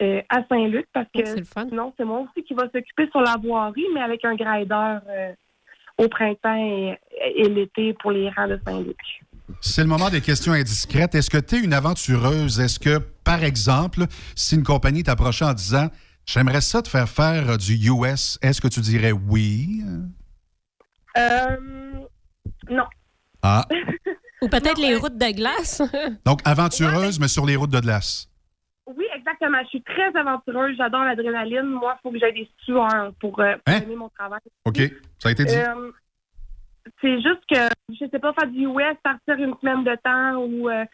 euh, 0.00 0.22
à 0.28 0.44
Saint-Luc, 0.48 0.86
parce 0.92 1.08
que 1.14 1.42
sinon, 1.42 1.92
c'est 1.96 2.04
moi 2.04 2.20
aussi 2.20 2.44
qui 2.44 2.54
va 2.54 2.64
s'occuper 2.64 3.08
sur 3.10 3.20
la 3.20 3.36
voirie, 3.36 3.86
mais 3.94 4.00
avec 4.00 4.24
un 4.24 4.34
grinder 4.34 4.98
euh, 5.08 5.32
au 5.98 6.08
printemps 6.08 6.54
et, 6.54 6.98
et 7.36 7.48
l'été 7.48 7.94
pour 7.94 8.12
les 8.12 8.30
rangs 8.30 8.48
de 8.48 8.58
Saint-Luc. 8.64 8.96
C'est 9.60 9.82
le 9.82 9.88
moment 9.88 10.08
des 10.08 10.20
questions 10.20 10.52
indiscrètes. 10.52 11.14
Est-ce 11.14 11.30
que 11.30 11.38
tu 11.38 11.56
es 11.56 11.60
une 11.64 11.72
aventureuse? 11.72 12.60
Est-ce 12.60 12.78
que, 12.78 12.98
par 13.24 13.42
exemple, 13.42 14.02
si 14.36 14.54
une 14.54 14.62
compagnie 14.62 15.02
t'approchait 15.02 15.44
en 15.44 15.54
disant 15.54 15.88
J'aimerais 16.28 16.60
ça 16.60 16.82
te 16.82 16.88
faire 16.88 17.08
faire 17.08 17.52
euh, 17.52 17.56
du 17.56 17.72
US, 17.88 18.38
est-ce 18.42 18.60
que 18.60 18.68
tu 18.68 18.80
dirais 18.80 19.12
oui? 19.12 19.82
Euh, 21.16 21.56
non. 22.68 22.84
Ah. 23.42 23.64
Ou 24.42 24.48
peut-être 24.48 24.80
les 24.80 24.94
routes 24.96 25.16
de 25.18 25.34
glace? 25.34 25.82
Donc, 26.24 26.40
aventureuse, 26.44 27.18
mais 27.20 27.28
sur 27.28 27.44
les 27.46 27.56
routes 27.56 27.70
de 27.72 27.80
glace. 27.80 28.28
Oui, 28.86 29.04
exactement. 29.14 29.58
Je 29.64 29.68
suis 29.68 29.82
très 29.82 30.16
aventureuse. 30.16 30.76
J'adore 30.76 31.04
l'adrénaline. 31.04 31.62
Moi, 31.66 31.94
il 31.96 32.00
faut 32.02 32.10
que 32.10 32.18
j'aie 32.18 32.32
des 32.32 32.48
sueurs 32.64 33.12
pour, 33.20 33.38
euh, 33.40 33.54
pour 33.64 33.74
Hein? 33.74 33.80
aimer 33.82 33.96
mon 33.96 34.08
travail. 34.08 34.40
OK, 34.64 34.80
ça 35.18 35.28
a 35.28 35.32
été 35.32 35.44
dit. 35.44 35.56
Euh, 35.56 35.90
c'est 37.00 37.16
juste 37.20 37.42
que, 37.50 37.68
je 37.90 38.06
sais 38.10 38.18
pas, 38.18 38.32
faire 38.32 38.48
du 38.50 38.66
US, 38.66 38.96
partir 39.02 39.34
une 39.36 39.54
semaine 39.60 39.84
de 39.84 39.96
temps 40.02 40.36
ou. 40.42 40.68
euh, 40.70 40.84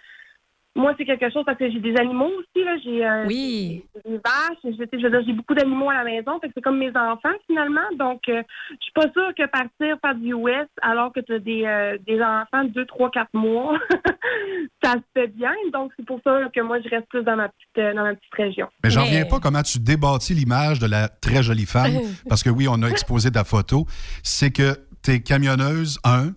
moi, 0.76 0.92
c'est 0.98 1.04
quelque 1.04 1.30
chose 1.30 1.44
parce 1.46 1.58
que 1.58 1.70
j'ai 1.70 1.78
des 1.80 1.96
animaux 1.96 2.30
aussi. 2.38 2.64
Là. 2.64 2.76
J'ai 2.82 3.06
euh, 3.06 3.26
oui. 3.26 3.84
des, 4.04 4.12
vaches. 4.14 4.58
Je, 4.64 4.70
sais- 4.76 4.88
je 4.92 5.04
veux 5.06 5.10
dire, 5.10 5.22
j'ai 5.26 5.32
beaucoup 5.32 5.54
d'animaux 5.54 5.88
à 5.90 5.94
la 5.94 6.04
maison. 6.04 6.40
Fait 6.40 6.48
que 6.48 6.54
c'est 6.56 6.62
comme 6.62 6.78
mes 6.78 6.90
enfants, 6.90 7.36
finalement. 7.46 7.86
Donc, 7.96 8.22
euh, 8.28 8.42
je 8.70 8.82
suis 8.82 8.92
pas 8.92 9.10
sûre 9.12 9.32
que 9.38 9.46
partir 9.46 9.96
faire 10.00 10.14
du 10.16 10.34
US 10.34 10.68
alors 10.82 11.12
que 11.12 11.20
tu 11.20 11.34
as 11.34 11.38
des, 11.38 11.64
euh, 11.64 11.96
des 12.06 12.20
enfants 12.20 12.64
de 12.64 12.70
2, 12.70 12.86
3, 12.86 13.10
4 13.10 13.28
mois, 13.34 13.78
ça 14.82 14.94
se 14.94 15.00
fait 15.14 15.28
bien. 15.28 15.52
Donc, 15.72 15.92
c'est 15.96 16.06
pour 16.06 16.20
ça 16.24 16.40
que 16.52 16.60
moi, 16.60 16.78
je 16.84 16.88
reste 16.88 17.06
plus 17.08 17.22
dans 17.22 17.36
ma 17.36 17.48
petite, 17.48 17.78
euh, 17.78 17.94
dans 17.94 18.02
ma 18.02 18.14
petite 18.14 18.34
région. 18.34 18.68
Mais 18.82 18.90
j'en 18.90 19.04
reviens 19.04 19.26
pas 19.26 19.38
comment 19.38 19.62
tu 19.62 19.78
débâtis 19.78 20.34
l'image 20.34 20.80
de 20.80 20.86
la 20.86 21.08
très 21.08 21.42
jolie 21.42 21.66
femme, 21.66 21.92
parce 22.28 22.42
que 22.42 22.50
oui, 22.50 22.66
on 22.68 22.82
a 22.82 22.88
exposé 22.88 23.30
ta 23.30 23.44
photo. 23.44 23.86
C'est 24.22 24.50
que 24.50 24.76
tu 25.04 25.12
es 25.12 25.20
camionneuse, 25.20 25.98
un, 26.02 26.32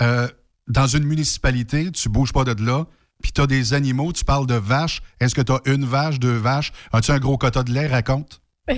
euh, 0.00 0.28
dans 0.68 0.86
une 0.86 1.04
municipalité, 1.04 1.90
tu 1.90 2.08
bouges 2.08 2.32
pas 2.32 2.44
de 2.44 2.64
là, 2.64 2.86
puis 3.22 3.32
tu 3.32 3.40
as 3.40 3.46
des 3.46 3.74
animaux, 3.74 4.12
tu 4.12 4.24
parles 4.24 4.46
de 4.46 4.54
vaches. 4.54 5.00
Est-ce 5.20 5.34
que 5.34 5.40
tu 5.42 5.52
as 5.52 5.60
une 5.66 5.84
vache, 5.84 6.18
deux 6.18 6.36
vaches? 6.36 6.72
As-tu 6.92 7.10
un 7.12 7.18
gros 7.18 7.36
quota 7.38 7.62
de 7.62 7.70
lait? 7.72 7.86
Raconte. 7.86 8.40
en 8.70 8.74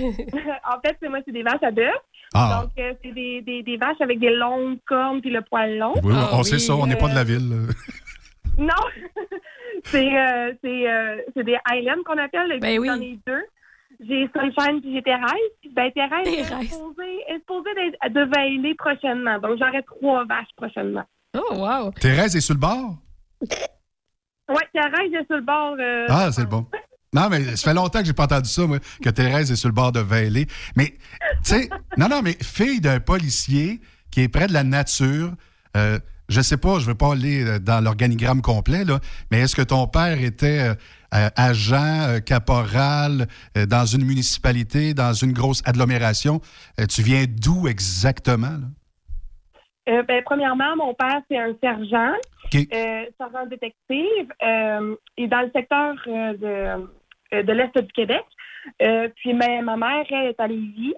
fait, 0.83 0.97
c'est 1.01 1.09
moi, 1.09 1.19
c'est 1.25 1.31
des 1.31 1.43
vaches 1.43 1.61
à 1.63 1.71
bœuf. 1.71 1.93
Ah. 2.33 2.61
Donc, 2.63 2.71
euh, 2.79 2.93
c'est 3.03 3.11
des, 3.11 3.41
des, 3.41 3.61
des 3.61 3.77
vaches 3.77 4.01
avec 4.01 4.19
des 4.19 4.31
longues 4.35 4.79
cornes 4.87 5.21
puis 5.21 5.29
le 5.29 5.41
poil 5.41 5.77
long. 5.77 5.93
Oui, 6.03 6.13
on 6.31 6.41
sait 6.43 6.57
ça, 6.59 6.75
on 6.75 6.87
n'est 6.87 6.95
pas 6.95 7.07
de 7.09 7.13
la 7.15 7.21
Euh, 7.21 7.23
ville. 7.23 7.67
Non, 8.57 8.67
c'est 9.85 10.15
euh, 10.15 10.53
c'est 10.63 10.87
euh, 10.87 11.17
c'est 11.35 11.43
des 11.43 11.57
Highlands 11.71 12.03
qu'on 12.05 12.19
appelle. 12.19 12.59
Ben 12.59 12.77
oui. 12.79 12.87
J'en 12.87 13.01
ai 13.01 13.17
deux. 13.25 13.43
J'ai 13.99 14.29
Sunshine 14.35 14.79
puis 14.79 14.93
j'ai 14.93 15.01
Thérèse. 15.01 15.31
Ben, 15.71 15.91
Thérèse 15.91 16.27
est 16.27 16.43
supposée, 16.43 17.19
est 17.29 17.39
supposée 17.39 17.69
de 18.09 18.35
veiler 18.35 18.75
prochainement. 18.75 19.39
Donc, 19.39 19.57
j'aurai 19.59 19.81
trois 19.83 20.25
vaches 20.25 20.49
prochainement. 20.55 21.03
Oh, 21.35 21.55
wow. 21.55 21.91
Thérèse 21.99 22.35
est 22.35 22.41
sur 22.41 22.53
le 22.53 22.59
bord? 22.59 22.95
Ouais, 24.49 24.67
Thérèse 24.73 25.11
est 25.13 25.25
sur 25.25 25.37
le 25.37 25.41
bord. 25.45 25.75
euh, 25.79 26.05
Ah, 26.09 26.29
c'est 26.31 26.45
bon. 26.45 26.65
Non, 27.13 27.29
mais 27.29 27.55
ça 27.55 27.69
fait 27.69 27.73
longtemps 27.75 27.99
que 27.99 28.05
j'ai 28.05 28.13
pas 28.13 28.23
entendu 28.23 28.49
ça, 28.49 28.65
moi, 28.65 28.79
que 29.01 29.09
Thérèse 29.09 29.51
est 29.51 29.55
sur 29.55 29.69
le 29.69 29.73
bord 29.73 29.91
de 29.91 29.99
Valley. 29.99 30.47
Mais, 30.75 30.95
tu 31.43 31.51
sais, 31.53 31.69
non, 31.97 32.07
non, 32.09 32.21
mais 32.23 32.35
fille 32.41 32.81
d'un 32.81 32.99
policier 32.99 33.79
qui 34.11 34.21
est 34.21 34.27
près 34.27 34.47
de 34.47 34.53
la 34.53 34.63
nature, 34.63 35.33
euh, 35.77 35.99
je 36.29 36.41
sais 36.41 36.57
pas, 36.57 36.79
je 36.79 36.85
veux 36.87 36.95
pas 36.95 37.11
aller 37.13 37.43
euh, 37.43 37.59
dans 37.59 37.81
l'organigramme 37.83 38.41
complet, 38.41 38.83
là, 38.83 38.99
mais 39.31 39.39
est-ce 39.41 39.55
que 39.55 39.61
ton 39.61 39.87
père 39.87 40.19
était 40.21 40.59
euh, 40.69 40.75
euh, 41.13 41.29
agent, 41.35 42.19
caporal 42.25 43.27
dans 43.67 43.85
une 43.85 44.03
municipalité, 44.05 44.93
dans 44.95 45.13
une 45.13 45.33
grosse 45.33 45.61
agglomération? 45.65 46.41
Tu 46.89 47.03
viens 47.03 47.25
d'où 47.29 47.67
exactement? 47.67 48.47
là? 48.49 48.67
Euh, 49.89 50.01
ben, 50.03 50.23
premièrement, 50.23 50.75
mon 50.77 50.93
père, 50.93 51.21
c'est 51.29 51.37
un 51.37 51.53
sergent, 51.61 52.13
euh, 52.55 53.05
sergent 53.17 53.45
détective, 53.47 54.31
euh, 54.41 54.95
et 55.17 55.27
dans 55.27 55.41
le 55.41 55.51
secteur 55.51 55.95
euh, 56.07 56.87
de, 57.31 57.41
de 57.41 57.51
l'Est 57.51 57.77
du 57.77 57.91
Québec. 57.91 58.23
Puis 59.15 59.33
ma, 59.33 59.61
ma 59.61 59.75
mère, 59.75 60.05
elle 60.09 60.27
est 60.27 60.39
à 60.39 60.47
Lévis. 60.47 60.95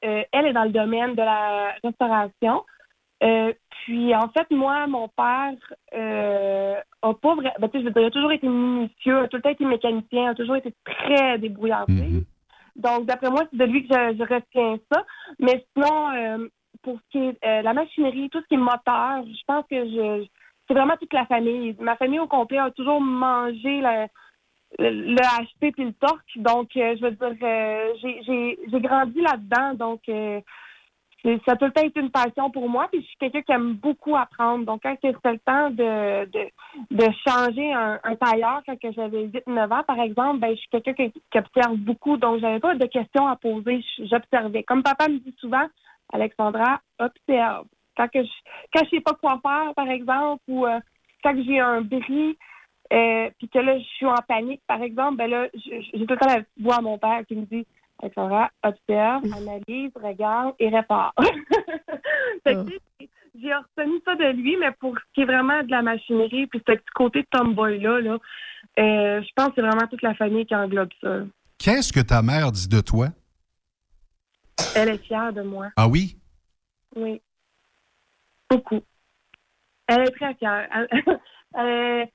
Elle 0.00 0.46
est 0.46 0.52
dans 0.52 0.64
le 0.64 0.70
domaine 0.70 1.14
de 1.14 1.22
la 1.22 1.74
restauration. 1.84 2.64
Puis 3.20 4.14
en 4.14 4.28
fait, 4.28 4.50
moi, 4.50 4.86
mon 4.86 5.08
père 5.08 5.52
euh, 5.94 6.74
a 7.02 7.14
pas 7.14 7.34
vrai, 7.34 7.52
ben, 7.58 7.68
tu 7.68 7.78
sais, 7.78 7.84
je 7.84 7.88
veux 7.88 7.92
dire, 7.92 8.02
il 8.02 8.06
a 8.06 8.10
toujours 8.10 8.32
été 8.32 8.48
minutieux, 8.48 9.18
a 9.18 9.28
tout 9.28 9.36
le 9.36 9.42
temps 9.42 9.50
été 9.50 9.64
mécanicien, 9.64 10.30
a 10.30 10.34
toujours 10.34 10.56
été 10.56 10.72
très 10.84 11.38
débrouillardé. 11.38 12.24
Donc, 12.74 13.06
d'après 13.06 13.30
moi, 13.30 13.42
c'est 13.50 13.58
de 13.58 13.64
lui 13.64 13.86
que 13.86 13.94
je, 13.94 14.16
je 14.16 14.22
retiens 14.22 14.78
ça. 14.90 15.04
Mais 15.38 15.64
sinon, 15.72 16.48
pour 16.82 16.98
ce 16.98 17.08
qui 17.10 17.18
est 17.18 17.38
euh, 17.44 17.62
la 17.62 17.72
machinerie, 17.72 18.30
tout 18.30 18.40
ce 18.40 18.46
qui 18.48 18.54
est 18.54 18.58
moteur, 18.58 19.24
je 19.24 19.42
pense 19.46 19.64
que 19.70 19.84
je 19.84 20.26
c'est 20.68 20.74
vraiment 20.74 20.96
toute 20.96 21.12
la 21.12 21.26
famille. 21.26 21.76
Ma 21.80 21.96
famille 21.96 22.20
au 22.20 22.26
complet 22.26 22.58
a 22.58 22.70
toujours 22.70 23.00
mangé 23.00 23.80
le, 23.80 24.06
le, 24.78 25.16
HP 25.16 25.72
puis 25.72 25.84
le 25.84 25.92
torque. 25.94 26.36
Donc, 26.36 26.76
euh, 26.76 26.96
je 26.96 27.02
veux 27.02 27.10
dire, 27.10 27.36
euh, 27.42 27.92
j'ai- 28.02 28.80
grandi 28.80 29.20
là-dedans. 29.20 29.74
Donc, 29.74 30.00
c'est- 30.06 31.38
ça 31.46 31.52
a 31.52 31.56
tout 31.56 31.66
le 31.66 31.72
temps 31.72 31.82
été 31.84 32.00
une 32.00 32.10
passion 32.10 32.50
pour 32.50 32.68
moi. 32.68 32.88
Puis, 32.90 33.00
je 33.02 33.06
suis 33.06 33.16
quelqu'un 33.16 33.42
qui 33.42 33.52
aime 33.52 33.74
beaucoup 33.74 34.16
apprendre. 34.16 34.64
Donc, 34.64 34.82
quand 34.82 34.94
c'était 35.02 35.30
le 35.30 35.38
temps 35.38 35.70
de, 35.70 36.24
de, 36.26 36.48
de 36.90 37.04
changer 37.26 37.72
un, 37.72 38.16
tailleur, 38.16 38.62
quand 38.66 38.76
j'avais 38.92 39.24
8-9 39.26 39.72
ans, 39.72 39.84
par 39.86 40.00
exemple, 40.00 40.40
ben, 40.40 40.50
je 40.50 40.60
suis 40.60 40.68
quelqu'un 40.70 40.94
qui, 40.94 41.12
qui 41.12 41.38
observe 41.38 41.76
beaucoup. 41.76 42.16
Donc, 42.16 42.40
j'avais 42.40 42.60
pas 42.60 42.74
de 42.74 42.86
questions 42.86 43.26
à 43.28 43.36
poser. 43.36 43.84
J'observais. 43.98 44.62
Comme 44.62 44.82
papa 44.82 45.08
me 45.08 45.18
dit 45.18 45.34
souvent, 45.38 45.66
Alexandra, 46.12 46.80
observe. 46.98 47.66
Quand, 47.96 48.08
que 48.08 48.22
je, 48.22 48.30
quand 48.72 48.84
je 48.84 48.90
sais 48.90 49.00
pas 49.00 49.14
quoi 49.14 49.40
faire, 49.42 49.74
par 49.74 49.88
exemple, 49.88 50.42
ou 50.48 50.66
euh, 50.66 50.80
quand 51.22 51.34
j'ai 51.46 51.60
un 51.60 51.82
bris, 51.82 52.36
euh, 52.92 53.30
puis 53.38 53.48
que 53.48 53.58
là, 53.58 53.78
je 53.78 53.84
suis 53.84 54.06
en 54.06 54.22
panique, 54.26 54.62
par 54.66 54.82
exemple, 54.82 55.16
ben 55.16 55.30
là, 55.30 55.48
j'ai 55.54 56.06
tout 56.06 56.14
le 56.14 56.16
temps 56.16 56.26
la 56.26 56.42
voix 56.60 56.76
à 56.76 56.80
mon 56.80 56.98
père 56.98 57.22
qui 57.26 57.36
me 57.36 57.44
dit 57.44 57.66
Alexandra, 58.02 58.50
observe, 58.62 59.22
analyse, 59.36 59.92
regarde 59.94 60.54
et 60.58 60.68
répare. 60.68 61.14
Sais, 62.46 62.56
j'ai 63.40 63.54
retenu 63.54 64.00
ça 64.04 64.14
de 64.14 64.32
lui, 64.32 64.56
mais 64.58 64.72
pour 64.78 64.96
ce 64.96 65.02
qui 65.14 65.22
est 65.22 65.24
vraiment 65.24 65.62
de 65.62 65.70
la 65.70 65.82
machinerie, 65.82 66.46
puis 66.46 66.60
ce 66.66 66.72
petit 66.72 66.84
côté 66.94 67.24
tomboy-là, 67.30 68.00
là, 68.00 68.18
euh, 68.78 69.22
je 69.22 69.28
pense 69.34 69.48
que 69.48 69.52
c'est 69.56 69.62
vraiment 69.62 69.86
toute 69.88 70.02
la 70.02 70.14
famille 70.14 70.44
qui 70.44 70.54
englobe 70.54 70.90
ça. 71.00 71.20
Qu'est-ce 71.58 71.92
que 71.92 72.00
ta 72.00 72.22
mère 72.22 72.52
dit 72.52 72.68
de 72.68 72.80
toi? 72.80 73.08
Elle 74.74 74.88
est 74.90 75.04
fière 75.04 75.32
de 75.32 75.42
moi. 75.42 75.68
Ah 75.76 75.88
oui? 75.88 76.16
Oui. 76.96 77.20
Beaucoup. 78.48 78.80
Elle 79.86 80.02
est 80.02 80.10
très 80.12 80.34
fière. 80.34 80.68
Elle- 80.74 80.88
elle- 81.54 82.08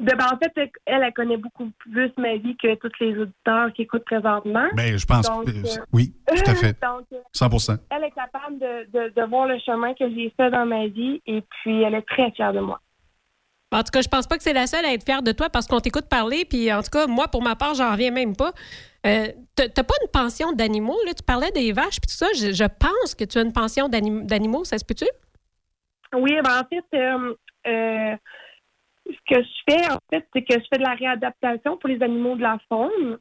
de- 0.00 0.16
ben, 0.16 0.26
en 0.32 0.36
fait, 0.36 0.52
elle, 0.56 1.02
elle 1.04 1.12
connaît 1.12 1.36
beaucoup 1.36 1.70
plus 1.78 2.10
ma 2.18 2.36
vie 2.36 2.56
que 2.56 2.74
tous 2.74 2.90
les 3.00 3.16
auditeurs 3.16 3.72
qui 3.72 3.82
écoutent 3.82 4.04
présentement. 4.04 4.66
Ben, 4.74 4.96
je 4.96 5.06
pense 5.06 5.26
Donc, 5.26 5.48
euh, 5.48 5.84
oui, 5.92 6.12
tout 6.26 6.50
à 6.50 6.54
fait. 6.56 6.72
donc, 6.82 7.06
euh, 7.12 7.20
100 7.32 7.78
elle 7.90 8.04
est 8.04 8.10
capable 8.10 8.58
de, 8.58 8.90
de, 8.90 9.12
de 9.14 9.28
voir 9.28 9.46
le 9.46 9.58
chemin 9.60 9.94
que 9.94 10.08
j'ai 10.10 10.32
fait 10.36 10.50
dans 10.50 10.66
ma 10.66 10.88
vie 10.88 11.22
et 11.26 11.42
puis 11.42 11.82
elle 11.82 11.94
est 11.94 12.06
très 12.08 12.32
fière 12.32 12.52
de 12.52 12.60
moi. 12.60 12.80
En 13.70 13.78
tout 13.82 13.90
cas, 13.92 14.02
je 14.02 14.08
pense 14.08 14.26
pas 14.26 14.36
que 14.36 14.42
c'est 14.42 14.52
la 14.52 14.66
seule 14.66 14.84
à 14.84 14.92
être 14.92 15.04
fière 15.04 15.22
de 15.22 15.32
toi 15.32 15.48
parce 15.48 15.66
qu'on 15.66 15.80
t'écoute 15.80 16.08
parler. 16.08 16.44
Puis 16.44 16.70
en 16.72 16.82
tout 16.82 16.90
cas, 16.90 17.06
moi, 17.06 17.28
pour 17.28 17.42
ma 17.42 17.56
part, 17.56 17.74
j'en 17.74 17.92
reviens 17.92 18.10
même 18.10 18.36
pas. 18.36 18.52
Euh, 19.04 19.28
t'as 19.56 19.68
t'as 19.68 19.82
pas 19.82 19.94
une 20.02 20.10
pension 20.10 20.52
d'animaux, 20.52 20.98
là? 21.06 21.12
Tu 21.14 21.22
parlais 21.24 21.50
des 21.50 21.72
vaches 21.72 22.00
puis 22.00 22.08
tout 22.08 22.14
ça. 22.14 22.26
Je, 22.34 22.64
pense 22.66 23.14
que 23.14 23.24
tu 23.24 23.38
as 23.38 23.42
une 23.42 23.52
pension 23.52 23.88
d'anim- 23.88 24.26
d'animaux, 24.26 24.64
ça 24.64 24.78
se 24.78 24.84
peut-tu? 24.84 25.06
Oui, 26.14 26.32
ben 26.44 26.60
en 26.60 26.68
fait, 26.68 26.84
euh, 26.94 27.34
euh, 27.66 28.16
ce 29.06 29.34
que 29.34 29.42
je 29.42 29.72
fais, 29.72 29.90
en 29.90 29.98
fait, 30.10 30.26
c'est 30.32 30.42
que 30.42 30.54
je 30.54 30.66
fais 30.70 30.78
de 30.78 30.84
la 30.84 30.94
réadaptation 30.94 31.76
pour 31.78 31.88
les 31.88 32.02
animaux 32.02 32.36
de 32.36 32.42
la 32.42 32.58
faune. 32.68 33.18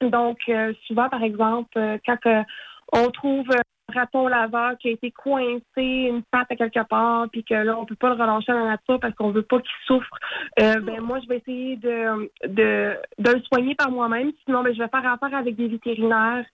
Donc, 0.00 0.38
euh, 0.48 0.72
souvent, 0.86 1.08
par 1.08 1.22
exemple, 1.22 1.76
euh, 1.76 1.98
quand 2.06 2.44
on 2.92 3.10
trouve 3.10 3.48
raton 3.94 4.28
laveur 4.28 4.76
qui 4.78 4.88
a 4.88 4.90
été 4.92 5.10
coincé, 5.10 5.62
une 5.76 6.22
patte 6.30 6.50
à 6.50 6.56
quelque 6.56 6.86
part, 6.86 7.28
puis 7.30 7.44
que 7.44 7.54
là, 7.54 7.78
on 7.78 7.86
peut 7.86 7.94
pas 7.94 8.14
le 8.14 8.20
relâcher 8.20 8.52
dans 8.52 8.64
la 8.64 8.70
nature 8.70 9.00
parce 9.00 9.14
qu'on 9.14 9.30
veut 9.30 9.42
pas 9.42 9.58
qu'il 9.58 9.70
souffre, 9.86 10.18
euh, 10.60 10.80
ben 10.80 11.00
moi, 11.00 11.20
je 11.20 11.28
vais 11.28 11.38
essayer 11.38 11.76
de, 11.76 12.30
de, 12.46 12.96
de 13.18 13.30
le 13.30 13.42
soigner 13.42 13.74
par 13.74 13.90
moi-même. 13.90 14.30
Sinon, 14.44 14.62
ben, 14.62 14.74
je 14.74 14.82
vais 14.82 14.88
faire 14.88 15.10
affaire 15.10 15.36
avec 15.36 15.56
des 15.56 15.68
vétérinaires 15.68 16.44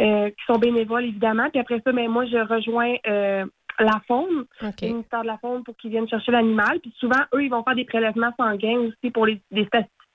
euh, 0.00 0.30
qui 0.30 0.44
sont 0.46 0.58
bénévoles, 0.58 1.04
évidemment. 1.04 1.48
Puis 1.50 1.60
après 1.60 1.80
ça, 1.84 1.92
ben, 1.92 2.08
moi, 2.08 2.24
je 2.26 2.38
rejoins 2.38 2.94
euh, 3.06 3.44
la 3.78 4.00
faune, 4.06 4.44
le 4.60 4.88
ministère 4.88 5.22
de 5.22 5.26
la 5.26 5.38
faune, 5.38 5.62
pour 5.64 5.76
qu'ils 5.76 5.90
viennent 5.90 6.08
chercher 6.08 6.32
l'animal. 6.32 6.80
Puis 6.80 6.94
souvent, 6.98 7.20
eux, 7.34 7.44
ils 7.44 7.50
vont 7.50 7.62
faire 7.62 7.74
des 7.74 7.84
prélèvements 7.84 8.32
sanguins 8.38 8.78
aussi 8.78 9.10
pour 9.10 9.26
les, 9.26 9.40
des 9.50 9.66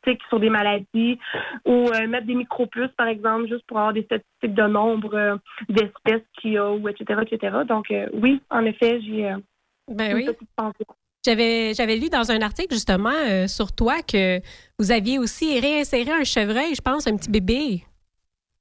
statistiques 0.03 0.27
sur 0.29 0.39
des 0.39 0.49
maladies 0.49 1.19
ou 1.65 1.89
euh, 1.89 2.07
mettre 2.07 2.27
des 2.27 2.35
micropuces, 2.35 2.91
par 2.97 3.07
exemple, 3.07 3.47
juste 3.47 3.65
pour 3.67 3.77
avoir 3.77 3.93
des 3.93 4.03
statistiques 4.03 4.53
de 4.53 4.67
nombre 4.67 5.15
euh, 5.15 5.35
d'espèces 5.69 6.23
qu'il 6.39 6.53
y 6.53 6.57
a, 6.57 6.71
ou 6.71 6.87
etc., 6.87 7.21
etc. 7.25 7.57
Donc, 7.67 7.89
euh, 7.91 8.07
oui, 8.13 8.41
en 8.49 8.65
effet, 8.65 9.01
j'ai 9.01 9.33
Ben 9.87 10.15
oui. 10.15 10.27
J'avais, 11.25 11.73
j'avais 11.73 11.95
lu 11.95 12.09
dans 12.09 12.31
un 12.31 12.41
article 12.41 12.73
justement 12.73 13.47
sur 13.47 13.71
toi 13.71 14.01
que 14.01 14.41
vous 14.77 14.91
aviez 14.91 15.19
aussi 15.19 15.57
réinséré 15.57 16.11
un 16.11 16.25
chevreuil, 16.25 16.75
je 16.75 16.81
pense, 16.81 17.07
un 17.07 17.15
petit 17.15 17.31
bébé. 17.31 17.83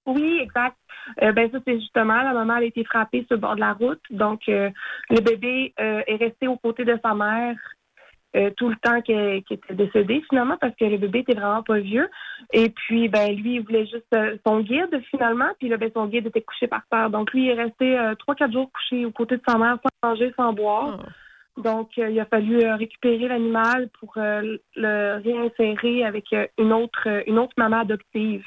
Oui, 0.06 0.38
exact. 0.40 0.76
Euh, 1.22 1.32
ben 1.32 1.50
ça, 1.50 1.58
c'est 1.66 1.80
justement, 1.80 2.22
la 2.22 2.32
maman 2.32 2.56
elle 2.56 2.64
a 2.64 2.66
été 2.66 2.84
frappée 2.84 3.24
sur 3.26 3.36
le 3.36 3.40
bord 3.40 3.54
de 3.54 3.60
la 3.60 3.72
route. 3.72 4.00
Donc, 4.10 4.48
euh, 4.48 4.70
le 5.10 5.20
bébé 5.20 5.72
euh, 5.80 6.02
est 6.06 6.16
resté 6.16 6.48
aux 6.48 6.56
côtés 6.56 6.84
de 6.84 6.98
sa 7.02 7.14
mère 7.14 7.56
euh, 8.36 8.50
tout 8.56 8.68
le 8.68 8.76
temps 8.76 9.00
qu'elle 9.02 9.42
était 9.50 9.74
décédée, 9.74 10.22
finalement, 10.28 10.56
parce 10.60 10.74
que 10.76 10.84
le 10.84 10.98
bébé 10.98 11.20
était 11.20 11.34
vraiment 11.34 11.62
pas 11.62 11.78
vieux. 11.78 12.08
Et 12.52 12.70
puis, 12.70 13.08
ben 13.08 13.34
lui, 13.34 13.56
il 13.56 13.62
voulait 13.62 13.86
juste 13.86 14.06
euh, 14.14 14.36
son 14.46 14.60
guide, 14.60 15.00
finalement. 15.10 15.50
Puis 15.58 15.68
là, 15.68 15.76
ben, 15.76 15.90
son 15.94 16.06
guide 16.06 16.26
était 16.26 16.42
couché 16.42 16.66
par 16.66 16.82
terre. 16.90 17.10
Donc, 17.10 17.32
lui, 17.32 17.46
il 17.46 17.50
est 17.50 17.62
resté 17.62 17.98
euh, 17.98 18.14
trois, 18.14 18.34
quatre 18.34 18.52
jours 18.52 18.70
couché 18.72 19.04
aux 19.04 19.10
côtés 19.10 19.36
de 19.36 19.42
sa 19.46 19.58
mère, 19.58 19.78
sans 19.82 20.08
manger, 20.08 20.32
sans 20.36 20.52
boire. 20.52 20.98
Donc, 21.56 21.90
euh, 21.98 22.10
il 22.10 22.18
a 22.18 22.24
fallu 22.24 22.62
euh, 22.62 22.76
récupérer 22.76 23.28
l'animal 23.28 23.90
pour 24.00 24.14
euh, 24.16 24.56
le 24.74 25.22
réinsérer 25.22 26.04
avec 26.04 26.32
euh, 26.32 26.46
une 26.58 26.72
autre 26.72 27.06
euh, 27.06 27.22
une 27.26 27.38
autre 27.38 27.52
maman 27.58 27.80
adoptive. 27.80 28.44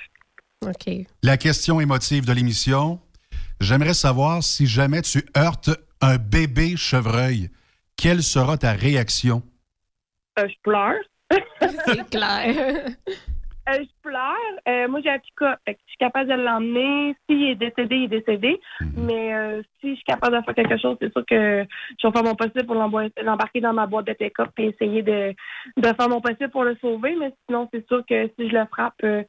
OK. 0.65 0.91
La 1.21 1.37
question 1.37 1.79
émotive 1.79 2.25
de 2.25 2.33
l'émission, 2.33 2.99
j'aimerais 3.61 3.93
savoir 3.93 4.41
si 4.41 4.65
jamais 4.65 5.03
tu 5.03 5.23
heurtes 5.37 5.69
un 6.01 6.17
bébé 6.17 6.75
chevreuil, 6.75 7.49
quelle 7.95 8.23
sera 8.23 8.57
ta 8.57 8.71
réaction? 8.71 9.43
Euh, 10.39 10.47
je 10.47 10.55
pleure. 10.63 10.99
C'est 11.85 12.09
clair. 12.09 12.93
Euh, 13.67 13.79
je 13.79 13.87
pleure. 14.07 14.35
Euh, 14.67 14.87
moi, 14.87 14.99
j'ai 15.03 15.09
un 15.09 15.17
pick-up. 15.17 15.57
Je 15.67 15.73
suis 15.87 15.97
capable 15.97 16.29
de 16.29 16.35
l'emmener. 16.35 17.15
S'il 17.27 17.43
est 17.49 17.55
décédé, 17.55 17.95
il 17.95 18.03
est 18.03 18.19
décédé. 18.19 18.59
Mais 18.95 19.33
euh, 19.33 19.61
si 19.81 19.91
je 19.91 19.95
suis 19.95 20.03
capable 20.03 20.37
de 20.37 20.43
faire 20.43 20.53
quelque 20.53 20.77
chose, 20.77 20.97
c'est 21.01 21.11
sûr 21.11 21.25
que 21.25 21.65
je 21.99 22.07
vais 22.07 22.13
faire 22.13 22.23
mon 22.23 22.35
possible 22.35 22.65
pour 22.65 22.75
l'embarquer 22.75 23.61
dans 23.61 23.73
ma 23.73 23.87
boîte 23.87 24.05
de 24.05 24.13
pick-up 24.13 24.49
et 24.59 24.67
essayer 24.67 25.01
de, 25.01 25.33
de 25.77 25.87
faire 25.87 26.09
mon 26.09 26.21
possible 26.21 26.49
pour 26.51 26.63
le 26.63 26.75
sauver. 26.79 27.15
Mais 27.19 27.33
sinon, 27.47 27.67
c'est 27.73 27.87
sûr 27.87 28.03
que 28.07 28.27
si 28.37 28.49
je 28.49 28.55
le 28.55 28.65
frappe, 28.67 28.93
euh, 29.03 29.23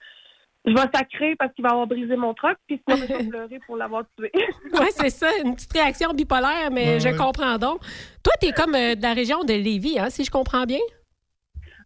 je 0.67 0.73
vais 0.75 0.81
sacrer 0.93 1.35
parce 1.37 1.55
qu'il 1.55 1.63
va 1.63 1.71
avoir 1.71 1.87
brisé 1.87 2.15
mon 2.17 2.35
truck. 2.35 2.59
Puis 2.67 2.83
sinon, 2.87 3.01
je 3.09 3.15
vais 3.15 3.25
pleurer 3.31 3.59
pour 3.67 3.77
l'avoir 3.79 4.03
tué. 4.19 4.31
Oui, 4.35 4.87
c'est 4.91 5.09
ça, 5.11 5.29
une 5.45 5.55
petite 5.55 5.73
réaction 5.73 6.11
bipolaire, 6.13 6.71
mais 6.71 6.95
Ouais, 6.95 7.01
je 7.01 7.09
ouais. 7.09 7.17
comprends 7.17 7.57
donc. 7.57 7.81
Toi, 8.23 8.35
tu 8.43 8.49
es 8.49 8.53
comme 8.53 8.75
euh, 8.75 8.95
de 8.97 9.03
la 9.03 9.15
région 9.15 9.45
de 9.45 9.55
Lévis, 9.55 9.99
hein, 9.99 10.11
si 10.11 10.25
je 10.25 10.31
comprends 10.31 10.65
bien? 10.67 10.81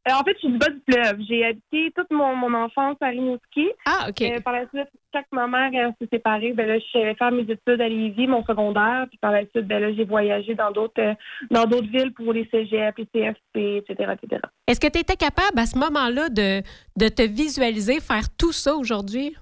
Euh, 0.08 0.12
en 0.12 0.24
fait, 0.24 0.32
je 0.34 0.38
suis 0.38 0.48
du 0.48 0.58
bas 0.58 0.70
du 0.70 0.80
fleuve. 0.88 1.20
J'ai 1.28 1.44
habité 1.44 1.92
toute 1.94 2.10
mon, 2.10 2.34
mon 2.34 2.54
enfance 2.54 2.96
à 3.02 3.08
Rimouski. 3.08 3.68
Ah, 3.86 4.06
OK. 4.08 4.22
Euh, 4.22 4.40
par 4.40 4.54
la 4.54 4.66
suite, 4.68 4.88
quand 5.12 5.22
ma 5.32 5.46
mère 5.46 5.92
s'est 6.00 6.08
séparée, 6.10 6.52
ben 6.54 6.66
là, 6.66 6.78
je 6.78 6.84
suis 6.84 7.14
faire 7.16 7.30
mes 7.30 7.42
études 7.42 7.80
à 7.80 7.88
Lévis, 7.88 8.26
mon 8.26 8.42
secondaire. 8.44 9.06
Puis 9.10 9.18
par 9.18 9.32
la 9.32 9.40
suite, 9.40 9.66
ben 9.66 9.80
là, 9.80 9.92
j'ai 9.92 10.04
voyagé 10.04 10.54
dans 10.54 10.70
d'autres 10.70 11.02
euh, 11.02 11.14
dans 11.50 11.66
d'autres 11.66 11.90
villes 11.90 12.14
pour 12.14 12.32
les 12.32 12.48
cégep, 12.50 12.96
les 12.96 13.06
CFP, 13.06 13.56
etc., 13.56 14.14
etc. 14.14 14.42
Est-ce 14.66 14.80
que 14.80 14.90
tu 14.90 15.00
étais 15.00 15.16
capable 15.16 15.58
à 15.58 15.66
ce 15.66 15.78
moment-là 15.78 16.30
de, 16.30 16.62
de 16.96 17.08
te 17.08 17.22
visualiser 17.22 18.00
faire 18.00 18.24
tout 18.38 18.52
ça 18.52 18.74
aujourd'hui? 18.74 19.36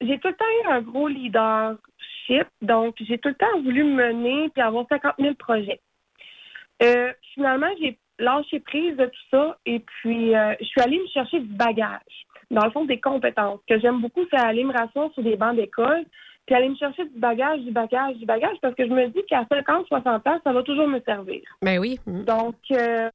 J'ai 0.00 0.18
tout 0.20 0.28
le 0.28 0.34
temps 0.34 0.44
eu 0.64 0.72
un 0.72 0.80
gros 0.80 1.08
leadership, 1.08 2.46
donc 2.62 2.94
j'ai 3.00 3.18
tout 3.18 3.30
le 3.30 3.34
temps 3.34 3.60
voulu 3.62 3.84
mener 3.84 4.48
puis 4.50 4.62
avoir 4.62 4.86
50 4.88 5.14
000 5.18 5.34
projets. 5.34 5.80
Euh, 6.82 7.12
finalement, 7.34 7.68
j'ai 7.80 7.98
lâché 8.18 8.60
prise 8.60 8.96
de 8.96 9.06
tout 9.06 9.26
ça 9.30 9.58
et 9.66 9.80
puis 9.80 10.34
euh, 10.34 10.54
je 10.60 10.66
suis 10.66 10.80
allée 10.80 10.98
me 10.98 11.06
chercher 11.08 11.40
du 11.40 11.54
bagage. 11.54 12.26
Dans 12.50 12.64
le 12.64 12.70
fond, 12.70 12.84
des 12.84 13.00
compétences. 13.00 13.60
Ce 13.68 13.74
que 13.74 13.80
j'aime 13.80 14.00
beaucoup, 14.00 14.24
c'est 14.30 14.38
aller 14.38 14.64
me 14.64 14.72
rasseoir 14.72 15.12
sur 15.12 15.22
des 15.22 15.36
bancs 15.36 15.54
d'école 15.54 16.04
puis 16.48 16.54
aller 16.54 16.70
me 16.70 16.76
chercher 16.76 17.04
du 17.04 17.18
bagage, 17.18 17.60
du 17.60 17.70
bagage, 17.70 18.16
du 18.16 18.24
bagage 18.24 18.56
parce 18.62 18.74
que 18.74 18.86
je 18.86 18.90
me 18.90 19.06
dis 19.08 19.22
qu'à 19.28 19.44
50, 19.50 19.86
60 19.86 20.26
ans, 20.26 20.40
ça 20.42 20.52
va 20.52 20.62
toujours 20.62 20.88
me 20.88 20.98
servir. 21.00 21.42
Ben 21.60 21.78
oui. 21.78 22.00
Donc, 22.06 22.56
euh, 22.70 23.10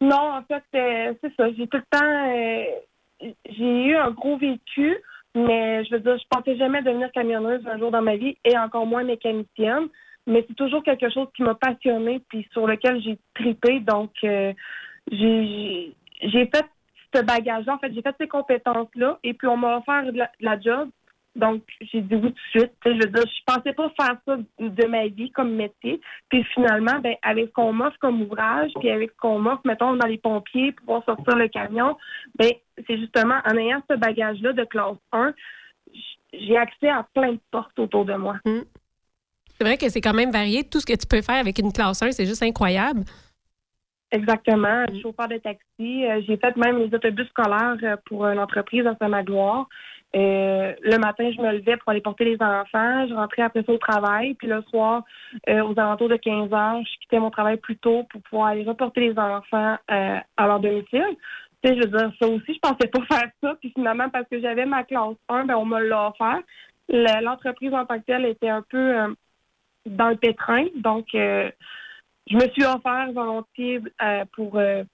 non, 0.00 0.32
en 0.32 0.42
fait, 0.44 0.64
euh, 0.74 1.12
c'est 1.20 1.36
ça. 1.36 1.52
J'ai 1.52 1.66
tout 1.66 1.76
le 1.76 1.84
temps. 1.90 2.02
euh, 2.02 3.30
j'ai 3.50 3.84
eu 3.84 3.96
un 3.96 4.12
gros 4.12 4.38
vécu, 4.38 4.96
mais 5.34 5.84
je 5.84 5.94
veux 5.94 6.00
dire, 6.00 6.16
je 6.16 6.24
pensais 6.30 6.56
jamais 6.56 6.80
devenir 6.80 7.12
camionneuse 7.12 7.66
un 7.66 7.78
jour 7.78 7.90
dans 7.90 8.00
ma 8.00 8.16
vie 8.16 8.38
et 8.44 8.56
encore 8.56 8.86
moins 8.86 9.04
mécanicienne. 9.04 9.88
Mais 10.28 10.44
c'est 10.46 10.54
toujours 10.54 10.82
quelque 10.84 11.10
chose 11.10 11.26
qui 11.34 11.42
m'a 11.42 11.54
passionnée 11.54 12.20
puis 12.28 12.46
sur 12.52 12.66
lequel 12.66 13.02
j'ai 13.02 13.18
tripé. 13.34 13.80
Donc, 13.80 14.12
euh, 14.24 14.52
j'ai 15.10 15.94
fait 16.22 16.64
ce 17.14 17.22
bagage-là. 17.22 17.74
En 17.74 17.78
fait, 17.78 17.92
j'ai 17.94 18.02
fait 18.02 18.14
ces 18.20 18.28
compétences-là 18.28 19.18
et 19.24 19.34
puis 19.34 19.48
on 19.48 19.56
m'a 19.56 19.78
offert 19.78 20.04
la, 20.40 20.60
job. 20.60 20.90
Donc, 21.36 21.62
j'ai 21.80 22.00
dit 22.00 22.14
oui 22.14 22.32
tout 22.32 22.58
de 22.58 22.60
suite. 22.60 22.72
Je 22.84 22.90
veux 22.90 22.98
dire, 23.10 23.24
je 23.24 23.44
pensais 23.54 23.72
pas 23.72 23.90
faire 23.98 24.16
ça 24.26 24.36
de 24.58 24.86
ma 24.86 25.06
vie 25.06 25.30
comme 25.30 25.52
métier. 25.54 26.00
Puis 26.28 26.42
finalement, 26.54 26.98
ben, 27.00 27.14
avec 27.22 27.46
ce 27.48 27.52
qu'on 27.52 27.72
m'offre 27.72 27.98
comme 28.00 28.22
ouvrage, 28.22 28.70
puis 28.80 28.90
avec 28.90 29.12
ce 29.12 29.16
qu'on 29.16 29.38
m'offre, 29.38 29.62
mettons, 29.64 29.94
dans 29.96 30.06
les 30.06 30.18
pompiers, 30.18 30.72
pour 30.72 30.84
pouvoir 30.84 31.04
sortir 31.04 31.36
le 31.36 31.48
camion, 31.48 31.96
ben, 32.34 32.50
c'est 32.86 32.98
justement 32.98 33.38
en 33.50 33.56
ayant 33.56 33.80
ce 33.88 33.96
bagage-là 33.96 34.52
de 34.52 34.64
classe 34.64 34.96
1, 35.12 35.32
j- 35.94 36.00
j'ai 36.32 36.56
accès 36.56 36.88
à 36.88 37.06
plein 37.14 37.32
de 37.32 37.40
portes 37.50 37.78
autour 37.78 38.04
de 38.04 38.14
moi. 38.14 38.36
C'est 39.58 39.64
vrai 39.66 39.76
que 39.76 39.88
c'est 39.88 40.00
quand 40.00 40.14
même 40.14 40.30
varié. 40.30 40.62
Tout 40.64 40.78
ce 40.80 40.86
que 40.86 40.96
tu 40.96 41.06
peux 41.06 41.20
faire 41.22 41.40
avec 41.40 41.58
une 41.58 41.72
classe 41.72 42.00
1, 42.02 42.12
c'est 42.12 42.26
juste 42.26 42.42
incroyable. 42.42 43.02
Exactement. 44.10 44.86
Chauffeur 45.02 45.28
de 45.28 45.36
taxi. 45.38 46.06
Euh, 46.06 46.22
j'ai 46.26 46.36
fait 46.38 46.56
même 46.56 46.78
les 46.78 46.94
autobus 46.94 47.26
scolaires 47.28 47.76
euh, 47.82 47.96
pour 48.06 48.26
une 48.26 48.38
entreprise 48.38 48.86
à 48.86 48.94
Saint-Magloire. 48.96 49.66
Euh, 50.16 50.72
le 50.80 50.96
matin, 50.98 51.30
je 51.36 51.42
me 51.42 51.52
levais 51.52 51.76
pour 51.76 51.90
aller 51.90 52.00
porter 52.00 52.24
les 52.24 52.40
enfants. 52.40 53.06
Je 53.06 53.12
rentrais 53.14 53.42
après 53.42 53.62
ça 53.64 53.72
au 53.72 53.76
travail. 53.78 54.34
Puis 54.34 54.48
le 54.48 54.62
soir, 54.70 55.02
euh, 55.50 55.62
aux 55.62 55.78
alentours 55.78 56.08
de 56.08 56.16
15 56.16 56.50
heures, 56.52 56.80
je 56.82 57.00
quittais 57.02 57.18
mon 57.18 57.30
travail 57.30 57.58
plus 57.58 57.76
tôt 57.76 58.04
pour 58.10 58.22
pouvoir 58.22 58.48
aller 58.48 58.64
reporter 58.64 59.00
les 59.00 59.18
enfants 59.18 59.76
euh, 59.90 60.16
à 60.36 60.46
leur 60.46 60.60
domicile. 60.60 61.04
Tu 61.62 61.68
sais, 61.70 61.76
je 61.76 61.80
veux 61.88 61.98
dire, 61.98 62.10
ça 62.18 62.26
aussi, 62.28 62.54
je 62.54 62.58
pensais 62.60 62.88
pas 62.88 63.00
faire 63.14 63.30
ça. 63.42 63.54
Puis 63.60 63.72
finalement, 63.74 64.08
parce 64.08 64.26
que 64.30 64.40
j'avais 64.40 64.64
ma 64.64 64.84
classe 64.84 65.16
1, 65.28 65.44
ben, 65.44 65.56
on 65.56 65.66
me 65.66 65.80
l'a 65.80 66.08
offert. 66.08 66.40
Le- 66.88 67.22
L'entreprise 67.22 67.74
en 67.74 67.84
tant 67.84 67.98
que 67.98 68.04
telle 68.06 68.24
était 68.24 68.48
un 68.48 68.62
peu 68.70 68.78
euh, 68.78 69.08
dans 69.88 70.08
le 70.08 70.16
pétrin. 70.16 70.64
Donc, 70.76 71.06
euh, 71.14 71.50
je 72.30 72.36
me 72.36 72.48
suis 72.50 72.64
offert 72.64 73.12
volontiers 73.12 73.80
euh, 74.02 74.24
pour, 74.34 74.56
euh, 74.56 74.84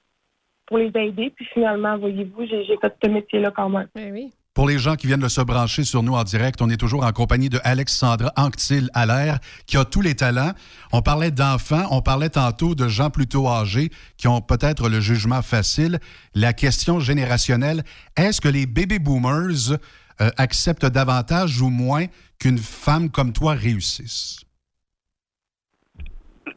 pour 0.67 0.79
les 0.79 0.93
aider. 0.95 1.33
Puis 1.35 1.47
finalement, 1.53 1.99
voyez-vous, 1.99 2.47
j'ai 2.47 2.65
j'ai 2.65 2.77
fait 2.79 2.95
ce 3.03 3.11
métier-là 3.11 3.51
quand 3.51 3.69
même. 3.69 3.89
oui. 3.97 4.31
Pour 4.55 4.69
les 4.69 4.79
gens 4.79 4.95
qui 4.95 5.09
viennent 5.09 5.19
de 5.19 5.27
se 5.27 5.41
brancher 5.41 5.83
sur 5.83 6.05
nous 6.05 6.15
en 6.15 6.23
direct, 6.23 6.63
on 6.63 6.71
est 6.71 6.77
toujours 6.77 7.05
en 7.05 7.11
compagnie 7.11 7.49
de 7.49 7.59
Alexandra 7.65 8.33
Anctil 8.37 8.89
Allaire, 8.95 9.41
qui 9.67 9.77
a 9.77 9.85
tous 9.85 10.01
les 10.01 10.15
talents. 10.15 10.53
On 10.93 11.03
parlait 11.03 11.33
d'enfants, 11.33 11.89
on 11.91 12.03
parlait 12.03 12.29
tantôt 12.29 12.77
de 12.77 12.87
gens 12.87 13.11
plutôt 13.11 13.49
âgés 13.49 13.91
qui 14.17 14.29
ont 14.29 14.41
peut-être 14.41 14.89
le 14.89 15.01
jugement 15.01 15.43
facile. 15.43 15.99
La 16.37 16.53
question 16.53 17.01
générationnelle, 17.01 17.83
est-ce 18.17 18.41
que 18.41 18.47
les 18.47 18.67
baby 18.67 19.01
boomers 19.01 19.73
euh, 20.21 20.31
acceptent 20.37 20.87
davantage 20.87 21.61
ou 21.61 21.69
moins 21.69 22.07
qu'une 22.39 22.59
femme 22.59 23.11
comme 23.11 23.33
toi 23.33 23.55
réussisse? 23.55 24.45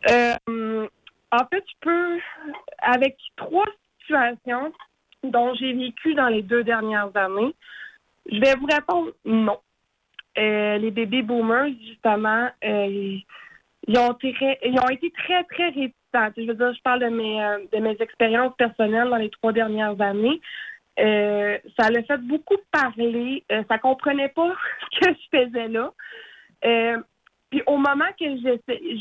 Euh, 0.09 0.87
en 1.31 1.45
fait, 1.47 1.63
je 1.67 1.75
peux, 1.81 2.19
avec 2.81 3.17
trois 3.35 3.65
situations 4.01 4.71
dont 5.23 5.53
j'ai 5.55 5.73
vécu 5.73 6.13
dans 6.13 6.27
les 6.27 6.41
deux 6.41 6.63
dernières 6.63 7.15
années, 7.15 7.53
je 8.31 8.39
vais 8.39 8.55
vous 8.55 8.67
répondre 8.67 9.11
non. 9.25 9.59
Euh, 10.37 10.77
les 10.77 10.91
baby 10.91 11.23
boomers, 11.23 11.69
justement, 11.87 12.49
euh, 12.63 13.19
ils, 13.87 13.99
ont 13.99 14.11
été, 14.13 14.33
très- 14.33 14.59
ils 14.63 14.79
ont 14.79 14.89
été 14.89 15.11
très, 15.11 15.43
très 15.45 15.69
réticents. 15.69 16.31
Je 16.37 16.45
veux 16.47 16.53
dire, 16.53 16.73
je 16.73 16.81
parle 16.81 16.99
de 16.99 17.79
mes, 17.79 17.97
expériences 17.99 18.55
personnelles 18.55 19.09
dans 19.09 19.17
les 19.17 19.31
trois 19.31 19.51
dernières 19.51 19.99
années. 19.99 20.39
Ça 20.97 21.89
l'a 21.89 22.03
fait 22.03 22.17
beaucoup 22.17 22.57
parler. 22.71 23.43
Euh, 23.51 23.63
ça 23.67 23.77
comprenait 23.77 24.29
pas 24.29 24.53
ce 24.91 24.99
que 24.99 25.13
je 25.13 25.37
faisais 25.39 25.67
là. 25.69 25.91
Puis 27.49 27.61
au 27.65 27.77
moment 27.77 28.05
que 28.19 28.25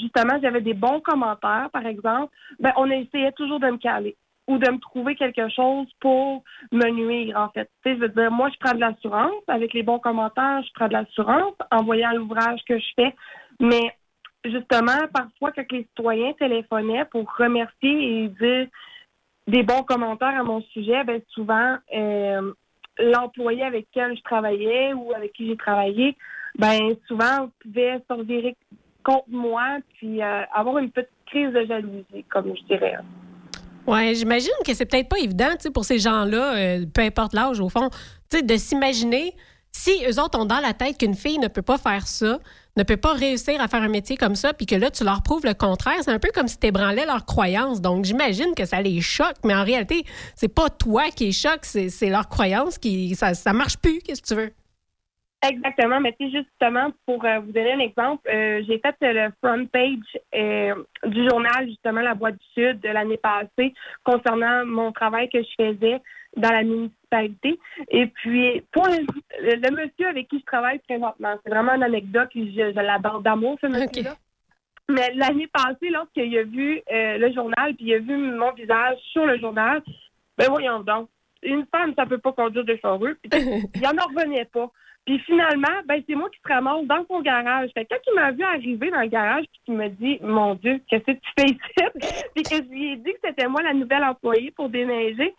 justement 0.01 0.39
j'avais 0.41 0.61
des 0.61 0.75
bons 0.75 1.01
commentaires, 1.01 1.69
par 1.73 1.87
exemple, 1.87 2.33
ben 2.61 2.73
on 2.77 2.91
essayait 2.91 3.33
toujours 3.33 3.61
de 3.61 3.69
me 3.69 3.79
caler 3.79 4.17
ou 4.49 4.59
de 4.59 4.71
me 4.71 4.79
trouver 4.79 5.17
quelque 5.17 5.49
chose 5.49 5.89
pour 6.01 6.45
me 6.71 6.89
nuire, 6.91 7.37
en 7.37 7.49
fait. 7.51 7.69
Tu 7.85 7.91
sais, 7.91 7.97
je 7.97 8.01
veux 8.01 8.09
dire, 8.09 8.31
moi, 8.31 8.49
je 8.51 8.57
prends 8.61 8.75
de 8.75 8.81
l'assurance. 8.81 9.43
Avec 9.49 9.75
les 9.75 9.83
bons 9.83 9.99
commentaires, 9.99 10.63
je 10.63 10.71
prends 10.75 10.87
de 10.87 10.93
l'assurance 10.93 11.55
en 11.73 11.83
voyant 11.83 12.13
l'ouvrage 12.13 12.61
que 12.69 12.79
je 12.79 12.87
fais. 12.95 13.15
Mais 13.59 13.93
justement, 14.45 15.09
parfois, 15.13 15.51
quand 15.53 15.73
les 15.73 15.83
citoyens 15.83 16.33
téléphonaient 16.35 17.07
pour 17.07 17.25
remercier 17.37 18.25
et 18.25 18.29
dire 18.29 18.69
des 19.49 19.63
bons 19.63 19.83
commentaires 19.83 20.41
à 20.41 20.45
mon 20.45 20.61
sujet, 20.61 21.03
ben 21.05 21.21
souvent, 21.31 21.77
euh, 21.95 22.53
l'employé 22.99 23.63
avec 23.65 23.89
lequel 23.93 24.17
je 24.17 24.23
travaillais 24.23 24.93
ou 24.93 25.13
avec 25.13 25.33
qui 25.33 25.49
j'ai 25.49 25.57
travaillé, 25.57 26.17
ben 26.59 26.95
souvent, 27.09 27.51
pouvait 27.63 28.03
se 28.09 28.15
revirer 28.15 28.57
contre 29.05 29.29
moi 29.29 29.79
puis 29.95 30.23
euh, 30.23 30.43
avoir 30.55 30.79
une 30.79 30.91
petite 30.91 31.11
crise 31.27 31.53
de 31.53 31.65
jalousie, 31.67 32.25
comme 32.29 32.53
je 32.57 32.63
dirais. 32.65 32.97
Ouais, 33.87 34.15
j'imagine 34.15 34.53
que 34.67 34.75
c'est 34.75 34.87
peut-être 34.87 35.09
pas 35.09 35.19
évident, 35.19 35.51
pour 35.73 35.85
ces 35.85 35.99
gens-là, 35.99 36.57
euh, 36.57 36.87
peu 36.93 37.03
importe 37.03 37.33
l'âge, 37.33 37.61
au 37.61 37.69
fond, 37.69 37.89
de 38.33 38.57
s'imaginer 38.57 39.35
si 39.71 39.93
eux 40.09 40.21
autres 40.21 40.39
ont 40.39 40.47
dans 40.47 40.59
la 40.59 40.73
tête 40.73 40.99
qu'une 40.99 41.15
fille 41.15 41.39
ne 41.39 41.49
peut 41.49 41.63
pas 41.63 41.79
faire 41.79 42.07
ça, 42.09 42.39
ne 42.77 42.83
peut 42.83 42.97
pas 42.97 43.13
réussir 43.13 43.61
à 43.61 43.69
faire 43.69 43.83
un 43.83 43.89
métier 43.89 44.17
comme 44.17 44.35
ça, 44.35 44.53
puis 44.53 44.67
que 44.67 44.75
là, 44.75 44.91
tu 44.91 45.05
leur 45.05 45.23
prouves 45.23 45.45
le 45.45 45.55
contraire, 45.55 45.99
c'est 46.03 46.11
un 46.11 46.19
peu 46.19 46.31
comme 46.35 46.49
si 46.49 46.59
tu 46.59 46.67
ébranlais 46.67 47.07
leurs 47.07 47.27
croyances. 47.27 47.81
Donc, 47.81 48.05
j'imagine 48.05 48.55
que 48.55 48.65
ça 48.65 48.81
les 48.81 49.01
choque, 49.01 49.37
mais 49.45 49.55
en 49.55 49.65
réalité, 49.65 50.05
c'est 50.35 50.49
pas 50.49 50.69
toi 50.69 51.05
qui 51.15 51.27
les 51.27 51.33
choque, 51.33 51.61
c'est 51.63 51.89
c'est 51.91 52.09
leur 52.09 52.29
croyance 52.29 52.79
qui. 52.79 53.15
Ça, 53.15 53.35
ça 53.35 53.53
marche 53.53 53.77
plus, 53.77 54.01
qu'est-ce 54.01 54.23
que 54.23 54.29
tu 54.29 54.35
veux? 54.35 54.53
Exactement, 55.49 56.01
mais 56.01 56.15
tu 56.19 56.31
sais, 56.31 56.39
justement, 56.39 56.91
pour 57.07 57.25
euh, 57.25 57.39
vous 57.41 57.53
donner 57.53 57.73
un 57.73 57.79
exemple, 57.79 58.29
euh, 58.29 58.63
j'ai 58.67 58.79
fait 58.79 58.95
euh, 59.03 59.27
le 59.29 59.33
front 59.43 59.67
page 59.67 60.21
euh, 60.35 60.75
du 61.05 61.29
journal, 61.29 61.67
justement, 61.67 62.01
La 62.01 62.15
Voix 62.15 62.33
du 62.33 62.45
Sud, 62.55 62.81
de 62.81 62.89
l'année 62.89 63.19
passée, 63.19 63.75
concernant 64.05 64.65
mon 64.67 64.93
travail 64.93 65.29
que 65.29 65.39
je 65.43 65.65
faisais 65.65 66.01
dans 66.37 66.51
la 66.51 66.63
municipalité. 66.63 67.59
Et 67.91 68.07
puis, 68.07 68.63
pour 68.73 68.87
le, 68.87 69.07
le 69.41 69.71
monsieur 69.71 70.09
avec 70.09 70.29
qui 70.29 70.39
je 70.41 70.45
travaille 70.45 70.79
présentement, 70.81 71.35
c'est 71.43 71.51
vraiment 71.51 71.75
une 71.75 71.83
anecdote, 71.83 72.29
puis 72.31 72.55
je, 72.55 72.73
je 72.73 72.81
l'adore 72.81 73.21
d'amour, 73.21 73.57
ce 73.61 73.67
monsieur-là. 73.67 74.15
Mais 74.89 75.13
l'année 75.15 75.49
passée, 75.49 75.91
lorsqu'il 75.91 76.37
a 76.39 76.45
vu 76.45 76.81
le 76.89 77.33
journal, 77.33 77.75
puis 77.75 77.87
il 77.87 77.95
a 77.95 77.99
vu 77.99 78.17
mon 78.17 78.53
visage 78.53 78.99
sur 79.13 79.27
le 79.27 79.39
journal, 79.39 79.83
ben 80.39 80.49
voyons 80.49 80.81
donc. 80.81 81.09
une 81.43 81.67
femme, 81.73 81.93
ça 81.97 82.07
peut 82.07 82.19
pas 82.19 82.33
conduire 82.33 82.65
de 82.65 82.79
charrue. 82.81 83.17
Puis, 83.17 83.31
il 83.75 83.87
en 83.87 84.07
revenait 84.07 84.45
pas. 84.45 84.71
Puis 85.07 85.21
finalement, 85.21 85.83
ben 85.87 86.03
c'est 86.09 86.17
moi 86.17 86.29
qui 86.31 86.41
se 86.45 86.53
ramasse 86.53 86.85
dans 86.87 87.07
son 87.09 87.21
garage. 87.21 87.71
Fait 87.75 87.85
que 87.85 87.95
quand 87.95 88.01
il 88.09 88.15
m'a 88.15 88.33
vu 88.33 88.43
arriver 88.43 88.91
dans 88.91 89.01
le 89.01 89.07
garage, 89.07 89.45
puis 89.53 89.61
qu'il 89.65 89.75
m'a 89.75 89.89
dit 89.89 90.19
Mon 90.21 90.55
Dieu, 90.57 90.81
qu'est-ce 90.89 91.05
que 91.05 91.13
tu 91.13 91.31
fais 91.39 91.47
ici? 91.47 92.25
puis 92.35 92.43
que 92.43 92.57
je 92.57 92.69
lui 92.71 92.93
ai 92.93 92.97
dit 92.97 93.13
que 93.13 93.19
c'était 93.25 93.47
moi 93.47 93.63
la 93.63 93.73
nouvelle 93.73 94.03
employée 94.05 94.51
pour 94.51 94.69
déneiger. 94.69 95.33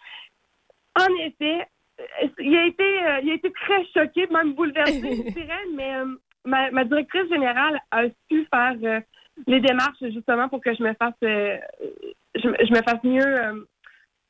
En 0.98 1.14
effet, 1.20 1.68
euh, 2.00 2.28
il 2.40 2.56
a 2.56 2.66
été, 2.66 2.84
euh, 3.08 3.20
il 3.24 3.32
a 3.32 3.34
été 3.34 3.52
très 3.52 3.86
choqué, 3.94 4.26
même 4.32 4.54
bouleversé, 4.54 5.02
je 5.02 5.34
dirais, 5.34 5.66
mais 5.76 5.96
euh, 5.96 6.06
ma, 6.46 6.72
ma 6.72 6.86
directrice 6.86 7.28
générale 7.30 7.78
a 7.92 8.04
su 8.32 8.48
faire 8.54 8.76
euh, 8.84 9.02
les 9.48 9.60
démarches 9.60 10.00
justement 10.02 10.48
pour 10.50 10.62
que 10.62 10.74
je 10.74 10.82
me 10.82 10.94
fasse, 10.94 11.14
je, 11.22 12.48
me- 12.48 12.66
je 12.66 12.72
me 12.72 12.82
fasse 12.84 13.04
mieux 13.04 13.68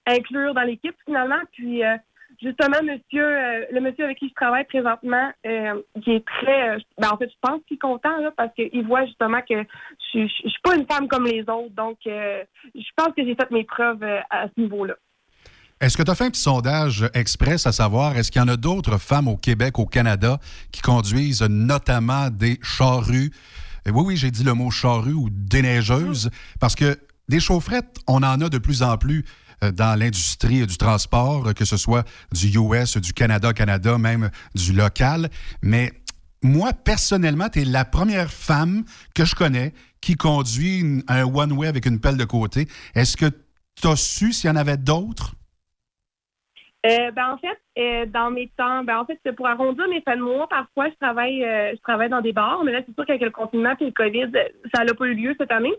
inclure 0.08 0.54
dans 0.54 0.64
l'équipe 0.64 0.96
finalement. 1.06 1.40
Puis 1.52 1.84
euh, 1.84 1.96
justement, 2.42 2.82
monsieur, 2.84 3.26
euh, 3.26 3.66
le 3.72 3.82
monsieur 3.82 4.06
avec 4.06 4.18
qui 4.18 4.30
je 4.30 4.34
travaille 4.34 4.66
présentement, 4.66 5.32
euh, 5.46 5.82
qui 6.04 6.12
est 6.12 6.26
très, 6.26 6.70
euh, 6.70 6.80
ben, 6.98 7.10
en 7.12 7.18
fait, 7.18 7.30
je 7.30 7.36
pense 7.42 7.62
qu'il 7.68 7.76
est 7.76 7.80
content 7.80 8.18
là, 8.18 8.32
parce 8.36 8.54
qu'il 8.54 8.86
voit 8.86 9.06
justement 9.06 9.42
que 9.42 9.56
je, 10.14 10.20
je 10.28 10.50
suis 10.50 10.62
pas 10.64 10.76
une 10.76 10.86
femme 10.86 11.08
comme 11.08 11.26
les 11.26 11.42
autres. 11.42 11.74
Donc, 11.76 11.98
euh, 12.08 12.44
je 12.76 12.90
pense 12.96 13.10
que 13.16 13.26
j'ai 13.26 13.36
fait 13.36 13.52
mes 13.52 13.64
preuves 13.64 14.04
euh, 14.04 14.20
à 14.30 14.48
ce 14.48 14.62
niveau-là. 14.62 14.96
Est-ce 15.80 15.96
que 15.96 16.02
tu 16.02 16.10
as 16.10 16.16
fait 16.16 16.26
un 16.26 16.32
petit 16.32 16.42
sondage 16.42 17.06
express 17.14 17.68
à 17.68 17.72
savoir, 17.72 18.18
est-ce 18.18 18.32
qu'il 18.32 18.42
y 18.42 18.44
en 18.44 18.48
a 18.48 18.58
d'autres 18.58 18.98
femmes 18.98 19.28
au 19.28 19.38
Québec, 19.38 19.78
au 19.78 19.86
Canada, 19.86 20.40
qui 20.72 20.82
conduisent 20.82 21.44
notamment 21.44 22.30
des 22.32 22.58
charrues? 22.64 23.32
Euh, 23.88 23.92
Oui, 23.92 24.04
oui, 24.08 24.18
j'ai 24.18 24.32
dit 24.32 24.44
le 24.44 24.54
mot 24.54 24.72
charrue 24.72 25.14
ou 25.14 25.30
déneigeuse, 25.32 26.32
parce 26.60 26.76
que 26.76 26.98
des 27.30 27.40
chaufferettes, 27.40 27.98
on 28.08 28.24
en 28.24 28.42
a 28.42 28.50
de 28.50 28.58
plus 28.58 28.82
en 28.82 28.98
plus 28.98 29.20
euh, 29.20 29.47
dans 29.62 29.98
l'industrie 29.98 30.66
du 30.66 30.78
transport, 30.78 31.48
euh, 31.48 31.54
que 31.54 31.66
ce 31.66 31.78
soit 31.78 32.06
du 32.32 32.58
US, 32.58 32.98
du 32.98 33.14
Canada, 33.14 33.54
Canada, 33.54 33.98
même 33.98 34.30
du 34.56 34.74
local. 34.74 35.30
Mais 35.62 35.92
moi, 36.42 36.74
personnellement, 36.74 37.50
tu 37.50 37.62
es 37.62 37.66
la 37.66 37.86
première 37.86 38.32
femme 38.32 38.84
que 39.14 39.26
je 39.26 39.36
connais 39.36 39.74
qui 40.02 40.16
conduit 40.16 41.04
un 41.08 41.24
one-way 41.24 41.68
avec 41.68 41.86
une 41.86 42.00
pelle 42.00 42.18
de 42.18 42.26
côté. 42.26 42.68
Est-ce 42.94 43.18
que 43.18 43.32
tu 43.82 43.88
as 43.88 43.96
su 43.96 44.34
s'il 44.34 44.48
y 44.48 44.52
en 44.52 44.56
avait 44.56 44.78
d'autres? 44.78 45.36
Euh, 46.86 47.12
ben 47.12 47.32
en 47.34 47.38
fait, 47.38 47.58
euh, 47.80 48.06
dans 48.06 48.30
mes 48.30 48.52
temps, 48.56 48.84
ben 48.84 49.00
en 49.00 49.06
fait, 49.06 49.20
c'est 49.26 49.36
pour 49.36 49.48
arrondir 49.48 49.88
mes 49.90 50.02
fins 50.02 50.16
de 50.16 50.22
mois, 50.22 50.48
parfois 50.48 50.90
je 50.90 50.96
travaille 51.02 51.44
euh, 51.44 51.72
je 51.76 51.82
travaille 51.82 52.10
dans 52.10 52.22
des 52.22 52.34
bars, 52.34 52.64
mais 52.64 52.72
là 52.72 52.82
c'est 52.86 52.94
sûr 52.94 53.04
qu'avec 53.06 53.24
le 53.24 53.32
confinement 53.32 53.74
et 53.80 53.86
le 53.86 53.92
COVID, 53.92 54.32
ça 54.74 54.84
n'a 54.84 54.94
pas 54.94 55.06
eu 55.06 55.16
lieu 55.16 55.36
cette 55.40 55.52
année. 55.52 55.74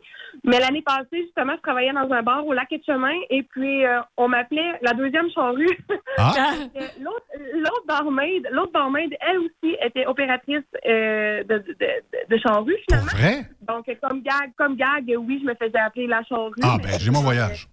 Mais 0.44 0.58
l'année 0.58 0.82
passée, 0.82 1.22
justement, 1.22 1.54
je 1.56 1.62
travaillais 1.62 1.92
dans 1.92 2.10
un 2.10 2.22
bar 2.22 2.44
au 2.44 2.52
lac 2.52 2.70
et 2.72 2.82
chemin 2.84 3.14
et 3.30 3.44
puis 3.44 3.84
on 4.16 4.28
m'appelait 4.28 4.72
la 4.82 4.92
deuxième 4.92 5.30
charrue. 5.30 5.78
Ah. 6.18 6.32
L'autre 7.00 7.26
l'autre 7.54 7.86
barmaid, 7.86 8.48
l'autre 8.50 8.72
barmaid, 8.72 9.16
elle 9.20 9.38
aussi 9.38 9.76
était 9.80 10.04
opératrice 10.06 10.64
de, 10.84 11.42
de, 11.44 11.58
de, 11.58 12.28
de 12.28 12.36
charrue 12.38 12.76
finalement. 12.88 13.12
Vrai? 13.12 13.46
Donc 13.62 13.86
comme 14.02 14.20
gag, 14.22 14.52
comme 14.56 14.76
gag, 14.76 15.14
oui, 15.16 15.38
je 15.40 15.46
me 15.46 15.54
faisais 15.54 15.78
appeler 15.78 16.08
la 16.08 16.24
charrue. 16.24 16.54
Ah, 16.62 16.76
ben, 16.82 16.98
j'ai 16.98 17.12
mon 17.12 17.20
voyage. 17.20 17.68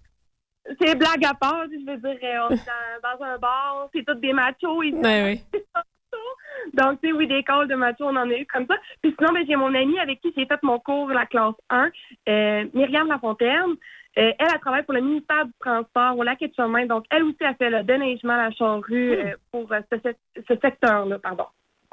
C'est 0.80 0.94
blague 0.96 1.24
à 1.24 1.34
part, 1.34 1.64
je 1.70 1.84
veux 1.90 1.96
dire, 1.98 2.18
euh, 2.22 2.46
on 2.48 2.54
est 2.54 2.66
dans, 2.66 3.16
dans 3.18 3.24
un 3.24 3.38
bar, 3.38 3.88
c'est 3.94 4.04
tous 4.04 4.14
des 4.14 4.32
machos. 4.32 4.82
Et 4.82 4.92
Ben 4.92 5.36
Donc, 6.74 7.00
tu 7.00 7.08
sais, 7.08 7.12
oui, 7.12 7.26
des 7.28 7.42
calls 7.42 7.68
de 7.68 7.74
machos, 7.74 8.04
on 8.04 8.16
en 8.16 8.28
a 8.30 8.34
eu 8.34 8.46
comme 8.46 8.66
ça. 8.66 8.74
Puis 9.02 9.14
sinon, 9.16 9.32
ben, 9.32 9.44
j'ai 9.46 9.56
mon 9.56 9.72
amie 9.74 9.98
avec 10.00 10.20
qui 10.20 10.32
j'ai 10.36 10.46
fait 10.46 10.62
mon 10.62 10.78
cours, 10.78 11.08
la 11.10 11.26
classe 11.26 11.54
1, 11.70 11.90
euh, 12.28 12.64
Myriam 12.74 13.08
Lafontaine. 13.08 13.74
Euh, 14.18 14.32
elle, 14.38 14.48
elle 14.52 14.60
travaille 14.60 14.82
pour 14.82 14.94
le 14.94 15.02
ministère 15.02 15.44
du 15.44 15.52
Transport 15.60 16.16
au 16.18 16.22
lac 16.22 16.40
et 16.40 16.48
de 16.48 16.54
chemin. 16.54 16.86
Donc, 16.86 17.04
elle 17.10 17.22
aussi 17.24 17.44
a 17.44 17.54
fait 17.54 17.68
le 17.70 17.82
déneigement 17.82 18.32
à 18.32 18.48
la 18.48 18.50
charrue 18.50 19.12
euh, 19.12 19.34
pour 19.52 19.70
euh, 19.70 19.80
ce, 19.92 19.98
ce- 19.98 20.42
ce 20.48 20.58
secteur-là, 20.60 21.18
pardon. 21.18 21.44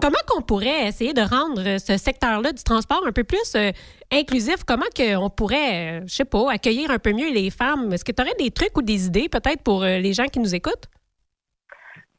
Comment 0.04 0.20
qu'on 0.28 0.42
pourrait 0.42 0.88
essayer 0.90 1.14
de 1.14 1.22
rendre 1.22 1.80
ce 1.80 1.96
secteur-là 1.96 2.52
du 2.52 2.62
transport 2.62 3.08
un 3.08 3.14
peu 3.14 3.24
plus 3.24 3.56
euh, 3.56 3.72
inclusif? 4.12 4.66
Comment 4.68 4.92
qu'on 4.94 5.30
pourrait, 5.30 6.02
euh, 6.02 6.04
je 6.06 6.14
sais 6.14 6.26
pas, 6.26 6.52
accueillir 6.52 6.92
un 6.92 7.00
peu 7.00 7.14
mieux 7.14 7.32
les 7.32 7.50
femmes? 7.50 7.94
Est-ce 7.94 8.04
que 8.04 8.12
tu 8.12 8.22
aurais 8.22 8.36
des 8.38 8.52
trucs 8.52 8.78
ou 8.78 8.82
des 8.82 9.08
idées 9.08 9.30
peut-être 9.30 9.64
pour 9.64 9.84
euh, 9.84 10.00
les 10.00 10.12
gens 10.12 10.26
qui 10.26 10.40
nous 10.40 10.54
écoutent? 10.54 10.90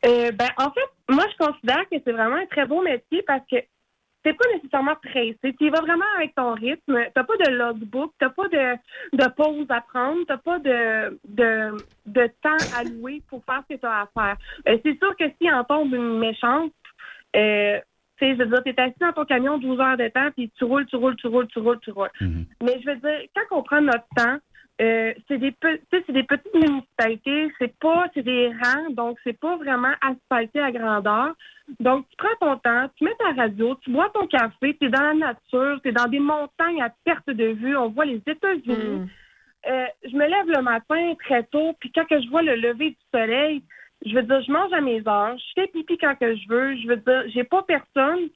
Euh, 0.07 0.32
ben, 0.32 0.49
en 0.57 0.70
fait, 0.70 0.89
moi, 1.11 1.26
je 1.30 1.45
considère 1.45 1.82
que 1.91 1.97
c'est 2.03 2.12
vraiment 2.12 2.37
un 2.37 2.47
très 2.47 2.64
beau 2.64 2.80
métier 2.80 3.22
parce 3.26 3.43
que 3.51 3.57
t'es 4.22 4.32
pas 4.32 4.49
nécessairement 4.55 4.97
pressé. 5.03 5.55
Tu 5.61 5.68
vas 5.68 5.82
vraiment 5.82 6.07
avec 6.16 6.35
ton 6.35 6.55
rythme. 6.55 6.99
T'as 7.14 7.24
pas 7.24 7.37
de 7.37 7.51
logbook, 7.51 8.14
t'as 8.18 8.30
pas 8.30 8.49
de, 8.49 8.76
de 9.12 9.28
pause 9.35 9.66
à 9.68 9.82
prendre, 9.82 10.24
t'as 10.26 10.39
pas 10.39 10.59
de, 10.59 11.20
de, 11.28 11.76
de 12.07 12.30
temps 12.43 12.78
à 12.78 12.85
louer 12.85 13.20
pour 13.28 13.45
faire 13.45 13.62
ce 13.68 13.74
que 13.74 13.78
tu 13.78 13.87
as 13.87 14.01
à 14.01 14.09
faire. 14.14 14.37
C'est 14.64 14.99
sûr 14.99 15.14
que 15.18 15.26
si 15.39 15.53
en 15.53 15.64
tombe 15.64 15.93
une 15.93 16.18
méchante, 16.18 16.72
euh, 17.37 17.78
tu 18.18 18.24
sais, 18.26 18.32
je 18.37 18.43
veux 18.43 18.47
dire, 18.47 18.62
t'es 18.62 18.80
assis 18.80 18.95
dans 19.01 19.12
ton 19.12 19.24
camion 19.24 19.59
12 19.59 19.80
heures 19.80 19.97
de 19.97 20.09
temps, 20.09 20.30
puis 20.37 20.51
tu 20.57 20.64
roules, 20.64 20.87
tu 20.87 20.97
roules, 20.97 21.16
tu 21.16 21.26
roules, 21.26 21.49
tu 21.49 21.59
roules, 21.59 21.80
tu 21.80 21.91
roules. 21.91 22.11
Mais 22.62 22.80
je 22.80 22.87
veux 22.91 22.97
dire, 22.97 23.20
quand 23.35 23.59
on 23.59 23.62
prend 23.62 23.80
notre 23.80 24.07
temps, 24.16 24.39
euh, 24.80 25.12
c'est 25.28 25.39
des, 25.39 25.53
pe- 25.53 25.80
des 26.12 26.22
petites 26.24 26.55
municipalités, 26.55 27.53
c'est 27.59 27.76
pas, 27.78 28.07
c'est 28.12 28.22
des 28.22 28.49
rangs, 28.49 28.91
donc 28.91 29.18
c'est 29.24 29.39
pas 29.39 29.57
vraiment 29.57 29.93
asphalté 30.01 30.61
à 30.61 30.70
grandeur. 30.72 31.35
Donc, 31.80 32.07
tu 32.11 32.16
prends 32.16 32.37
ton 32.41 32.59
temps, 32.59 32.89
tu 32.97 33.05
mets 33.05 33.14
ta 33.18 33.32
radio, 33.41 33.74
tu 33.82 33.91
bois 33.91 34.11
ton 34.12 34.26
café, 34.26 34.76
tu 34.78 34.87
es 34.87 34.91
dans 34.91 35.01
la 35.03 35.14
nature, 35.14 35.80
tu 35.82 35.89
es 35.89 35.93
dans 35.93 36.09
des 36.09 36.18
montagnes 36.20 36.82
à 36.82 36.91
perte 37.05 37.30
de 37.30 37.47
vue, 37.47 37.76
on 37.76 37.89
voit 37.89 38.05
les 38.05 38.20
États-Unis. 38.26 39.09
Euh, 39.66 39.87
je 40.05 40.14
me 40.14 40.26
lève 40.26 40.47
le 40.55 40.61
matin 40.62 41.14
très 41.24 41.43
tôt, 41.45 41.74
puis 41.80 41.91
quand 41.95 42.05
que 42.07 42.20
je 42.20 42.28
vois 42.28 42.43
le 42.43 42.55
lever 42.55 42.91
du 42.91 42.97
soleil, 43.14 43.62
je 44.05 44.15
veux 44.15 44.23
dire, 44.23 44.43
je 44.43 44.53
mange 44.53 44.73
à 44.73 44.81
mes 44.81 45.03
heures, 45.07 45.37
je 45.39 45.61
fais 45.61 45.69
pipi 45.69 45.99
quand 45.99 46.15
que 46.17 46.35
je 46.37 46.49
veux, 46.49 46.77
je 46.77 46.89
veux 46.89 46.97
dire, 46.97 47.25
j'ai 47.29 47.45
pas 47.45 47.63
personne 47.63 48.29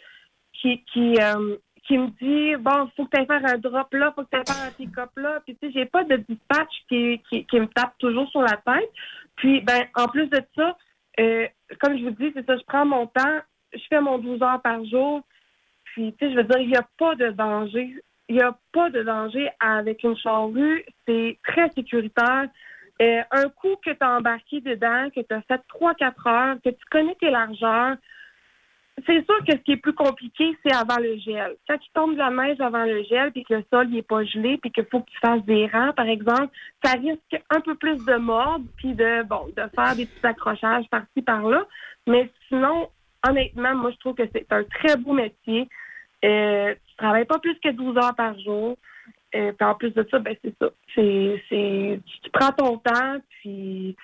qui 0.52 0.82
qui 0.92 1.16
euh, 1.20 1.56
qui 1.86 1.98
me 1.98 2.08
dit 2.20 2.62
bon, 2.62 2.88
faut 2.96 3.06
que 3.06 3.16
tu 3.16 3.26
faire 3.26 3.44
un 3.44 3.58
drop 3.58 3.92
là, 3.94 4.12
faut 4.14 4.24
que 4.24 4.36
tu 4.36 4.52
faire 4.52 4.66
un 4.66 4.70
pick-up 4.72 5.10
là, 5.16 5.40
puis 5.44 5.56
tu 5.56 5.66
sais, 5.66 5.72
j'ai 5.72 5.86
pas 5.86 6.04
de 6.04 6.16
dispatch 6.16 6.72
qui, 6.88 7.22
qui 7.28 7.44
qui 7.46 7.60
me 7.60 7.66
tape 7.66 7.96
toujours 7.98 8.28
sur 8.30 8.42
la 8.42 8.56
tête. 8.56 8.90
Puis 9.36 9.60
ben 9.62 9.86
en 9.94 10.06
plus 10.08 10.26
de 10.26 10.42
ça, 10.56 10.76
euh, 11.20 11.46
comme 11.80 11.98
je 11.98 12.04
vous 12.04 12.10
dis, 12.10 12.30
c'est 12.34 12.46
ça, 12.46 12.56
je 12.56 12.64
prends 12.66 12.86
mon 12.86 13.06
temps, 13.06 13.38
je 13.72 13.82
fais 13.88 14.00
mon 14.00 14.18
12 14.18 14.42
heures 14.42 14.62
par 14.62 14.84
jour. 14.84 15.22
Puis 15.84 16.14
tu 16.18 16.26
sais, 16.26 16.32
je 16.32 16.36
veux 16.36 16.44
dire, 16.44 16.58
il 16.58 16.68
n'y 16.68 16.76
a 16.76 16.86
pas 16.98 17.14
de 17.14 17.30
danger. 17.30 17.94
Il 18.28 18.36
n'y 18.36 18.42
a 18.42 18.56
pas 18.72 18.90
de 18.90 19.02
danger 19.02 19.48
avec 19.58 20.02
une 20.04 20.16
charrue. 20.16 20.84
C'est 21.06 21.38
très 21.44 21.70
sécuritaire. 21.70 22.48
Euh, 23.00 23.22
un 23.30 23.48
coup 23.48 23.76
que 23.84 23.90
tu 23.90 23.96
as 24.00 24.16
embarqué 24.16 24.60
dedans, 24.60 25.08
que 25.14 25.20
tu 25.20 25.34
as 25.34 25.42
fait 25.42 25.60
3-4 25.68 26.28
heures, 26.28 26.56
que 26.64 26.70
tu 26.70 26.84
connais 26.90 27.14
tes 27.14 27.30
largeurs, 27.30 27.96
c'est 29.06 29.24
sûr 29.24 29.38
que 29.46 29.52
ce 29.52 29.62
qui 29.62 29.72
est 29.72 29.76
plus 29.76 29.94
compliqué, 29.94 30.56
c'est 30.62 30.74
avant 30.74 30.98
le 30.98 31.16
gel. 31.18 31.56
Quand 31.68 31.76
il 31.76 31.92
tombe 31.94 32.12
de 32.14 32.18
la 32.18 32.30
neige 32.30 32.60
avant 32.60 32.84
le 32.84 33.02
gel, 33.04 33.30
puis 33.32 33.44
que 33.44 33.54
le 33.54 33.64
sol 33.72 33.88
n'est 33.88 34.02
pas 34.02 34.24
gelé, 34.24 34.58
puis 34.58 34.70
qu'il 34.70 34.86
faut 34.86 35.00
que 35.00 35.10
tu 35.10 35.18
fasses 35.20 35.44
des 35.44 35.66
rangs, 35.66 35.92
par 35.92 36.06
exemple, 36.06 36.48
ça 36.82 36.92
risque 36.92 37.42
un 37.50 37.60
peu 37.60 37.74
plus 37.74 38.04
de 38.04 38.16
mordre, 38.16 38.64
puis 38.76 38.94
de 38.94 39.22
bon, 39.22 39.46
de 39.56 39.62
faire 39.74 39.94
des 39.96 40.06
petits 40.06 40.26
accrochages 40.26 40.88
par-ci, 40.90 41.22
par-là. 41.22 41.66
Mais 42.06 42.30
sinon, 42.48 42.88
honnêtement, 43.26 43.74
moi, 43.74 43.90
je 43.92 43.98
trouve 43.98 44.14
que 44.14 44.28
c'est 44.32 44.50
un 44.52 44.64
très 44.64 44.96
beau 44.96 45.12
métier. 45.12 45.68
Euh, 46.24 46.74
tu 46.88 46.96
travailles 46.96 47.26
pas 47.26 47.38
plus 47.38 47.58
que 47.60 47.70
12 47.70 47.96
heures 47.98 48.16
par 48.16 48.38
jour. 48.40 48.76
Euh, 49.34 49.52
puis 49.52 49.66
en 49.66 49.74
plus 49.74 49.90
de 49.90 50.06
ça, 50.10 50.18
ben 50.18 50.34
c'est 50.42 50.54
ça. 50.58 50.70
C'est, 50.94 52.00
tu 52.22 52.30
prends 52.32 52.52
ton 52.52 52.78
temps, 52.78 53.16
puis 53.28 53.94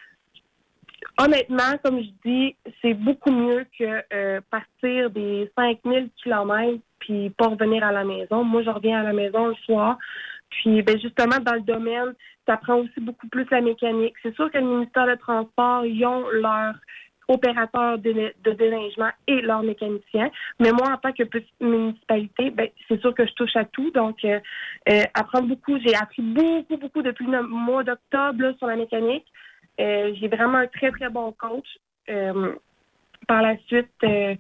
honnêtement, 1.19 1.79
comme 1.83 2.01
je 2.01 2.11
dis, 2.25 2.57
c'est 2.83 2.95
beaucoup 2.95 3.31
mieux 3.31 3.67
que 3.79 4.03
euh, 4.13 4.41
partir 4.51 5.11
des 5.11 5.51
5000 5.57 6.11
kilomètres 6.23 6.83
puis 6.99 7.31
pas 7.31 7.49
revenir 7.49 7.85
à 7.85 7.93
la 7.93 8.05
maison. 8.05 8.45
Moi, 8.45 8.63
je 8.63 8.71
reviens 8.71 9.01
à 9.01 9.03
la 9.03 9.13
maison 9.13 9.49
le 9.49 9.55
soir. 9.67 9.99
Puis, 10.51 10.83
ben, 10.83 10.99
justement, 11.01 11.39
dans 11.41 11.55
le 11.55 11.61
domaine, 11.61 12.15
tu 12.47 12.53
apprends 12.53 12.79
aussi 12.79 13.01
beaucoup 13.01 13.29
plus 13.29 13.47
la 13.51 13.61
mécanique. 13.61 14.15
C'est 14.23 14.35
sûr 14.35 14.51
que 14.51 14.59
le 14.59 14.65
ministère 14.65 15.07
des 15.07 15.17
Transports, 15.19 15.85
ils 15.85 16.05
ont 16.07 16.29
leur 16.31 16.75
opérateur 17.29 17.99
de, 17.99 18.33
de 18.43 18.51
déneigement 18.53 19.11
et 19.27 19.41
leur 19.41 19.63
mécanicien. 19.63 20.31
Mais 20.61 20.73
moi, 20.73 20.93
en 20.93 20.97
tant 20.97 21.13
que 21.13 21.25
petite 21.25 21.61
municipalité, 21.61 22.51
ben, 22.51 22.69
c'est 22.89 23.01
sûr 23.01 23.15
que 23.15 23.27
je 23.27 23.33
touche 23.35 23.57
à 23.57 23.65
tout. 23.65 23.91
Donc, 23.91 24.25
euh, 24.25 24.41
euh, 24.89 25.03
apprendre 25.15 25.49
beaucoup. 25.49 25.79
J'ai 25.79 25.95
appris 25.95 26.23
beaucoup, 26.23 26.77
beaucoup 26.77 27.03
depuis 27.03 27.27
le 27.27 27.43
mois 27.43 27.85
d'octobre 27.85 28.55
sur 28.59 28.67
la 28.67 28.77
mécanique. 28.77 29.27
Euh, 29.81 30.13
j'ai 30.21 30.29
vraiment 30.29 30.59
un 30.59 30.67
très, 30.67 30.91
très 30.91 31.09
bon 31.09 31.33
coach. 31.33 31.67
Euh, 32.09 32.55
par 33.27 33.41
la 33.41 33.57
suite, 33.67 33.89
euh, 34.05 34.35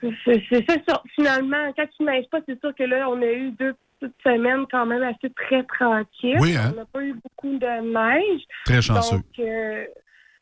c'est 0.00 0.82
ça. 0.88 1.02
Finalement, 1.14 1.72
quand 1.76 1.86
tu 1.96 2.02
neiges 2.02 2.28
pas, 2.30 2.40
c'est 2.46 2.58
sûr 2.60 2.74
que 2.74 2.82
là, 2.82 3.08
on 3.08 3.22
a 3.22 3.32
eu 3.32 3.52
deux 3.52 3.74
petites 4.00 4.16
semaines 4.22 4.64
quand 4.70 4.86
même 4.86 5.02
assez 5.02 5.30
très 5.30 5.62
tranquilles. 5.64 6.38
Oui, 6.40 6.56
hein? 6.56 6.72
On 6.72 6.76
n'a 6.76 6.84
pas 6.84 7.02
eu 7.02 7.14
beaucoup 7.14 7.56
de 7.58 7.80
neige. 7.82 8.42
Très 8.64 8.82
chanceux. 8.82 9.16
Donc, 9.16 9.24
euh, 9.38 9.84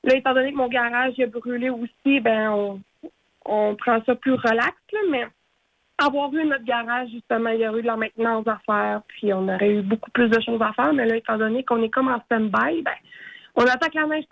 là, 0.06 0.16
étant 0.16 0.34
donné 0.34 0.52
que 0.52 0.56
mon 0.56 0.68
garage 0.68 1.18
a 1.18 1.26
brûlé 1.26 1.70
aussi, 1.70 2.20
ben 2.20 2.50
on, 2.50 2.80
on 3.44 3.76
prend 3.76 4.02
ça 4.04 4.14
plus 4.14 4.34
relax, 4.34 4.74
là, 4.92 5.00
mais 5.10 5.26
avoir 5.98 6.32
eu 6.34 6.44
notre 6.44 6.64
garage, 6.64 7.08
justement, 7.10 7.50
il 7.50 7.60
y 7.60 7.68
aurait 7.68 7.78
eu 7.78 7.82
de 7.82 7.86
la 7.86 7.96
maintenance 7.96 8.46
à 8.46 8.58
faire, 8.66 9.02
puis 9.08 9.32
on 9.32 9.48
aurait 9.48 9.76
eu 9.76 9.82
beaucoup 9.82 10.10
plus 10.10 10.28
de 10.28 10.40
choses 10.40 10.60
à 10.60 10.72
faire, 10.72 10.92
mais 10.92 11.06
là, 11.06 11.16
étant 11.16 11.38
donné 11.38 11.64
qu'on 11.64 11.82
est 11.82 11.88
comme 11.88 12.08
en 12.08 12.20
stand-by, 12.26 12.82
ben, 12.82 12.92
on 13.54 13.62
attend 13.62 13.88
que 13.88 13.98
la 13.98 14.06
neige. 14.06 14.24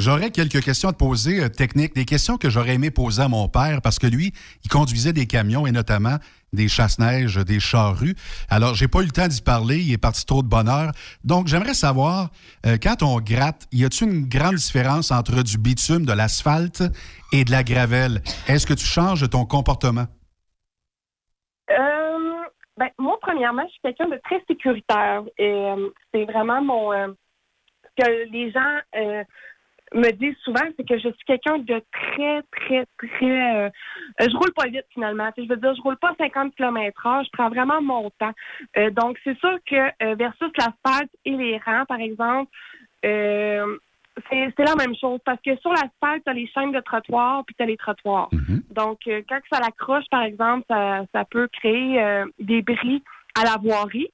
J'aurais 0.00 0.30
quelques 0.30 0.60
questions 0.60 0.88
à 0.88 0.92
te 0.92 0.98
poser 0.98 1.44
euh, 1.44 1.48
techniques, 1.48 1.94
des 1.94 2.04
questions 2.04 2.36
que 2.36 2.50
j'aurais 2.50 2.74
aimé 2.74 2.90
poser 2.90 3.22
à 3.22 3.28
mon 3.28 3.48
père 3.48 3.80
parce 3.80 4.00
que 4.00 4.08
lui, 4.08 4.32
il 4.64 4.68
conduisait 4.68 5.12
des 5.12 5.26
camions 5.26 5.68
et 5.68 5.72
notamment 5.72 6.18
des 6.52 6.68
chasse-neige, 6.68 7.36
des 7.36 7.60
charrues. 7.60 8.14
Alors, 8.50 8.74
j'ai 8.74 8.88
pas 8.88 9.00
eu 9.00 9.06
le 9.06 9.10
temps 9.10 9.28
d'y 9.28 9.40
parler, 9.40 9.78
il 9.78 9.92
est 9.92 9.98
parti 9.98 10.26
trop 10.26 10.42
de 10.42 10.48
bonheur. 10.48 10.90
Donc, 11.22 11.46
j'aimerais 11.46 11.74
savoir, 11.74 12.30
euh, 12.66 12.76
quand 12.82 13.02
on 13.02 13.20
gratte, 13.20 13.68
y 13.70 13.84
a-t-il 13.84 14.10
une 14.10 14.28
grande 14.28 14.56
différence 14.56 15.12
entre 15.12 15.42
du 15.42 15.58
bitume, 15.58 16.04
de 16.04 16.12
l'asphalte 16.12 16.82
et 17.32 17.44
de 17.44 17.52
la 17.52 17.62
gravelle? 17.62 18.20
Est-ce 18.48 18.66
que 18.66 18.74
tu 18.74 18.84
changes 18.84 19.28
ton 19.30 19.44
comportement? 19.44 20.06
Euh, 21.70 22.44
ben, 22.76 22.88
moi, 22.98 23.16
premièrement, 23.22 23.62
je 23.66 23.72
suis 23.72 23.80
quelqu'un 23.82 24.08
de 24.08 24.20
très 24.24 24.42
sécuritaire. 24.48 25.22
Et 25.38 25.52
euh, 25.52 25.88
c'est 26.12 26.24
vraiment 26.24 26.62
mon. 26.62 27.14
que 27.96 28.32
les 28.32 28.50
gens 28.50 28.80
me 29.94 30.10
disent 30.12 30.36
souvent, 30.44 30.64
c'est 30.76 30.86
que 30.86 30.98
je 30.98 31.08
suis 31.08 31.24
quelqu'un 31.26 31.58
de 31.58 31.82
très, 31.92 32.42
très, 32.52 32.86
très. 32.98 33.56
euh, 33.56 33.68
euh, 34.20 34.26
je 34.30 34.36
roule 34.36 34.52
pas 34.52 34.66
vite 34.66 34.86
finalement. 34.92 35.30
Je 35.36 35.48
veux 35.48 35.56
dire, 35.56 35.74
je 35.74 35.82
roule 35.82 35.96
pas 35.96 36.14
50 36.18 36.54
km 36.56 37.02
h 37.04 37.24
Je 37.24 37.30
prends 37.32 37.48
vraiment 37.48 37.80
mon 37.80 38.10
temps. 38.10 38.32
Euh, 38.76 38.90
donc, 38.90 39.18
c'est 39.24 39.38
sûr 39.38 39.58
que 39.68 39.76
euh, 39.76 40.14
versus 40.14 40.50
l'asphalte 40.58 41.10
et 41.24 41.30
les 41.30 41.58
rangs, 41.58 41.84
par 41.86 42.00
exemple, 42.00 42.50
euh, 43.04 43.78
c'est 44.30 44.58
la 44.58 44.76
même 44.76 44.94
chose 45.00 45.18
parce 45.24 45.40
que 45.42 45.56
sur 45.56 45.70
l'asphalte, 45.72 46.22
tu 46.24 46.30
as 46.30 46.34
les 46.34 46.46
chaînes 46.48 46.72
de 46.72 46.80
trottoir 46.80 47.44
puis 47.44 47.54
tu 47.56 47.62
as 47.62 47.66
les 47.66 47.76
trottoirs. 47.76 48.30
Donc, 48.70 49.00
euh, 49.06 49.22
quand 49.28 49.40
ça 49.50 49.60
l'accroche, 49.60 50.04
par 50.10 50.22
exemple, 50.22 50.64
ça, 50.68 51.02
ça 51.12 51.24
peut 51.24 51.48
créer 51.48 52.00
euh, 52.00 52.24
des 52.38 52.62
bris 52.62 53.02
à 53.40 53.44
la 53.44 53.56
voirie. 53.60 54.08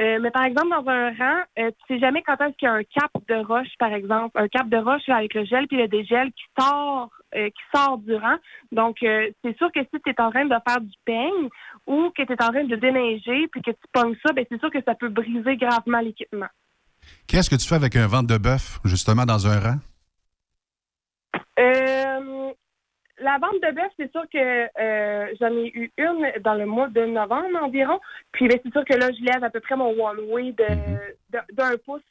Euh, 0.00 0.18
mais 0.20 0.32
par 0.32 0.44
exemple, 0.44 0.70
dans 0.70 0.90
un 0.90 1.10
rang, 1.10 1.42
euh, 1.58 1.70
tu 1.70 1.94
sais 1.94 2.00
jamais 2.00 2.22
quand 2.22 2.34
est-ce 2.40 2.56
qu'il 2.56 2.66
y 2.66 2.70
a 2.70 2.74
un 2.74 2.82
cap 2.82 3.12
de 3.28 3.46
roche, 3.46 3.68
par 3.78 3.92
exemple, 3.92 4.32
un 4.34 4.48
cap 4.48 4.68
de 4.68 4.76
roche 4.76 5.08
avec 5.08 5.34
le 5.34 5.44
gel 5.44 5.68
puis 5.68 5.76
le 5.76 5.86
dégel 5.86 6.32
qui 6.32 6.42
sort, 6.58 7.10
euh, 7.36 7.48
qui 7.48 7.62
sort 7.72 7.98
du 7.98 8.14
rang. 8.16 8.36
Donc, 8.72 8.96
euh, 9.04 9.30
c'est 9.44 9.56
sûr 9.56 9.70
que 9.70 9.80
si 9.80 10.00
tu 10.04 10.10
es 10.10 10.20
en 10.20 10.30
train 10.30 10.46
de 10.46 10.56
faire 10.66 10.80
du 10.80 10.94
peigne 11.04 11.48
ou 11.86 12.10
que 12.10 12.22
tu 12.22 12.32
es 12.32 12.42
en 12.42 12.50
train 12.50 12.64
de 12.64 12.74
déneiger 12.74 13.46
puis 13.52 13.62
que 13.62 13.70
tu 13.70 13.86
pognes 13.92 14.16
ça, 14.26 14.32
ben 14.32 14.44
c'est 14.50 14.58
sûr 14.58 14.70
que 14.70 14.82
ça 14.84 14.96
peut 14.96 15.10
briser 15.10 15.56
gravement 15.56 16.00
l'équipement. 16.00 16.48
Qu'est-ce 17.28 17.48
que 17.48 17.56
tu 17.56 17.68
fais 17.68 17.76
avec 17.76 17.94
un 17.94 18.08
ventre 18.08 18.26
de 18.26 18.38
bœuf, 18.38 18.80
justement, 18.84 19.24
dans 19.24 19.46
un 19.46 19.60
rang? 19.60 19.76
Euh, 21.60 22.43
la 23.20 23.38
vente 23.38 23.60
de 23.62 23.74
bœuf, 23.74 23.92
c'est 23.98 24.10
sûr 24.10 24.22
que 24.32 24.38
euh, 24.80 25.26
j'en 25.40 25.52
ai 25.56 25.70
eu 25.74 25.92
une 25.98 26.32
dans 26.42 26.54
le 26.54 26.66
mois 26.66 26.88
de 26.88 27.04
novembre 27.06 27.62
environ. 27.62 28.00
Puis 28.32 28.48
ben, 28.48 28.58
c'est 28.62 28.72
sûr 28.72 28.84
que 28.84 28.94
là, 28.94 29.10
je 29.12 29.24
lève 29.24 29.44
à 29.44 29.50
peu 29.50 29.60
près 29.60 29.76
mon 29.76 29.90
one-way 29.90 30.52
de- 30.52 31.36
de- 31.38 31.54
d'un 31.54 31.76
pouce 31.84 32.02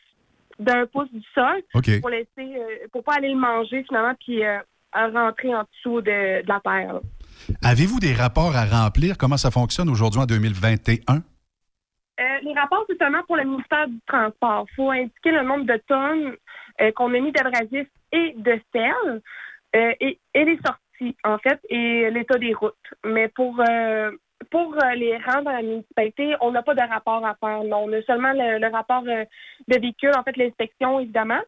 d'un 0.59 0.85
pouce 0.85 1.11
du 1.11 1.21
sol 1.33 1.61
pour 1.99 2.09
laisser 2.11 2.27
euh, 2.39 2.87
pour 2.91 3.03
pas 3.03 3.15
aller 3.15 3.29
le 3.29 3.35
manger 3.39 3.83
finalement 3.87 4.13
puis 4.23 4.45
euh, 4.45 4.59
rentrer 4.93 5.53
en 5.55 5.63
dessous 5.63 5.99
de, 6.01 6.41
de 6.43 6.47
la 6.47 6.59
terre. 6.59 6.99
Avez-vous 7.63 7.99
des 7.99 8.13
rapports 8.13 8.55
à 8.55 8.63
remplir? 8.65 9.17
Comment 9.17 9.37
ça 9.37 9.49
fonctionne 9.51 9.89
aujourd'hui 9.89 10.21
en 10.21 10.25
2021? 10.25 11.15
Euh, 11.15 12.23
les 12.43 12.53
rapports, 12.53 12.85
c'est 12.87 12.97
seulement 12.99 13.23
pour 13.25 13.35
le 13.37 13.43
ministère 13.45 13.87
du 13.87 13.99
Transport. 14.05 14.67
Il 14.71 14.75
faut 14.75 14.91
indiquer 14.91 15.31
le 15.31 15.41
nombre 15.41 15.65
de 15.65 15.81
tonnes 15.87 16.35
qu'on 16.95 17.13
a 17.15 17.19
mis 17.19 17.31
d'abrasif 17.31 17.87
et 18.11 18.33
de 18.37 18.59
sel 18.71 19.21
et, 19.73 20.19
et 20.35 20.45
les 20.45 20.57
sorties, 20.63 20.82
en 21.23 21.37
fait, 21.37 21.59
et 21.69 22.09
l'état 22.11 22.37
des 22.37 22.53
routes. 22.53 22.75
Mais 23.05 23.27
pour, 23.29 23.59
euh, 23.59 24.11
pour 24.51 24.73
euh, 24.73 24.95
les 24.95 25.17
rangs 25.17 25.43
dans 25.43 25.51
la 25.51 25.61
municipalité, 25.61 26.35
on 26.41 26.51
n'a 26.51 26.63
pas 26.63 26.75
de 26.75 26.81
rapport 26.81 27.25
à 27.25 27.35
faire. 27.35 27.63
Non, 27.63 27.85
on 27.85 27.93
a 27.93 28.01
seulement 28.03 28.33
le, 28.33 28.71
rapport 28.71 29.03
euh, 29.07 29.25
de 29.67 29.79
véhicule, 29.79 30.11
en 30.17 30.23
fait, 30.23 30.37
l'inspection, 30.37 30.99
évidemment. 30.99 31.41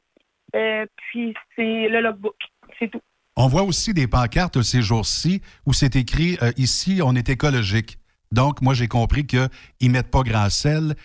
Puis 0.53 1.34
c'est 1.56 1.89
le 1.89 1.99
logbook. 1.99 2.36
C'est 2.80 2.89
tout. 2.89 3.01
On 3.36 3.47
voit 3.47 3.64
aussi 3.64 3.93
des 3.93 4.08
pancartes 4.08 4.62
ces 4.62 4.82
jours-ci 4.82 5.41
où 5.66 5.74
c'est 5.74 5.97
écrit 5.97 6.38
ici, 6.56 7.01
on 7.03 7.14
est 7.14 7.28
écologique. 7.28 7.97
Donc, 8.32 8.62
moi, 8.62 8.74
j'ai 8.74 8.88
compris 8.88 9.28
qu'ils 9.28 9.49
ne 9.82 9.89
mettent 9.89 10.12
pas 10.12 10.24
grand 10.24 10.49
sel. 10.49 10.95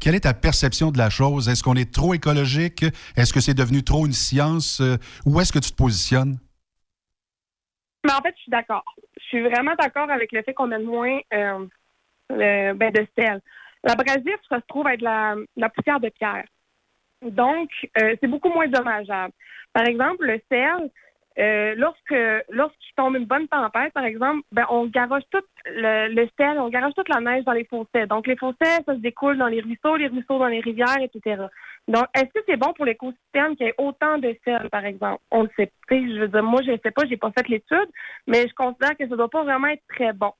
Quelle 0.00 0.14
est 0.14 0.20
ta 0.20 0.32
perception 0.32 0.90
de 0.92 0.96
la 0.96 1.10
chose? 1.10 1.50
Est-ce 1.50 1.62
qu'on 1.62 1.74
est 1.74 1.92
trop 1.92 2.14
écologique? 2.14 2.86
Est-ce 3.16 3.34
que 3.34 3.40
c'est 3.40 3.52
devenu 3.52 3.82
trop 3.82 4.06
une 4.06 4.14
science? 4.14 4.80
Où 5.26 5.38
est-ce 5.40 5.52
que 5.52 5.58
tu 5.58 5.70
te 5.70 5.76
positionnes? 5.76 6.38
Mais 8.06 8.12
en 8.12 8.20
fait, 8.20 8.34
je 8.36 8.42
suis 8.42 8.50
d'accord. 8.50 8.84
Je 9.18 9.24
suis 9.24 9.40
vraiment 9.42 9.74
d'accord 9.78 10.10
avec 10.10 10.30
le 10.30 10.42
fait 10.42 10.54
qu'on 10.54 10.68
mette 10.68 10.84
moins 10.84 11.18
euh, 11.34 11.66
le- 12.30 12.72
ben, 12.74 12.92
de 12.92 13.04
sel. 13.18 13.40
L'abrasif, 13.82 14.36
se 14.48 14.60
trouve 14.68 14.86
être 14.88 15.02
la, 15.02 15.34
la 15.56 15.68
poussière 15.68 15.98
de 16.00 16.08
pierre. 16.08 16.44
Donc, 17.22 17.68
euh, 17.98 18.14
c'est 18.20 18.28
beaucoup 18.28 18.48
moins 18.50 18.68
dommageable. 18.68 19.32
Par 19.72 19.84
exemple, 19.86 20.24
le 20.24 20.40
sel, 20.50 20.90
euh, 21.38 21.74
lorsque 21.76 22.14
lorsqu'il 22.50 22.94
tombe 22.96 23.16
une 23.16 23.24
bonne 23.26 23.48
tempête, 23.48 23.92
par 23.92 24.04
exemple, 24.04 24.42
ben, 24.52 24.66
on 24.70 24.86
garoche 24.86 25.24
tout 25.30 25.42
le, 25.66 26.08
le 26.14 26.28
sel, 26.38 26.58
on 26.60 26.68
garoche 26.68 26.94
toute 26.94 27.08
la 27.08 27.20
neige 27.20 27.44
dans 27.44 27.52
les 27.52 27.64
fossés. 27.64 28.06
Donc, 28.06 28.26
les 28.28 28.36
fossés, 28.36 28.82
ça 28.86 28.94
se 28.94 29.00
découle 29.00 29.36
dans 29.38 29.48
les 29.48 29.60
ruisseaux, 29.60 29.96
les 29.96 30.06
ruisseaux 30.08 30.38
dans 30.38 30.46
les 30.46 30.60
rivières, 30.60 31.00
etc. 31.00 31.42
Donc, 31.88 32.06
est-ce 32.14 32.32
que 32.34 32.44
c'est 32.48 32.56
bon 32.56 32.72
pour 32.72 32.84
l'écosystème 32.84 33.56
qu'il 33.56 33.66
y 33.66 33.68
ait 33.68 33.74
autant 33.78 34.18
de 34.18 34.36
sel, 34.44 34.68
par 34.70 34.84
exemple? 34.84 35.22
On 35.30 35.44
le 35.44 35.50
sait. 35.56 35.72
Je 35.90 36.20
veux 36.20 36.28
dire, 36.28 36.42
moi, 36.42 36.62
je 36.62 36.72
ne 36.72 36.78
sais 36.82 36.90
pas, 36.90 37.06
j'ai 37.08 37.16
pas 37.16 37.30
fait 37.30 37.48
l'étude, 37.48 37.88
mais 38.26 38.48
je 38.48 38.54
considère 38.54 38.96
que 38.96 39.04
ça 39.04 39.10
ne 39.10 39.16
doit 39.16 39.30
pas 39.30 39.44
vraiment 39.44 39.68
être 39.68 39.84
très 39.88 40.12
bon. 40.12 40.32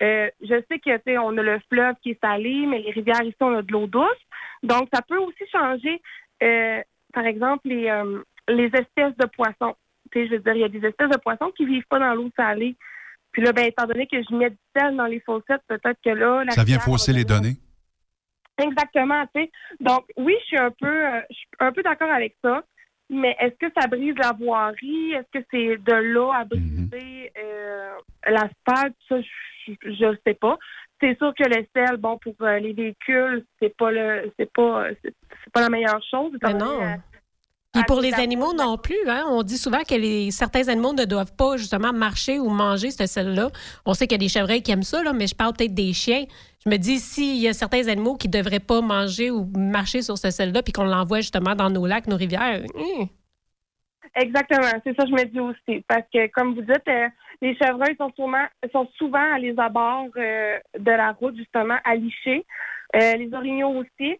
Euh, 0.00 0.30
je 0.40 0.62
sais 0.70 0.78
que 0.78 0.96
tu 0.96 1.02
sais, 1.06 1.18
on 1.18 1.36
a 1.36 1.42
le 1.42 1.60
fleuve 1.70 1.96
qui 2.02 2.10
est 2.10 2.20
salé, 2.20 2.66
mais 2.66 2.78
les 2.78 2.92
rivières 2.92 3.22
ici, 3.22 3.36
on 3.40 3.56
a 3.56 3.62
de 3.62 3.72
l'eau 3.72 3.86
douce. 3.86 4.06
Donc, 4.62 4.88
ça 4.92 5.02
peut 5.02 5.18
aussi 5.18 5.44
changer, 5.50 6.00
euh, 6.42 6.80
par 7.12 7.26
exemple, 7.26 7.68
les, 7.68 7.88
euh, 7.88 8.22
les 8.48 8.66
espèces 8.66 9.16
de 9.18 9.26
poissons. 9.26 9.74
Tu 10.12 10.20
sais, 10.20 10.26
je 10.26 10.32
veux 10.34 10.40
dire, 10.40 10.54
il 10.54 10.60
y 10.60 10.64
a 10.64 10.68
des 10.68 10.86
espèces 10.86 11.10
de 11.10 11.18
poissons 11.18 11.50
qui 11.56 11.66
vivent 11.66 11.86
pas 11.88 11.98
dans 11.98 12.14
l'eau 12.14 12.30
salée. 12.36 12.76
Puis 13.32 13.42
là, 13.42 13.52
ben, 13.52 13.66
étant 13.66 13.86
donné 13.86 14.06
que 14.06 14.22
je 14.22 14.34
mets 14.34 14.50
du 14.50 14.58
sel 14.76 14.96
dans 14.96 15.06
les 15.06 15.20
fossettes, 15.20 15.62
peut-être 15.66 15.98
que 16.04 16.10
là, 16.10 16.44
la 16.44 16.52
Ça 16.52 16.64
vient 16.64 16.78
fausser 16.78 17.12
les 17.12 17.24
données. 17.24 17.56
Exactement, 18.58 19.24
tu 19.34 19.42
sais. 19.42 19.50
Donc, 19.80 20.04
oui, 20.16 20.34
je 20.40 20.46
suis 20.46 20.58
un 20.58 20.70
peu, 20.70 20.86
euh, 20.86 21.20
je 21.30 21.34
suis 21.34 21.48
un 21.60 21.72
peu 21.72 21.82
d'accord 21.82 22.10
avec 22.10 22.36
ça. 22.42 22.62
Mais 23.10 23.36
est-ce 23.40 23.56
que 23.56 23.72
ça 23.78 23.86
brise 23.88 24.14
la 24.16 24.32
voirie? 24.32 25.12
Est-ce 25.12 25.38
que 25.38 25.44
c'est 25.50 25.76
de 25.76 25.94
l'eau 25.94 26.30
à 26.32 26.44
briser 26.44 27.30
euh, 27.36 27.92
l'asphalte? 28.26 28.96
Ça, 29.08 29.16
je 29.66 30.04
ne 30.06 30.16
sais 30.26 30.34
pas. 30.34 30.56
C'est 31.00 31.18
sûr 31.18 31.34
que 31.34 31.44
le 31.44 31.66
sel, 31.74 31.96
bon, 31.98 32.16
pour 32.18 32.34
euh, 32.40 32.58
les 32.58 32.72
véhicules, 32.72 33.44
c'est 33.60 33.76
pas 33.76 33.90
le, 33.90 34.32
c'est 34.38 34.50
pas, 34.52 34.86
c'est 35.02 35.14
c'est 35.44 35.52
pas 35.52 35.60
la 35.60 35.68
meilleure 35.68 36.02
chose. 36.08 36.32
Mais 36.42 36.54
non. 36.54 36.80
euh, 36.80 36.94
Puis 37.72 37.82
pour 37.86 38.00
les 38.00 38.12
animaux 38.14 38.52
non 38.52 38.76
plus, 38.76 38.98
hein, 39.08 39.24
on 39.28 39.42
dit 39.42 39.56
souvent 39.56 39.82
que 39.82 39.94
les, 39.94 40.30
certains 40.30 40.68
animaux 40.68 40.92
ne 40.92 41.06
doivent 41.06 41.34
pas 41.34 41.56
justement 41.56 41.92
marcher 41.92 42.38
ou 42.38 42.50
manger 42.50 42.90
ce 42.90 43.06
sel-là. 43.06 43.48
On 43.86 43.94
sait 43.94 44.06
qu'il 44.06 44.20
y 44.20 44.20
a 44.22 44.26
des 44.26 44.28
chevreuils 44.28 44.62
qui 44.62 44.72
aiment 44.72 44.82
ça, 44.82 45.02
là, 45.02 45.14
mais 45.14 45.26
je 45.26 45.34
parle 45.34 45.54
peut-être 45.54 45.72
des 45.72 45.94
chiens. 45.94 46.24
Je 46.64 46.68
me 46.68 46.76
dis, 46.76 46.98
s'il 46.98 47.40
y 47.40 47.48
a 47.48 47.54
certains 47.54 47.88
animaux 47.88 48.16
qui 48.16 48.28
ne 48.28 48.32
devraient 48.32 48.60
pas 48.60 48.82
manger 48.82 49.30
ou 49.30 49.48
marcher 49.56 50.02
sur 50.02 50.18
ce 50.18 50.30
sel-là, 50.30 50.62
puis 50.62 50.72
qu'on 50.72 50.84
l'envoie 50.84 51.20
justement 51.20 51.54
dans 51.54 51.70
nos 51.70 51.86
lacs, 51.86 52.06
nos 52.08 52.16
rivières, 52.16 52.62
hum, 52.74 53.08
Exactement, 54.14 54.68
c'est 54.84 54.94
ça 54.94 55.04
que 55.04 55.08
je 55.08 55.14
me 55.14 55.24
dis 55.24 55.40
aussi. 55.40 55.82
Parce 55.88 56.04
que, 56.12 56.26
comme 56.32 56.54
vous 56.54 56.60
dites, 56.60 56.86
euh, 56.88 57.08
les 57.40 57.56
chevreuils 57.56 57.96
sont 57.96 58.12
souvent, 58.14 58.44
sont 58.70 58.86
souvent 58.98 59.32
à 59.32 59.38
les 59.38 59.58
abords 59.58 60.08
euh, 60.18 60.58
de 60.78 60.90
la 60.90 61.12
route, 61.12 61.36
justement, 61.36 61.78
à 61.84 61.94
licher. 61.94 62.44
Euh, 62.94 63.14
les 63.14 63.32
orignaux 63.32 63.70
aussi. 63.80 64.18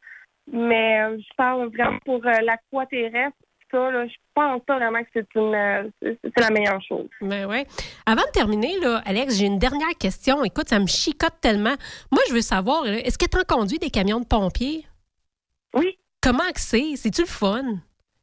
Mais 0.50 1.18
je 1.18 1.34
parle 1.36 1.68
vraiment 1.68 1.98
pour 2.05 2.24
euh, 2.26 2.32
l'aquaterrestre. 2.42 3.36
Ça, 3.73 3.91
là, 3.91 4.07
je 4.07 4.14
pense 4.35 4.62
pas 4.66 4.77
vraiment 4.77 5.03
que 5.03 5.09
c'est 5.14 5.27
une 5.35 5.55
euh, 5.55 5.89
c'est 6.03 6.41
la 6.41 6.51
meilleure 6.51 6.83
chose. 6.87 7.09
Ben 7.23 7.47
ouais. 7.47 7.66
Avant 8.05 8.20
de 8.20 8.31
terminer, 8.33 8.79
là, 8.81 9.03
Alex, 9.07 9.39
j'ai 9.39 9.47
une 9.47 9.59
dernière 9.59 9.97
question. 9.99 10.45
Écoute, 10.45 10.68
ça 10.68 10.79
me 10.79 10.87
chicote 10.87 11.41
tellement. 11.41 11.75
Moi, 12.11 12.20
je 12.29 12.35
veux 12.35 12.43
savoir, 12.43 12.85
là, 12.85 12.99
est-ce 12.99 13.16
que 13.16 13.25
tu 13.25 13.39
en 13.39 13.45
conduis 13.45 13.79
des 13.79 13.89
camions 13.89 14.20
de 14.20 14.27
pompiers? 14.27 14.87
Oui. 15.75 15.99
Comment 16.20 16.51
que 16.55 16.61
c'est? 16.61 16.97
C'est-tu 16.97 17.23
le 17.23 17.27
fun? 17.27 17.62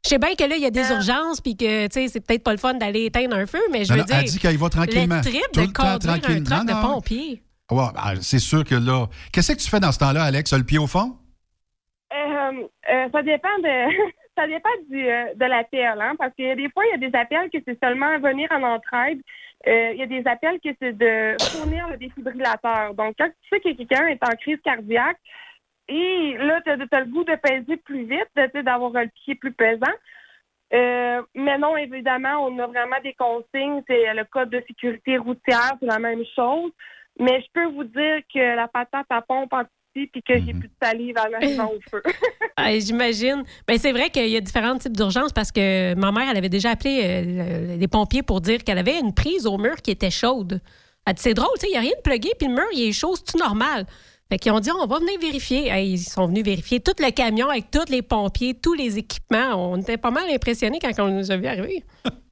Je 0.04 0.08
sais 0.08 0.18
bien 0.18 0.34
que 0.34 0.44
là, 0.44 0.56
il 0.56 0.62
y 0.62 0.66
a 0.66 0.70
des 0.70 0.88
urgences, 0.90 1.40
puis 1.40 1.56
que, 1.56 1.86
tu 1.88 1.92
sais, 1.92 2.08
c'est 2.08 2.20
peut-être 2.20 2.44
pas 2.44 2.52
le 2.52 2.58
fun 2.58 2.74
d'aller 2.74 3.06
éteindre 3.06 3.36
un 3.36 3.46
feu, 3.46 3.60
mais 3.70 3.84
je 3.84 3.92
veux 3.92 3.98
non, 3.98 4.04
dire. 4.04 4.16
elle 4.18 4.24
dit 4.24 4.38
qu'elle 4.38 4.54
y 4.54 4.56
va 4.56 4.68
tranquillement. 4.70 5.16
Le 5.16 5.22
trip 5.22 5.42
Tout 5.52 5.60
de 5.60 5.66
le 5.66 5.72
temps 5.72 5.82
conduire 5.82 6.14
un 6.14 6.42
truck 6.42 6.66
de 6.66 6.80
pompier. 6.80 7.42
Ouais, 7.70 7.84
ben, 7.94 8.20
c'est 8.20 8.38
sûr 8.38 8.64
que 8.64 8.74
là. 8.76 9.06
Qu'est-ce 9.32 9.52
que 9.52 9.58
tu 9.58 9.68
fais 9.68 9.80
dans 9.80 9.92
ce 9.92 9.98
temps-là, 9.98 10.24
Alex? 10.24 10.52
Le 10.54 10.64
pied 10.64 10.78
au 10.78 10.86
fond? 10.86 11.16
Euh, 12.12 12.66
euh, 12.92 13.08
ça 13.12 13.22
dépend 13.22 13.58
de 13.62 14.12
ça 14.40 14.46
dépend 14.46 14.70
du, 14.88 15.06
euh, 15.06 15.34
de 15.34 15.44
l'appel, 15.44 16.00
hein, 16.00 16.14
parce 16.18 16.34
que 16.34 16.54
des 16.54 16.70
fois, 16.70 16.84
il 16.86 17.00
y 17.00 17.04
a 17.04 17.10
des 17.10 17.16
appels 17.16 17.50
que 17.50 17.58
c'est 17.64 17.78
seulement 17.82 18.18
venir 18.18 18.48
en 18.50 18.62
entraide. 18.62 19.20
Euh, 19.66 19.92
il 19.92 19.98
y 19.98 20.02
a 20.02 20.06
des 20.06 20.26
appels 20.26 20.58
que 20.60 20.70
c'est 20.80 20.96
de 20.96 21.36
fournir 21.52 21.88
le 21.88 21.98
défibrillateur. 21.98 22.94
Donc, 22.94 23.16
quand 23.18 23.28
tu 23.28 23.48
sais 23.50 23.60
que 23.60 23.76
quelqu'un 23.76 24.06
est 24.06 24.24
en 24.24 24.34
crise 24.36 24.58
cardiaque, 24.64 25.18
et 25.88 26.36
là, 26.38 26.60
tu 26.62 26.70
as, 26.70 26.76
le 26.76 27.06
goût 27.06 27.24
de 27.24 27.34
peser 27.34 27.76
plus 27.78 28.04
vite, 28.04 28.64
d'avoir 28.64 28.92
le 28.92 29.10
pied 29.24 29.34
plus 29.34 29.52
pesant. 29.52 29.92
Euh, 30.72 31.20
mais 31.34 31.58
non, 31.58 31.76
évidemment, 31.76 32.46
on 32.46 32.58
a 32.60 32.66
vraiment 32.68 33.00
des 33.02 33.14
consignes. 33.14 33.82
C'est 33.88 34.14
le 34.14 34.24
code 34.24 34.50
de 34.50 34.62
sécurité 34.68 35.18
routière, 35.18 35.72
c'est 35.80 35.86
la 35.86 35.98
même 35.98 36.24
chose. 36.34 36.70
Mais 37.18 37.42
je 37.42 37.46
peux 37.52 37.66
vous 37.66 37.84
dire 37.84 38.20
que 38.32 38.56
la 38.56 38.68
patate 38.68 39.06
à 39.10 39.20
pompe 39.20 39.52
parti 39.94 40.06
puis 40.06 40.22
que 40.22 40.34
j'ai 40.38 40.52
plus 40.52 40.68
de 40.68 40.74
salive 40.82 41.16
en 41.18 41.34
arrivant 41.34 41.72
au 41.72 41.80
feu. 41.90 42.02
Ah, 42.56 42.78
J'imagine. 42.78 43.42
Ben, 43.66 43.78
c'est 43.78 43.92
vrai 43.92 44.10
qu'il 44.10 44.28
y 44.28 44.36
a 44.36 44.40
différents 44.40 44.76
types 44.76 44.94
d'urgences 44.94 45.32
parce 45.32 45.50
que 45.50 45.94
ma 45.94 46.12
mère, 46.12 46.28
elle 46.30 46.36
avait 46.36 46.50
déjà 46.50 46.72
appelé 46.72 47.00
euh, 47.02 47.76
les 47.78 47.88
pompiers 47.88 48.22
pour 48.22 48.42
dire 48.42 48.62
qu'elle 48.64 48.76
avait 48.76 48.98
une 48.98 49.14
prise 49.14 49.46
au 49.46 49.56
mur 49.56 49.76
qui 49.76 49.90
était 49.90 50.10
chaude. 50.10 50.60
Elle 51.06 51.14
dit, 51.14 51.22
c'est 51.22 51.32
drôle, 51.32 51.48
tu 51.54 51.60
sais, 51.60 51.66
il 51.68 51.70
n'y 51.70 51.78
a 51.78 51.80
rien 51.80 51.92
de 51.96 52.02
plugué, 52.02 52.32
puis 52.38 52.48
le 52.48 52.54
mur, 52.54 52.66
il 52.74 52.88
est 52.88 52.92
chaud, 52.92 53.16
c'est 53.16 53.32
tout 53.32 53.38
normal? 53.38 53.86
Fait 54.30 54.38
qu'ils 54.38 54.52
ont 54.52 54.60
dit, 54.60 54.70
on 54.70 54.86
va 54.86 54.98
venir 54.98 55.18
vérifier. 55.18 55.68
Hey, 55.68 55.92
ils 55.92 55.98
sont 55.98 56.26
venus 56.26 56.44
vérifier 56.44 56.80
tout 56.80 56.92
le 56.98 57.10
camion 57.10 57.48
avec 57.48 57.70
tous 57.70 57.90
les 57.90 58.02
pompiers, 58.02 58.54
tous 58.54 58.74
les 58.74 58.98
équipements. 58.98 59.72
On 59.72 59.78
était 59.78 59.96
pas 59.96 60.10
mal 60.10 60.30
impressionnés 60.30 60.78
quand 60.80 60.92
on 60.98 61.08
nous 61.08 61.30
a 61.30 61.36
vu 61.36 61.46
arriver. 61.46 61.82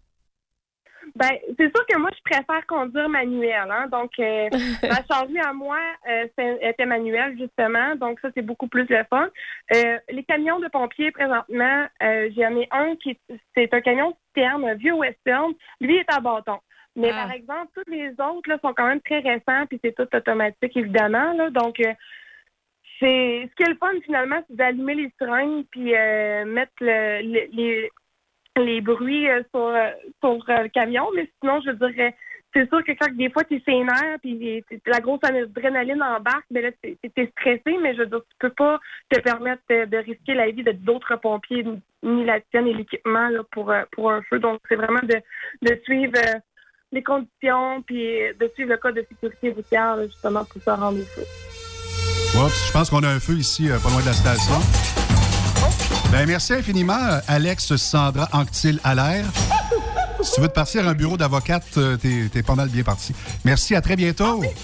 Ben, 1.19 1.31
c'est 1.59 1.75
sûr 1.75 1.85
que 1.87 1.99
moi, 1.99 2.11
je 2.17 2.23
préfère 2.31 2.65
conduire 2.67 3.09
manuel. 3.09 3.69
Hein? 3.71 3.89
Donc, 3.91 4.13
euh, 4.21 4.49
ma 4.83 5.03
chargée 5.05 5.41
à 5.41 5.53
moi 5.53 5.79
euh, 6.09 6.27
était 6.63 6.87
manuelle, 6.87 7.37
justement. 7.37 7.97
Donc, 7.97 8.21
ça, 8.21 8.29
c'est 8.35 8.43
beaucoup 8.43 8.69
plus 8.69 8.87
le 8.89 9.03
fun. 9.11 9.29
Euh, 9.75 9.99
les 10.11 10.23
camions 10.25 10.61
de 10.61 10.69
pompiers, 10.69 11.11
présentement, 11.11 11.87
euh, 12.03 12.31
j'en 12.37 12.57
ai 12.57 12.69
un 12.71 12.95
qui 12.97 13.11
est- 13.11 13.37
c'est 13.55 13.75
un 13.75 13.81
camion 13.81 14.17
citerne, 14.29 14.65
un 14.69 14.75
vieux 14.75 14.95
western. 14.95 15.53
Lui 15.81 15.97
est 15.97 16.11
à 16.13 16.21
bâton. 16.21 16.59
Mais 16.97 17.11
par 17.25 17.33
exemple, 17.33 17.69
tous 17.75 17.91
les 17.91 18.11
autres 18.13 18.49
là, 18.49 18.59
sont 18.63 18.73
quand 18.75 18.87
même 18.87 19.01
très 19.01 19.21
récents, 19.21 19.67
puis 19.69 19.79
c'est 19.85 19.95
tout 19.95 20.09
automatique, 20.15 20.77
évidemment. 20.77 21.33
Là, 21.33 21.51
donc, 21.51 21.79
euh, 21.81 21.93
c'est 23.01 23.49
ce 23.49 23.55
qui 23.55 23.63
est 23.63 23.69
le 23.73 23.77
fun, 23.77 23.93
finalement, 24.05 24.41
c'est 24.49 24.57
d'allumer 24.57 24.95
les 24.95 25.13
seringues, 25.19 25.65
puis 25.71 25.95
euh, 25.95 26.45
mettre 26.45 26.73
le- 26.81 27.23
le- 27.23 27.49
les, 27.53 27.91
les 28.57 28.81
bruits 28.81 29.29
euh, 29.29 29.43
sur, 29.55 29.67
euh, 29.67 29.91
sur 30.23 30.45
euh, 30.51 30.63
le 30.63 30.69
camion. 30.69 31.07
Mais 31.15 31.31
sinon, 31.41 31.61
je 31.65 31.71
dirais, 31.73 32.15
c'est 32.55 32.69
sûr 32.69 32.83
que 32.85 32.93
quand 32.93 33.15
des 33.15 33.31
fois, 33.31 33.45
tu 33.45 33.57
es 33.57 33.61
sénère, 33.61 34.19
puis 34.23 34.65
t'es- 34.69 34.81
la 34.87 35.01
grosse 35.01 35.21
adrénaline 35.23 36.03
embarque, 36.03 36.47
mais 36.51 36.63
là, 36.63 36.71
tu 36.83 36.97
es 37.05 37.27
stressé, 37.39 37.77
mais 37.83 37.95
je 37.95 38.01
veux 38.01 38.07
dire, 38.07 38.21
tu 38.21 38.37
peux 38.39 38.51
pas 38.51 38.81
te 39.11 39.21
permettre 39.21 39.63
de, 39.69 39.97
risquer 39.99 40.35
la 40.35 40.51
vie 40.51 40.63
de 40.65 40.73
d'autres 40.73 41.17
pompiers, 41.17 41.65
ni- 42.03 42.25
la 42.25 42.41
tienne 42.41 42.67
et 42.67 42.75
l'équipement 42.75 43.29
pour, 43.53 43.73
pour 43.93 44.11
un 44.11 44.23
feu. 44.23 44.39
Donc, 44.39 44.61
c'est 44.69 44.77
vraiment 44.77 45.03
de, 45.03 45.17
de 45.63 45.81
suivre 45.85 46.13
les 46.91 47.03
conditions, 47.03 47.83
puis 47.83 48.03
de 48.41 48.51
suivre 48.55 48.71
le 48.71 48.79
code 48.79 48.95
de 48.95 49.05
sécurité 49.09 49.51
routière, 49.51 50.03
justement, 50.05 50.45
pour 50.47 50.63
se 50.63 50.71
rendre 50.71 50.99
au 50.99 51.05
feu. 51.05 51.23
Oups, 52.39 52.67
je 52.69 52.73
pense 52.73 52.89
qu'on 52.91 53.03
a 53.03 53.09
un 53.09 53.21
feu 53.21 53.35
ici, 53.35 53.69
pas 53.69 53.91
loin 53.91 54.01
de 54.01 54.07
la 54.07 54.13
station. 54.15 54.98
Ben, 56.11 56.27
merci 56.27 56.55
infiniment, 56.55 56.95
euh, 56.95 57.21
Alex 57.29 57.77
Sandra 57.77 58.29
Anctil 58.33 58.81
Allaire. 58.85 59.27
Si 60.23 60.33
tu 60.33 60.41
veux 60.41 60.49
te 60.49 60.55
partir 60.55 60.87
à 60.87 60.91
un 60.91 60.95
bureau 60.95 61.17
d'avocate, 61.17 61.65
euh, 61.77 61.97
t'es 61.97 62.29
t'es 62.33 62.43
pas 62.43 62.55
mal 62.55 62.69
bien 62.69 62.83
parti. 62.83 63.15
Merci, 63.45 63.75
à 63.75 63.81
très 63.81 63.95
bientôt. 63.97 64.43
Hey, 64.43 64.55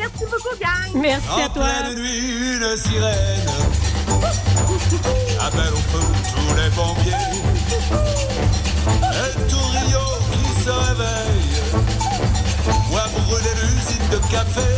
merci 0.00 0.24
beaucoup, 0.30 0.56
gang! 0.60 1.00
Merci 1.00 1.28
en 1.28 1.50
pleine 1.50 1.94
nuit, 1.96 2.56
une 2.56 2.76
sirène 2.76 3.82
appelle 5.40 5.72
au 5.72 5.76
feu 5.76 6.04
tous 6.34 6.54
les 6.54 6.70
pompiers. 6.70 7.12
Et 9.02 9.50
tout 9.50 9.56
Rio 9.56 10.04
qui 10.32 10.44
se 10.62 10.70
réveille, 10.70 11.52
voit 12.90 13.08
brûler 13.26 13.54
l'usine 13.62 14.08
de 14.10 14.18
café. 14.30 14.70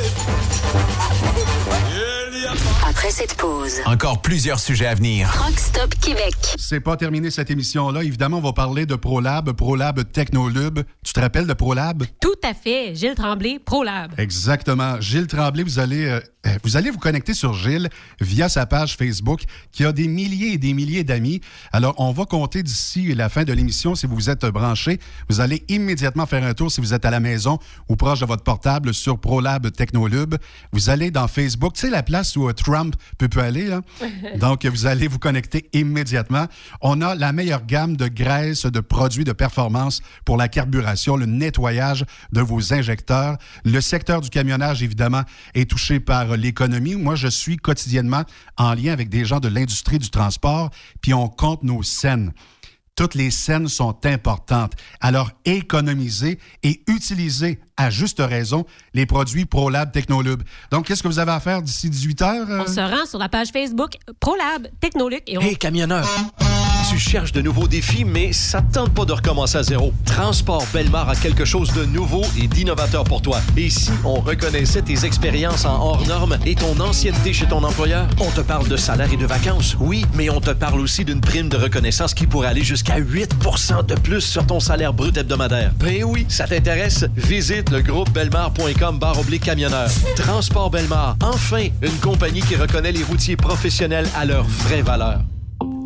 Après 3.04 3.16
cette 3.16 3.34
pause, 3.34 3.82
encore 3.84 4.22
plusieurs 4.22 4.58
sujets 4.58 4.86
à 4.86 4.94
venir. 4.94 5.28
Rockstop 5.28 5.94
Québec. 5.96 6.34
C'est 6.56 6.80
pas 6.80 6.96
terminé 6.96 7.30
cette 7.30 7.50
émission-là. 7.50 8.02
Évidemment, 8.02 8.38
on 8.38 8.40
va 8.40 8.54
parler 8.54 8.86
de 8.86 8.94
ProLab, 8.94 9.52
ProLab 9.52 10.10
Technolub. 10.10 10.80
Tu 11.04 11.12
te 11.12 11.20
rappelles 11.20 11.46
de 11.46 11.52
ProLab? 11.52 12.04
Tout 12.18 12.30
à 12.42 12.54
fait. 12.54 12.94
Gilles 12.94 13.14
Tremblay, 13.14 13.58
ProLab. 13.58 14.12
Exactement. 14.16 14.98
Gilles 15.02 15.26
Tremblay, 15.26 15.64
vous 15.64 15.78
allez, 15.78 16.06
euh, 16.06 16.20
euh, 16.46 16.56
vous 16.62 16.78
allez 16.78 16.90
vous 16.90 16.98
connecter 16.98 17.34
sur 17.34 17.52
Gilles 17.52 17.90
via 18.22 18.48
sa 18.48 18.64
page 18.64 18.96
Facebook 18.96 19.42
qui 19.70 19.84
a 19.84 19.92
des 19.92 20.08
milliers 20.08 20.54
et 20.54 20.58
des 20.58 20.72
milliers 20.72 21.04
d'amis. 21.04 21.42
Alors, 21.72 21.94
on 21.98 22.10
va 22.10 22.24
compter 22.24 22.62
d'ici 22.62 23.14
la 23.14 23.28
fin 23.28 23.44
de 23.44 23.52
l'émission 23.52 23.94
si 23.94 24.06
vous 24.06 24.14
vous 24.14 24.30
êtes 24.30 24.46
branché. 24.46 24.98
Vous 25.28 25.42
allez 25.42 25.62
immédiatement 25.68 26.24
faire 26.24 26.44
un 26.44 26.54
tour 26.54 26.72
si 26.72 26.80
vous 26.80 26.94
êtes 26.94 27.04
à 27.04 27.10
la 27.10 27.20
maison 27.20 27.58
ou 27.90 27.96
proche 27.96 28.20
de 28.20 28.26
votre 28.26 28.44
portable 28.44 28.94
sur 28.94 29.18
ProLab 29.18 29.70
Technolub. 29.72 30.36
Vous 30.72 30.88
allez 30.88 31.10
dans 31.10 31.28
Facebook, 31.28 31.74
tu 31.74 31.82
sais, 31.82 31.90
la 31.90 32.02
place 32.02 32.34
où 32.36 32.48
euh, 32.48 32.54
Trump 32.94 33.18
peut, 33.18 33.28
peut 33.28 33.40
aller. 33.40 33.66
Là? 33.66 33.80
Donc, 34.38 34.64
vous 34.66 34.86
allez 34.86 35.08
vous 35.08 35.18
connecter 35.18 35.68
immédiatement. 35.72 36.46
On 36.80 37.00
a 37.00 37.14
la 37.14 37.32
meilleure 37.32 37.64
gamme 37.64 37.96
de 37.96 38.08
graisses, 38.08 38.66
de 38.66 38.80
produits 38.80 39.24
de 39.24 39.32
performance 39.32 40.00
pour 40.24 40.36
la 40.36 40.48
carburation, 40.48 41.16
le 41.16 41.26
nettoyage 41.26 42.04
de 42.32 42.40
vos 42.40 42.72
injecteurs. 42.72 43.36
Le 43.64 43.80
secteur 43.80 44.20
du 44.20 44.30
camionnage, 44.30 44.82
évidemment, 44.82 45.22
est 45.54 45.70
touché 45.70 46.00
par 46.00 46.36
l'économie. 46.36 46.96
Moi, 46.96 47.14
je 47.14 47.28
suis 47.28 47.56
quotidiennement 47.56 48.24
en 48.56 48.74
lien 48.74 48.92
avec 48.92 49.08
des 49.08 49.24
gens 49.24 49.40
de 49.40 49.48
l'industrie 49.48 49.98
du 49.98 50.10
transport, 50.10 50.70
puis 51.00 51.14
on 51.14 51.28
compte 51.28 51.62
nos 51.62 51.82
scènes. 51.82 52.32
Toutes 52.96 53.16
les 53.16 53.32
scènes 53.32 53.66
sont 53.66 54.06
importantes. 54.06 54.74
Alors, 55.00 55.32
économisez 55.44 56.38
et 56.62 56.82
utilisez 56.86 57.58
à 57.76 57.90
juste 57.90 58.20
raison 58.20 58.64
les 58.94 59.06
produits 59.06 59.44
ProLab 59.46 59.90
Technolub. 59.92 60.42
Donc, 60.70 60.86
qu'est-ce 60.86 61.02
que 61.02 61.08
vous 61.08 61.18
avez 61.18 61.32
à 61.32 61.40
faire 61.40 61.62
d'ici 61.62 61.90
18 61.90 62.22
heures? 62.22 62.50
euh? 62.50 62.64
On 62.66 62.72
se 62.72 62.80
rend 62.80 63.06
sur 63.06 63.18
la 63.18 63.28
page 63.28 63.48
Facebook 63.52 63.96
ProLab 64.20 64.68
Technoluc 64.80 65.22
et 65.26 65.38
on... 65.38 65.40
Hey, 65.40 65.56
camionneur! 65.56 66.06
Tu 66.90 66.98
cherches 66.98 67.32
de 67.32 67.40
nouveaux 67.40 67.66
défis, 67.66 68.04
mais 68.04 68.32
ça 68.32 68.60
ne 68.60 68.70
tente 68.70 68.92
pas 68.92 69.04
de 69.06 69.12
recommencer 69.12 69.56
à 69.56 69.62
zéro. 69.62 69.92
Transport 70.04 70.64
Belmar 70.72 71.08
a 71.08 71.16
quelque 71.16 71.44
chose 71.46 71.72
de 71.72 71.84
nouveau 71.86 72.22
et 72.40 72.46
d'innovateur 72.46 73.04
pour 73.04 73.22
toi. 73.22 73.40
Et 73.56 73.70
si 73.70 73.90
on 74.04 74.20
reconnaissait 74.20 74.82
tes 74.82 75.04
expériences 75.04 75.64
en 75.64 75.80
hors 75.80 76.06
normes 76.06 76.38
et 76.44 76.54
ton 76.54 76.78
ancienneté 76.80 77.32
chez 77.32 77.46
ton 77.46 77.64
employeur, 77.64 78.06
on 78.20 78.30
te 78.30 78.42
parle 78.42 78.68
de 78.68 78.76
salaire 78.76 79.10
et 79.12 79.16
de 79.16 79.26
vacances, 79.26 79.76
oui, 79.80 80.04
mais 80.14 80.28
on 80.30 80.40
te 80.40 80.50
parle 80.50 80.78
aussi 80.78 81.04
d'une 81.06 81.22
prime 81.22 81.48
de 81.48 81.56
reconnaissance 81.56 82.12
qui 82.12 82.26
pourrait 82.26 82.48
aller 82.48 82.62
jusqu'à 82.62 83.00
8% 83.00 83.86
de 83.86 83.94
plus 83.94 84.20
sur 84.20 84.46
ton 84.46 84.60
salaire 84.60 84.92
brut 84.92 85.16
hebdomadaire. 85.16 85.72
Ben 85.80 86.04
oui, 86.04 86.26
ça 86.28 86.46
t'intéresse? 86.46 87.06
Visite 87.16 87.63
le 87.70 87.82
groupe 87.82 88.10
belmar.com 88.10 88.98
barre 88.98 89.18
oblique 89.20 89.44
camionneur. 89.44 89.88
Transport 90.16 90.70
Belmar, 90.70 91.16
enfin, 91.22 91.68
une 91.82 91.98
compagnie 92.00 92.40
qui 92.40 92.56
reconnaît 92.56 92.92
les 92.92 93.02
routiers 93.02 93.36
professionnels 93.36 94.08
à 94.16 94.24
leur 94.24 94.44
vraie 94.44 94.82
valeur. 94.82 95.20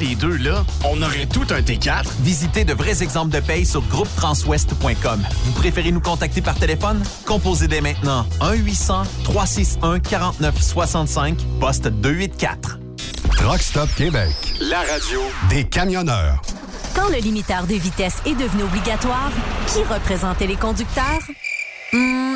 les 0.01 0.15
deux, 0.15 0.35
là, 0.37 0.65
on 0.83 0.99
aurait 1.01 1.27
tout 1.27 1.45
un 1.51 1.61
T4. 1.61 2.05
Visitez 2.21 2.65
de 2.65 2.73
vrais 2.73 3.03
exemples 3.03 3.31
de 3.31 3.39
paye 3.39 3.65
sur 3.65 3.81
groupetranswest.com. 3.83 5.21
Vous 5.45 5.51
préférez 5.53 5.91
nous 5.91 6.01
contacter 6.01 6.41
par 6.41 6.55
téléphone? 6.55 7.01
Composez 7.25 7.67
dès 7.67 7.81
maintenant 7.81 8.25
1-800-361-4965, 8.41 11.35
poste 11.59 11.87
284. 11.87 12.79
Truck 13.37 13.61
Stop 13.61 13.89
Québec. 13.95 14.31
La 14.59 14.79
radio 14.79 15.21
Des 15.49 15.63
camionneurs. 15.65 16.41
Quand 16.95 17.09
le 17.09 17.17
limiteur 17.17 17.67
de 17.67 17.75
vitesse 17.75 18.17
est 18.25 18.33
devenu 18.35 18.63
obligatoire, 18.63 19.29
qui 19.67 19.83
représentait 19.83 20.47
les 20.47 20.55
conducteurs? 20.55 21.21
Hmm, 21.93 22.35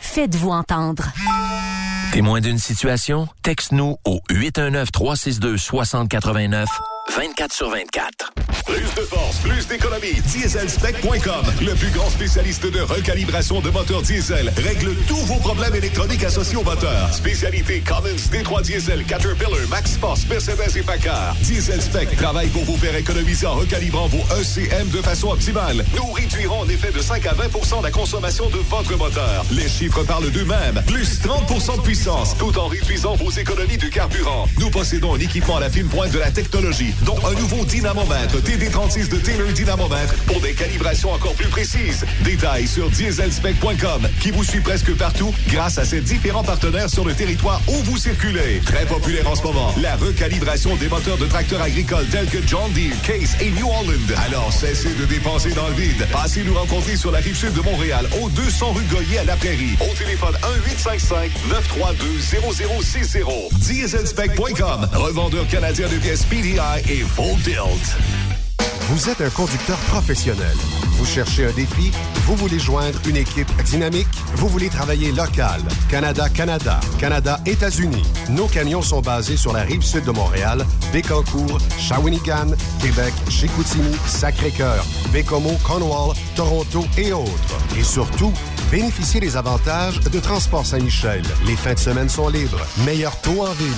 Faites-vous 0.00 0.50
entendre. 0.50 1.04
Témoin 2.12 2.40
d'une 2.40 2.58
situation? 2.58 3.28
Texte-nous 3.42 3.98
au 4.04 4.20
819-362-6089, 4.30 6.66
24 7.14 7.52
sur 7.52 7.70
24. 7.70 8.32
Plus 8.66 8.82
de 8.96 9.06
force, 9.06 9.38
plus 9.38 9.68
d'économie. 9.68 10.20
Dieselspec.com, 10.26 11.46
le 11.60 11.74
plus 11.74 11.90
grand 11.90 12.10
spécialiste 12.10 12.66
de 12.66 12.80
recalibration 12.80 13.60
de 13.60 13.70
moteurs 13.70 14.02
diesel, 14.02 14.52
règle 14.56 14.92
tous 15.06 15.24
vos 15.26 15.36
problèmes 15.36 15.76
électroniques 15.76 16.24
associés 16.24 16.56
au 16.56 16.64
moteur. 16.64 17.14
Spécialité 17.14 17.80
Cummins, 17.80 18.16
D3 18.32 18.62
Diesel, 18.62 19.04
Caterpillar, 19.04 19.68
Max 19.70 19.96
Force, 19.96 20.26
Mercedes 20.26 20.76
et 20.76 20.82
Packard. 20.82 21.36
Dieselspec 21.42 22.16
travaille 22.16 22.48
pour 22.48 22.64
vous 22.64 22.76
faire 22.76 22.96
économiser 22.96 23.46
en 23.46 23.54
recalibrant 23.54 24.08
vos 24.08 24.24
ECM 24.34 24.88
de 24.88 25.00
façon 25.00 25.30
optimale. 25.30 25.84
Nous 25.94 26.10
réduirons 26.12 26.62
en 26.62 26.68
effet 26.68 26.90
de 26.90 27.00
5 27.00 27.24
à 27.26 27.34
20% 27.34 27.84
la 27.84 27.92
consommation 27.92 28.50
de 28.50 28.58
votre 28.68 28.96
moteur. 28.96 29.44
Les 29.52 29.68
chiffres 29.68 30.02
parlent 30.02 30.30
d'eux-mêmes. 30.32 30.82
Plus 30.88 31.20
30% 31.20 31.76
de 31.76 31.82
puissance, 31.82 32.36
tout 32.36 32.58
en 32.58 32.66
réduisant 32.66 33.14
vos 33.14 33.30
économies 33.30 33.78
de 33.78 33.86
carburant. 33.86 34.48
Nous 34.58 34.70
possédons 34.70 35.14
un 35.14 35.20
équipement 35.20 35.58
à 35.58 35.60
la 35.60 35.70
fine 35.70 35.86
pointe 35.86 36.10
de 36.10 36.18
la 36.18 36.32
technologie, 36.32 36.92
dont 37.02 37.18
un 37.26 37.34
nouveau 37.34 37.64
dynamomètre 37.64 38.40
TD36 38.42 39.08
de 39.08 39.18
Taylor 39.18 39.52
Dynamomètre 39.52 40.14
pour 40.26 40.40
des 40.40 40.54
calibrations 40.54 41.12
encore 41.12 41.34
plus 41.34 41.48
précises. 41.48 42.04
Détails 42.22 42.66
sur 42.66 42.88
dieselspec.com 42.90 44.08
qui 44.20 44.30
vous 44.30 44.44
suit 44.44 44.60
presque 44.60 44.94
partout 44.96 45.34
grâce 45.48 45.78
à 45.78 45.84
ses 45.84 46.00
différents 46.00 46.44
partenaires 46.44 46.88
sur 46.88 47.04
le 47.04 47.14
territoire 47.14 47.60
où 47.68 47.74
vous 47.84 47.98
circulez. 47.98 48.60
Très 48.64 48.86
populaire 48.86 49.28
en 49.30 49.34
ce 49.34 49.42
moment, 49.42 49.74
la 49.80 49.96
recalibration 49.96 50.76
des 50.76 50.88
moteurs 50.88 51.18
de 51.18 51.26
tracteurs 51.26 51.62
agricoles 51.62 52.06
tels 52.06 52.26
que 52.26 52.38
John 52.46 52.70
Deere, 52.72 52.96
Case 53.02 53.36
et 53.40 53.50
New 53.50 53.66
Holland. 53.66 54.14
Alors 54.26 54.52
cessez 54.52 54.94
de 54.94 55.04
dépenser 55.04 55.50
dans 55.50 55.68
le 55.68 55.74
vide. 55.74 56.06
Passez 56.12 56.44
nous 56.44 56.54
rencontrer 56.54 56.96
sur 56.96 57.10
la 57.10 57.18
rive 57.18 57.36
sud 57.36 57.52
de 57.52 57.60
Montréal, 57.60 58.08
au 58.22 58.30
200 58.30 58.72
rue 58.72 58.84
Goyer 58.84 59.18
à 59.18 59.24
La 59.24 59.36
Prairie. 59.36 59.76
Au 59.80 59.94
téléphone 59.94 60.34
1-855-932-0060. 60.86 63.58
Dieselspec.com, 63.58 64.88
revendeur 64.94 65.46
canadien 65.48 65.88
de 65.88 65.96
pièces 65.96 66.24
PDI 66.24 66.56
et 66.88 67.02
Full 67.02 67.36
Tilt. 67.42 68.75
Vous 68.88 69.10
êtes 69.10 69.20
un 69.20 69.30
conducteur 69.30 69.76
professionnel. 69.90 70.56
Vous 70.92 71.04
cherchez 71.04 71.44
un 71.44 71.50
défi? 71.50 71.90
Vous 72.24 72.36
voulez 72.36 72.60
joindre 72.60 73.00
une 73.08 73.16
équipe 73.16 73.50
dynamique? 73.64 74.06
Vous 74.36 74.46
voulez 74.46 74.68
travailler 74.68 75.10
local? 75.10 75.60
Canada-Canada, 75.90 76.78
Canada-États-Unis. 77.00 78.04
Nos 78.30 78.46
camions 78.46 78.82
sont 78.82 79.00
basés 79.00 79.36
sur 79.36 79.52
la 79.52 79.62
rive 79.62 79.82
sud 79.82 80.04
de 80.04 80.12
Montréal, 80.12 80.64
Bécancour, 80.92 81.58
Shawinigan, 81.80 82.54
Québec, 82.80 83.12
Chicoutimi, 83.28 83.96
Sacré-Cœur, 84.06 84.86
Bécomo, 85.12 85.58
Cornwall, 85.64 86.14
Toronto 86.36 86.84
et 86.96 87.12
autres. 87.12 87.58
Et 87.76 87.82
surtout, 87.82 88.32
bénéficiez 88.70 89.18
des 89.18 89.36
avantages 89.36 89.98
de 89.98 90.20
Transport 90.20 90.64
Saint-Michel. 90.64 91.22
Les 91.44 91.56
fins 91.56 91.74
de 91.74 91.80
semaine 91.80 92.08
sont 92.08 92.28
libres. 92.28 92.64
Meilleur 92.84 93.20
taux 93.20 93.44
en 93.44 93.52
ville. 93.52 93.72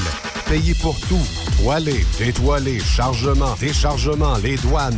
Payé 0.47 0.75
pour 0.75 0.99
tout. 1.01 1.27
Toilé, 1.63 2.07
détoilé, 2.19 2.79
chargement, 2.79 3.55
déchargement, 3.61 4.37
les 4.43 4.57
douanes. 4.57 4.98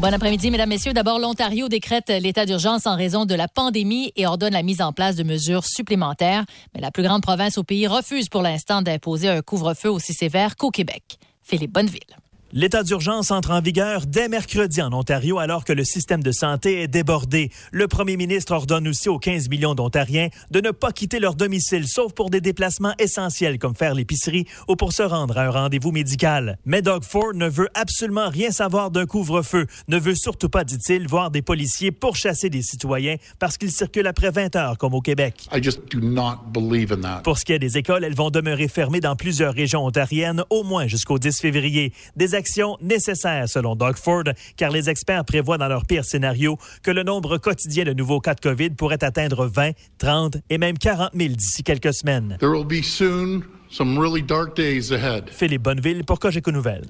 Bon 0.00 0.14
après-midi, 0.14 0.52
mesdames, 0.52 0.68
messieurs. 0.68 0.92
D'abord, 0.92 1.18
l'Ontario 1.18 1.68
décrète 1.68 2.08
l'état 2.08 2.46
d'urgence 2.46 2.86
en 2.86 2.94
raison 2.94 3.24
de 3.26 3.34
la 3.34 3.48
pandémie 3.48 4.12
et 4.14 4.26
ordonne 4.26 4.52
la 4.52 4.62
mise 4.62 4.80
en 4.80 4.92
place 4.92 5.16
de 5.16 5.24
mesures 5.24 5.64
supplémentaires. 5.64 6.44
Mais 6.72 6.80
la 6.80 6.92
plus 6.92 7.02
grande 7.02 7.20
province 7.20 7.58
au 7.58 7.64
pays 7.64 7.88
refuse 7.88 8.28
pour 8.28 8.42
l'instant 8.42 8.80
d'imposer 8.80 9.28
un 9.28 9.42
couvre-feu 9.42 9.90
aussi 9.90 10.14
sévère 10.14 10.54
qu'au 10.54 10.70
Québec. 10.70 11.18
Philippe 11.42 11.72
Bonneville. 11.72 12.16
L'état 12.54 12.82
d'urgence 12.82 13.30
entre 13.30 13.50
en 13.50 13.60
vigueur 13.60 14.06
dès 14.06 14.26
mercredi 14.26 14.80
en 14.80 14.90
Ontario 14.94 15.38
alors 15.38 15.66
que 15.66 15.74
le 15.74 15.84
système 15.84 16.22
de 16.22 16.32
santé 16.32 16.80
est 16.80 16.88
débordé. 16.88 17.50
Le 17.72 17.88
premier 17.88 18.16
ministre 18.16 18.54
ordonne 18.54 18.88
aussi 18.88 19.10
aux 19.10 19.18
15 19.18 19.50
millions 19.50 19.74
d'Ontariens 19.74 20.28
de 20.50 20.62
ne 20.62 20.70
pas 20.70 20.92
quitter 20.92 21.20
leur 21.20 21.34
domicile 21.34 21.86
sauf 21.86 22.14
pour 22.14 22.30
des 22.30 22.40
déplacements 22.40 22.94
essentiels 22.98 23.58
comme 23.58 23.74
faire 23.74 23.92
l'épicerie 23.92 24.46
ou 24.66 24.76
pour 24.76 24.94
se 24.94 25.02
rendre 25.02 25.36
à 25.36 25.42
un 25.42 25.50
rendez-vous 25.50 25.92
médical. 25.92 26.56
Mais 26.64 26.80
Doug 26.80 27.04
Ford 27.04 27.34
ne 27.34 27.46
veut 27.46 27.68
absolument 27.74 28.30
rien 28.30 28.50
savoir 28.50 28.90
d'un 28.90 29.04
couvre-feu, 29.04 29.66
ne 29.88 29.98
veut 29.98 30.14
surtout 30.14 30.48
pas, 30.48 30.64
dit-il, 30.64 31.06
voir 31.06 31.30
des 31.30 31.42
policiers 31.42 31.92
pourchasser 31.92 32.48
des 32.48 32.62
citoyens 32.62 33.16
parce 33.38 33.58
qu'ils 33.58 33.72
circulent 33.72 34.06
après 34.06 34.30
20 34.30 34.56
heures 34.56 34.78
comme 34.78 34.94
au 34.94 35.02
Québec. 35.02 35.50
I 35.52 35.62
just 35.62 35.82
do 35.90 36.00
not 36.00 36.38
believe 36.50 36.92
in 36.92 37.02
that. 37.02 37.20
Pour 37.24 37.36
ce 37.36 37.44
qui 37.44 37.52
est 37.52 37.58
des 37.58 37.76
écoles, 37.76 38.04
elles 38.04 38.16
vont 38.16 38.30
demeurer 38.30 38.68
fermées 38.68 39.00
dans 39.00 39.16
plusieurs 39.16 39.52
régions 39.52 39.84
ontariennes 39.84 40.44
au 40.48 40.62
moins 40.62 40.86
jusqu'au 40.86 41.18
10 41.18 41.38
février. 41.38 41.92
Des 42.16 42.37
actions 42.38 42.78
nécessaires 42.80 43.48
selon 43.48 43.76
Doug 43.76 43.96
Ford, 43.96 44.24
car 44.56 44.70
les 44.70 44.88
experts 44.88 45.24
prévoient 45.24 45.58
dans 45.58 45.68
leur 45.68 45.84
pire 45.84 46.04
scénario 46.04 46.56
que 46.82 46.90
le 46.90 47.02
nombre 47.02 47.36
quotidien 47.36 47.84
de 47.84 47.92
nouveaux 47.92 48.20
cas 48.20 48.34
de 48.34 48.40
COVID 48.40 48.70
pourrait 48.70 49.02
atteindre 49.02 49.46
20, 49.46 49.72
30 49.98 50.38
et 50.48 50.58
même 50.58 50.78
40 50.78 51.10
000 51.14 51.34
d'ici 51.34 51.62
quelques 51.62 51.92
semaines. 51.92 52.36
There 52.38 52.52
will 52.52 52.64
be 52.64 52.82
soon 52.82 53.42
some 53.70 53.98
really 53.98 54.22
dark 54.22 54.56
days 54.56 54.92
ahead. 54.92 55.28
Philippe 55.30 55.62
Bonneville 55.62 56.04
pour 56.04 56.18
Cogeco 56.18 56.50
Nouvelles. 56.50 56.88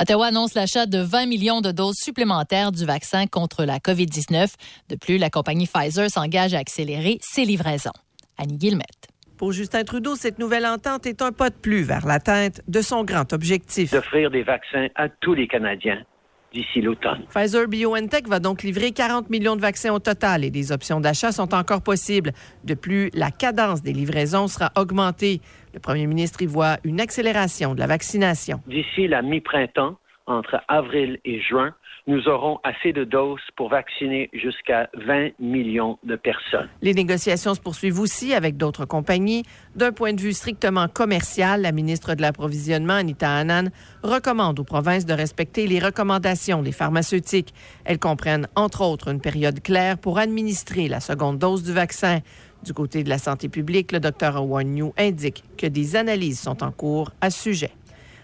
Ottawa 0.00 0.26
annonce 0.26 0.54
l'achat 0.54 0.86
de 0.86 0.98
20 0.98 1.26
millions 1.26 1.60
de 1.60 1.70
doses 1.70 1.96
supplémentaires 1.96 2.72
du 2.72 2.84
vaccin 2.84 3.26
contre 3.26 3.64
la 3.64 3.78
COVID-19. 3.78 4.52
De 4.88 4.96
plus, 4.96 5.18
la 5.18 5.30
compagnie 5.30 5.68
Pfizer 5.68 6.10
s'engage 6.10 6.54
à 6.54 6.58
accélérer 6.58 7.18
ses 7.22 7.44
livraisons. 7.44 7.92
Annie 8.36 8.58
Guillemette. 8.58 9.13
Pour 9.36 9.50
Justin 9.50 9.82
Trudeau, 9.82 10.14
cette 10.14 10.38
nouvelle 10.38 10.64
entente 10.64 11.06
est 11.06 11.20
un 11.20 11.32
pas 11.32 11.50
de 11.50 11.56
plus 11.56 11.82
vers 11.82 12.06
l'atteinte 12.06 12.60
de 12.68 12.80
son 12.80 13.04
grand 13.04 13.32
objectif. 13.32 13.90
D'offrir 13.90 14.30
des 14.30 14.44
vaccins 14.44 14.86
à 14.94 15.08
tous 15.08 15.34
les 15.34 15.48
Canadiens 15.48 16.04
d'ici 16.52 16.80
l'automne. 16.80 17.24
Pfizer 17.34 17.66
BioNTech 17.66 18.28
va 18.28 18.38
donc 18.38 18.62
livrer 18.62 18.92
40 18.92 19.28
millions 19.30 19.56
de 19.56 19.60
vaccins 19.60 19.92
au 19.92 19.98
total 19.98 20.44
et 20.44 20.50
des 20.50 20.70
options 20.70 21.00
d'achat 21.00 21.32
sont 21.32 21.52
encore 21.52 21.82
possibles. 21.82 22.30
De 22.62 22.74
plus, 22.74 23.10
la 23.12 23.32
cadence 23.32 23.82
des 23.82 23.92
livraisons 23.92 24.46
sera 24.46 24.70
augmentée. 24.76 25.40
Le 25.72 25.80
premier 25.80 26.06
ministre 26.06 26.40
y 26.42 26.46
voit 26.46 26.76
une 26.84 27.00
accélération 27.00 27.74
de 27.74 27.80
la 27.80 27.88
vaccination. 27.88 28.60
D'ici 28.68 29.08
la 29.08 29.22
mi-printemps, 29.22 29.98
entre 30.26 30.60
avril 30.68 31.18
et 31.24 31.40
juin, 31.40 31.74
nous 32.06 32.28
aurons 32.28 32.58
assez 32.64 32.92
de 32.92 33.04
doses 33.04 33.40
pour 33.56 33.70
vacciner 33.70 34.28
jusqu'à 34.32 34.90
20 34.94 35.30
millions 35.38 35.98
de 36.04 36.16
personnes. 36.16 36.68
Les 36.82 36.92
négociations 36.92 37.54
se 37.54 37.60
poursuivent 37.60 38.00
aussi 38.00 38.34
avec 38.34 38.56
d'autres 38.56 38.84
compagnies. 38.84 39.44
D'un 39.74 39.92
point 39.92 40.12
de 40.12 40.20
vue 40.20 40.34
strictement 40.34 40.86
commercial, 40.88 41.62
la 41.62 41.72
ministre 41.72 42.14
de 42.14 42.20
l'Approvisionnement, 42.20 42.94
Anita 42.94 43.30
Annan, 43.30 43.70
recommande 44.02 44.60
aux 44.60 44.64
provinces 44.64 45.06
de 45.06 45.14
respecter 45.14 45.66
les 45.66 45.78
recommandations 45.78 46.62
des 46.62 46.72
pharmaceutiques. 46.72 47.54
Elles 47.84 47.98
comprennent, 47.98 48.48
entre 48.54 48.82
autres, 48.82 49.08
une 49.08 49.20
période 49.20 49.62
claire 49.62 49.96
pour 49.96 50.18
administrer 50.18 50.88
la 50.88 51.00
seconde 51.00 51.38
dose 51.38 51.62
du 51.62 51.72
vaccin. 51.72 52.20
Du 52.62 52.74
côté 52.74 53.02
de 53.02 53.08
la 53.08 53.18
santé 53.18 53.48
publique, 53.48 53.92
le 53.92 54.00
Dr. 54.00 54.42
Owen 54.42 54.72
New 54.72 54.92
indique 54.98 55.44
que 55.56 55.66
des 55.66 55.96
analyses 55.96 56.40
sont 56.40 56.62
en 56.62 56.70
cours 56.70 57.12
à 57.20 57.30
ce 57.30 57.42
sujet. 57.42 57.70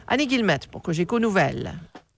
Annie 0.09 0.27
Guillemette 0.27 0.67
pour 0.67 0.83
Cogeco 0.83 1.21
Nouvelles. 1.21 1.73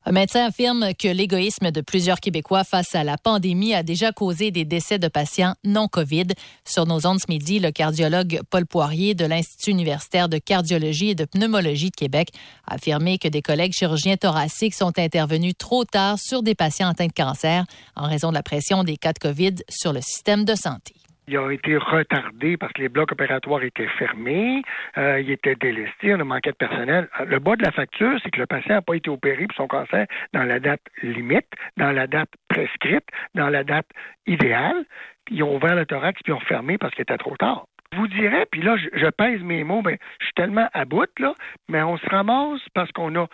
Un 0.04 0.10
médecin 0.10 0.46
affirme 0.46 0.94
que 0.98 1.06
l'égoïsme 1.06 1.70
de 1.70 1.80
plusieurs 1.80 2.18
Québécois 2.18 2.64
face 2.64 2.96
à 2.96 3.04
la 3.04 3.16
pandémie 3.16 3.72
a 3.72 3.84
déjà 3.84 4.10
causé 4.10 4.50
des 4.50 4.64
décès 4.64 4.98
de 4.98 5.06
patients 5.06 5.54
non 5.62 5.86
COVID. 5.86 6.26
Sur 6.64 6.86
nos 6.86 7.06
ondes 7.06 7.20
ce 7.20 7.30
midi, 7.30 7.60
le 7.60 7.70
cardiologue 7.70 8.40
Paul 8.50 8.66
Poirier 8.66 9.14
de 9.14 9.24
l'Institut 9.24 9.70
universitaire 9.70 10.28
de 10.28 10.38
cardiologie 10.38 11.10
et 11.10 11.14
de 11.14 11.24
pneumologie 11.24 11.90
de 11.90 11.96
Québec 11.96 12.30
a 12.66 12.74
affirmé 12.74 13.18
que 13.18 13.28
des 13.28 13.42
collègues 13.42 13.74
chirurgiens 13.74 14.16
thoraciques 14.16 14.74
sont 14.74 14.98
intervenus 14.98 15.54
trop 15.56 15.84
tard 15.84 16.18
sur 16.18 16.42
des 16.42 16.56
patients 16.56 16.88
atteints 16.88 17.06
de 17.06 17.12
cancer 17.12 17.64
en 17.94 18.08
raison 18.08 18.30
de 18.30 18.34
la 18.34 18.42
pression 18.42 18.82
des 18.82 18.96
cas 18.96 19.12
de 19.12 19.20
COVID 19.20 19.54
sur 19.68 19.92
le 19.92 20.00
système 20.00 20.44
de 20.44 20.56
santé. 20.56 20.94
Il 21.32 21.38
a 21.38 21.50
été 21.50 21.78
retardé 21.78 22.58
parce 22.58 22.74
que 22.74 22.82
les 22.82 22.90
blocs 22.90 23.10
opératoires 23.10 23.62
étaient 23.62 23.88
fermés, 23.98 24.62
euh, 24.98 25.18
il 25.18 25.30
était 25.30 25.54
délesté, 25.54 26.14
on 26.14 26.20
a 26.20 26.24
manqué 26.24 26.50
de 26.50 26.56
personnel. 26.56 27.08
Le 27.24 27.38
bas 27.38 27.56
de 27.56 27.64
la 27.64 27.72
facture, 27.72 28.20
c'est 28.22 28.30
que 28.30 28.38
le 28.38 28.44
patient 28.44 28.74
n'a 28.74 28.82
pas 28.82 28.96
été 28.96 29.08
opéré 29.08 29.46
pour 29.46 29.56
son 29.56 29.66
cancer 29.66 30.06
dans 30.34 30.44
la 30.44 30.60
date 30.60 30.82
limite, 31.02 31.48
dans 31.78 31.90
la 31.90 32.06
date 32.06 32.28
prescrite, 32.48 33.06
dans 33.34 33.48
la 33.48 33.64
date 33.64 33.86
idéale. 34.26 34.84
Ils 35.30 35.42
ont 35.42 35.56
ouvert 35.56 35.74
le 35.74 35.86
thorax 35.86 36.20
puis 36.22 36.34
ils 36.34 36.36
ont 36.36 36.40
fermé 36.40 36.76
parce 36.76 36.92
qu'il 36.92 37.00
était 37.00 37.16
trop 37.16 37.34
tard. 37.38 37.64
Je 37.94 37.96
vous 37.96 38.08
dirais, 38.08 38.46
puis 38.50 38.60
là, 38.60 38.76
je, 38.76 38.88
je 38.92 39.06
pèse 39.06 39.40
mes 39.40 39.64
mots, 39.64 39.80
mais 39.82 39.98
je 40.20 40.26
suis 40.26 40.34
tellement 40.34 40.68
à 40.74 40.84
bout, 40.84 41.08
là, 41.18 41.32
mais 41.70 41.82
on 41.82 41.96
se 41.96 42.08
ramasse 42.10 42.60
parce 42.74 42.92
qu'on 42.92 43.16
a 43.16 43.26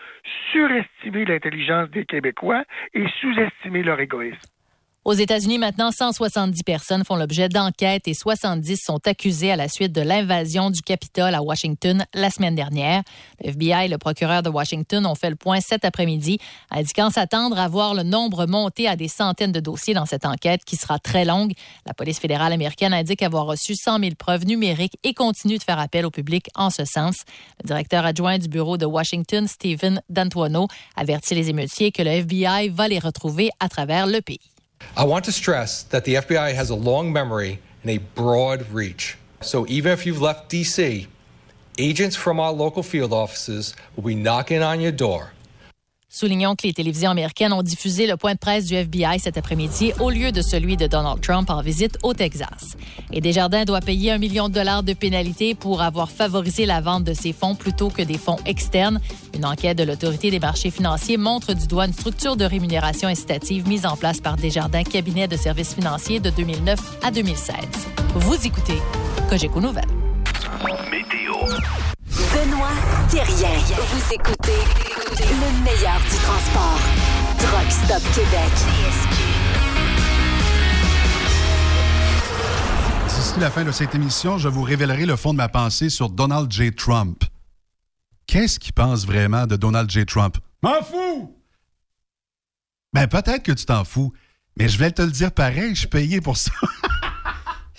surestimé 0.52 1.24
l'intelligence 1.24 1.90
des 1.90 2.04
Québécois 2.04 2.62
et 2.94 3.08
sous-estimé 3.20 3.82
leur 3.82 3.98
égoïsme. 3.98 4.38
Aux 5.08 5.14
États-Unis, 5.14 5.56
maintenant, 5.56 5.90
170 5.90 6.64
personnes 6.64 7.02
font 7.02 7.16
l'objet 7.16 7.48
d'enquêtes 7.48 8.06
et 8.08 8.12
70 8.12 8.76
sont 8.76 9.00
accusées 9.06 9.50
à 9.50 9.56
la 9.56 9.66
suite 9.66 9.90
de 9.90 10.02
l'invasion 10.02 10.68
du 10.68 10.82
Capitole 10.82 11.34
à 11.34 11.40
Washington 11.40 12.04
la 12.12 12.28
semaine 12.28 12.54
dernière. 12.54 13.02
Le 13.42 13.48
FBI 13.48 13.86
et 13.86 13.88
le 13.88 13.96
procureur 13.96 14.42
de 14.42 14.50
Washington 14.50 15.06
ont 15.06 15.14
fait 15.14 15.30
le 15.30 15.36
point 15.36 15.60
cet 15.62 15.86
après-midi, 15.86 16.36
indiquant 16.70 17.08
s'attendre 17.08 17.58
à 17.58 17.68
voir 17.68 17.94
le 17.94 18.02
nombre 18.02 18.44
monter 18.44 18.86
à 18.86 18.96
des 18.96 19.08
centaines 19.08 19.50
de 19.50 19.60
dossiers 19.60 19.94
dans 19.94 20.04
cette 20.04 20.26
enquête 20.26 20.62
qui 20.66 20.76
sera 20.76 20.98
très 20.98 21.24
longue. 21.24 21.52
La 21.86 21.94
police 21.94 22.18
fédérale 22.18 22.52
américaine 22.52 22.92
indique 22.92 23.22
avoir 23.22 23.46
reçu 23.46 23.76
100 23.76 24.00
000 24.00 24.10
preuves 24.18 24.44
numériques 24.44 24.98
et 25.04 25.14
continue 25.14 25.56
de 25.56 25.62
faire 25.62 25.78
appel 25.78 26.04
au 26.04 26.10
public 26.10 26.50
en 26.54 26.68
ce 26.68 26.84
sens. 26.84 27.24
Le 27.62 27.66
directeur 27.66 28.04
adjoint 28.04 28.36
du 28.36 28.48
bureau 28.48 28.76
de 28.76 28.84
Washington, 28.84 29.48
Stephen 29.48 30.02
D'Antuono, 30.10 30.68
avertit 30.96 31.34
les 31.34 31.48
émeutiers 31.48 31.92
que 31.92 32.02
le 32.02 32.10
FBI 32.10 32.68
va 32.68 32.88
les 32.88 32.98
retrouver 32.98 33.48
à 33.58 33.70
travers 33.70 34.06
le 34.06 34.20
pays. 34.20 34.40
I 34.96 35.04
want 35.04 35.24
to 35.26 35.32
stress 35.32 35.82
that 35.84 36.04
the 36.04 36.14
FBI 36.14 36.54
has 36.54 36.70
a 36.70 36.74
long 36.74 37.12
memory 37.12 37.60
and 37.82 37.90
a 37.90 37.98
broad 37.98 38.70
reach. 38.70 39.16
So 39.40 39.66
even 39.68 39.92
if 39.92 40.04
you've 40.04 40.20
left 40.20 40.50
DC, 40.50 41.06
agents 41.78 42.16
from 42.16 42.40
our 42.40 42.52
local 42.52 42.82
field 42.82 43.12
offices 43.12 43.74
will 43.94 44.02
be 44.02 44.14
knocking 44.14 44.62
on 44.62 44.80
your 44.80 44.92
door. 44.92 45.32
Soulignons 46.10 46.56
que 46.56 46.66
les 46.66 46.72
télévisions 46.72 47.10
américaines 47.10 47.52
ont 47.52 47.62
diffusé 47.62 48.06
le 48.06 48.16
point 48.16 48.32
de 48.32 48.38
presse 48.38 48.64
du 48.64 48.74
FBI 48.74 49.20
cet 49.20 49.36
après-midi 49.36 49.92
au 50.00 50.08
lieu 50.08 50.32
de 50.32 50.40
celui 50.40 50.78
de 50.78 50.86
Donald 50.86 51.20
Trump 51.20 51.50
en 51.50 51.60
visite 51.60 51.98
au 52.02 52.14
Texas. 52.14 52.78
Et 53.12 53.20
Desjardins 53.20 53.66
doit 53.66 53.82
payer 53.82 54.12
un 54.12 54.18
million 54.18 54.48
de 54.48 54.54
dollars 54.54 54.82
de 54.82 54.94
pénalité 54.94 55.54
pour 55.54 55.82
avoir 55.82 56.10
favorisé 56.10 56.64
la 56.64 56.80
vente 56.80 57.04
de 57.04 57.12
ses 57.12 57.34
fonds 57.34 57.54
plutôt 57.54 57.90
que 57.90 58.00
des 58.00 58.16
fonds 58.16 58.38
externes. 58.46 59.00
Une 59.34 59.44
enquête 59.44 59.76
de 59.76 59.84
l'Autorité 59.84 60.30
des 60.30 60.40
marchés 60.40 60.70
financiers 60.70 61.18
montre 61.18 61.52
du 61.52 61.66
doigt 61.66 61.84
une 61.84 61.92
structure 61.92 62.36
de 62.36 62.46
rémunération 62.46 63.06
incitative 63.08 63.68
mise 63.68 63.84
en 63.84 63.96
place 63.96 64.22
par 64.22 64.36
Desjardins 64.36 64.84
Cabinet 64.84 65.28
de 65.28 65.36
services 65.36 65.74
financiers 65.74 66.20
de 66.20 66.30
2009 66.30 66.78
à 67.02 67.10
2016. 67.10 67.54
Vous 68.14 68.46
écoutez 68.46 68.78
Cogeco 69.28 69.60
Nouvelles. 69.60 69.84
Météo. 70.90 71.34
Benoît 72.32 72.97
Vous 73.10 74.14
écoutez 74.14 74.52
le 75.18 75.64
meilleur 75.64 75.98
du 75.98 76.16
transport. 76.18 76.78
Truck 77.38 77.70
Stop 77.70 78.02
Québec. 78.14 78.52
D'ici 83.08 83.40
la 83.40 83.50
fin 83.50 83.64
de 83.64 83.72
cette 83.72 83.94
émission, 83.94 84.36
je 84.36 84.48
vous 84.48 84.62
révélerai 84.62 85.06
le 85.06 85.16
fond 85.16 85.32
de 85.32 85.38
ma 85.38 85.48
pensée 85.48 85.88
sur 85.88 86.10
Donald 86.10 86.52
J. 86.52 86.70
Trump. 86.74 87.24
Qu'est-ce 88.26 88.58
qu'il 88.58 88.74
pense 88.74 89.06
vraiment 89.06 89.46
de 89.46 89.56
Donald 89.56 89.88
J. 89.90 90.04
Trump? 90.04 90.36
M'en 90.62 90.82
fous! 90.82 91.34
Ben, 92.92 93.06
peut-être 93.06 93.42
que 93.42 93.52
tu 93.52 93.64
t'en 93.64 93.84
fous, 93.84 94.12
mais 94.58 94.68
je 94.68 94.76
vais 94.76 94.90
te 94.90 95.00
le 95.00 95.10
dire 95.10 95.32
pareil, 95.32 95.70
je 95.70 95.80
suis 95.80 95.88
payé 95.88 96.20
pour 96.20 96.36
ça. 96.36 96.52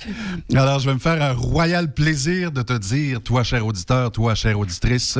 Alors, 0.55 0.79
je 0.79 0.87
vais 0.87 0.93
me 0.93 0.99
faire 0.99 1.21
un 1.21 1.33
royal 1.33 1.93
plaisir 1.93 2.51
de 2.51 2.61
te 2.61 2.77
dire, 2.77 3.21
toi, 3.21 3.43
cher 3.43 3.65
auditeur, 3.65 4.11
toi, 4.11 4.35
chère 4.35 4.59
auditrice, 4.59 5.19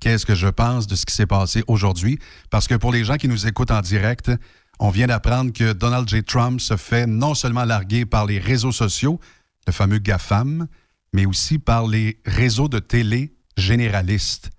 qu'est-ce 0.00 0.26
que 0.26 0.34
je 0.34 0.48
pense 0.48 0.86
de 0.86 0.94
ce 0.96 1.06
qui 1.06 1.14
s'est 1.14 1.26
passé 1.26 1.62
aujourd'hui. 1.66 2.18
Parce 2.50 2.66
que 2.68 2.74
pour 2.74 2.92
les 2.92 3.04
gens 3.04 3.16
qui 3.16 3.28
nous 3.28 3.46
écoutent 3.46 3.70
en 3.70 3.80
direct, 3.80 4.30
on 4.78 4.90
vient 4.90 5.06
d'apprendre 5.06 5.52
que 5.52 5.72
Donald 5.72 6.08
J. 6.08 6.22
Trump 6.22 6.60
se 6.60 6.76
fait 6.76 7.06
non 7.06 7.34
seulement 7.34 7.64
larguer 7.64 8.04
par 8.04 8.26
les 8.26 8.38
réseaux 8.38 8.72
sociaux, 8.72 9.20
le 9.66 9.72
fameux 9.72 9.98
GAFAM, 9.98 10.66
mais 11.12 11.26
aussi 11.26 11.58
par 11.58 11.86
les 11.86 12.20
réseaux 12.26 12.68
de 12.68 12.78
télé 12.78 13.34
généralistes. 13.56 14.50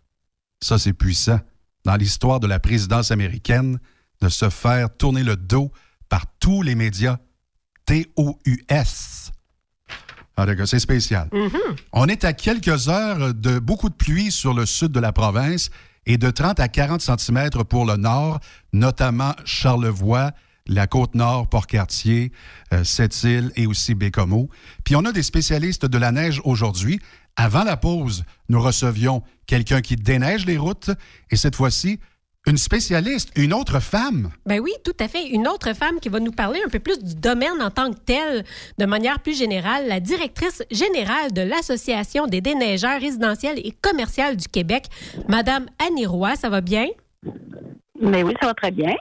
Ça, 0.62 0.80
c'est 0.80 0.94
puissant. 0.94 1.40
Dans 1.86 1.96
l'histoire 1.96 2.40
de 2.40 2.48
la 2.48 2.60
présidence 2.60 3.12
américaine, 3.12 3.80
de 4.22 4.30
se 4.30 4.50
faire 4.50 4.96
tourner 4.98 5.24
le 5.24 5.36
dos 5.36 5.72
par 6.10 6.26
tous 6.40 6.64
les 6.64 6.74
médias 6.74 7.18
TOUS. 7.86 9.27
Ah, 10.38 10.46
c'est 10.66 10.80
spécial. 10.80 11.30
On 11.92 12.08
est 12.08 12.24
à 12.24 12.32
quelques 12.32 12.90
heures 12.90 13.34
de 13.34 13.58
beaucoup 13.58 13.90
de 13.90 13.96
pluie 13.96 14.32
sur 14.32 14.54
le 14.54 14.68
sud 14.68 14.92
de 14.92 15.00
la 15.00 15.12
province 15.12 15.72
et 16.06 16.18
de 16.18 16.30
30 16.30 16.60
à 16.60 16.68
40 16.68 17.02
cm 17.02 17.50
pour 17.68 17.86
le 17.86 17.98
nord, 17.98 18.40
notamment 18.72 19.34
Charlevoix, 19.46 20.32
la 20.68 20.86
côte 20.86 21.16
nord, 21.16 21.50
Port-Cartier, 21.50 22.32
euh, 22.72 22.84
Sept-Îles 22.84 23.52
et 23.56 23.66
aussi 23.66 23.96
Bécomo. 23.96 24.50
Puis 24.84 24.96
on 24.96 25.06
a 25.06 25.12
des 25.12 25.24
spécialistes 25.24 25.86
de 25.88 25.98
la 25.98 26.12
neige 26.12 26.40
aujourd'hui. 26.46 27.00
Avant 27.36 27.64
la 27.64 27.76
pause, 27.76 28.24
nous 28.48 28.62
recevions 28.62 29.24
quelqu'un 29.48 29.82
qui 29.82 29.96
déneige 29.96 30.46
les 30.46 30.58
routes 30.58 30.92
et 31.32 31.36
cette 31.36 31.56
fois-ci, 31.56 32.00
une 32.48 32.58
spécialiste, 32.58 33.30
une 33.36 33.54
autre 33.54 33.80
femme. 33.82 34.32
Ben 34.46 34.60
oui, 34.60 34.72
tout 34.84 34.96
à 35.00 35.08
fait. 35.08 35.28
Une 35.28 35.48
autre 35.48 35.74
femme 35.76 36.00
qui 36.00 36.10
va 36.10 36.20
nous 36.20 36.32
parler 36.32 36.60
un 36.66 36.70
peu 36.70 36.80
plus 36.80 36.98
du 37.00 37.16
domaine 37.16 37.62
en 37.62 37.70
tant 37.70 37.92
que 37.92 38.00
tel, 38.06 38.44
de 38.78 38.86
manière 38.86 39.20
plus 39.20 39.38
générale, 39.38 39.88
la 39.88 40.00
directrice 40.00 40.64
générale 40.72 41.34
de 41.34 41.42
l'Association 41.42 42.28
des 42.28 42.42
déneigeurs 42.42 43.00
résidentiels 43.00 43.60
et 43.64 43.72
commerciales 43.72 44.38
du 44.38 44.48
Québec, 44.48 44.86
Madame 45.28 45.66
Annie 45.86 46.06
Roy. 46.06 46.36
Ça 46.36 46.50
va 46.50 46.62
bien? 46.62 46.88
Mais 48.02 48.24
oui, 48.24 48.34
ça 48.42 48.48
va 48.48 48.54
très 48.54 48.72
bien. 48.72 48.96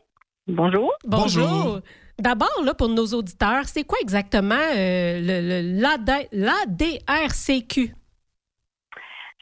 Bonjour. 0.49 0.93
Bonjour. 1.05 1.81
D'abord, 2.19 2.63
là, 2.65 2.73
pour 2.73 2.89
nos 2.89 3.07
auditeurs, 3.09 3.65
c'est 3.67 3.85
quoi 3.85 3.99
exactement 4.01 4.55
euh, 4.75 5.21
le- 5.21 5.63
le- 5.63 5.81
l'AD- 5.81 6.29
l'ADRCQ? 6.33 7.95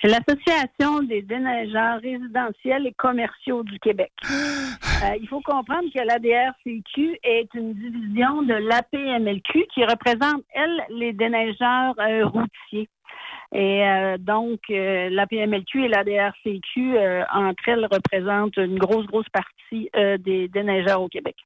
C'est 0.04 0.10
l'Association 0.10 1.02
des 1.04 1.22
déneigeurs 1.22 1.98
résidentiels 2.02 2.86
et 2.86 2.92
commerciaux 2.92 3.62
du 3.62 3.78
Québec. 3.78 4.12
Euh, 5.02 5.16
il 5.20 5.28
faut 5.28 5.40
comprendre 5.40 5.86
que 5.92 5.98
l'ADRCQ 5.98 7.18
est 7.24 7.52
une 7.54 7.74
division 7.74 8.42
de 8.42 8.54
l'APMLQ 8.54 9.66
qui 9.74 9.84
représente, 9.84 10.44
elle, 10.54 10.84
les 10.88 11.12
déneigeurs 11.12 11.94
euh, 11.98 12.24
routiers. 12.26 12.88
Et 13.52 13.84
euh, 13.84 14.16
donc, 14.18 14.60
euh, 14.70 15.10
l'APMLQ 15.10 15.84
et 15.84 15.88
l'ADRCQ, 15.88 16.96
euh, 16.96 17.24
entre 17.34 17.68
elles, 17.68 17.86
représentent 17.90 18.56
une 18.56 18.78
grosse, 18.78 19.04
grosse 19.06 19.28
partie 19.30 19.90
des 20.20 20.48
déneigeurs 20.48 21.02
au 21.02 21.08
Québec. 21.08 21.36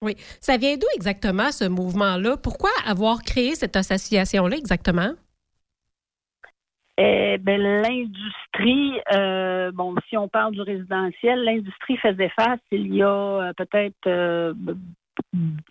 Oui. 0.00 0.14
Ça 0.40 0.56
vient 0.56 0.76
d'où 0.76 0.86
exactement 0.94 1.50
ce 1.50 1.64
mouvement-là? 1.64 2.36
Pourquoi 2.38 2.70
avoir 2.86 3.22
créé 3.22 3.56
cette 3.56 3.76
association-là 3.76 4.56
exactement? 4.56 5.12
Eh 7.02 7.38
ben, 7.38 7.58
l'industrie, 7.58 9.00
euh, 9.14 9.72
bon, 9.72 9.94
si 10.10 10.18
on 10.18 10.28
parle 10.28 10.52
du 10.52 10.60
résidentiel, 10.60 11.42
l'industrie 11.44 11.96
faisait 11.96 12.28
face 12.38 12.60
il 12.72 12.94
y 12.94 13.02
a 13.02 13.08
euh, 13.08 13.52
peut-être 13.56 14.06
euh, 14.06 14.52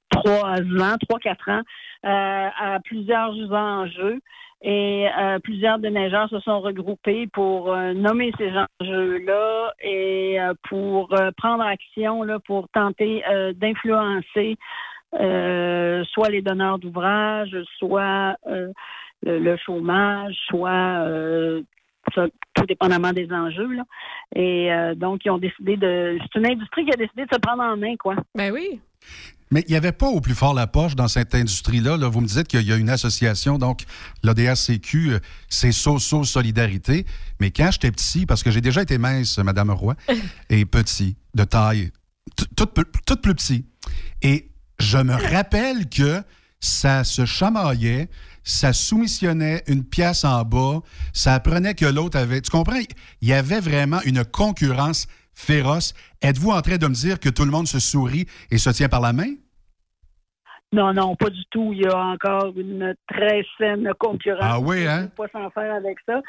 trois 0.10 0.60
ans, 0.60 0.96
trois, 1.08 1.20
quatre 1.20 1.48
ans, 1.50 1.62
euh, 2.04 2.48
à 2.60 2.80
plusieurs 2.84 3.36
enjeux. 3.52 4.20
Et 4.64 5.08
euh, 5.20 5.38
plusieurs 5.38 5.78
déneigeurs 5.78 6.30
se 6.30 6.40
sont 6.40 6.62
regroupés 6.62 7.28
pour 7.28 7.72
euh, 7.72 7.94
nommer 7.94 8.32
ces 8.40 8.52
enjeux-là 8.82 9.72
et 9.82 10.42
euh, 10.42 10.56
pour 10.68 11.14
prendre 11.38 11.64
action 11.64 12.24
là, 12.24 12.40
pour 12.40 12.68
tenter 12.70 13.24
d'influencer 13.54 14.58
soit 15.12 16.30
les 16.30 16.42
donneurs 16.42 16.80
d'ouvrages, 16.80 17.56
soit 17.78 18.36
le, 19.24 19.40
le 19.40 19.58
chômage, 19.58 20.36
soit 20.48 21.06
euh, 21.08 21.62
ça, 22.14 22.26
tout 22.54 22.66
dépendamment 22.66 23.14
des 23.14 23.32
enjeux. 23.32 23.74
Là. 23.74 23.84
Et 24.36 24.72
euh, 24.72 24.96
donc, 24.96 25.22
ils 25.26 25.32
ont 25.32 25.38
décidé 25.38 25.78
de. 25.78 26.18
C'est 26.22 26.40
une 26.40 26.52
industrie 26.52 26.86
qui 26.86 26.92
a 26.92 26.98
décidé 26.98 27.24
de 27.26 27.34
se 27.34 27.40
prendre 27.40 27.64
en 27.64 27.78
main, 27.78 27.96
quoi. 27.98 28.16
Ben 28.36 28.52
oui. 28.52 28.80
Mais 29.52 29.64
il 29.68 29.72
n'y 29.72 29.78
avait 29.78 29.92
pas 29.92 30.08
au 30.08 30.22
plus 30.22 30.36
fort 30.36 30.54
la 30.54 30.68
poche 30.68 30.96
dans 30.96 31.08
cette 31.08 31.34
industrie-là. 31.34 31.98
Là. 31.98 32.08
Vous 32.08 32.22
me 32.22 32.28
dites 32.28 32.48
qu'il 32.48 32.62
y 32.62 32.72
a 32.72 32.76
une 32.76 32.90
association, 32.90 33.58
donc 33.58 33.84
l'ODRCQ, 34.24 35.14
euh, 35.14 35.20
c'est 35.48 35.72
So-So 35.72 36.24
Solidarité. 36.24 37.06
Mais 37.40 37.50
quand 37.50 37.72
j'étais 37.72 37.92
petit, 37.92 38.26
parce 38.28 38.44
que 38.44 38.52
j'ai 38.52 38.62
déjà 38.62 38.84
été 38.84 39.00
mince, 39.00 39.40
Madame 39.40 39.72
Roy, 39.72 39.96
et 40.50 40.66
petit, 40.66 41.18
de 41.34 41.44
taille, 41.46 41.90
tout, 42.36 42.66
tout 43.06 43.16
plus 43.16 43.34
petit. 43.34 43.66
Et 44.22 44.52
je 44.80 44.98
me 45.00 45.14
rappelle 45.14 45.90
que 45.90 46.22
ça 46.60 47.04
se 47.04 47.26
chamaillait, 47.26 48.10
ça 48.44 48.74
soumissionnait 48.74 49.64
une 49.68 49.84
pièce 49.84 50.24
en 50.24 50.44
bas, 50.44 50.80
ça 51.14 51.34
apprenait 51.34 51.74
que 51.74 51.86
l'autre 51.86 52.18
avait... 52.18 52.42
Tu 52.42 52.50
comprends? 52.50 52.80
Il 53.22 53.28
y 53.28 53.34
avait 53.34 53.60
vraiment 53.60 54.02
une 54.06 54.24
concurrence 54.24 55.08
féroce. 55.34 55.94
Êtes-vous 56.22 56.52
en 56.52 56.62
train 56.62 56.78
de 56.78 56.88
me 56.88 56.94
dire 56.94 57.20
que 57.20 57.30
tout 57.30 57.46
le 57.46 57.52
monde 57.52 57.68
se 57.68 57.80
sourit 57.80 58.26
et 58.52 58.58
se 58.58 58.70
tient 58.72 58.90
par 58.90 59.02
la 59.02 59.14
main? 59.14 59.34
Non, 60.72 60.94
non, 60.94 61.16
pas 61.16 61.32
du 61.32 61.44
tout. 61.50 61.74
Il 61.74 61.82
y 61.82 61.88
a 61.88 61.98
encore 61.98 62.54
une 62.56 62.94
très 63.08 63.44
saine 63.58 63.92
concurrence. 63.98 64.44
Ah 64.44 64.60
oui, 64.60 64.86
hein? 64.86 65.00
On 65.00 65.02
ne 65.02 65.08
peut 65.08 65.28
pas 65.32 65.40
s'en 65.40 65.50
faire 65.50 65.74
avec 65.74 65.98
ça. 66.06 66.22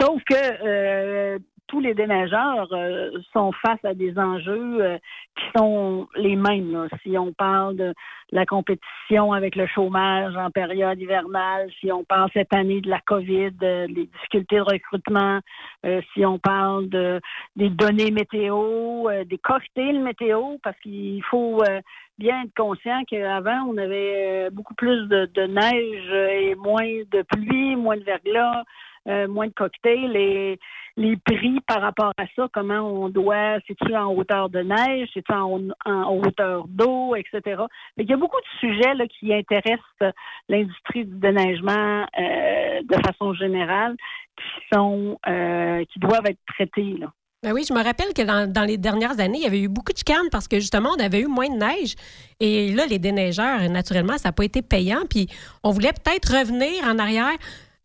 Sauf 0.00 0.20
que 0.28 0.34
euh, 0.34 1.38
tous 1.66 1.80
les 1.80 1.94
déneigeurs 1.94 2.68
euh, 2.72 3.10
sont 3.32 3.52
face 3.52 3.82
à 3.84 3.94
des 3.94 4.18
enjeux 4.18 4.82
euh, 4.82 4.98
qui 5.36 5.44
sont 5.58 6.08
les 6.16 6.36
mêmes. 6.36 6.72
là. 6.72 6.88
Si 7.02 7.16
on 7.16 7.32
parle 7.32 7.76
de 7.76 7.94
la 8.32 8.46
compétition 8.46 9.32
avec 9.32 9.56
le 9.56 9.66
chômage 9.66 10.36
en 10.36 10.50
période 10.50 11.00
hivernale, 11.00 11.70
si 11.80 11.90
on 11.90 12.04
parle 12.04 12.30
cette 12.32 12.52
année 12.54 12.80
de 12.80 12.90
la 12.90 13.00
COVID, 13.00 13.52
euh, 13.62 13.86
des 13.86 14.06
difficultés 14.06 14.56
de 14.56 14.60
recrutement, 14.60 15.40
euh, 15.86 16.00
si 16.12 16.24
on 16.26 16.38
parle 16.38 16.88
de, 16.88 17.20
des 17.56 17.70
données 17.70 18.10
météo, 18.10 19.08
euh, 19.08 19.24
des 19.24 19.38
cocktails 19.38 20.00
météo, 20.00 20.56
parce 20.62 20.78
qu'il 20.80 21.22
faut 21.24 21.62
euh, 21.62 21.80
bien 22.18 22.42
être 22.44 22.54
conscient 22.56 23.02
qu'avant, 23.08 23.66
on 23.68 23.76
avait 23.76 24.50
beaucoup 24.50 24.74
plus 24.74 25.08
de, 25.08 25.26
de 25.34 25.42
neige 25.46 26.12
et 26.12 26.54
moins 26.56 27.02
de 27.10 27.22
pluie, 27.22 27.76
moins 27.76 27.96
de 27.96 28.04
verglas, 28.04 28.62
euh, 29.08 29.28
moins 29.28 29.46
de 29.46 29.52
cocktails 29.52 30.58
les 30.96 31.16
prix 31.16 31.58
par 31.66 31.80
rapport 31.80 32.12
à 32.16 32.24
ça, 32.36 32.48
comment 32.52 32.80
on 32.80 33.08
doit, 33.08 33.58
c'est-tu 33.66 33.96
en 33.96 34.12
hauteur 34.14 34.48
de 34.48 34.60
neige, 34.60 35.08
c'est-tu 35.12 35.32
en, 35.32 35.60
hauteur 36.08 36.66
d'eau, 36.68 37.16
etc. 37.16 37.62
Mais 37.96 38.04
il 38.04 38.10
y 38.10 38.12
a 38.12 38.16
beaucoup 38.16 38.40
de 38.40 38.58
sujets 38.60 38.94
là, 38.94 39.06
qui 39.08 39.34
intéressent 39.34 40.12
l'industrie 40.48 41.04
du 41.04 41.16
déneigement 41.16 42.06
euh, 42.18 42.80
de 42.82 42.94
façon 43.04 43.34
générale, 43.34 43.96
qui 44.36 44.76
sont 44.76 45.18
euh, 45.28 45.84
qui 45.92 45.98
doivent 45.98 46.26
être 46.26 46.40
traités. 46.46 46.96
Ben 47.42 47.52
oui, 47.52 47.64
je 47.68 47.74
me 47.74 47.82
rappelle 47.82 48.14
que 48.14 48.22
dans, 48.22 48.50
dans 48.50 48.64
les 48.64 48.78
dernières 48.78 49.20
années, 49.20 49.36
il 49.38 49.44
y 49.44 49.46
avait 49.46 49.60
eu 49.60 49.68
beaucoup 49.68 49.92
de 49.92 49.98
chicanes 49.98 50.30
parce 50.32 50.48
que 50.48 50.60
justement, 50.60 50.90
on 50.96 51.04
avait 51.04 51.20
eu 51.20 51.26
moins 51.26 51.48
de 51.48 51.56
neige. 51.56 51.94
Et 52.40 52.72
là, 52.72 52.86
les 52.86 52.98
déneigeurs, 52.98 53.68
naturellement, 53.68 54.16
ça 54.16 54.30
n'a 54.30 54.32
pas 54.32 54.46
été 54.46 54.62
payant. 54.62 55.02
Puis 55.10 55.28
on 55.62 55.70
voulait 55.70 55.92
peut-être 55.92 56.38
revenir 56.38 56.84
en 56.84 56.98
arrière. 56.98 57.36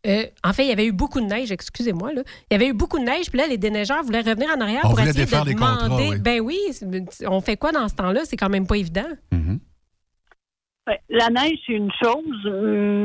Euh, 0.06 0.22
en 0.42 0.52
fait, 0.52 0.64
il 0.64 0.68
y 0.68 0.72
avait 0.72 0.86
eu 0.86 0.92
beaucoup 0.92 1.20
de 1.20 1.26
neige, 1.26 1.52
excusez-moi. 1.52 2.12
Là. 2.14 2.22
Il 2.50 2.54
y 2.54 2.56
avait 2.56 2.68
eu 2.68 2.72
beaucoup 2.72 2.98
de 2.98 3.04
neige, 3.04 3.28
puis 3.30 3.38
là, 3.38 3.46
les 3.46 3.58
déneigeurs 3.58 4.02
voulaient 4.02 4.20
revenir 4.22 4.48
en 4.56 4.60
arrière 4.60 4.80
On 4.84 4.90
pour 4.90 5.00
essayer 5.00 5.26
de 5.26 5.46
les 5.48 5.54
contrats, 5.54 5.84
demander. 5.84 6.08
oui. 6.10 6.18
Ben 6.20 6.40
oui, 6.40 6.58
on 7.26 7.40
fait 7.40 7.56
quoi 7.56 7.70
dans 7.72 7.86
ce 7.88 7.94
temps-là? 7.96 8.20
C'est 8.24 8.36
quand 8.36 8.48
même 8.48 8.66
pas 8.66 8.76
évident. 8.76 9.08
Ouais, 10.86 10.98
La 11.10 11.28
neige, 11.28 11.58
c'est 11.66 11.74
une 11.74 11.92
chose, 12.02 12.50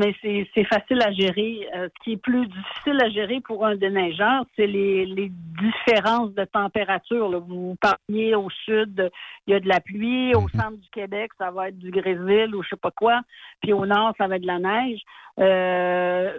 mais 0.00 0.14
c'est 0.22 0.48
c'est 0.54 0.64
facile 0.64 1.00
à 1.02 1.12
gérer. 1.12 1.68
Euh, 1.76 1.88
ce 1.98 2.04
qui 2.04 2.12
est 2.12 2.16
plus 2.16 2.46
difficile 2.46 2.98
à 3.04 3.10
gérer 3.10 3.40
pour 3.42 3.66
un 3.66 3.76
déneigeur, 3.76 4.46
c'est 4.56 4.66
les, 4.66 5.04
les 5.04 5.30
différences 5.60 6.32
de 6.32 6.44
température. 6.46 7.28
là. 7.28 7.38
Vous 7.38 7.76
parliez 7.78 8.34
au 8.34 8.48
sud, 8.64 9.10
il 9.46 9.52
y 9.52 9.54
a 9.54 9.60
de 9.60 9.68
la 9.68 9.80
pluie. 9.80 10.34
Au 10.34 10.48
centre 10.48 10.78
du 10.78 10.88
Québec, 10.90 11.30
ça 11.36 11.50
va 11.50 11.68
être 11.68 11.78
du 11.78 11.90
grésil 11.90 12.54
ou 12.54 12.62
je 12.62 12.70
sais 12.70 12.76
pas 12.76 12.90
quoi. 12.90 13.20
Puis 13.60 13.74
au 13.74 13.84
nord, 13.84 14.14
ça 14.16 14.26
va 14.26 14.36
être 14.36 14.42
de 14.42 14.46
la 14.46 14.58
neige. 14.58 15.00
Euh, 15.38 16.32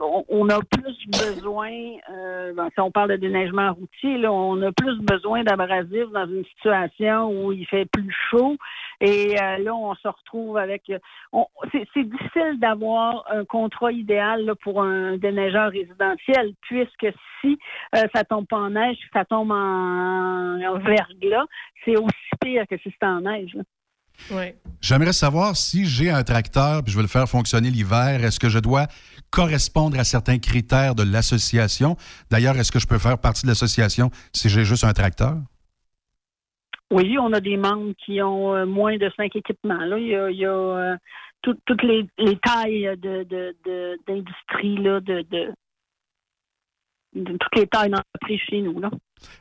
on, 0.00 0.48
a 0.48 0.58
plus 0.60 1.06
besoin, 1.06 1.70
euh, 2.10 2.52
ben, 2.54 2.68
si 2.74 2.80
on 2.80 2.90
parle 2.90 3.10
de 3.10 3.16
déneigement 3.16 3.72
routier, 3.72 4.26
on 4.26 4.60
a 4.62 4.72
plus 4.72 4.98
besoin 5.00 5.44
d'abrasifs 5.44 6.10
dans 6.12 6.26
une 6.26 6.44
situation 6.44 7.28
où 7.28 7.52
il 7.52 7.66
fait 7.66 7.86
plus 7.86 8.14
chaud. 8.30 8.56
Et 9.00 9.36
euh, 9.40 9.58
là, 9.58 9.74
on 9.74 9.94
se 9.94 10.08
retrouve 10.08 10.56
avec. 10.56 10.90
on- 11.32 11.46
c'est, 11.72 12.04
difficile 12.04 12.58
d'avoir 12.58 13.24
un 13.30 13.44
contrat 13.44 13.92
idéal 13.92 14.54
pour 14.62 14.82
un 14.82 15.16
déneigeur 15.16 15.70
résidentiel, 15.70 16.52
puisque 16.62 17.08
si 17.40 17.58
euh, 17.94 18.02
ça 18.14 18.24
tombe 18.24 18.46
pas 18.46 18.58
en 18.58 18.70
neige, 18.70 18.96
si 18.96 19.08
ça 19.12 19.24
tombe 19.24 19.50
en, 19.50 20.78
verglas, 20.78 21.46
c'est 21.84 21.96
aussi 21.96 22.14
pire 22.40 22.64
que 22.68 22.76
si 22.78 22.92
c'est 22.98 23.06
en 23.06 23.22
neige. 23.22 23.56
J'aimerais 24.80 25.12
savoir 25.12 25.56
si 25.56 25.84
j'ai 25.86 26.10
un 26.10 26.22
tracteur 26.22 26.82
puis 26.82 26.92
je 26.92 26.96
veux 26.96 27.02
le 27.02 27.08
faire 27.08 27.28
fonctionner 27.28 27.70
l'hiver, 27.70 28.24
est-ce 28.24 28.38
que 28.40 28.48
je 28.48 28.58
dois 28.58 28.86
correspondre 29.30 29.98
à 29.98 30.04
certains 30.04 30.38
critères 30.38 30.94
de 30.94 31.02
l'association? 31.02 31.96
D'ailleurs, 32.30 32.56
est-ce 32.56 32.72
que 32.72 32.78
je 32.78 32.86
peux 32.86 32.98
faire 32.98 33.18
partie 33.18 33.42
de 33.42 33.48
l'association 33.48 34.10
si 34.32 34.48
j'ai 34.48 34.64
juste 34.64 34.84
un 34.84 34.92
tracteur? 34.92 35.36
Oui, 36.90 37.16
on 37.18 37.32
a 37.32 37.40
des 37.40 37.56
membres 37.56 37.92
qui 38.04 38.20
ont 38.22 38.54
euh, 38.54 38.66
moins 38.66 38.96
de 38.96 39.10
cinq 39.16 39.34
équipements. 39.34 39.84
Là. 39.84 39.98
Il 39.98 40.06
y 40.06 40.14
a, 40.14 40.30
il 40.30 40.36
y 40.36 40.44
a, 40.46 40.50
euh, 40.50 40.96
tout- 41.42 41.58
toutes 41.66 41.82
les, 41.82 42.06
les 42.18 42.36
tailles 42.38 42.90
de, 42.98 43.24
de, 43.24 43.56
de- 43.64 43.98
d'industrie, 44.06 44.76
là, 44.76 45.00
de, 45.00 45.22
de, 47.14 47.36
toutes 47.36 47.56
les 47.56 47.66
tailles 47.66 47.90
d'entreprise 47.90 48.40
chez 48.48 48.60
nous. 48.60 48.80
Là. 48.80 48.90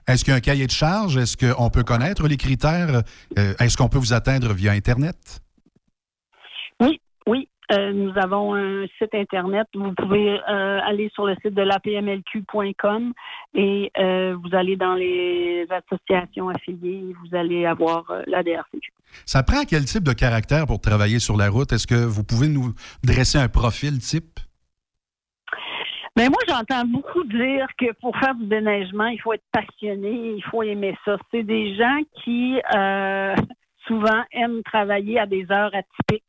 Est-ce 0.08 0.24
qu'il 0.24 0.32
y 0.32 0.34
a 0.34 0.38
un 0.38 0.42
cahier 0.42 0.68
de 0.68 0.72
charge? 0.72 1.18
Est-ce 1.18 1.38
qu'on 1.38 1.70
peut 1.70 1.84
connaître 1.84 2.28
les 2.28 2.38
critères? 2.38 3.02
Euh, 3.38 3.54
est-ce 3.60 3.78
qu'on 3.78 3.90
peut 3.90 3.98
vous 3.98 4.14
atteindre 4.14 4.54
via 4.54 4.72
Internet? 4.72 5.42
Oui, 6.80 7.00
oui. 7.28 7.48
Euh, 7.72 7.94
nous 7.94 8.12
avons 8.18 8.56
un 8.56 8.86
site 8.98 9.16
Internet. 9.16 9.68
Vous 9.74 9.94
pouvez 9.94 10.38
euh, 10.38 10.80
aller 10.86 11.10
sur 11.14 11.26
le 11.26 11.36
site 11.36 11.54
de 11.54 11.62
l'apmlq.com 11.62 13.14
et 13.56 13.92
vous 13.96 14.56
allez 14.56 14.76
dans 14.76 14.96
les 14.96 15.66
associations 15.70 16.50
affiliées 16.50 17.10
et 17.10 17.14
vous 17.14 17.36
allez 17.36 17.66
avoir 17.66 18.04
la 18.28 18.44
DRCQ. 18.44 18.92
Ça 19.26 19.44
prend 19.44 19.64
quel 19.64 19.86
type 19.86 20.04
de 20.04 20.14
caractère 20.14 20.66
pour 20.66 20.82
travailler 20.82 21.20
sur 21.20 21.38
la 21.38 21.50
route? 21.50 21.72
Est-ce 21.72 21.88
que 21.88 21.96
vous 21.96 22.24
pouvez 22.24 22.50
nous 22.50 22.74
dresser 23.04 23.38
un 23.38 23.48
profil 23.48 24.00
type? 24.00 24.40
Mais 26.16 26.30
moi, 26.30 26.40
j'entends 26.48 26.86
beaucoup 26.86 27.24
dire 27.24 27.68
que 27.78 27.92
pour 27.94 28.16
faire 28.18 28.36
du 28.36 28.46
déneigement, 28.46 29.08
il 29.08 29.20
faut 29.20 29.34
être 29.34 29.46
passionné, 29.52 30.36
il 30.38 30.44
faut 30.44 30.62
aimer 30.62 30.96
ça. 31.06 31.18
C'est 31.32 31.44
des 31.44 31.76
gens 31.76 32.00
qui 32.24 32.60
euh, 32.76 33.36
souvent 33.88 34.24
aiment 34.32 34.62
travailler 34.64 35.20
à 35.20 35.26
des 35.26 35.46
heures 35.52 35.74
atypiques. 35.74 36.24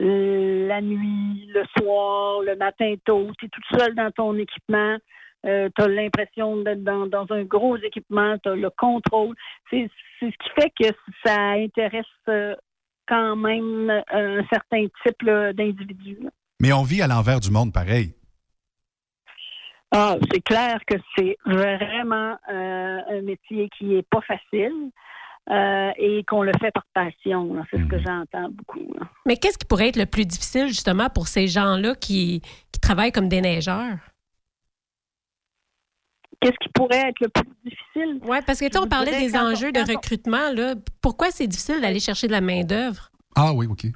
Euh, 0.00 0.66
La 0.66 0.80
nuit, 0.80 1.48
le 1.54 1.62
soir, 1.78 2.40
le 2.42 2.56
matin 2.56 2.94
tôt, 3.04 3.30
tu 3.38 3.46
es 3.46 3.48
toute 3.48 3.78
seule 3.78 3.94
dans 3.94 4.10
ton 4.10 4.36
équipement. 4.36 4.96
tu 5.44 5.48
as 5.48 5.88
l'impression 5.88 6.56
d'être 6.62 6.82
dans, 6.82 7.26
un 7.30 7.44
gros 7.44 7.76
équipement, 7.76 8.36
tu 8.42 8.48
as 8.48 8.56
le 8.56 8.70
contrôle. 8.70 9.36
C'est 9.70 9.88
ce 10.20 10.26
qui 10.26 10.50
fait 10.56 10.72
que 10.78 10.94
ça 11.24 11.50
intéresse 11.50 12.04
euh, 12.28 12.54
quand 13.06 13.36
même 13.36 13.90
un 14.10 14.42
certain 14.52 14.86
type 15.04 15.24
d'individus. 15.24 16.18
Mais 16.60 16.72
on 16.72 16.82
vit 16.82 17.02
à 17.02 17.06
l'envers 17.06 17.40
du 17.40 17.50
monde 17.50 17.72
pareil. 17.72 18.14
Ah, 19.94 20.16
c'est 20.32 20.40
clair 20.40 20.80
que 20.86 20.94
c'est 21.16 21.36
vraiment 21.44 22.36
euh, 22.50 22.98
un 23.10 23.20
métier 23.22 23.68
qui 23.76 23.94
est 23.94 24.08
pas 24.08 24.22
facile 24.22 24.72
euh, 25.50 25.90
et 25.98 26.24
qu'on 26.24 26.42
le 26.42 26.52
fait 26.60 26.70
par 26.70 26.84
passion. 26.94 27.52
là. 27.52 27.62
C'est 27.70 27.78
ce 27.78 27.84
que 27.84 27.98
j'entends 27.98 28.48
beaucoup. 28.50 28.92
là. 28.98 29.06
Mais 29.26 29.36
qu'est-ce 29.36 29.58
qui 29.58 29.66
pourrait 29.66 29.88
être 29.88 29.96
le 29.96 30.06
plus 30.06 30.24
difficile, 30.24 30.68
justement, 30.68 31.10
pour 31.10 31.28
ces 31.28 31.46
gens-là 31.46 31.94
qui, 31.94 32.40
qui 32.72 32.80
travaillent 32.80 33.12
comme 33.12 33.28
déneigeurs? 33.28 33.98
Qu'est-ce 36.40 36.56
qui 36.60 36.68
pourrait 36.74 37.08
être 37.10 37.20
le 37.20 37.28
plus 37.28 37.44
difficile? 37.64 38.18
Oui, 38.22 38.38
parce 38.46 38.58
que 38.58 38.64
tu 38.64 38.72
sais, 38.72 38.78
on 38.78 38.88
parlait 38.88 39.18
des 39.20 39.36
enjeux 39.36 39.72
de 39.72 39.80
recrutement. 39.80 40.50
Là. 40.52 40.74
Pourquoi 41.00 41.30
c'est 41.30 41.46
difficile 41.46 41.80
d'aller 41.80 42.00
chercher 42.00 42.26
de 42.26 42.32
la 42.32 42.40
main-d'œuvre? 42.40 43.10
Ah 43.36 43.52
oui, 43.52 43.66
OK. 43.66 43.86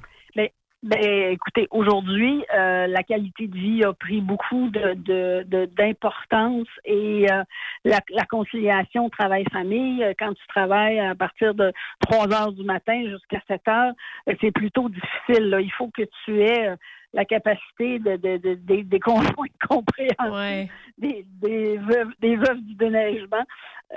Ben, 0.83 1.31
écoutez, 1.31 1.67
aujourd'hui, 1.71 2.45
euh, 2.53 2.85
la 2.85 3.01
qualité 3.01 3.47
de 3.47 3.57
vie 3.57 3.83
a 3.83 3.93
pris 3.93 4.21
beaucoup 4.21 4.69
de, 4.69 4.93
de- 4.93 5.43
de- 5.47 5.65
d'importance 5.65 6.67
et 6.85 7.25
euh, 7.31 7.43
la, 7.83 7.99
la 8.11 8.25
conciliation 8.25 9.09
travail-famille, 9.09 10.03
euh, 10.03 10.13
quand 10.19 10.33
tu 10.33 10.47
travailles 10.47 10.99
à 10.99 11.15
partir 11.15 11.55
de 11.55 11.73
3 12.01 12.31
heures 12.31 12.51
du 12.53 12.63
matin 12.63 13.03
jusqu'à 13.09 13.41
7 13.47 13.67
heures, 13.67 13.93
euh, 14.29 14.35
c'est 14.39 14.51
plutôt 14.51 14.87
difficile. 14.87 15.49
là. 15.49 15.61
Il 15.61 15.71
faut 15.71 15.89
que 15.89 16.03
tu 16.23 16.41
aies 16.41 16.69
euh, 16.69 16.75
la 17.11 17.25
capacité 17.25 17.97
de, 17.97 18.15
de, 18.17 18.37
de- 18.37 18.53
des- 18.53 18.83
des 18.83 18.99
conjoints 18.99 19.47
compréhensifs, 19.67 20.69
des, 20.99 21.25
des, 21.41 21.77
veuves, 21.77 22.11
des 22.21 22.35
veuves 22.35 22.61
du 22.61 22.75
déneigement. 22.75 23.43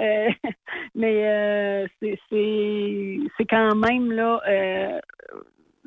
Euh, 0.01 0.29
mais 0.95 1.29
euh, 1.29 1.87
c'est 2.01 3.45
quand 3.51 3.75
même 3.75 4.13
là. 4.13 4.41
euh, 4.49 4.99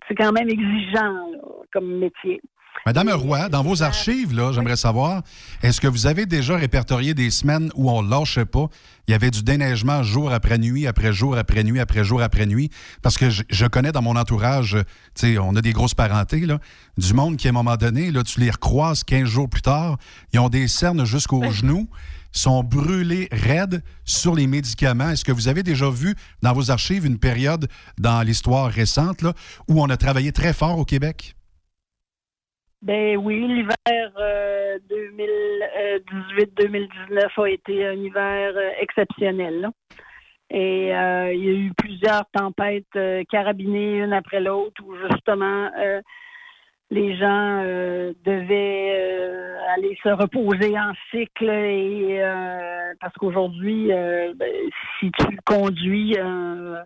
c'est 0.08 0.16
quand 0.16 0.32
même 0.32 0.50
exigeant 0.50 1.14
là, 1.32 1.38
comme 1.72 2.00
métier. 2.00 2.42
Madame 2.86 3.10
Roy, 3.12 3.48
dans 3.48 3.64
vos 3.64 3.82
archives, 3.82 4.36
là, 4.36 4.52
j'aimerais 4.52 4.76
savoir, 4.76 5.22
est-ce 5.62 5.80
que 5.80 5.88
vous 5.88 6.06
avez 6.06 6.26
déjà 6.26 6.58
répertorié 6.58 7.14
des 7.14 7.30
semaines 7.30 7.72
où 7.76 7.90
on 7.90 8.02
lâchait 8.02 8.44
pas? 8.44 8.68
Il 9.08 9.12
y 9.12 9.14
avait 9.14 9.32
du 9.32 9.42
déneigement 9.42 10.04
jour 10.04 10.34
après 10.34 10.58
nuit, 10.58 10.86
après 10.86 11.14
jour, 11.14 11.38
après 11.38 11.64
nuit, 11.64 11.80
après 11.80 12.04
jour, 12.04 12.22
après 12.22 12.46
nuit. 12.46 12.70
Parce 13.02 13.18
que 13.18 13.30
je, 13.30 13.44
je 13.50 13.66
connais 13.68 13.94
dans 13.94 14.02
mon 14.02 14.18
entourage, 14.18 14.76
euh, 14.76 14.84
tu 15.16 15.34
sais, 15.34 15.38
on 15.38 15.56
a 15.56 15.62
des 15.62 15.72
grosses 15.72 15.94
parentés, 15.94 16.42
là, 16.42 16.60
du 16.98 17.14
monde 17.14 17.38
qui, 17.38 17.48
à 17.48 17.52
un 17.52 17.54
moment 17.54 17.78
donné, 17.78 18.12
là, 18.12 18.22
tu 18.24 18.42
les 18.42 18.52
recroises 18.52 19.06
15 19.06 19.30
jours 19.30 19.50
plus 19.50 19.62
tard, 19.62 19.98
ils 20.34 20.40
ont 20.42 20.50
des 20.50 20.68
cernes 20.68 21.06
jusqu'aux 21.06 21.50
genoux, 21.52 21.88
sont 22.34 22.64
brûlés 22.64 23.30
raides 23.32 23.82
sur 24.04 24.36
les 24.36 24.48
médicaments. 24.48 25.10
Est-ce 25.10 25.24
que 25.24 25.32
vous 25.32 25.48
avez 25.48 25.64
déjà 25.64 25.90
vu 25.90 26.16
dans 26.42 26.52
vos 26.54 26.72
archives 26.72 27.06
une 27.06 27.20
période 27.20 27.68
dans 27.98 28.22
l'histoire 28.26 28.70
récente 28.70 29.22
là, 29.22 29.34
où 29.70 29.82
on 29.82 29.90
a 29.90 29.96
travaillé 29.98 30.32
très 30.32 30.54
fort 30.54 30.78
au 30.78 30.86
Québec? 30.86 31.36
Ben 32.82 33.16
oui, 33.16 33.48
l'hiver 33.48 34.12
euh, 34.20 34.78
2018-2019 36.60 37.42
a 37.42 37.50
été 37.50 37.88
un 37.88 37.94
hiver 37.94 38.52
euh, 38.58 38.72
exceptionnel. 38.82 39.70
Et 40.54 40.94
euh, 40.94 41.34
il 41.34 41.44
y 41.44 41.50
a 41.50 41.54
eu 41.54 41.72
plusieurs 41.76 42.26
tempêtes 42.32 42.86
euh, 42.96 43.24
carabinées 43.30 44.00
une 44.00 44.14
après 44.14 44.40
l'autre 44.40 44.84
où 44.86 44.96
justement 45.10 45.72
euh, 45.80 46.02
les 46.94 47.16
gens 47.18 47.62
euh, 47.66 48.14
devaient 48.24 48.92
euh, 48.96 49.58
aller 49.76 49.98
se 50.04 50.10
reposer 50.10 50.78
en 50.78 50.94
cycle 51.10 51.50
et 51.50 52.20
euh, 52.22 52.94
parce 53.02 53.14
qu'aujourd'hui, 53.16 53.92
euh, 53.92 54.34
ben, 54.36 54.52
si 55.00 55.12
tu 55.12 55.38
conduis 55.46 56.18
un, 56.20 56.84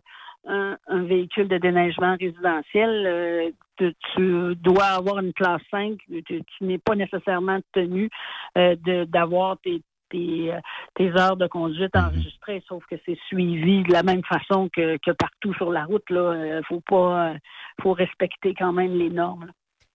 un- 0.47 0.77
un 0.87 1.03
véhicule 1.03 1.49
de 1.49 1.57
déneigement 1.57 2.15
résidentiel, 2.19 2.89
euh, 3.05 3.49
tu, 3.77 3.93
tu 4.15 4.55
dois 4.55 4.85
avoir 4.99 5.19
une 5.19 5.33
classe 5.33 5.61
5. 5.71 5.97
Tu, 6.07 6.23
tu 6.23 6.63
n'es 6.63 6.77
pas 6.77 6.95
nécessairement 6.95 7.59
tenu 7.73 8.09
euh, 8.57 8.75
de- 8.85 9.03
d'avoir 9.03 9.57
tes, 9.59 9.81
tes, 10.09 10.53
tes 10.95 11.09
heures 11.19 11.35
de 11.35 11.47
conduite 11.47 11.95
enregistrées, 11.95 12.63
sauf 12.67 12.81
que 12.89 12.95
c'est 13.05 13.19
suivi 13.27 13.83
de 13.83 13.91
la 13.91 14.03
même 14.03 14.23
façon 14.23 14.69
que, 14.73 14.97
que 15.05 15.11
partout 15.11 15.53
sur 15.55 15.69
la 15.71 15.83
route. 15.83 16.05
Il 16.09 16.61
faut 16.67 16.81
pas 16.89 17.33
faut 17.81 17.91
respecter 17.93 18.53
quand 18.57 18.71
même 18.71 18.97
les 18.97 19.09
normes. 19.09 19.47
là. 19.47 19.51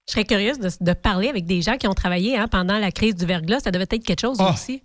Je 0.08 0.12
serais 0.12 0.24
curieuse 0.24 0.58
de, 0.58 0.68
de 0.80 0.92
parler 0.92 1.28
avec 1.28 1.46
des 1.46 1.62
gens 1.62 1.76
qui 1.76 1.86
ont 1.86 1.94
travaillé 1.94 2.36
hein, 2.36 2.48
pendant 2.48 2.78
la 2.78 2.90
crise 2.90 3.14
du 3.14 3.24
verglas. 3.24 3.60
Ça 3.60 3.70
devait 3.70 3.86
être 3.88 4.04
quelque 4.04 4.20
chose 4.20 4.40
aussi. 4.40 4.82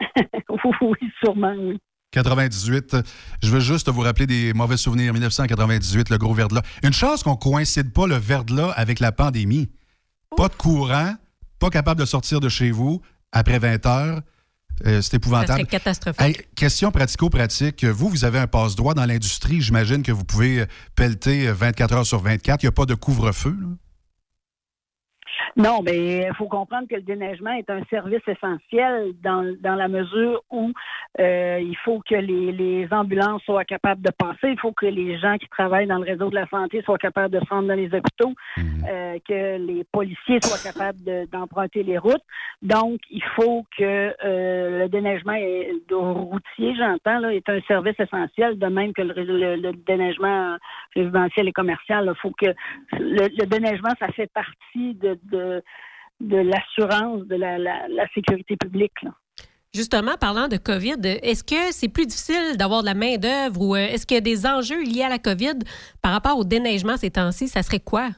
oui, 0.80 0.98
sûrement, 1.22 1.54
oui. 1.58 1.78
98. 2.12 2.96
Je 3.42 3.50
veux 3.50 3.60
juste 3.60 3.88
vous 3.88 4.02
rappeler 4.02 4.26
des 4.26 4.52
mauvais 4.52 4.76
souvenirs. 4.76 5.12
1998, 5.12 6.10
le 6.10 6.18
gros 6.18 6.34
verglas. 6.34 6.62
Une 6.82 6.92
chance 6.92 7.22
qu'on 7.22 7.36
coïncide 7.36 7.92
pas 7.92 8.06
le 8.06 8.16
verglas 8.16 8.70
avec 8.72 9.00
la 9.00 9.12
pandémie. 9.12 9.70
Pas 10.36 10.48
de 10.48 10.54
courant, 10.54 11.14
pas 11.58 11.70
capable 11.70 12.00
de 12.00 12.06
sortir 12.06 12.40
de 12.40 12.48
chez 12.48 12.70
vous 12.70 13.00
après 13.32 13.58
20 13.58 13.86
heures. 13.86 14.20
Euh, 14.86 15.00
c'est 15.00 15.14
épouvantable. 15.14 15.60
serait 15.60 15.64
catastrophique. 15.64 16.20
Hey, 16.20 16.36
question 16.54 16.90
pratico-pratique. 16.90 17.84
Vous, 17.84 18.08
vous 18.08 18.24
avez 18.24 18.38
un 18.38 18.46
passe-droit 18.46 18.94
dans 18.94 19.04
l'industrie. 19.04 19.60
J'imagine 19.60 20.02
que 20.02 20.12
vous 20.12 20.24
pouvez 20.24 20.60
euh, 20.60 20.66
pelleter 20.96 21.48
euh, 21.48 21.54
24 21.54 21.94
heures 21.94 22.06
sur 22.06 22.20
24. 22.20 22.62
Il 22.62 22.66
n'y 22.66 22.68
a 22.68 22.72
pas 22.72 22.86
de 22.86 22.94
couvre-feu. 22.94 23.56
là? 23.60 23.66
Non, 25.56 25.80
mais 25.82 26.26
il 26.28 26.34
faut 26.34 26.46
comprendre 26.48 26.88
que 26.88 26.94
le 26.96 27.02
déneigement 27.02 27.52
est 27.52 27.68
un 27.70 27.82
service 27.90 28.22
essentiel 28.26 29.12
dans, 29.22 29.54
dans 29.60 29.74
la 29.74 29.88
mesure 29.88 30.42
où 30.50 30.70
euh, 31.20 31.58
il 31.60 31.76
faut 31.84 32.00
que 32.08 32.14
les, 32.14 32.52
les 32.52 32.88
ambulances 32.90 33.42
soient 33.42 33.64
capables 33.64 34.02
de 34.02 34.10
passer, 34.10 34.48
il 34.50 34.58
faut 34.58 34.72
que 34.72 34.86
les 34.86 35.18
gens 35.18 35.36
qui 35.38 35.48
travaillent 35.48 35.86
dans 35.86 35.98
le 35.98 36.04
réseau 36.04 36.30
de 36.30 36.34
la 36.34 36.46
santé 36.48 36.82
soient 36.82 36.98
capables 36.98 37.34
de 37.34 37.40
se 37.44 37.48
rendre 37.50 37.68
dans 37.68 37.74
les 37.74 37.92
hôpitaux, 37.94 38.32
euh, 38.88 39.18
que 39.28 39.58
les 39.58 39.84
policiers 39.92 40.40
soient 40.46 40.58
capables 40.58 41.02
de- 41.04 41.26
d'emprunter 41.30 41.82
les 41.82 41.98
routes. 41.98 42.22
Donc, 42.62 43.00
il 43.10 43.22
faut 43.36 43.64
que 43.76 44.14
euh, 44.24 44.82
le 44.82 44.88
déneigement 44.88 45.32
est, 45.34 45.70
de 45.88 45.94
routier, 45.94 46.74
j'entends, 46.76 47.18
là, 47.18 47.32
est 47.34 47.48
un 47.48 47.60
service 47.62 47.98
essentiel, 47.98 48.58
de 48.58 48.66
même 48.66 48.92
que 48.92 49.02
le, 49.02 49.14
le- 49.22 49.56
le 49.56 49.72
déneigement 49.72 50.56
résidentiel 50.94 51.48
et 51.48 51.52
commercial. 51.52 52.06
Il 52.14 52.20
faut 52.20 52.32
que 52.32 52.46
le, 52.92 53.28
le 53.38 53.46
déneigement, 53.46 53.90
ça 53.98 54.08
fait 54.08 54.30
partie 54.32 54.94
de, 54.94 55.18
de, 55.32 55.62
de 56.20 56.36
l'assurance 56.36 57.22
de 57.26 57.34
la, 57.36 57.58
la- 57.58 57.88
la 57.88 58.06
sécurité 58.14 58.56
publique. 58.56 59.02
là. 59.02 59.10
Justement, 59.74 60.12
parlant 60.20 60.48
de 60.48 60.58
COVID, 60.58 61.00
est-ce 61.22 61.42
que 61.42 61.72
c'est 61.72 61.88
plus 61.88 62.04
difficile 62.06 62.58
d'avoir 62.58 62.82
de 62.82 62.86
la 62.86 62.94
main-d'œuvre 62.94 63.58
ou 63.60 63.74
euh, 63.74 63.78
est-ce 63.78 64.06
qu'il 64.06 64.16
y 64.16 64.18
a 64.18 64.20
des 64.20 64.46
enjeux 64.46 64.82
liés 64.82 65.02
à 65.04 65.08
la 65.08 65.18
COVID 65.18 65.58
par 66.02 66.12
rapport 66.12 66.36
au 66.38 66.44
déneigement 66.44 66.98
ces 66.98 67.10
temps-ci? 67.10 67.48
Ça 67.48 67.62
serait 67.62 67.80
quoi? 67.80 68.10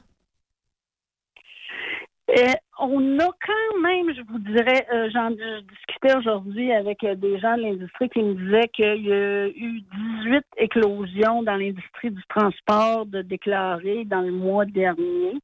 Euh, 2.31 2.51
on 2.79 3.19
a 3.19 3.25
quand 3.47 3.79
même, 3.81 4.13
je 4.13 4.21
vous 4.29 4.39
dirais, 4.39 4.85
euh, 4.91 5.09
j'en 5.13 5.29
je 5.29 5.61
discutais 5.61 6.17
aujourd'hui 6.17 6.73
avec 6.73 7.03
euh, 7.03 7.15
des 7.15 7.39
gens 7.39 7.55
de 7.55 7.61
l'industrie 7.61 8.09
qui 8.09 8.21
me 8.21 8.33
disaient 8.33 8.67
qu'il 8.73 9.05
y 9.05 9.13
a 9.13 9.47
eu 9.47 9.81
18 10.25 10.43
éclosions 10.57 11.43
dans 11.43 11.55
l'industrie 11.55 12.11
du 12.11 12.21
transport 12.27 13.05
de 13.05 13.21
déclarées 13.21 14.03
dans 14.05 14.21
le 14.21 14.31
mois 14.31 14.65
dernier. 14.65 15.39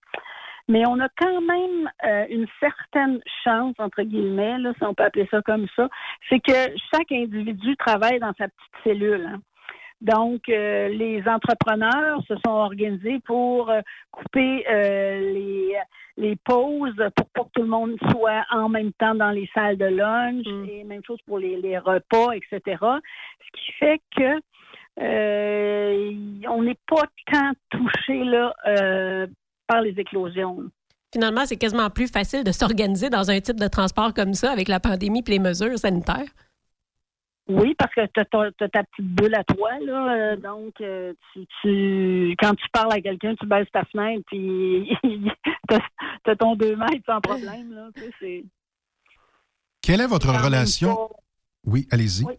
Mais 0.67 0.85
on 0.85 0.99
a 0.99 1.09
quand 1.17 1.41
même 1.41 1.89
euh, 2.05 2.25
une 2.29 2.47
certaine 2.59 3.19
chance, 3.43 3.75
entre 3.79 4.03
guillemets, 4.03 4.57
là, 4.59 4.73
si 4.77 4.83
on 4.83 4.93
peut 4.93 5.03
appeler 5.03 5.27
ça 5.31 5.41
comme 5.41 5.67
ça, 5.75 5.89
c'est 6.29 6.39
que 6.39 6.53
chaque 6.93 7.11
individu 7.11 7.75
travaille 7.77 8.19
dans 8.19 8.33
sa 8.37 8.47
petite 8.47 8.83
cellule. 8.83 9.29
hein. 9.33 9.41
Donc, 10.01 10.49
euh, 10.49 10.87
les 10.89 11.23
entrepreneurs 11.27 12.23
se 12.27 12.33
sont 12.43 12.51
organisés 12.51 13.19
pour 13.19 13.69
euh, 13.69 13.81
couper 14.11 14.65
euh, 14.67 15.19
les, 15.19 15.75
les 16.17 16.35
pauses 16.37 16.95
pour 17.15 17.29
pas 17.29 17.43
que 17.43 17.49
tout 17.53 17.61
le 17.61 17.67
monde 17.67 17.95
soit 18.09 18.43
en 18.49 18.67
même 18.67 18.91
temps 18.93 19.13
dans 19.13 19.29
les 19.29 19.47
salles 19.53 19.77
de 19.77 19.85
lunch 19.85 20.45
et 20.67 20.83
même 20.83 21.03
chose 21.05 21.19
pour 21.27 21.37
les, 21.37 21.55
les 21.57 21.77
repas, 21.77 22.31
etc. 22.31 22.61
Ce 22.81 23.51
qui 23.53 23.71
fait 23.73 24.01
que 24.17 24.41
euh, 24.99 26.11
on 26.49 26.63
n'est 26.63 26.79
pas 26.87 27.03
tant 27.31 27.51
touché 27.69 28.23
là 28.23 28.53
euh, 28.67 29.27
par 29.71 29.81
les 29.81 29.97
éclosions. 29.97 30.69
Finalement, 31.13 31.45
c'est 31.45 31.57
quasiment 31.57 31.89
plus 31.89 32.11
facile 32.11 32.43
de 32.43 32.51
s'organiser 32.51 33.09
dans 33.09 33.29
un 33.31 33.39
type 33.39 33.59
de 33.59 33.67
transport 33.67 34.13
comme 34.13 34.33
ça 34.33 34.51
avec 34.51 34.67
la 34.67 34.79
pandémie 34.79 35.23
et 35.25 35.31
les 35.31 35.39
mesures 35.39 35.77
sanitaires. 35.77 36.29
Oui, 37.47 37.73
parce 37.77 37.93
que 37.93 38.01
tu 38.05 38.19
as, 38.19 38.69
ta 38.69 38.83
petite 38.83 39.05
bulle 39.17 39.35
à 39.35 39.43
toi, 39.43 39.71
là. 39.81 40.13
euh, 40.13 40.35
donc, 40.37 40.73
euh, 40.79 41.13
tu, 41.33 41.45
tu- 41.61 42.35
quand 42.39 42.53
tu 42.55 42.65
parles 42.71 42.93
à 42.93 43.01
quelqu'un, 43.01 43.33
tu 43.35 43.45
baisses 43.45 43.67
ta 43.73 43.83
fenêtre, 43.85 44.23
puis 44.27 44.89
tu 45.03 46.29
as, 46.29 46.35
ton 46.35 46.55
deux 46.55 46.75
mètres 46.75 47.03
sans 47.05 47.19
problème, 47.19 47.73
là. 47.73 47.89
Tu 47.95 48.01
sais, 48.03 48.11
c'est- 48.19 48.45
Quelle 49.81 50.01
est 50.01 50.07
votre 50.07 50.29
relation? 50.29 50.95
pas- 50.95 51.15
Oui, 51.65 51.87
allez-y. 51.91 52.23
Oui. 52.25 52.33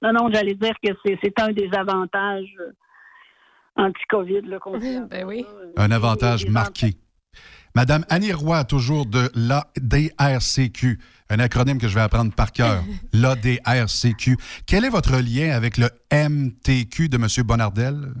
Non, 0.00 0.12
non, 0.12 0.30
j'allais 0.32 0.54
dire 0.54 0.74
que 0.82 0.90
c'est 1.04 1.18
c'est 1.22 1.38
un 1.40 1.52
des 1.52 1.68
avantages 1.76 2.54
euh, 2.60 2.72
anti-COVID 3.78 4.42
là, 4.42 4.58
qu'on 4.58 4.78
vit. 4.78 5.00
ben 5.10 5.24
oui. 5.26 5.46
Un 5.76 5.90
avantage 5.90 6.46
marqué. 6.46 6.94
Madame 7.74 8.04
Annie 8.08 8.32
Roy, 8.32 8.64
toujours 8.64 9.06
de 9.06 9.30
l'ADRCQ, 9.34 10.98
un 11.30 11.38
acronyme 11.38 11.78
que 11.78 11.86
je 11.86 11.94
vais 11.94 12.00
apprendre 12.00 12.34
par 12.34 12.52
cœur. 12.52 12.82
L'ADRCQ. 13.12 14.36
Quel 14.66 14.84
est 14.84 14.90
votre 14.90 15.16
lien 15.18 15.54
avec 15.54 15.76
le 15.76 15.88
MTQ 16.12 17.08
de 17.08 17.16
M. 17.16 17.26
Bonardel? 17.46 18.14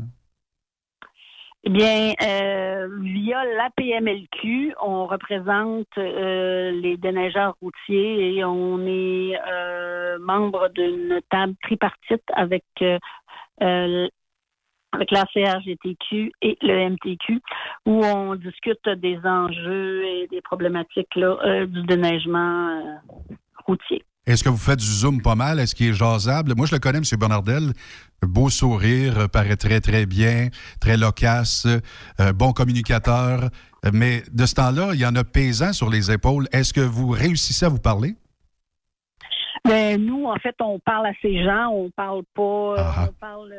Eh 1.64 1.70
bien, 1.70 2.12
euh, 2.22 2.88
via 3.00 3.44
l'APMLQ, 3.56 4.74
on 4.80 5.06
représente 5.06 5.88
euh, 5.98 6.70
les 6.70 6.96
déneigeurs 6.96 7.56
routiers 7.60 8.36
et 8.36 8.44
on 8.44 8.86
est 8.86 9.36
euh, 9.50 10.18
membre 10.20 10.68
d'une 10.68 11.20
table 11.30 11.54
tripartite 11.62 12.22
avec 12.34 12.64
euh, 12.80 12.98
euh, 13.62 14.08
avec 14.92 15.10
la 15.10 15.24
CRGTQ 15.32 16.32
et 16.42 16.58
le 16.62 16.90
MTQ, 16.90 17.40
où 17.86 18.04
on 18.04 18.34
discute 18.34 18.88
des 18.96 19.18
enjeux 19.24 20.04
et 20.04 20.28
des 20.30 20.40
problématiques 20.40 21.14
là, 21.14 21.36
euh, 21.44 21.66
du 21.66 21.82
déneigement 21.82 22.68
euh, 22.68 23.34
routier. 23.66 24.04
Est-ce 24.28 24.44
que 24.44 24.50
vous 24.50 24.58
faites 24.58 24.78
du 24.78 24.84
Zoom 24.84 25.22
pas 25.22 25.34
mal? 25.34 25.58
Est-ce 25.58 25.74
qu'il 25.74 25.86
est 25.86 25.94
jasable? 25.94 26.52
Moi, 26.54 26.66
je 26.66 26.74
le 26.74 26.80
connais, 26.80 26.98
M. 26.98 27.04
Bonardel. 27.18 27.72
beau 28.20 28.50
sourire, 28.50 29.20
euh, 29.20 29.26
paraît 29.26 29.56
très, 29.56 29.80
très 29.80 30.04
bien, 30.04 30.48
très 30.82 30.98
loquace, 30.98 31.66
euh, 32.20 32.32
bon 32.34 32.52
communicateur. 32.52 33.48
Mais 33.90 34.22
de 34.30 34.44
ce 34.44 34.54
temps-là, 34.56 34.90
il 34.92 35.00
y 35.00 35.06
en 35.06 35.16
a 35.16 35.24
pesant 35.24 35.72
sur 35.72 35.88
les 35.88 36.10
épaules. 36.10 36.46
Est-ce 36.52 36.74
que 36.74 36.82
vous 36.82 37.08
réussissez 37.08 37.64
à 37.64 37.70
vous 37.70 37.78
parler? 37.78 38.16
Ben, 39.64 39.98
nous, 40.04 40.26
en 40.26 40.36
fait, 40.36 40.54
on 40.60 40.78
parle 40.78 41.06
à 41.06 41.12
ces 41.22 41.42
gens, 41.42 41.68
on 41.68 41.90
parle 41.90 42.22
pas, 42.34 42.42
euh, 42.42 43.08
on 43.08 43.12
parle 43.18 43.54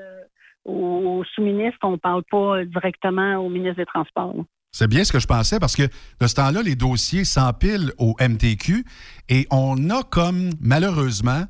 au, 0.69 1.23
sous-ministre, 1.35 1.79
on 1.83 1.97
parle 1.97 2.23
pas 2.29 2.63
directement 2.65 3.37
au 3.37 3.49
ministre 3.49 3.77
des 3.77 3.85
Transports. 3.85 4.45
C'est 4.71 4.87
bien 4.87 5.03
ce 5.03 5.11
que 5.11 5.19
je 5.19 5.25
pensais 5.25 5.59
parce 5.59 5.75
que 5.75 5.81
de 5.81 6.27
ce 6.27 6.35
temps-là, 6.35 6.61
les 6.61 6.75
dossiers 6.75 7.25
s'empilent 7.25 7.91
au 7.97 8.15
MTQ 8.21 8.85
et 9.27 9.47
on 9.49 9.89
a 9.89 10.03
comme, 10.03 10.51
malheureusement, 10.61 11.43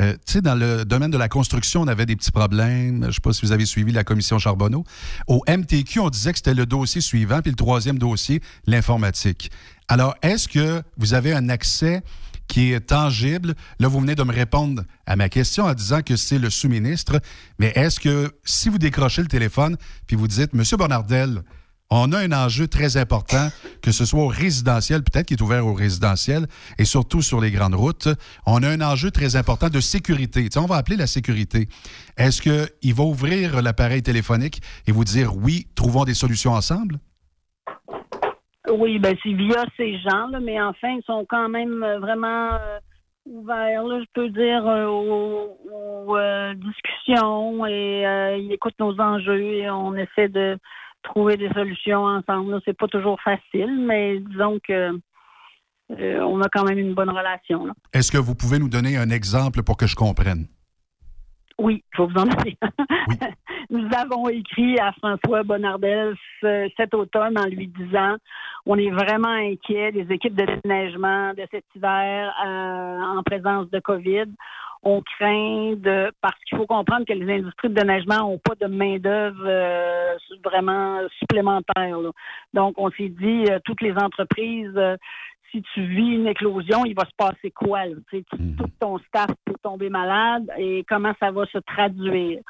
euh, 0.00 0.14
tu 0.26 0.32
sais, 0.32 0.40
dans 0.40 0.56
le 0.56 0.84
domaine 0.84 1.12
de 1.12 1.18
la 1.18 1.28
construction, 1.28 1.82
on 1.82 1.86
avait 1.86 2.04
des 2.04 2.16
petits 2.16 2.32
problèmes. 2.32 3.02
Je 3.02 3.06
ne 3.06 3.12
sais 3.12 3.20
pas 3.22 3.32
si 3.32 3.46
vous 3.46 3.52
avez 3.52 3.64
suivi 3.64 3.92
la 3.92 4.02
commission 4.02 4.40
Charbonneau. 4.40 4.82
Au 5.28 5.42
MTQ, 5.48 6.00
on 6.00 6.10
disait 6.10 6.32
que 6.32 6.38
c'était 6.38 6.54
le 6.54 6.66
dossier 6.66 7.00
suivant, 7.00 7.42
puis 7.42 7.52
le 7.52 7.56
troisième 7.56 7.98
dossier, 7.98 8.40
l'informatique. 8.66 9.52
Alors, 9.86 10.16
est-ce 10.22 10.48
que 10.48 10.82
vous 10.96 11.14
avez 11.14 11.32
un 11.32 11.48
accès 11.50 12.02
qui 12.48 12.72
est 12.72 12.80
tangible? 12.80 13.54
Là, 13.78 13.88
vous 13.88 14.00
venez 14.00 14.14
de 14.14 14.22
me 14.22 14.32
répondre 14.32 14.82
à 15.06 15.16
ma 15.16 15.28
question 15.28 15.64
en 15.64 15.74
disant 15.74 16.02
que 16.02 16.16
c'est 16.16 16.38
le 16.38 16.50
sous-ministre, 16.50 17.20
mais 17.58 17.72
est-ce 17.74 18.00
que 18.00 18.32
si 18.44 18.68
vous 18.68 18.78
décrochez 18.78 19.22
le 19.22 19.28
téléphone 19.28 19.76
puis 20.06 20.16
vous 20.16 20.28
dites, 20.28 20.52
Monsieur 20.54 20.76
Bonnardel, 20.76 21.42
on 21.90 22.12
a 22.12 22.18
un 22.18 22.32
enjeu 22.32 22.66
très 22.66 22.96
important, 22.96 23.50
que 23.82 23.92
ce 23.92 24.04
soit 24.04 24.22
au 24.22 24.28
résidentiel, 24.28 25.02
peut-être 25.02 25.26
qu'il 25.26 25.36
est 25.36 25.42
ouvert 25.42 25.66
au 25.66 25.74
résidentiel, 25.74 26.46
et 26.78 26.84
surtout 26.84 27.22
sur 27.22 27.40
les 27.40 27.50
grandes 27.50 27.74
routes. 27.74 28.08
On 28.46 28.62
a 28.62 28.68
un 28.68 28.80
enjeu 28.80 29.10
très 29.10 29.36
important 29.36 29.68
de 29.68 29.80
sécurité. 29.80 30.48
On 30.56 30.66
va 30.66 30.76
appeler 30.76 30.96
la 30.96 31.06
sécurité. 31.06 31.68
Est-ce 32.16 32.42
qu'il 32.42 32.94
va 32.94 33.04
ouvrir 33.04 33.62
l'appareil 33.62 34.02
téléphonique 34.02 34.62
et 34.86 34.92
vous 34.92 35.04
dire 35.04 35.36
oui, 35.36 35.68
trouvons 35.74 36.04
des 36.04 36.14
solutions 36.14 36.52
ensemble? 36.52 36.98
Oui, 38.70 38.98
ben 38.98 39.14
c'est 39.22 39.32
via 39.32 39.64
ces 39.76 39.98
gens, 39.98 40.28
là, 40.28 40.40
mais 40.40 40.60
enfin, 40.60 40.96
ils 40.98 41.04
sont 41.04 41.26
quand 41.28 41.48
même 41.48 41.82
euh, 41.82 41.98
vraiment 41.98 42.54
euh, 42.54 42.78
ouverts, 43.26 43.84
je 43.86 44.06
peux 44.14 44.30
dire, 44.30 44.66
euh, 44.66 44.86
aux, 44.86 46.54
discussions 46.54 47.66
et 47.66 48.04
ils 48.38 48.52
écoutent 48.52 48.78
nos 48.78 48.98
enjeux 49.00 49.40
et 49.40 49.70
on 49.70 49.94
essaie 49.94 50.28
de 50.28 50.58
trouver 51.02 51.36
des 51.36 51.48
solutions 51.50 52.04
ensemble. 52.04 52.60
C'est 52.64 52.76
pas 52.76 52.86
toujours 52.86 53.20
facile, 53.20 53.84
mais 53.86 54.18
disons 54.20 54.58
que 54.66 54.98
on 55.90 56.40
a 56.40 56.48
quand 56.48 56.64
même 56.64 56.78
une 56.78 56.94
bonne 56.94 57.10
relation. 57.10 57.66
Est-ce 57.92 58.12
que 58.12 58.18
vous 58.18 58.34
pouvez 58.34 58.58
nous 58.58 58.68
donner 58.68 58.96
un 58.96 59.10
exemple 59.10 59.62
pour 59.62 59.76
que 59.76 59.86
je 59.86 59.96
comprenne? 59.96 60.46
Oui, 61.58 61.82
il 61.92 61.96
faut 61.96 62.06
vous 62.08 62.16
en 62.20 62.24
donner. 62.26 62.56
Nous 63.70 63.88
avons 63.96 64.28
écrit 64.28 64.78
à 64.78 64.92
François 64.92 65.42
Bonnardel 65.44 66.14
ce- 66.40 66.68
cet 66.76 66.94
automne 66.94 67.38
en 67.38 67.46
lui 67.46 67.68
disant 67.68 68.16
on 68.66 68.76
est 68.76 68.90
vraiment 68.90 69.28
inquiet 69.28 69.92
des 69.92 70.12
équipes 70.12 70.34
de 70.34 70.46
déneigement 70.62 71.32
de 71.34 71.44
cet 71.50 71.64
hiver 71.74 72.34
euh, 72.44 73.00
en 73.18 73.22
présence 73.22 73.70
de 73.70 73.78
COVID. 73.78 74.24
On 74.82 75.00
craint 75.00 75.74
de 75.76 76.12
parce 76.20 76.38
qu'il 76.44 76.58
faut 76.58 76.66
comprendre 76.66 77.06
que 77.06 77.12
les 77.14 77.32
industries 77.38 77.70
de 77.70 77.74
déneigement 77.74 78.18
n'ont 78.18 78.38
pas 78.38 78.54
de 78.60 78.66
main-d'œuvre 78.66 79.44
euh, 79.46 80.14
vraiment 80.44 81.00
supplémentaire. 81.18 81.98
là. 82.00 82.10
Donc, 82.52 82.74
on 82.76 82.90
s'est 82.90 83.08
dit, 83.08 83.44
euh, 83.50 83.58
toutes 83.64 83.80
les 83.80 83.94
entreprises, 83.96 84.76
euh, 84.76 84.96
si 85.54 85.62
tu 85.72 85.82
vis 85.86 86.14
une 86.16 86.26
éclosion, 86.26 86.84
il 86.84 86.94
va 86.94 87.04
se 87.04 87.14
passer 87.16 87.52
quoi? 87.52 87.86
Là? 87.86 87.94
Tu 88.10 88.18
sais, 88.18 88.24
tout- 88.28 88.38
Tout 88.58 88.70
ton 88.80 88.98
staff 88.98 89.30
peut 89.44 89.54
tomber 89.62 89.88
malade 89.88 90.50
et 90.58 90.84
comment 90.88 91.12
ça 91.20 91.30
va 91.30 91.46
se 91.46 91.58
traduire? 91.58 92.40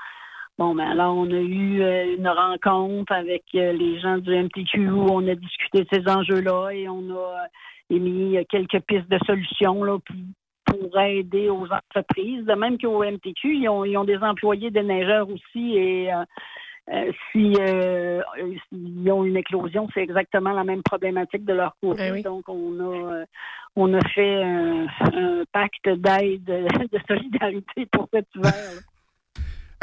Bon, 0.56 0.74
ben 0.74 0.88
alors, 0.92 1.14
on 1.16 1.26
a 1.30 1.40
eu 1.40 1.82
euh, 1.82 2.16
une 2.16 2.28
rencontre 2.28 3.12
avec 3.12 3.42
euh, 3.56 3.72
les 3.72 3.98
gens 4.00 4.18
du 4.18 4.30
MTQ 4.30 4.88
où 4.88 5.06
on 5.10 5.26
a 5.28 5.34
discuté 5.34 5.82
de 5.82 5.88
ces 5.92 6.08
enjeux-là 6.08 6.70
et 6.70 6.88
on 6.88 7.10
a 7.10 7.42
euh, 7.42 7.46
émis 7.90 8.38
quelques 8.48 8.80
pistes 8.86 9.10
de 9.10 9.18
solutions 9.26 9.82
là, 9.84 9.98
pour, 9.98 10.16
pour 10.90 11.00
aider 11.00 11.50
aux 11.50 11.66
entreprises. 11.66 12.44
De 12.46 12.54
même 12.54 12.78
qu'au 12.78 13.02
MTQ, 13.04 13.56
ils 13.56 13.68
ont, 13.68 13.84
ils 13.84 13.96
ont 13.98 14.04
des 14.04 14.18
employés 14.18 14.70
des 14.70 14.82
neigeurs 14.84 15.28
aussi 15.28 15.76
et 15.76 16.10
euh, 16.92 17.12
si 17.32 17.54
euh, 17.58 18.20
s'ils 18.68 19.10
ont 19.10 19.24
une 19.24 19.36
éclosion, 19.36 19.88
c'est 19.94 20.02
exactement 20.02 20.52
la 20.52 20.64
même 20.64 20.82
problématique 20.82 21.44
de 21.44 21.54
leur 21.54 21.76
côté. 21.80 22.22
Donc, 22.22 22.48
on 22.48 22.78
a 22.78 23.12
euh, 23.12 23.24
on 23.76 23.92
a 23.94 24.08
fait 24.08 24.42
un, 24.42 24.86
un 25.00 25.44
pacte 25.50 25.88
d'aide, 25.88 26.44
de 26.44 26.98
solidarité 27.08 27.86
pour 27.86 28.08
cet 28.12 28.26
hiver. 28.34 28.52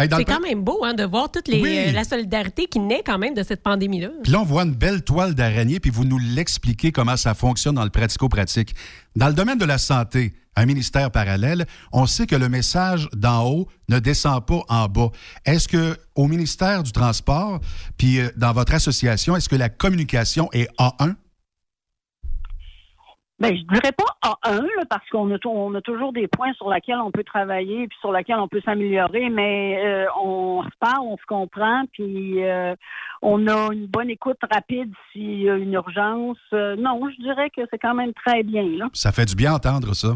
Hey, 0.02 0.10
C'est 0.16 0.26
quand 0.26 0.40
même 0.40 0.64
beau 0.64 0.84
hein, 0.84 0.94
de 0.94 1.04
voir 1.04 1.30
toute 1.32 1.48
les, 1.48 1.62
Oui. 1.62 1.78
euh, 1.78 1.92
la 1.92 2.04
solidarité 2.04 2.66
qui 2.66 2.80
naît 2.80 3.04
quand 3.06 3.18
même 3.18 3.34
de 3.34 3.44
cette 3.44 3.62
pandémie-là. 3.62 4.10
Puis 4.24 4.32
là, 4.32 4.42
on 4.42 4.46
voit 4.46 4.64
une 4.64 4.74
belle 4.74 5.04
toile 5.04 5.36
d'araignée, 5.36 5.80
puis 5.80 5.92
vous 5.92 6.06
nous 6.06 6.18
l'expliquez 6.18 6.92
comment 6.92 7.18
ça 7.18 7.34
fonctionne 7.34 7.76
dans 7.76 7.84
le 7.84 7.90
pratico-pratique. 7.90 8.74
Dans 9.16 9.28
le 9.28 9.34
domaine 9.34 9.58
de 9.58 9.66
la 9.66 9.78
santé, 9.78 10.34
un 10.56 10.66
ministère 10.66 11.12
parallèle, 11.12 11.66
on 11.92 12.06
sait 12.06 12.28
que 12.28 12.36
le 12.36 12.50
message 12.50 13.08
d'en 13.14 13.46
haut 13.48 13.68
ne 13.90 14.00
descend 14.00 14.46
pas 14.46 14.62
en 14.70 14.88
bas. 14.88 15.10
Est-ce 15.46 15.68
que 15.68 15.98
au 16.16 16.28
ministère 16.28 16.84
du 16.84 16.92
Transport, 16.92 17.60
puis 17.98 18.20
euh, 18.20 18.30
dans 18.38 18.52
votre 18.54 18.74
association, 18.74 19.36
est-ce 19.36 19.50
que 19.50 19.56
la 19.56 19.70
communication 19.70 20.50
est 20.52 20.70
A1? 20.78 21.16
Ben, 23.42 23.58
je 23.58 23.64
dirais 23.74 23.92
pas 23.92 24.38
A1, 24.46 24.62
là, 24.62 24.86
parce 24.88 25.10
qu'on 25.10 25.34
a, 25.34 25.38
on 25.48 25.74
a 25.74 25.82
toujours 25.82 26.14
des 26.14 26.28
points 26.28 26.54
sur 26.54 26.70
lesquels 26.70 27.00
on 27.04 27.10
peut 27.10 27.24
travailler 27.24 27.88
puis 27.88 27.98
sur 28.00 28.12
lesquels 28.12 28.38
on 28.38 28.48
peut 28.48 28.62
s'améliorer, 28.64 29.30
mais 29.30 29.80
euh, 29.84 30.06
on 30.24 30.62
se 30.62 30.78
parle, 30.80 31.08
on 31.08 31.18
se 31.18 31.26
comprend, 31.28 31.86
puis 31.92 32.44
euh, 32.44 32.76
on 33.24 33.48
a 33.48 33.74
une 33.74 33.88
bonne 33.88 34.12
écoute 34.12 34.38
rapide 34.52 34.94
s'il 35.12 35.42
y 35.42 35.50
a 35.50 35.56
une 35.56 35.74
urgence. 35.74 36.38
Euh, 36.54 36.76
non, 36.76 37.02
je 37.10 37.20
dirais 37.20 37.50
que 37.50 37.62
c'est 37.72 37.80
quand 37.80 37.96
même 37.96 38.14
très 38.14 38.44
bien. 38.44 38.62
Là. 38.78 38.90
Ça 38.94 39.12
fait 39.12 39.26
du 39.26 39.36
bien 39.36 39.56
entendre 39.56 39.96
ça. 39.96 40.10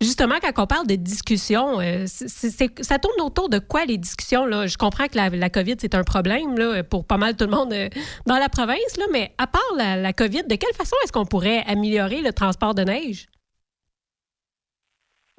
Justement, 0.00 0.34
quand 0.42 0.62
on 0.62 0.66
parle 0.66 0.86
de 0.86 0.94
discussion, 0.96 1.80
euh, 1.80 2.06
ça 2.06 2.98
tourne 2.98 3.20
autour 3.20 3.48
de 3.48 3.58
quoi 3.58 3.84
les 3.84 3.98
discussions? 3.98 4.44
Là? 4.44 4.66
Je 4.66 4.76
comprends 4.76 5.06
que 5.06 5.16
la, 5.16 5.30
la 5.30 5.50
COVID, 5.50 5.76
c'est 5.78 5.94
un 5.94 6.04
problème 6.04 6.56
là, 6.58 6.82
pour 6.82 7.06
pas 7.06 7.16
mal 7.16 7.36
tout 7.36 7.44
le 7.44 7.50
monde 7.50 7.72
euh, 7.72 7.88
dans 8.26 8.38
la 8.38 8.48
province, 8.48 8.96
là, 8.98 9.04
mais 9.12 9.32
à 9.38 9.46
part 9.46 9.62
la, 9.76 9.96
la 9.96 10.12
COVID, 10.12 10.44
de 10.44 10.54
quelle 10.56 10.74
façon 10.74 10.96
est-ce 11.04 11.12
qu'on 11.12 11.24
pourrait 11.24 11.64
améliorer 11.66 12.20
le 12.20 12.32
transport 12.32 12.74
de 12.74 12.82
neige? 12.82 13.26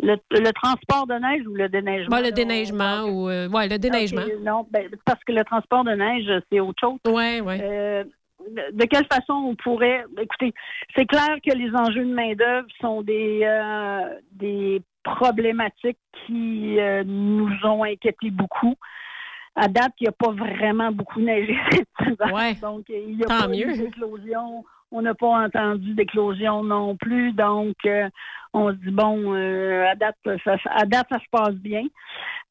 Le, 0.01 0.17
le 0.31 0.51
transport 0.51 1.07
de 1.07 1.13
neige 1.13 1.47
ou 1.47 1.53
le 1.53 1.69
déneigement? 1.69 2.17
Bon, 2.17 2.23
le 2.23 2.31
déneigement 2.31 3.03
ou 3.03 3.29
euh, 3.29 3.47
ouais, 3.47 3.69
le 3.69 3.77
déneigement. 3.77 4.23
Non, 4.41 4.67
ben, 4.69 4.89
parce 5.05 5.23
que 5.23 5.31
le 5.31 5.43
transport 5.45 5.83
de 5.83 5.91
neige, 5.91 6.29
c'est 6.51 6.59
autre 6.59 6.79
chose. 6.81 6.99
Oui, 7.07 7.39
oui. 7.41 7.61
De 8.71 8.85
quelle 8.85 9.05
façon 9.05 9.33
on 9.33 9.55
pourrait. 9.55 10.05
Écoutez, 10.19 10.53
c'est 10.95 11.05
clair 11.05 11.37
que 11.45 11.55
les 11.55 11.73
enjeux 11.75 12.05
de 12.05 12.13
main-d'œuvre 12.13 12.67
sont 12.81 13.01
des, 13.01 13.41
euh, 13.43 14.19
des 14.31 14.81
problématiques 15.03 15.97
qui 16.25 16.79
euh, 16.79 17.03
nous 17.05 17.49
ont 17.63 17.83
inquiétés 17.83 18.31
beaucoup. 18.31 18.75
À 19.55 19.67
date, 19.67 19.91
il 19.99 20.05
n'y 20.05 20.07
a 20.09 20.11
pas 20.11 20.31
vraiment 20.31 20.91
beaucoup 20.91 21.19
neigé 21.21 21.53
hiver. 21.99 22.55
Donc, 22.61 22.85
il 22.89 23.17
n'y 23.17 23.23
a 23.23 23.27
Tant 23.27 23.47
pas 23.47 23.53
eu 23.55 23.65
mieux. 23.65 23.77
d'éclosion. 23.77 24.65
On 24.91 25.01
n'a 25.01 25.13
pas 25.13 25.45
entendu 25.45 25.93
d'éclosion 25.93 26.63
non 26.63 26.95
plus. 26.95 27.33
Donc, 27.33 27.75
euh, 27.85 28.07
on 28.53 28.69
se 28.69 28.75
dit, 28.75 28.91
bon, 28.91 29.33
euh, 29.33 29.85
à, 29.87 29.95
date, 29.95 30.17
ça, 30.43 30.55
à 30.69 30.85
date, 30.85 31.07
ça 31.11 31.19
se 31.19 31.29
passe 31.31 31.55
bien. 31.55 31.83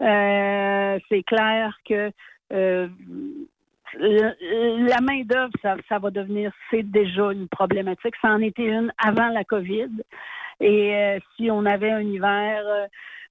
Euh, 0.00 0.98
c'est 1.08 1.22
clair 1.22 1.76
que 1.88 2.10
euh, 2.52 2.88
la 3.98 5.00
main-d'œuvre, 5.00 5.52
ça, 5.62 5.98
va 5.98 6.10
devenir, 6.10 6.52
c'est 6.70 6.82
déjà 6.82 7.32
une 7.32 7.48
problématique. 7.48 8.14
Ça 8.20 8.28
en 8.28 8.40
était 8.40 8.66
une 8.66 8.92
avant 8.98 9.28
la 9.28 9.44
COVID. 9.44 9.90
Et 10.60 10.94
euh, 10.94 11.18
si 11.36 11.50
on 11.50 11.66
avait 11.66 11.90
un 11.90 12.02
hiver 12.02 12.62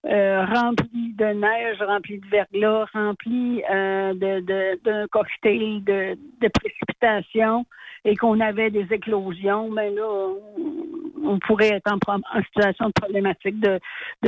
euh, 0.05 0.45
rempli 0.45 1.13
de 1.13 1.25
neige, 1.25 1.81
rempli 1.81 2.19
de 2.19 2.27
verglas, 2.27 2.85
rempli 2.93 3.63
euh, 3.71 4.13
d'un 4.13 5.07
cocktail 5.07 5.83
de, 5.83 6.17
précipitations 6.53 7.65
et 8.03 8.15
qu'on 8.15 8.39
avait 8.39 8.71
des 8.71 8.87
éclosions, 8.91 9.69
ben 9.71 9.93
là, 9.93 10.27
on, 11.23 11.39
pourrait 11.39 11.69
être 11.69 11.91
en, 11.91 12.15
en 12.15 12.43
situation 12.43 12.87
de 12.87 12.93
problématique 12.93 13.59
de, 13.59 13.79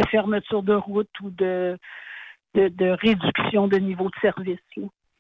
fermeture 0.10 0.62
de 0.62 0.76
route 0.76 1.10
ou 1.22 1.32
de, 1.32 1.78
réduction 2.56 3.68
de 3.68 3.78
niveau 3.78 4.06
de 4.06 4.20
service. 4.22 4.60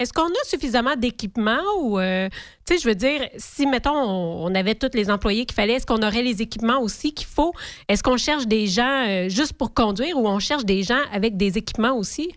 Est-ce 0.04 0.12
qu'on 0.12 0.28
a 0.28 0.44
suffisamment 0.44 0.98
d'équipements 0.98 1.64
ou, 1.80 1.98
euh, 1.98 2.28
tu 2.68 2.76
sais, 2.76 2.78
je 2.78 2.90
veux 2.90 2.96
dire, 2.96 3.22
si, 3.38 3.66
mettons, 3.66 3.96
on, 3.96 4.54
avait 4.54 4.76
tous 4.76 4.94
les 4.94 5.10
employés 5.10 5.46
qu'il 5.46 5.56
fallait, 5.56 5.76
est-ce 5.76 5.86
qu'on 5.86 6.06
aurait 6.06 6.24
les 6.24 6.42
équipements 6.42 6.82
aussi 6.82 7.14
qu'il 7.14 7.26
faut? 7.28 7.54
Est-ce 7.88 8.04
qu'on 8.04 8.18
cherche 8.18 8.46
des 8.46 8.68
gens 8.68 9.08
euh, 9.08 9.30
juste 9.30 9.58
pour 9.58 9.74
conduire 9.74 10.18
ou 10.18 10.28
on 10.28 10.40
cherche 10.40 10.66
des 10.66 10.84
gens 10.84 11.00
avec 11.14 11.38
des 11.38 11.58
équipements 11.58 11.96
aussi? 11.96 12.34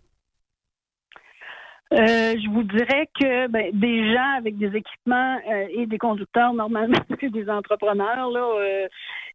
Euh, 1.93 2.35
je 2.39 2.51
vous 2.51 2.63
dirais 2.63 3.09
que 3.21 3.49
ben, 3.49 3.73
des 3.73 4.15
gens 4.15 4.37
avec 4.39 4.57
des 4.59 4.77
équipements 4.77 5.39
et 5.71 5.87
des 5.87 5.99
conducteurs, 5.99 6.55
normalement, 6.55 7.01
c'est 7.21 7.33
des 7.33 7.51
entrepreneurs. 7.51 8.31
Là, 8.31 8.87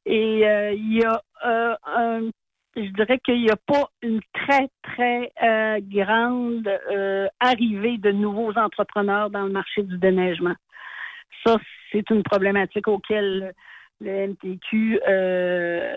et 0.05 0.73
il 0.73 0.97
y 0.97 1.03
a 1.03 1.21
un 1.85 2.29
je 2.75 2.89
dirais 2.91 3.19
qu'il 3.19 3.41
n'y 3.41 3.49
a 3.49 3.55
pas 3.55 3.89
une 4.01 4.21
très, 4.33 4.69
très 4.81 5.31
euh, 5.43 5.79
grande 5.81 6.67
euh, 6.67 7.27
arrivée 7.39 7.97
de 7.97 8.11
nouveaux 8.11 8.57
entrepreneurs 8.57 9.29
dans 9.29 9.43
le 9.43 9.51
marché 9.51 9.83
du 9.83 9.97
déneigement. 9.97 10.55
Ça, 11.45 11.57
c'est 11.91 12.09
une 12.09 12.23
problématique 12.23 12.87
auquel 12.87 13.53
le 13.99 14.27
MTQ 14.27 14.99
euh, 15.07 15.95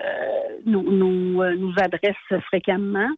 nous, 0.67 0.83
nous, 0.83 1.57
nous 1.57 1.75
adresse 1.79 2.43
fréquemment. 2.47 3.09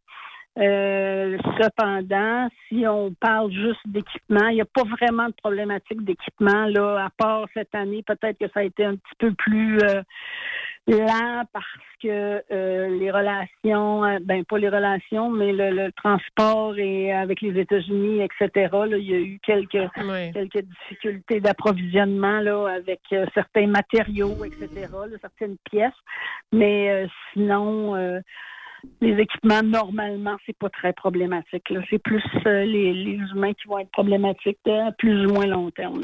Cependant, 0.59 2.49
si 2.69 2.87
on 2.87 3.13
parle 3.21 3.53
juste 3.53 3.81
d'équipement, 3.85 4.49
il 4.49 4.55
n'y 4.55 4.61
a 4.63 4.67
pas 4.67 4.85
vraiment 4.85 5.27
de 5.27 5.35
problématique 5.35 6.03
d'équipement 6.03 6.67
là, 6.67 7.05
à 7.07 7.11
part 7.11 7.47
cette 7.53 7.75
année. 7.75 8.03
Peut-être 8.03 8.39
que 8.39 8.49
ça 8.55 8.61
a 8.61 8.63
été 8.63 8.85
un 8.85 8.97
petit 8.97 9.15
peu 9.19 9.35
plus 9.35 9.79
lent 10.89 11.43
parce 11.53 11.67
que 12.03 12.43
euh, 12.53 12.89
les 12.99 13.11
relations, 13.11 14.05
euh, 14.05 14.19
ben 14.23 14.45
pas 14.45 14.59
les 14.59 14.69
relations, 14.69 15.31
mais 15.31 15.53
le, 15.53 15.71
le 15.71 15.93
transport 15.93 16.79
et 16.79 17.13
avec 17.13 17.41
les 17.41 17.59
États-Unis, 17.61 18.23
etc. 18.23 18.69
Là, 18.73 18.97
il 18.97 19.11
y 19.11 19.15
a 19.15 19.19
eu 19.19 19.39
quelques 19.43 19.89
quelques 20.33 20.63
difficultés 20.63 21.41
d'approvisionnement 21.41 22.41
là 22.41 22.67
avec 22.77 23.01
euh, 23.13 23.27
certains 23.35 23.67
matériaux, 23.67 24.45
etc. 24.45 24.69
là, 24.93 25.17
certaines 25.21 25.57
pièces, 25.71 25.93
mais 26.53 26.91
euh, 26.91 27.07
sinon. 27.33 27.97
euh, 27.97 28.21
les 29.01 29.21
équipements, 29.21 29.63
normalement, 29.65 30.37
c'est 30.47 30.57
pas 30.57 30.71
très 30.71 30.93
problématique. 30.93 31.71
là. 31.71 31.81
C'est 31.91 31.99
plus 31.99 32.23
euh, 32.47 32.65
les, 32.65 32.93
les 32.93 33.19
humains 33.35 33.53
qui 33.55 33.67
vont 33.67 33.79
être 33.79 33.91
problématiques 33.91 34.59
à 34.69 34.93
plus 34.93 35.27
ou 35.27 35.31
moins 35.33 35.47
long 35.47 35.71
terme. 35.73 36.03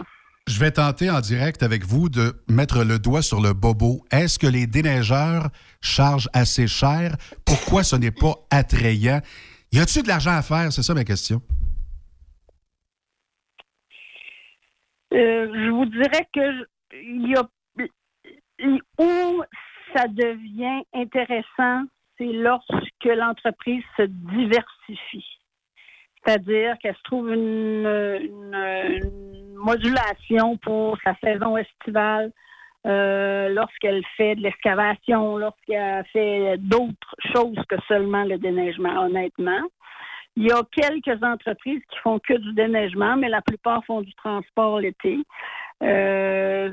Je 0.49 0.59
vais 0.59 0.73
tenter 0.73 1.09
en 1.09 1.21
direct 1.21 1.63
avec 1.63 1.85
vous 1.85 2.09
de 2.09 2.33
mettre 2.49 2.85
le 2.85 2.99
doigt 2.99 3.23
sur 3.23 3.41
le 3.41 3.53
bobo. 3.53 4.05
Est-ce 4.11 4.41
que 4.41 4.49
les 4.49 4.67
déneigeurs 4.67 5.49
chargent 5.81 6.29
assez 6.33 6.67
cher? 6.67 7.15
Pourquoi 7.47 7.85
ce 7.85 7.95
n'est 7.95 8.11
pas 8.11 8.35
attrayant? 8.51 9.21
Y 9.71 9.79
a-t-il 9.79 10.03
de 10.03 10.09
l'argent 10.09 10.33
à 10.33 10.43
faire? 10.43 10.73
C'est 10.73 10.83
ça 10.83 10.95
ma 10.95 11.05
question. 11.05 11.41
Euh, 15.15 15.47
je 15.55 15.71
vous 15.71 15.87
dirais 15.87 16.27
que 16.35 16.67
il 16.93 17.31
y 17.31 17.37
a 17.37 17.49
où 18.99 19.43
ça 19.95 20.09
devient 20.09 20.83
intéressant, 20.93 21.85
c'est 22.19 22.33
lorsque 22.33 23.05
l'entreprise 23.05 23.85
se 23.97 24.03
diversifie. 24.03 25.39
C'est-à-dire 26.25 26.77
qu'elle 26.81 26.97
se 26.97 27.03
trouve 27.03 27.33
une 27.33 27.87
modulation 29.63 30.57
pour 30.59 30.99
sa 31.05 31.15
saison 31.23 31.57
estivale, 31.57 32.33
euh, 32.87 33.49
lorsqu'elle 33.51 34.03
fait 34.17 34.35
de 34.35 34.43
l'excavation, 34.43 35.37
lorsqu'elle 35.37 36.05
fait 36.13 36.57
d'autres 36.59 37.15
choses 37.33 37.63
que 37.69 37.77
seulement 37.87 38.25
le 38.25 38.39
déneigement, 38.39 39.05
honnêtement. 39.05 39.61
Il 40.37 40.45
y 40.45 40.53
a 40.53 40.63
quelques 40.73 41.23
entreprises 41.23 41.83
qui 41.91 41.99
font 42.03 42.19
que 42.19 42.35
du 42.35 42.53
déneigement, 42.55 43.17
mais 43.17 43.29
la 43.29 43.43
plupart 43.43 43.85
font 43.85 44.01
du 44.01 44.15
transport 44.15 44.81
l'été. 44.81 45.19
Euh, 45.83 46.73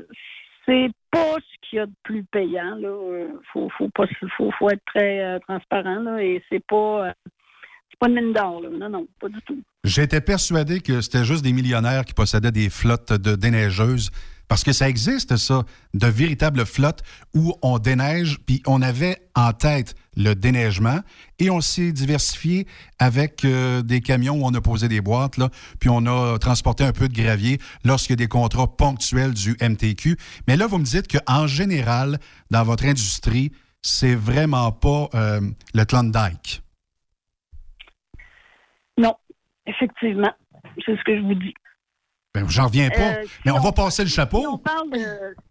c'est 0.66 0.90
pas 1.10 1.34
ce 1.36 1.68
qu'il 1.68 1.76
y 1.76 1.80
a 1.80 1.86
de 1.86 1.92
plus 2.02 2.24
payant. 2.24 2.74
Là. 2.76 2.88
Euh, 2.88 3.28
Faut, 3.52 3.68
faut, 3.76 3.88
pas, 3.90 4.06
faut, 4.36 4.50
faut 4.52 4.70
être 4.70 4.84
très 4.86 5.20
euh, 5.20 5.38
transparent. 5.40 6.00
Là, 6.00 6.22
et 6.22 6.42
c'est 6.48 6.64
pas, 6.66 7.12
J'étais 9.84 10.20
persuadé 10.20 10.80
que 10.80 11.00
c'était 11.00 11.24
juste 11.24 11.44
des 11.44 11.52
millionnaires 11.52 12.04
qui 12.04 12.14
possédaient 12.14 12.52
des 12.52 12.70
flottes 12.70 13.12
de 13.12 13.36
déneigeuses. 13.36 14.10
Parce 14.50 14.64
que 14.64 14.72
ça 14.72 14.88
existe, 14.88 15.36
ça, 15.36 15.62
de 15.94 16.06
véritables 16.08 16.66
flottes 16.66 17.04
où 17.34 17.54
on 17.62 17.78
déneige, 17.78 18.40
puis 18.44 18.60
on 18.66 18.82
avait 18.82 19.18
en 19.36 19.52
tête 19.52 19.94
le 20.16 20.34
déneigement 20.34 20.98
et 21.38 21.50
on 21.50 21.60
s'est 21.60 21.92
diversifié 21.92 22.66
avec 22.98 23.44
euh, 23.44 23.82
des 23.82 24.00
camions 24.00 24.34
où 24.34 24.44
on 24.44 24.52
a 24.52 24.60
posé 24.60 24.88
des 24.88 25.00
boîtes, 25.00 25.36
là, 25.36 25.50
puis 25.78 25.88
on 25.88 26.04
a 26.06 26.36
transporté 26.40 26.82
un 26.82 26.90
peu 26.90 27.06
de 27.06 27.14
gravier 27.14 27.58
lorsqu'il 27.84 28.14
y 28.14 28.14
a 28.14 28.16
des 28.16 28.26
contrats 28.26 28.66
ponctuels 28.66 29.34
du 29.34 29.56
MTQ. 29.62 30.16
Mais 30.48 30.56
là, 30.56 30.66
vous 30.66 30.78
me 30.78 30.84
dites 30.84 31.06
qu'en 31.06 31.46
général, 31.46 32.18
dans 32.50 32.64
votre 32.64 32.86
industrie, 32.86 33.52
c'est 33.82 34.16
vraiment 34.16 34.72
pas 34.72 35.08
euh, 35.14 35.40
le 35.74 35.84
Klondike. 35.84 36.64
Non, 38.98 39.14
effectivement. 39.70 40.32
C'est 40.84 40.96
ce 40.96 41.04
que 41.04 41.16
je 41.16 41.22
vous 41.22 41.34
dis. 41.34 41.54
Ben, 42.34 42.48
J'en 42.48 42.66
reviens 42.66 42.90
pas. 42.90 43.18
Euh, 43.18 43.24
Mais 43.44 43.50
si 43.50 43.58
on 43.58 43.60
va 43.60 43.72
passer 43.72 44.04
le 44.04 44.08
chapeau. 44.08 44.40
Si 44.40 44.46
on 44.46 44.58
parle 44.58 44.90
de, 44.90 44.98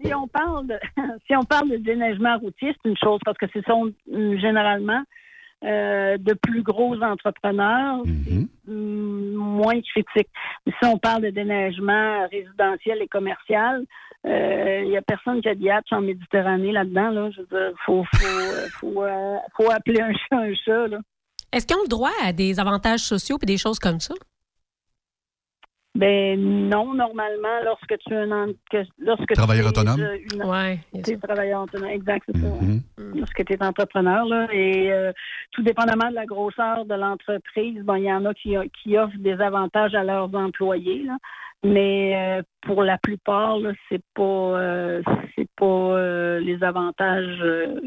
si 0.05 0.13
on 0.13 0.27
parle 0.27 0.67
de, 0.67 0.79
si 1.27 1.35
on 1.35 1.43
parle 1.43 1.69
de 1.69 1.77
déneigement 1.77 2.37
routier, 2.37 2.73
c'est 2.73 2.89
une 2.89 2.97
chose 2.97 3.19
parce 3.25 3.37
que 3.37 3.47
ce 3.53 3.61
sont 3.63 3.91
euh, 4.13 4.37
généralement 4.39 5.01
euh, 5.65 6.17
de 6.17 6.33
plus 6.35 6.63
gros 6.63 6.95
entrepreneurs, 7.01 8.01
c'est, 8.05 8.71
hum, 8.71 9.33
moins 9.33 9.81
critique. 9.81 10.29
Mais 10.65 10.73
si 10.81 10.87
on 10.87 10.97
parle 10.97 11.23
de 11.23 11.31
déneigement 11.31 12.27
résidentiel 12.29 13.01
et 13.01 13.07
commercial, 13.07 13.83
euh, 14.25 14.81
il 14.83 14.89
n'y 14.89 14.97
a 14.97 15.01
personne 15.01 15.41
qui 15.41 15.49
a 15.49 15.75
hatch 15.75 15.91
en 15.91 16.01
Méditerranée 16.01 16.71
là-dedans. 16.71 17.09
Là. 17.09 17.29
Je 17.31 17.41
veux 17.41 17.47
dire, 17.47 17.77
faut, 17.85 18.05
faut, 18.15 18.69
faut, 18.79 19.05
faut 19.57 19.71
appeler 19.71 20.01
un 20.01 20.13
chat 20.13 20.37
un 20.37 20.53
chat. 20.53 20.87
Là. 20.87 20.99
Est-ce 21.51 21.65
qu'ils 21.65 21.77
ont 21.77 21.83
le 21.83 21.87
droit 21.89 22.11
à 22.23 22.31
des 22.33 22.59
avantages 22.59 23.01
sociaux 23.01 23.37
et 23.41 23.45
des 23.45 23.57
choses 23.57 23.79
comme 23.79 23.99
ça? 23.99 24.13
Ben 25.95 26.39
non, 26.69 26.93
normalement, 26.93 27.59
lorsque 27.65 27.97
tu 28.07 28.13
es 28.13 28.31
un 28.31 28.47
que- 28.71 28.85
lorsque 28.99 29.33
Travailleur 29.33 29.73
tu 29.73 29.79
es, 29.79 29.81
autonome? 29.81 30.01
euh, 30.01 30.17
une- 30.33 30.43
Ouais, 30.43 30.79
tu 31.03 31.11
es 31.13 31.17
travailleur 31.17 31.63
autonome, 31.63 31.89
exact, 31.89 32.23
c'est 32.27 32.39
ça. 32.39 32.47
Mhm. 32.47 32.81
Lorsque 33.15 33.43
tu 33.43 33.53
es 33.53 33.63
entrepreneur, 33.63 34.23
là, 34.25 34.47
et 34.53 34.91
euh, 34.91 35.11
tout 35.51 35.63
dépendamment 35.63 36.09
de 36.09 36.15
la 36.15 36.25
grosseur 36.27 36.85
de 36.85 36.93
l'entreprise, 36.93 37.81
bon, 37.83 37.95
il 37.95 38.03
y 38.03 38.13
en 38.13 38.23
a 38.25 38.33
qui, 38.35 38.55
qui 38.81 38.97
offrent 38.97 39.17
des 39.17 39.41
avantages 39.41 39.95
à 39.95 40.03
leurs 40.03 40.33
employés, 40.35 41.03
là. 41.03 41.17
Mais 41.63 42.15
euh, 42.15 42.43
pour 42.61 42.83
la 42.83 42.97
plupart, 42.99 43.57
là, 43.59 43.71
c'est 43.89 44.01
pas 44.13 44.23
euh, 44.23 45.01
c'est 45.35 45.49
pas 45.57 45.65
euh, 45.65 46.39
les 46.39 46.63
avantages 46.63 47.39
euh, 47.41 47.81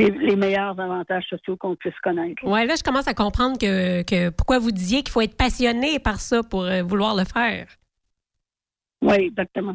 les, 0.00 0.10
les 0.10 0.36
meilleurs 0.36 0.78
avantages 0.78 1.24
sociaux 1.28 1.56
qu'on 1.56 1.76
puisse 1.76 1.98
connaître. 2.02 2.44
Ouais, 2.44 2.66
là, 2.66 2.74
je 2.76 2.82
commence 2.82 3.08
à 3.08 3.14
comprendre 3.14 3.58
que, 3.58 4.02
que 4.02 4.30
pourquoi 4.30 4.58
vous 4.58 4.72
disiez 4.72 5.02
qu'il 5.02 5.10
faut 5.10 5.20
être 5.20 5.36
passionné 5.36 5.98
par 5.98 6.20
ça 6.20 6.42
pour 6.42 6.62
euh, 6.62 6.82
vouloir 6.82 7.14
le 7.14 7.24
faire. 7.24 7.66
Oui, 9.02 9.14
exactement. 9.14 9.74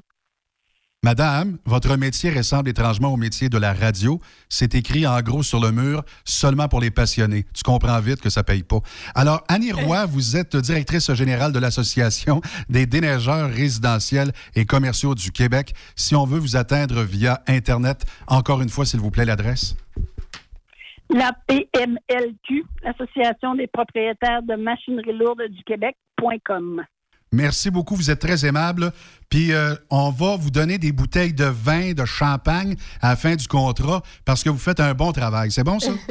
Madame, 1.03 1.59
votre 1.65 1.97
métier 1.97 2.31
ressemble 2.31 2.69
étrangement 2.69 3.13
au 3.13 3.17
métier 3.17 3.47
de 3.47 3.59
la 3.59 3.73
radio. 3.73 4.19
C'est 4.49 4.73
écrit 4.73 5.05
en 5.05 5.21
gros 5.21 5.43
sur 5.43 5.59
le 5.59 5.71
mur, 5.71 6.03
seulement 6.23 6.67
pour 6.67 6.81
les 6.81 6.89
passionnés. 6.89 7.45
Tu 7.53 7.61
comprends 7.61 7.99
vite 7.99 8.21
que 8.21 8.31
ça 8.31 8.43
paye 8.43 8.63
pas. 8.63 8.79
Alors, 9.13 9.43
Annie 9.47 9.71
Roy, 9.71 10.07
vous 10.07 10.35
êtes 10.35 10.55
directrice 10.55 11.13
générale 11.13 11.51
de 11.51 11.59
l'Association 11.59 12.41
des 12.69 12.87
déneigeurs 12.87 13.51
résidentiels 13.51 14.31
et 14.55 14.65
commerciaux 14.65 15.13
du 15.13 15.31
Québec. 15.31 15.75
Si 15.95 16.15
on 16.15 16.25
veut 16.25 16.39
vous 16.39 16.55
atteindre 16.55 17.03
via 17.03 17.43
Internet, 17.45 18.05
encore 18.25 18.63
une 18.63 18.69
fois, 18.69 18.87
s'il 18.87 18.99
vous 18.99 19.11
plaît, 19.11 19.25
l'adresse. 19.25 19.75
La 21.09 21.31
PMLQ, 21.47 22.65
l'Association 22.83 23.55
des 23.55 23.67
propriétaires 23.67 24.41
de 24.43 24.55
machinerie 24.55 25.13
lourde 25.13 25.41
du 25.49 25.63
Québec.com. 25.63 26.83
Merci 27.31 27.69
beaucoup, 27.69 27.95
vous 27.95 28.09
êtes 28.11 28.19
très 28.19 28.45
aimable. 28.45 28.91
Puis 29.29 29.51
euh, 29.53 29.75
on 29.89 30.09
va 30.09 30.35
vous 30.37 30.51
donner 30.51 30.77
des 30.77 30.91
bouteilles 30.91 31.33
de 31.33 31.45
vin, 31.45 31.93
de 31.93 32.05
champagne 32.05 32.75
à 33.01 33.09
la 33.09 33.15
fin 33.15 33.35
du 33.35 33.47
contrat 33.47 34.01
parce 34.23 34.43
que 34.43 34.49
vous 34.49 34.57
faites 34.57 34.79
un 34.79 34.93
bon 34.93 35.11
travail. 35.11 35.51
C'est 35.51 35.63
bon, 35.63 35.79
ça? 35.79 35.91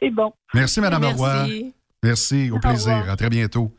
C'est 0.00 0.10
bon. 0.10 0.32
Merci, 0.54 0.80
Madame 0.80 1.02
Merci. 1.02 1.16
Leroy. 1.18 1.72
Merci, 2.02 2.50
au 2.50 2.56
Au 2.56 2.60
plaisir. 2.60 2.94
revoir. 2.94 3.10
À 3.10 3.16
très 3.16 3.28
bientôt. 3.28 3.74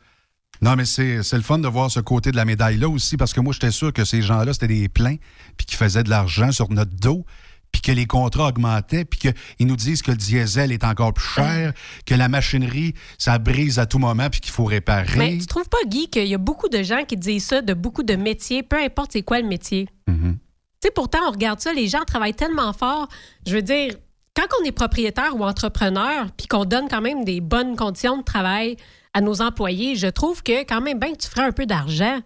Non, 0.60 0.76
mais 0.76 0.84
c'est 0.84 1.24
c'est 1.24 1.36
le 1.36 1.42
fun 1.42 1.58
de 1.58 1.66
voir 1.66 1.90
ce 1.90 1.98
côté 1.98 2.30
de 2.30 2.36
la 2.36 2.44
médaille-là 2.44 2.88
aussi, 2.88 3.16
parce 3.16 3.32
que 3.32 3.40
moi, 3.40 3.52
j'étais 3.52 3.72
sûr 3.72 3.92
que 3.92 4.04
ces 4.04 4.22
gens-là, 4.22 4.52
c'était 4.52 4.68
des 4.68 4.88
pleins, 4.88 5.16
puis 5.56 5.66
qu'ils 5.66 5.76
faisaient 5.76 6.04
de 6.04 6.10
l'argent 6.10 6.52
sur 6.52 6.70
notre 6.70 6.94
dos, 6.94 7.26
puis 7.72 7.80
que 7.80 7.90
les 7.90 8.06
contrats 8.06 8.48
augmentaient, 8.48 9.04
puis 9.04 9.18
qu'ils 9.18 9.66
nous 9.66 9.76
disent 9.76 10.02
que 10.02 10.10
le 10.10 10.16
diesel 10.16 10.70
est 10.70 10.84
encore 10.84 11.14
plus 11.14 11.26
cher, 11.26 11.72
que 12.06 12.14
la 12.14 12.28
machinerie, 12.28 12.94
ça 13.18 13.38
brise 13.38 13.78
à 13.78 13.86
tout 13.86 13.98
moment, 13.98 14.28
puis 14.30 14.40
qu'il 14.40 14.52
faut 14.52 14.66
réparer. 14.66 15.18
Mais 15.18 15.38
tu 15.38 15.46
trouves 15.46 15.68
pas, 15.68 15.78
Guy, 15.86 16.08
qu'il 16.08 16.26
y 16.26 16.34
a 16.34 16.38
beaucoup 16.38 16.68
de 16.68 16.82
gens 16.82 17.04
qui 17.04 17.16
disent 17.16 17.46
ça 17.46 17.62
de 17.62 17.74
beaucoup 17.74 18.02
de 18.02 18.14
métiers, 18.14 18.62
peu 18.62 18.76
importe 18.76 19.12
c'est 19.12 19.22
quoi 19.22 19.40
le 19.40 19.48
métier? 19.48 19.88
Mm-hmm. 20.08 20.32
Tu 20.34 20.88
sais, 20.88 20.90
pourtant, 20.94 21.18
on 21.26 21.30
regarde 21.30 21.60
ça, 21.60 21.72
les 21.72 21.88
gens 21.88 22.02
travaillent 22.06 22.34
tellement 22.34 22.72
fort. 22.72 23.08
Je 23.46 23.54
veux 23.54 23.62
dire, 23.62 23.94
quand 24.34 24.46
on 24.60 24.64
est 24.64 24.72
propriétaire 24.72 25.36
ou 25.36 25.44
entrepreneur, 25.44 26.26
puis 26.36 26.46
qu'on 26.46 26.64
donne 26.64 26.88
quand 26.88 27.00
même 27.00 27.24
des 27.24 27.40
bonnes 27.40 27.76
conditions 27.76 28.18
de 28.18 28.22
travail 28.22 28.76
à 29.14 29.20
nos 29.20 29.42
employés, 29.42 29.96
je 29.96 30.06
trouve 30.06 30.42
que 30.42 30.64
quand 30.64 30.80
même, 30.80 30.98
bien 30.98 31.12
que 31.12 31.18
tu 31.18 31.28
ferais 31.28 31.44
un 31.44 31.52
peu 31.52 31.66
d'argent, 31.66 32.20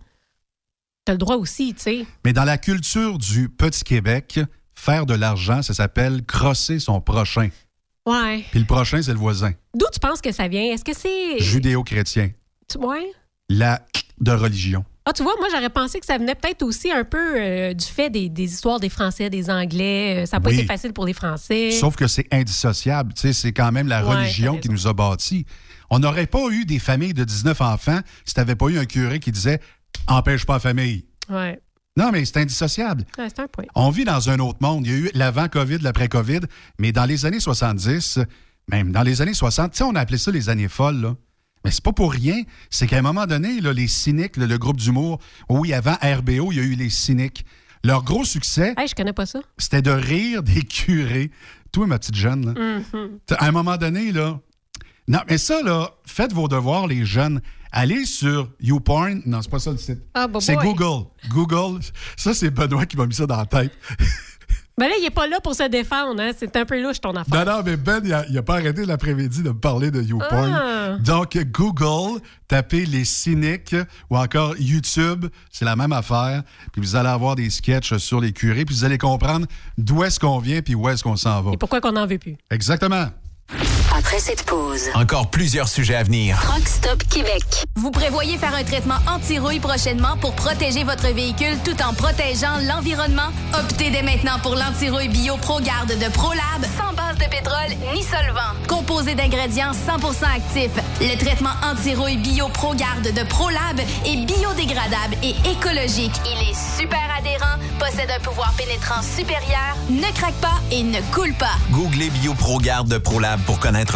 tu 1.05 1.10
as 1.10 1.12
le 1.12 1.18
droit 1.18 1.36
aussi, 1.36 1.74
tu 1.74 1.82
sais. 1.82 2.06
Mais 2.24 2.32
dans 2.32 2.44
la 2.44 2.59
culture 2.59 3.18
du 3.18 3.48
petit 3.48 3.85
Québec, 3.85 4.40
faire 4.77 5.07
de 5.07 5.15
l'argent, 5.15 5.62
ça 5.62 5.74
s'appelle 5.74 6.24
crosser 6.24 6.78
son 6.78 7.01
prochain. 7.01 7.48
Ouais. 8.07 8.44
Puis 8.53 8.61
le 8.61 8.66
prochain, 8.66 9.03
c'est 9.03 9.12
le 9.12 9.19
voisin, 9.19 9.53
D'où 9.74 9.86
tu 9.93 9.98
penses 9.98 10.20
que 10.20 10.31
ça 10.31 10.47
vient? 10.47 10.62
Est-ce 10.62 10.85
que 10.85 10.94
c'est. 10.97 11.40
judéo-chrétien. 11.43 12.31
Ouais. 12.78 13.05
La 13.48 13.82
de 14.20 14.31
religion. 14.32 14.85
Ah, 15.05 15.12
tu 15.12 15.23
vois, 15.23 15.35
moi, 15.39 15.47
j'aurais 15.53 15.70
pensé 15.70 16.01
que 16.01 16.07
ça 16.07 16.19
venait 16.19 16.35
peut-être 16.35 16.62
aussi 16.62 16.90
un 16.90 17.05
peu 17.05 17.35
euh, 17.36 17.74
du 17.74 17.85
fait 17.85 18.11
des, 18.11 18.28
des 18.28 18.44
histoires 18.44 18.81
des 18.81 18.89
Français, 18.89 19.31
des 19.31 19.51
Anglais. 19.51 20.23
Euh, 20.23 20.27
Ça 20.27 20.36
n'a 20.36 20.40
pas 20.40 20.48
Oui. 20.51 20.57
été 20.57 20.66
facile 20.66 20.93
pour 20.93 21.05
les 21.07 21.12
Français. 21.12 21.70
Sauf 21.70 21.94
que 21.94 22.07
c'est 22.09 22.27
indissociable. 22.32 23.12
Tu 23.15 23.20
sais, 23.23 23.32
c'est 23.32 23.53
quand 23.53 23.70
même 23.70 23.86
la 23.89 24.05
Ouais, 24.05 24.15
religion 24.16 24.59
qui 24.59 24.69
nous 24.69 24.86
a 24.89 24.93
bâtis. 24.94 25.47
On 25.90 26.01
n'aurait 26.01 26.27
pas 26.27 26.48
eu 26.51 26.65
des 26.65 26.81
familles 26.81 27.15
de 27.15 27.23
19 27.23 27.61
enfants 27.61 28.01
si 28.24 28.35
tu 28.35 28.40
n'avais 28.40 28.57
pas 28.57 28.66
eu 28.66 28.78
un 28.78 28.85
curé 28.86 29.20
qui 29.20 29.31
disait 29.31 29.61
Empêche 30.09 30.44
pas 30.44 30.55
la 30.55 30.61
famille. 30.61 31.05
Ouais. 31.28 31.61
Non, 31.97 32.10
mais 32.12 32.24
c'est 32.24 32.36
indissociable. 32.39 33.05
Ouais, 33.18 33.28
c'est 33.28 33.40
un 33.40 33.48
point. 33.48 33.64
On 33.74 33.90
vit 33.90 34.05
dans 34.05 34.28
un 34.31 34.39
autre 34.39 34.59
monde. 34.60 34.86
Il 34.86 34.93
y 34.93 34.94
a 34.94 34.98
eu 34.98 35.10
l'avant-COVID, 35.14 35.78
l'après-COVID, 35.81 36.40
mais 36.78 36.93
dans 36.93 37.05
les 37.06 37.24
années 37.27 37.40
70, 37.40 38.18
même 38.70 38.93
dans 38.93 39.02
les 39.02 39.23
années 39.23 39.32
60, 39.35 39.73
tu 39.73 39.78
sais, 39.78 39.85
on 39.85 39.94
a 39.94 40.01
appelé 40.01 40.18
ça 40.18 40.31
les 40.31 40.48
années 40.48 40.68
folles, 40.68 41.01
là. 41.01 41.14
Mais 41.64 41.70
c'est 41.73 41.82
pas 41.82 41.93
pour 41.93 42.12
rien. 42.12 42.43
C'est 42.70 42.86
qu'à 42.86 42.98
un 42.98 43.02
moment 43.02 43.27
donné, 43.27 43.60
là, 43.60 43.73
les 43.73 43.89
cyniques, 43.89 44.36
le, 44.36 44.47
le 44.47 44.59
groupe 44.59 44.77
d'humour, 44.77 45.18
oui, 45.48 45.73
avant 45.73 45.94
RBO, 46.02 46.52
il 46.52 46.59
y 46.59 46.60
a 46.60 46.62
eu 46.62 46.74
les 46.74 46.90
cyniques. 46.90 47.44
Leur 47.82 48.02
gros 48.05 48.24
succès, 48.24 48.74
Hey, 48.77 48.86
je 48.89 48.94
connais 48.94 49.12
pas 49.12 49.27
ça. 49.27 49.40
c'était 49.59 49.82
de 49.82 49.90
rire 49.90 50.43
des 50.43 50.62
curés. 50.64 51.31
Toi, 51.73 51.86
ma 51.86 51.98
petite 51.98 52.14
jeune, 52.14 52.47
là. 52.55 52.78
Mhm. 52.93 53.18
T'as- 53.27 53.36
À 53.36 53.48
un 53.48 53.52
moment 53.52 53.77
donné, 53.77 54.12
là. 54.12 54.39
Non, 55.09 55.20
mais 55.28 55.39
ça, 55.39 55.62
là, 55.62 55.91
faites 56.05 56.33
vos 56.33 56.49
devoirs, 56.49 56.87
les 56.87 57.05
jeunes. 57.05 57.41
Allez 57.73 58.07
sur 58.07 58.49
YouPorn. 58.61 59.23
Non, 59.27 59.43
c'est 59.43 59.51
pas 59.51 59.59
ça 59.59 59.70
le 59.70 59.77
site. 59.77 60.01
Ah, 60.15 60.27
bah 60.27 60.39
c'est. 60.41 60.57
Google. 60.57 61.07
Google. 61.28 61.81
Ça, 62.16 62.33
c'est 62.33 62.51
Benoît 62.51 62.87
qui 62.87 62.97
m'a 62.97 63.07
mis 63.07 63.15
ça 63.15 63.27
dans 63.27 63.37
la 63.37 63.47
tête. 63.47 63.73
Mais 64.78 64.91
là, 64.91 64.95
il 65.01 65.07
est 65.07 65.11
pas 65.11 65.27
là 65.27 65.41
pour 65.41 65.55
se 65.55 65.66
défendre. 65.69 66.20
Hein? 66.20 66.33
C'est 66.37 66.55
un 66.55 66.66
peu 66.66 66.81
louche, 66.83 67.01
ton 67.01 67.16
affaire. 67.16 67.47
Non, 67.47 67.57
non, 67.57 67.62
mais 67.65 67.78
Ben, 67.78 68.01
il 68.05 68.12
a, 68.12 68.27
il 68.28 68.37
a 68.37 68.43
pas 68.43 68.57
arrêté 68.57 68.85
l'après-midi 68.85 69.43
de 69.43 69.49
me 69.49 69.59
parler 69.59 69.91
de 69.91 70.03
YouPorn. 70.03 70.53
Ah. 70.55 70.99
Donc, 70.99 71.35
Google, 71.51 72.20
tapez 72.47 72.85
les 72.85 73.07
cyniques 73.07 73.74
ou 74.11 74.19
encore 74.19 74.55
YouTube, 74.59 75.27
c'est 75.51 75.65
la 75.65 75.77
même 75.77 75.93
affaire. 75.93 76.43
Puis 76.73 76.83
vous 76.83 76.95
allez 76.95 77.09
avoir 77.09 77.37
des 77.37 77.49
sketchs 77.49 77.97
sur 77.97 78.20
les 78.20 78.33
curés, 78.33 78.66
puis 78.66 78.74
vous 78.74 78.85
allez 78.85 78.99
comprendre 78.99 79.47
d'où 79.78 80.05
est-ce 80.05 80.20
qu'on 80.20 80.39
vient 80.41 80.61
puis 80.61 80.74
où 80.74 80.87
est-ce 80.91 81.03
qu'on 81.03 81.16
s'en 81.16 81.41
va. 81.41 81.53
Et 81.53 81.57
pourquoi 81.57 81.81
qu'on 81.81 81.93
n'en 81.93 82.07
veut 82.07 82.19
plus? 82.19 82.37
Exactement. 82.51 83.07
Après 84.07 84.20
cette 84.20 84.45
pause, 84.45 84.83
Encore 84.95 85.31
plusieurs 85.31 85.66
sujets 85.66 85.97
à 85.97 86.05
venir. 86.05 86.39
Truck 86.41 86.69
Stop 86.69 87.03
Québec. 87.11 87.43
Vous 87.74 87.91
prévoyez 87.91 88.39
faire 88.39 88.55
un 88.55 88.62
traitement 88.62 88.99
anti-rouille 89.09 89.59
prochainement 89.59 90.16
pour 90.20 90.33
protéger 90.37 90.85
votre 90.85 91.09
véhicule 91.09 91.59
tout 91.65 91.74
en 91.83 91.93
protégeant 91.93 92.57
l'environnement? 92.69 93.33
Optez 93.53 93.91
dès 93.91 94.03
maintenant 94.03 94.39
pour 94.45 94.55
l'anti-rouille 94.55 95.09
bio 95.09 95.37
ProGarde 95.39 95.99
de 95.99 96.09
ProLab, 96.12 96.62
sans 96.78 96.93
base 96.95 97.16
de 97.16 97.28
pétrole 97.28 97.77
ni 97.95 98.05
solvant. 98.05 98.55
Composé 98.69 99.16
d'ingrédients 99.16 99.73
100% 99.73 100.37
actifs, 100.37 100.70
le 101.01 101.19
traitement 101.19 101.55
anti-rouille 101.65 102.19
bio 102.19 102.49
ProGarde 102.51 103.12
de 103.12 103.23
ProLab 103.24 103.81
est 103.81 104.24
biodégradable 104.24 105.16
et 105.24 105.35
écologique. 105.51 106.15
Il 106.27 106.49
est 106.49 106.81
super 106.81 107.03
adhérent, 107.19 107.57
possède 107.81 108.12
un 108.16 108.20
pouvoir 108.20 108.53
pénétrant 108.57 109.03
supérieur, 109.03 109.74
ne 109.91 110.16
craque 110.16 110.41
pas 110.41 110.61
et 110.70 110.85
ne 110.85 111.01
coule 111.12 111.35
pas. 111.35 111.57
Googlez 111.73 112.11
BioProGarde 112.11 112.87
de 112.87 112.99
ProLab 112.99 113.41
pour 113.41 113.59
connaître 113.59 113.95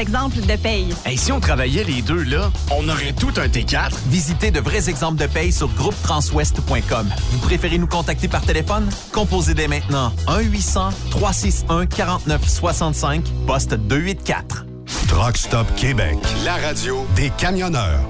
exemples 0.01 0.41
de 0.41 0.55
paye. 0.57 0.93
Hey, 1.05 1.17
si 1.17 1.31
on 1.31 1.39
travaillait 1.39 1.85
les 1.85 2.01
deux 2.01 2.23
là, 2.23 2.51
on 2.71 2.89
aurait 2.89 3.13
tout 3.13 3.31
un 3.37 3.47
T4. 3.47 3.91
Visitez 4.07 4.51
de 4.51 4.59
vrais 4.59 4.89
exemples 4.89 5.21
de 5.21 5.27
paye 5.27 5.53
sur 5.53 5.69
groupetranswest.com. 5.69 7.09
Vous 7.31 7.39
préférez 7.39 7.77
nous 7.77 7.87
contacter 7.87 8.27
par 8.27 8.41
téléphone? 8.41 8.89
Composez 9.13 9.53
dès 9.53 9.69
maintenant 9.69 10.11
1-800-361-4965, 10.27 13.21
poste 13.47 13.75
284. 13.75 14.65
Truck 15.07 15.37
Stop 15.37 15.73
Québec, 15.75 16.17
la 16.43 16.55
radio 16.55 17.05
des 17.15 17.29
camionneurs. 17.37 18.01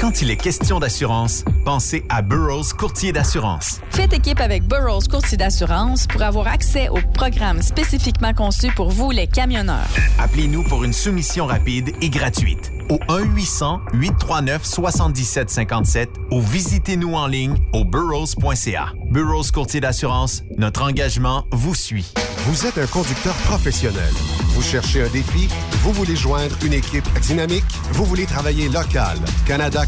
Quand 0.00 0.20
il 0.20 0.30
est 0.30 0.36
question 0.36 0.78
d'assurance, 0.78 1.42
pensez 1.64 2.04
à 2.10 2.20
Burroughs 2.20 2.74
Courtier 2.76 3.12
d'assurance. 3.12 3.80
Faites 3.90 4.12
équipe 4.12 4.40
avec 4.40 4.64
Burroughs 4.64 5.08
Courtier 5.10 5.38
d'assurance 5.38 6.06
pour 6.06 6.20
avoir 6.22 6.48
accès 6.48 6.90
aux 6.90 7.00
programmes 7.14 7.62
spécifiquement 7.62 8.34
conçus 8.34 8.70
pour 8.76 8.90
vous, 8.90 9.10
les 9.10 9.26
camionneurs. 9.26 9.88
Appelez-nous 10.18 10.64
pour 10.64 10.84
une 10.84 10.92
soumission 10.92 11.46
rapide 11.46 11.92
et 12.02 12.10
gratuite 12.10 12.72
au 12.90 12.98
1-800-839-7757 13.08 16.08
ou 16.30 16.42
visitez-nous 16.42 17.14
en 17.14 17.26
ligne 17.26 17.56
au 17.72 17.84
burrows.ca. 17.84 18.92
Burroughs 19.10 19.50
Courtier 19.52 19.80
d'assurance, 19.80 20.42
notre 20.58 20.82
engagement 20.82 21.46
vous 21.52 21.74
suit. 21.74 22.12
Vous 22.46 22.66
êtes 22.66 22.78
un 22.78 22.86
conducteur 22.86 23.34
professionnel. 23.46 24.12
Vous 24.50 24.62
cherchez 24.62 25.02
un 25.02 25.08
défi? 25.08 25.48
Vous 25.82 25.92
voulez 25.92 26.14
joindre 26.14 26.56
une 26.64 26.74
équipe 26.74 27.04
dynamique? 27.20 27.64
Vous 27.90 28.04
voulez 28.04 28.24
travailler 28.24 28.68
local? 28.68 29.18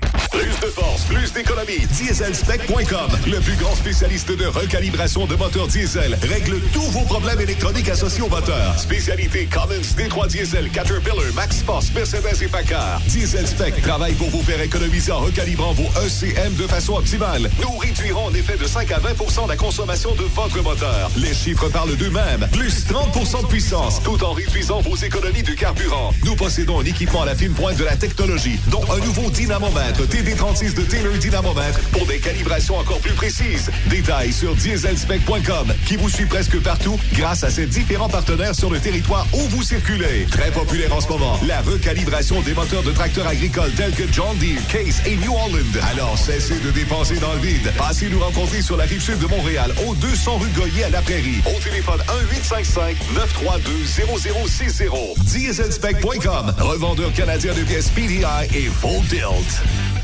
Force, 0.70 1.04
plus 1.04 1.32
d'économie. 1.32 1.86
Dieselspec.com, 1.90 3.10
le 3.26 3.40
plus 3.40 3.56
grand 3.56 3.74
spécialiste 3.74 4.30
de 4.30 4.46
recalibration 4.46 5.26
de 5.26 5.34
moteurs 5.36 5.68
diesel, 5.68 6.18
règle 6.22 6.60
tous 6.72 6.88
vos 6.90 7.02
problèmes 7.02 7.40
électroniques 7.40 7.88
associés 7.88 8.22
au 8.22 8.28
moteur. 8.28 8.78
Spécialité 8.78 9.46
Cummins, 9.46 9.82
D3 9.96 10.28
Diesel, 10.28 10.70
Caterpillar, 10.70 11.32
Max 11.34 11.62
Force, 11.62 11.92
Mercedes 11.94 12.42
et 12.42 12.48
Packard. 12.48 13.00
Dieselspec 13.06 13.80
travaille 13.82 14.14
pour 14.14 14.30
vous 14.30 14.42
faire 14.42 14.60
économiser 14.60 15.12
en 15.12 15.20
recalibrant 15.20 15.72
vos 15.72 15.88
ECM 16.04 16.54
de 16.54 16.66
façon 16.66 16.94
optimale. 16.94 17.50
Nous 17.60 17.76
réduirons 17.78 18.26
en 18.26 18.34
effet 18.34 18.56
de 18.56 18.66
5 18.66 18.90
à 18.92 18.98
20% 18.98 19.48
la 19.48 19.56
consommation 19.56 20.14
de 20.14 20.24
votre 20.34 20.62
moteur. 20.62 21.10
Les 21.16 21.34
chiffres 21.34 21.68
parlent 21.68 21.96
d'eux-mêmes. 21.96 22.48
Plus 22.52 22.86
30% 22.86 23.42
de 23.42 23.46
puissance, 23.46 24.02
tout 24.02 24.22
en 24.24 24.32
réduisant 24.32 24.80
vos 24.80 24.96
économies 24.96 25.42
de 25.42 25.52
carburant. 25.52 26.12
Nous 26.24 26.36
possédons 26.36 26.80
un 26.80 26.84
équipement 26.84 27.22
à 27.22 27.26
la 27.26 27.34
fine 27.34 27.52
pointe 27.52 27.76
de 27.76 27.84
la 27.84 27.96
technologie, 27.96 28.58
dont 28.68 28.84
un 28.92 29.04
nouveau 29.04 29.30
dynamomètre 29.30 30.06
TD36 30.54 30.74
de 30.74 30.82
Taylor 30.82 31.14
Dynamomètre 31.14 31.80
pour 31.90 32.06
des 32.06 32.18
calibrations 32.18 32.76
encore 32.76 33.00
plus 33.00 33.14
précises. 33.14 33.70
Détails 33.86 34.32
sur 34.32 34.54
dieselspec.com 34.54 35.74
qui 35.86 35.96
vous 35.96 36.08
suit 36.08 36.26
presque 36.26 36.60
partout 36.60 36.96
grâce 37.14 37.42
à 37.44 37.50
ses 37.50 37.66
différents 37.66 38.08
partenaires 38.08 38.54
sur 38.54 38.70
le 38.70 38.78
territoire 38.78 39.26
où 39.32 39.40
vous 39.48 39.62
circulez. 39.62 40.26
Très 40.30 40.52
populaire 40.52 40.94
en 40.94 41.00
ce 41.00 41.08
moment, 41.08 41.40
la 41.46 41.62
recalibration 41.62 42.40
des 42.42 42.52
moteurs 42.54 42.84
de 42.84 42.92
tracteurs 42.92 43.26
agricoles 43.26 43.72
tels 43.72 43.94
que 43.94 44.04
John 44.12 44.36
Deere, 44.38 44.64
Case 44.68 45.02
et 45.06 45.16
New 45.16 45.32
Holland. 45.32 45.80
Alors 45.90 46.16
cessez 46.18 46.60
de 46.60 46.70
dépenser 46.70 47.16
dans 47.16 47.32
le 47.32 47.40
vide. 47.40 47.72
Passez 47.76 48.08
nous 48.08 48.20
rencontrer 48.20 48.62
sur 48.62 48.76
la 48.76 48.84
rive 48.84 49.02
sud 49.02 49.18
de 49.18 49.26
Montréal, 49.26 49.74
au 49.86 49.96
200 49.96 50.38
rue 50.38 50.50
Goyer 50.50 50.84
à 50.84 50.90
la 50.90 51.02
Prairie. 51.02 51.42
Au 51.46 51.58
téléphone 51.60 52.00
1-855-932-0060. 52.44 55.18
Dieselspec.com, 55.24 56.54
revendeur 56.58 57.12
canadien 57.12 57.54
de 57.54 57.62
pièces 57.62 57.88
PDI 57.90 58.24
et 58.54 58.70
Full 58.80 59.04
Tilt. 59.08 60.03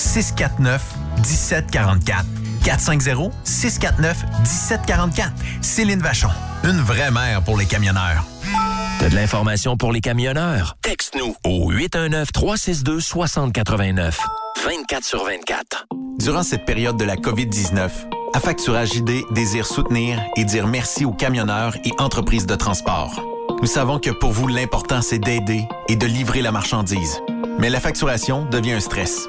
649 0.00 0.82
1744. 1.18 2.24
450 2.64 3.32
649 3.44 4.24
1744. 4.40 5.32
Céline 5.60 6.00
Vachon. 6.00 6.30
Une 6.64 6.80
vraie 6.80 7.10
mère 7.10 7.42
pour 7.42 7.56
les 7.56 7.66
camionneurs. 7.66 8.24
T'as 8.98 9.08
de 9.08 9.14
l'information 9.14 9.76
pour 9.76 9.92
les 9.92 10.00
camionneurs? 10.00 10.76
Texte-nous 10.82 11.36
au 11.44 11.72
819-362-6089. 11.72 14.16
24 14.64 15.04
sur 15.04 15.24
24. 15.24 15.86
Durant 16.18 16.42
cette 16.42 16.66
période 16.66 16.98
de 16.98 17.04
la 17.04 17.16
COVID-19, 17.16 17.88
Affacturage 18.32 18.94
ID 18.94 19.24
désire 19.32 19.66
soutenir 19.66 20.22
et 20.36 20.44
dire 20.44 20.68
merci 20.68 21.04
aux 21.04 21.12
camionneurs 21.12 21.74
et 21.84 21.90
entreprises 21.98 22.46
de 22.46 22.54
transport. 22.54 23.20
Nous 23.60 23.66
savons 23.66 23.98
que 23.98 24.10
pour 24.10 24.30
vous, 24.30 24.46
l'important, 24.46 25.02
c'est 25.02 25.18
d'aider 25.18 25.66
et 25.88 25.96
de 25.96 26.06
livrer 26.06 26.40
la 26.40 26.52
marchandise. 26.52 27.18
Mais 27.58 27.70
la 27.70 27.80
facturation 27.80 28.46
devient 28.46 28.72
un 28.72 28.80
stress. 28.80 29.28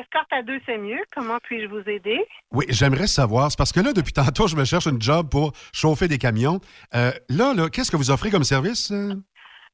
Escorte 0.00 0.32
à 0.32 0.42
deux, 0.42 0.58
c'est 0.66 0.78
mieux. 0.78 1.00
Comment 1.14 1.38
puis-je 1.42 1.66
vous 1.66 1.82
aider? 1.88 2.18
Oui, 2.52 2.64
j'aimerais 2.68 3.06
savoir. 3.06 3.50
C'est 3.50 3.58
parce 3.58 3.72
que 3.72 3.80
là, 3.80 3.92
depuis 3.92 4.12
tantôt, 4.12 4.46
je 4.48 4.56
me 4.56 4.64
cherche 4.64 4.86
une 4.86 5.00
job 5.00 5.28
pour 5.30 5.52
chauffer 5.74 6.08
des 6.08 6.18
camions. 6.18 6.60
Euh, 6.94 7.10
là, 7.28 7.52
là, 7.54 7.68
qu'est-ce 7.68 7.90
que 7.90 7.96
vous 7.96 8.10
offrez 8.10 8.30
comme 8.30 8.44
service? 8.44 8.90
euh? 8.92 9.14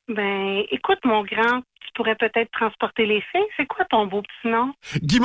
Ben, 0.08 0.62
écoute, 0.70 0.98
mon 1.04 1.22
grand, 1.22 1.60
tu 1.80 1.88
pourrais 1.94 2.16
peut-être 2.16 2.50
transporter 2.52 3.06
les 3.06 3.20
filles. 3.32 3.46
C'est 3.56 3.66
quoi 3.66 3.84
ton 3.90 4.06
beau 4.06 4.22
petit 4.22 4.48
nom? 4.48 4.72
Guy. 5.02 5.18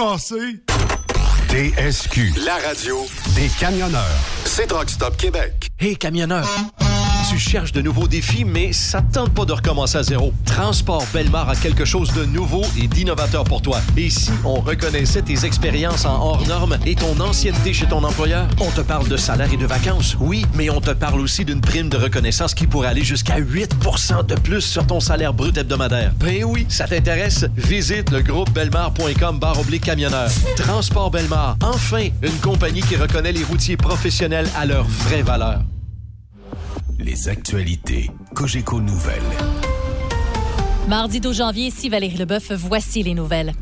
TSQ. 1.51 2.45
La 2.45 2.55
radio 2.65 2.97
des 3.35 3.49
camionneurs. 3.59 4.01
C'est 4.45 4.71
Rock 4.71 4.89
Stop 4.89 5.17
Québec. 5.17 5.67
Hey 5.79 5.97
camionneur, 5.97 6.45
tu 7.31 7.39
cherches 7.39 7.71
de 7.71 7.81
nouveaux 7.81 8.09
défis, 8.09 8.43
mais 8.43 8.73
ça 8.73 9.01
te 9.01 9.13
tente 9.13 9.33
pas 9.33 9.45
de 9.45 9.53
recommencer 9.53 9.97
à 9.97 10.03
zéro. 10.03 10.33
Transport 10.43 11.05
Belmar 11.13 11.47
a 11.47 11.55
quelque 11.55 11.85
chose 11.85 12.11
de 12.11 12.25
nouveau 12.25 12.61
et 12.77 12.87
d'innovateur 12.87 13.45
pour 13.45 13.61
toi. 13.61 13.79
Et 13.95 14.09
si 14.09 14.31
on 14.43 14.55
reconnaissait 14.55 15.21
tes 15.21 15.45
expériences 15.45 16.03
en 16.03 16.19
hors 16.21 16.45
normes 16.45 16.77
et 16.85 16.93
ton 16.93 17.17
ancienneté 17.21 17.71
chez 17.71 17.85
ton 17.85 18.03
employeur, 18.03 18.49
on 18.59 18.69
te 18.71 18.81
parle 18.81 19.07
de 19.07 19.15
salaire 19.15 19.47
et 19.53 19.55
de 19.55 19.65
vacances, 19.65 20.17
oui, 20.19 20.45
mais 20.55 20.69
on 20.69 20.81
te 20.81 20.91
parle 20.91 21.21
aussi 21.21 21.45
d'une 21.45 21.61
prime 21.61 21.87
de 21.87 21.95
reconnaissance 21.95 22.53
qui 22.53 22.67
pourrait 22.67 22.89
aller 22.89 23.05
jusqu'à 23.05 23.39
8% 23.39 24.25
de 24.25 24.35
plus 24.35 24.61
sur 24.61 24.85
ton 24.85 24.99
salaire 24.99 25.33
brut 25.33 25.57
hebdomadaire. 25.57 26.11
Ben 26.19 26.43
oui, 26.43 26.65
ça 26.67 26.85
t'intéresse? 26.85 27.45
Visite 27.55 28.11
le 28.11 28.23
groupe 28.23 28.51
belmar.com 28.51 29.39
oblique 29.57 29.85
camionneur. 29.85 30.29
Transport 30.57 31.11
Belmar, 31.11 31.55
enfin, 31.63 32.09
une 32.21 32.39
compagnie 32.41 32.81
qui 32.81 32.97
reconnaît 32.97 33.31
les 33.31 33.45
routiers 33.45 33.77
professionnels 33.77 34.49
à 34.57 34.65
leur 34.65 34.83
vraie 34.83 35.21
valeur. 35.21 35.61
Les 37.03 37.29
actualités 37.29 38.11
Cogeco 38.35 38.79
Nouvelles. 38.79 39.21
Mardi 40.87 41.19
12 41.19 41.35
janvier, 41.35 41.65
ici 41.67 41.89
Valérie 41.89 42.15
Leboeuf, 42.15 42.51
voici 42.51 43.01
les 43.01 43.15
nouvelles. 43.15 43.53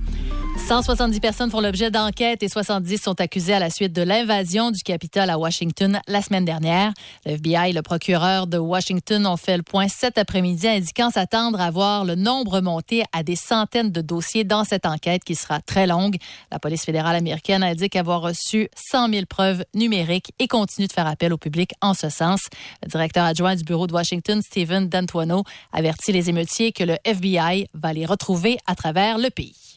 170 0.67 1.19
personnes 1.19 1.49
font 1.49 1.61
l'objet 1.61 1.89
d'enquêtes 1.89 2.43
et 2.43 2.49
70 2.49 3.01
sont 3.01 3.19
accusées 3.19 3.53
à 3.53 3.59
la 3.59 3.69
suite 3.69 3.91
de 3.91 4.03
l'invasion 4.03 4.69
du 4.69 4.83
Capitole 4.83 5.29
à 5.29 5.39
Washington 5.39 5.99
la 6.07 6.21
semaine 6.21 6.45
dernière. 6.45 6.93
Le 7.25 7.31
FBI 7.31 7.71
et 7.71 7.73
le 7.73 7.81
procureur 7.81 8.45
de 8.45 8.57
Washington 8.57 9.25
ont 9.25 9.37
fait 9.37 9.57
le 9.57 9.63
point 9.63 9.87
cet 9.87 10.17
après-midi, 10.17 10.67
indiquant 10.67 11.09
s'attendre 11.09 11.59
à 11.59 11.71
voir 11.71 12.05
le 12.05 12.15
nombre 12.15 12.61
monter 12.61 13.03
à 13.13 13.23
des 13.23 13.35
centaines 13.35 13.91
de 13.91 14.01
dossiers 14.01 14.43
dans 14.43 14.63
cette 14.63 14.85
enquête 14.85 15.23
qui 15.23 15.33
sera 15.33 15.59
très 15.59 15.87
longue. 15.87 16.17
La 16.51 16.59
police 16.59 16.85
fédérale 16.85 17.15
américaine 17.15 17.63
indique 17.63 17.95
avoir 17.95 18.21
reçu 18.21 18.69
100 18.75 19.09
000 19.09 19.25
preuves 19.27 19.63
numériques 19.73 20.33
et 20.37 20.47
continue 20.47 20.87
de 20.87 20.93
faire 20.93 21.07
appel 21.07 21.33
au 21.33 21.37
public 21.37 21.71
en 21.81 21.93
ce 21.93 22.09
sens. 22.09 22.41
Le 22.83 22.89
directeur 22.89 23.25
adjoint 23.25 23.55
du 23.55 23.63
bureau 23.63 23.87
de 23.87 23.93
Washington, 23.93 24.41
Stephen 24.41 24.87
D'Antuono, 24.87 25.43
avertit 25.73 26.11
les 26.11 26.29
émeutiers 26.29 26.71
que 26.71 26.83
le 26.83 26.97
FBI 27.05 27.67
va 27.73 27.93
les 27.93 28.05
retrouver 28.05 28.57
à 28.67 28.75
travers 28.75 29.17
le 29.17 29.29
pays. 29.29 29.68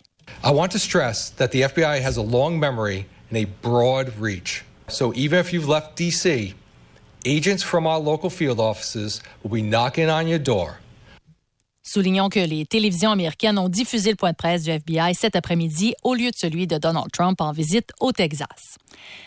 I 0.42 0.50
want 0.50 0.72
to 0.72 0.78
stress 0.78 1.30
that 1.30 1.52
the 1.52 1.62
FBI 1.62 2.00
has 2.00 2.16
a 2.16 2.22
long 2.22 2.58
memory 2.58 3.06
and 3.28 3.38
a 3.38 3.44
broad 3.44 4.16
reach. 4.18 4.64
So 4.88 5.12
even 5.14 5.38
if 5.38 5.52
you've 5.52 5.68
left 5.68 5.96
DC, 5.96 6.54
agents 7.24 7.62
from 7.62 7.86
our 7.86 7.98
local 7.98 8.30
field 8.30 8.60
offices 8.60 9.22
will 9.42 9.50
be 9.50 9.62
knocking 9.62 10.10
on 10.10 10.26
your 10.26 10.38
door. 10.38 10.78
Soulignons 11.84 12.28
que 12.28 12.38
les 12.38 12.64
télévisions 12.64 13.10
américaines 13.10 13.58
ont 13.58 13.68
diffusé 13.68 14.10
le 14.10 14.16
point 14.16 14.30
de 14.30 14.36
presse 14.36 14.62
du 14.62 14.70
FBI 14.70 15.16
cet 15.16 15.34
après-midi 15.34 15.94
au 16.04 16.14
lieu 16.14 16.30
de 16.30 16.36
celui 16.36 16.68
de 16.68 16.78
Donald 16.78 17.10
Trump 17.12 17.40
en 17.40 17.50
visite 17.50 17.90
au 17.98 18.12
Texas. 18.12 18.78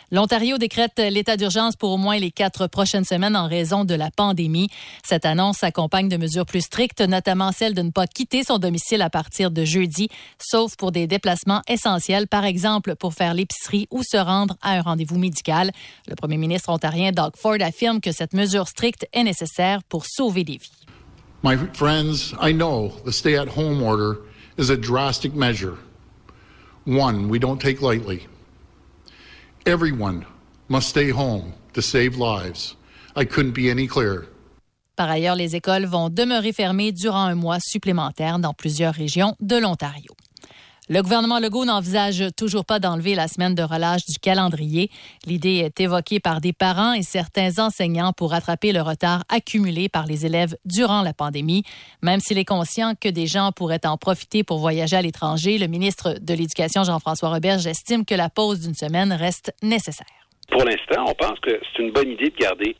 L'Ontario 0.09 0.57
décrète 0.57 0.97
l'état 0.97 1.35
d'urgence 1.35 1.75
pour 1.75 1.91
au 1.91 1.97
moins 1.97 2.17
les 2.17 2.31
quatre 2.31 2.67
prochaines 2.67 3.03
semaines 3.03 3.35
en 3.35 3.49
raison 3.49 3.83
de 3.83 3.93
la 3.93 4.09
pandémie. 4.09 4.69
Cette 5.03 5.25
annonce 5.25 5.57
s'accompagne 5.57 6.07
de 6.07 6.15
mesures 6.15 6.45
plus 6.45 6.61
strictes, 6.61 7.01
notamment 7.01 7.51
celle 7.51 7.73
de 7.73 7.81
ne 7.81 7.91
pas 7.91 8.07
quitter 8.07 8.45
son 8.45 8.57
domicile 8.57 9.01
à 9.01 9.09
partir 9.09 9.51
de 9.51 9.65
jeudi, 9.65 10.07
sauf 10.39 10.77
pour 10.77 10.93
des 10.93 11.07
déplacements 11.07 11.61
essentiels, 11.67 12.29
par 12.29 12.45
exemple 12.45 12.95
pour 12.95 13.13
faire 13.13 13.33
l'épicerie 13.33 13.87
ou 13.91 14.01
se 14.01 14.15
rendre 14.15 14.55
à 14.61 14.77
un 14.77 14.81
rendez-vous 14.81 15.17
médical. 15.17 15.71
Le 16.07 16.15
premier 16.15 16.37
ministre 16.37 16.69
ontarien 16.69 17.11
Doug 17.11 17.33
Ford 17.35 17.57
affirme 17.59 17.99
que 17.99 18.13
cette 18.13 18.33
mesure 18.33 18.69
stricte 18.69 19.05
est 19.11 19.23
nécessaire 19.23 19.83
pour 19.83 20.05
sauver 20.05 20.45
des 20.45 20.53
vies. 20.57 20.84
My 21.41 21.57
friends, 21.73 22.33
I 22.39 22.51
know 22.51 22.93
the 23.05 23.11
stay 23.11 23.37
at 23.37 23.47
home 23.47 23.81
order 23.81 24.17
is 24.57 24.69
a 24.69 24.77
drastic 24.77 25.33
measure, 25.33 25.77
one 26.85 27.29
we 27.29 27.39
don't 27.39 27.61
take 27.61 27.81
lightly. 27.81 28.27
Everyone 29.65 30.25
must 30.67 30.89
stay 30.89 31.09
home 31.09 31.53
to 31.73 31.81
save 31.81 32.17
lives. 32.17 32.75
I 33.15 33.25
couldn't 33.25 33.53
be 33.53 33.69
any 33.69 33.87
clearer. 33.87 34.27
Par 34.95 35.09
ailleurs, 35.09 35.35
les 35.35 35.55
écoles 35.55 35.85
vont 35.85 36.09
demeurer 36.09 36.53
fermées 36.53 36.93
durant 36.93 37.25
un 37.25 37.35
mois 37.35 37.59
supplémentaire 37.59 38.39
dans 38.39 38.53
plusieurs 38.53 38.93
régions 38.93 39.35
de 39.41 39.57
l'Ontario. 39.57 40.15
Le 40.87 41.01
gouvernement 41.01 41.39
Legault 41.39 41.65
n'envisage 41.65 42.23
toujours 42.37 42.63
pas 42.63 42.79
d'enlever 42.79 43.15
la 43.15 43.27
semaine 43.27 43.55
de 43.55 43.63
relâche 43.63 44.05
du 44.05 44.19
calendrier. 44.19 44.91
L'idée 45.25 45.55
est 45.55 45.79
évoquée 45.79 46.19
par 46.19 46.41
des 46.41 46.53
parents 46.53 46.93
et 46.93 47.01
certains 47.01 47.57
enseignants 47.57 48.13
pour 48.13 48.29
rattraper 48.29 48.71
le 48.71 48.83
retard 48.83 49.23
accumulé 49.29 49.89
par 49.89 50.05
les 50.05 50.27
élèves 50.27 50.55
durant 50.63 51.01
la 51.01 51.13
pandémie. 51.13 51.63
Même 52.03 52.19
s'il 52.19 52.37
est 52.37 52.45
conscient 52.45 52.93
que 52.93 53.09
des 53.09 53.25
gens 53.25 53.51
pourraient 53.51 53.87
en 53.87 53.97
profiter 53.97 54.43
pour 54.43 54.59
voyager 54.59 54.95
à 54.95 55.01
l'étranger, 55.01 55.57
le 55.57 55.65
ministre 55.65 56.17
de 56.21 56.33
l'Éducation, 56.35 56.83
Jean-François 56.83 57.29
Roberge, 57.29 57.65
estime 57.65 58.05
que 58.05 58.13
la 58.13 58.29
pause 58.29 58.59
d'une 58.59 58.75
semaine 58.75 59.11
reste 59.11 59.53
nécessaire. 59.63 60.24
Pour 60.49 60.63
l'instant, 60.63 61.05
on 61.07 61.13
pense 61.13 61.39
que 61.39 61.51
c'est 61.51 61.81
une 61.81 61.91
bonne 61.91 62.09
idée 62.09 62.29
de 62.29 62.37
garder 62.37 62.75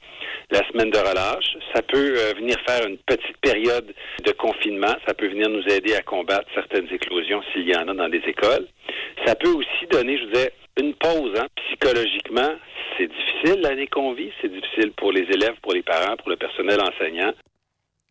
la 0.52 0.60
semaine 0.68 0.92
de 0.92 0.98
relâche. 0.98 1.58
Ça 1.74 1.82
peut 1.82 2.16
euh, 2.18 2.34
venir 2.38 2.56
faire 2.68 2.88
une 2.88 2.98
petite 2.98 3.38
période 3.42 3.94
de 4.24 4.32
confinement. 4.34 4.96
Ça 5.08 5.14
peut 5.14 5.28
venir 5.28 5.50
nous 5.50 5.64
aider 5.68 5.96
à 5.96 6.02
combattre 6.02 6.48
certaines 6.54 6.88
éclosions 6.92 7.42
s'il 7.52 7.68
y 7.68 7.76
en 7.76 7.88
a 7.88 7.94
dans 7.94 8.08
les 8.08 8.22
écoles. 8.28 8.68
Ça 9.26 9.36
peut 9.36 9.50
aussi 9.50 9.88
donner, 9.92 10.18
je 10.18 10.24
vous 10.26 10.32
disais, 10.32 10.52
une 10.80 10.94
pause. 10.94 11.34
Hein. 11.40 11.48
Psychologiquement, 11.68 12.56
c'est 12.98 13.08
difficile 13.08 13.62
l'année 13.62 13.88
qu'on 13.88 14.14
vit. 14.14 14.32
C'est 14.42 14.52
difficile 14.52 14.92
pour 14.92 15.12
les 15.12 15.24
élèves, 15.24 15.56
pour 15.62 15.74
les 15.74 15.84
parents, 15.84 16.16
pour 16.18 16.30
le 16.30 16.38
personnel 16.38 16.80
enseignant. 16.82 17.34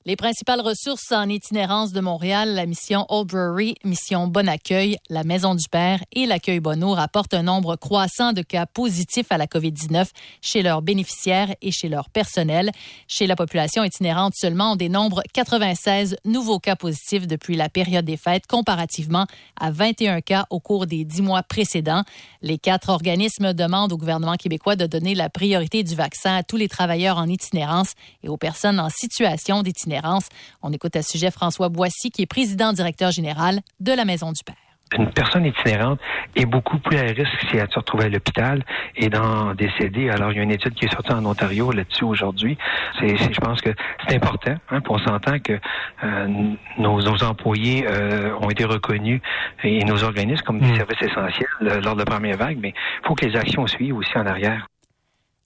Les 0.06 0.16
principales 0.16 0.60
ressources 0.60 1.12
en 1.12 1.30
itinérance 1.30 1.92
de 1.92 2.00
Montréal, 2.02 2.54
la 2.54 2.66
mission 2.66 3.06
Brewery, 3.08 3.76
mission 3.84 4.26
Bon 4.26 4.46
Accueil, 4.50 4.98
la 5.08 5.24
Maison 5.24 5.54
du 5.54 5.66
Père 5.66 6.04
et 6.12 6.26
l'accueil 6.26 6.60
Bonneau 6.60 6.92
rapportent 6.92 7.32
un 7.32 7.44
nombre 7.44 7.76
croissant 7.76 8.34
de 8.34 8.42
cas 8.42 8.66
positifs 8.66 9.32
à 9.32 9.38
la 9.38 9.46
COVID-19 9.46 10.06
chez 10.42 10.62
leurs 10.62 10.82
bénéficiaires 10.82 11.54
et 11.62 11.70
chez 11.70 11.88
leur 11.88 12.10
personnel. 12.10 12.70
Chez 13.08 13.26
la 13.26 13.34
population 13.34 13.82
itinérante 13.82 14.34
seulement, 14.36 14.72
on 14.72 14.76
dénombre 14.76 15.22
96 15.32 16.18
nouveaux 16.26 16.58
cas 16.58 16.76
positifs 16.76 17.26
depuis 17.26 17.56
la 17.56 17.70
période 17.70 18.04
des 18.04 18.18
fêtes 18.18 18.46
comparativement 18.46 19.24
à 19.58 19.70
21 19.70 20.20
cas 20.20 20.44
au 20.50 20.60
cours 20.60 20.84
des 20.84 21.06
dix 21.06 21.22
mois 21.22 21.42
précédents. 21.42 22.02
Les 22.42 22.58
quatre 22.58 22.90
organismes 22.90 23.54
demandent 23.54 23.94
au 23.94 23.96
gouvernement 23.96 24.34
québécois 24.34 24.76
de 24.76 24.84
donner 24.84 25.14
la 25.14 25.30
priorité 25.30 25.82
du 25.82 25.94
vaccin 25.94 26.36
à 26.36 26.42
tous 26.42 26.58
les 26.58 26.68
travailleurs 26.68 27.16
en 27.16 27.26
itinérance 27.26 27.94
et 28.22 28.28
aux 28.28 28.36
personnes 28.36 28.78
en 28.78 28.90
situation 28.90 29.62
d'itinérance 29.62 29.93
on 30.62 30.72
écoute 30.72 30.96
à 30.96 31.02
ce 31.02 31.12
sujet 31.12 31.30
François 31.30 31.68
Boissy, 31.68 32.10
qui 32.10 32.22
est 32.22 32.26
président 32.26 32.72
directeur 32.72 33.10
général 33.10 33.60
de 33.80 33.92
la 33.92 34.04
Maison 34.04 34.32
du 34.32 34.42
Père 34.44 34.56
une 34.96 35.10
personne 35.10 35.44
itinérante 35.44 35.98
est 36.36 36.46
beaucoup 36.46 36.78
plus 36.78 36.96
à 36.98 37.02
risque 37.02 37.46
si 37.50 37.56
elle 37.56 37.68
se 37.70 37.78
retrouve 37.78 38.02
à 38.02 38.08
l'hôpital 38.08 38.64
et 38.96 39.08
d'en 39.08 39.54
décéder. 39.54 40.10
Alors, 40.10 40.32
il 40.32 40.36
y 40.36 40.40
a 40.40 40.42
une 40.42 40.50
étude 40.50 40.74
qui 40.74 40.84
est 40.84 40.92
sortie 40.92 41.12
en 41.12 41.24
Ontario 41.24 41.72
là-dessus 41.72 42.04
aujourd'hui. 42.04 42.56
C'est, 42.98 43.16
je 43.16 43.40
pense 43.40 43.60
que 43.60 43.70
c'est 44.06 44.16
important. 44.16 44.54
Hein, 44.70 44.80
pour 44.80 44.94
on 44.94 44.98
s'entend 44.98 45.38
que 45.40 45.58
euh, 46.04 46.28
nos, 46.78 47.24
employés 47.24 47.84
euh, 47.88 48.32
ont 48.40 48.50
été 48.50 48.64
reconnus 48.64 49.20
et 49.64 49.84
nos 49.84 50.04
organismes 50.04 50.44
comme 50.44 50.60
des 50.60 50.70
mm. 50.70 50.76
services 50.76 51.02
essentiels 51.02 51.48
euh, 51.62 51.80
lors 51.80 51.94
de 51.94 52.00
la 52.00 52.04
première 52.04 52.36
vague, 52.36 52.58
mais 52.60 52.68
il 52.68 53.06
faut 53.06 53.14
que 53.14 53.26
les 53.26 53.36
actions 53.36 53.66
suivent 53.66 53.96
aussi 53.96 54.16
en 54.16 54.26
arrière. 54.26 54.66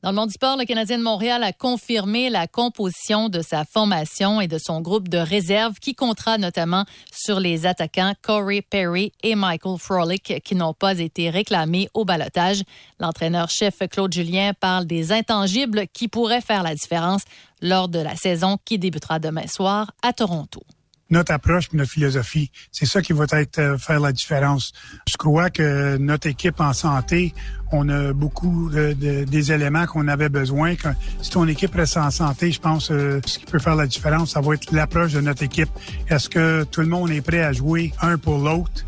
Dans 0.01 0.11
le 0.11 0.15
monde 0.15 0.29
du 0.29 0.35
sport, 0.35 0.57
le 0.57 0.65
Canadien 0.65 0.97
de 0.99 1.03
Montréal 1.03 1.43
a 1.43 1.53
confirmé 1.53 2.31
la 2.31 2.47
composition 2.47 3.29
de 3.29 3.43
sa 3.43 3.65
formation 3.65 4.41
et 4.41 4.47
de 4.47 4.57
son 4.57 4.81
groupe 4.81 5.09
de 5.09 5.19
réserve 5.19 5.75
qui 5.81 5.97
comptera 5.97 6.39
notamment 6.39 6.85
sur 7.13 7.41
les 7.41 7.67
attaquants 7.67 8.13
Corey 8.23 8.63
Perry 8.63 9.13
et 9.25 9.35
Michael 9.35 9.77
Frolik 9.77 10.41
qui 10.45 10.55
n'ont 10.55 10.73
pas 10.73 11.01
été 11.01 11.31
réclamés 11.31 11.89
au 11.95 12.05
balotage. 12.05 12.63
L'entraîneur-chef 13.01 13.81
Claude 13.91 14.13
Julien 14.13 14.53
parle 14.55 14.87
des 14.87 15.11
intangibles 15.11 15.89
qui 15.93 16.07
pourraient 16.07 16.43
faire 16.43 16.63
la 16.63 16.75
différence 16.75 17.23
lors 17.61 17.89
de 17.89 17.99
la 17.99 18.15
saison 18.15 18.57
qui 18.65 18.79
débutera 18.79 19.19
demain 19.19 19.49
soir 19.49 19.91
à 20.03 20.13
Toronto 20.13 20.63
notre 21.11 21.33
approche, 21.33 21.73
notre 21.73 21.91
philosophie. 21.91 22.51
C'est 22.73 22.87
ça 22.87 23.03
qui 23.03 23.13
va 23.13 23.25
être 23.33 23.59
euh, 23.59 23.79
faire 23.79 24.01
la 24.01 24.13
différence. 24.13 24.73
Je 25.09 25.17
crois 25.17 25.51
que 25.51 25.97
notre 25.97 26.27
équipe 26.27 26.61
en 26.61 26.73
santé, 26.73 27.35
on 27.73 27.89
a 27.89 28.13
beaucoup 28.13 28.71
de, 28.71 28.93
des 29.25 29.53
éléments 29.53 29.87
qu'on 29.87 30.09
avait 30.09 30.29
besoin. 30.29 30.75
si 31.23 31.31
ton 31.31 31.47
équipe 31.49 31.75
reste 31.75 31.97
en 31.97 32.11
santé, 32.11 32.53
je 32.53 32.61
pense 32.61 32.91
euh, 32.91 33.21
ce 33.25 33.39
qui 33.39 33.47
peut 33.47 33.59
faire 33.59 33.77
la 33.77 33.87
différence, 33.87 34.33
ça 34.33 34.41
va 34.41 34.55
être 34.55 34.73
l'approche 34.73 35.13
de 35.13 35.21
notre 35.21 35.43
équipe. 35.43 35.71
Est-ce 36.09 36.29
que 36.29 36.65
tout 36.65 36.81
le 36.81 36.89
monde 36.89 37.11
est 37.11 37.23
prêt 37.23 37.43
à 37.43 37.53
jouer 37.53 37.93
un 38.01 38.19
pour 38.19 38.39
l'autre? 38.39 38.85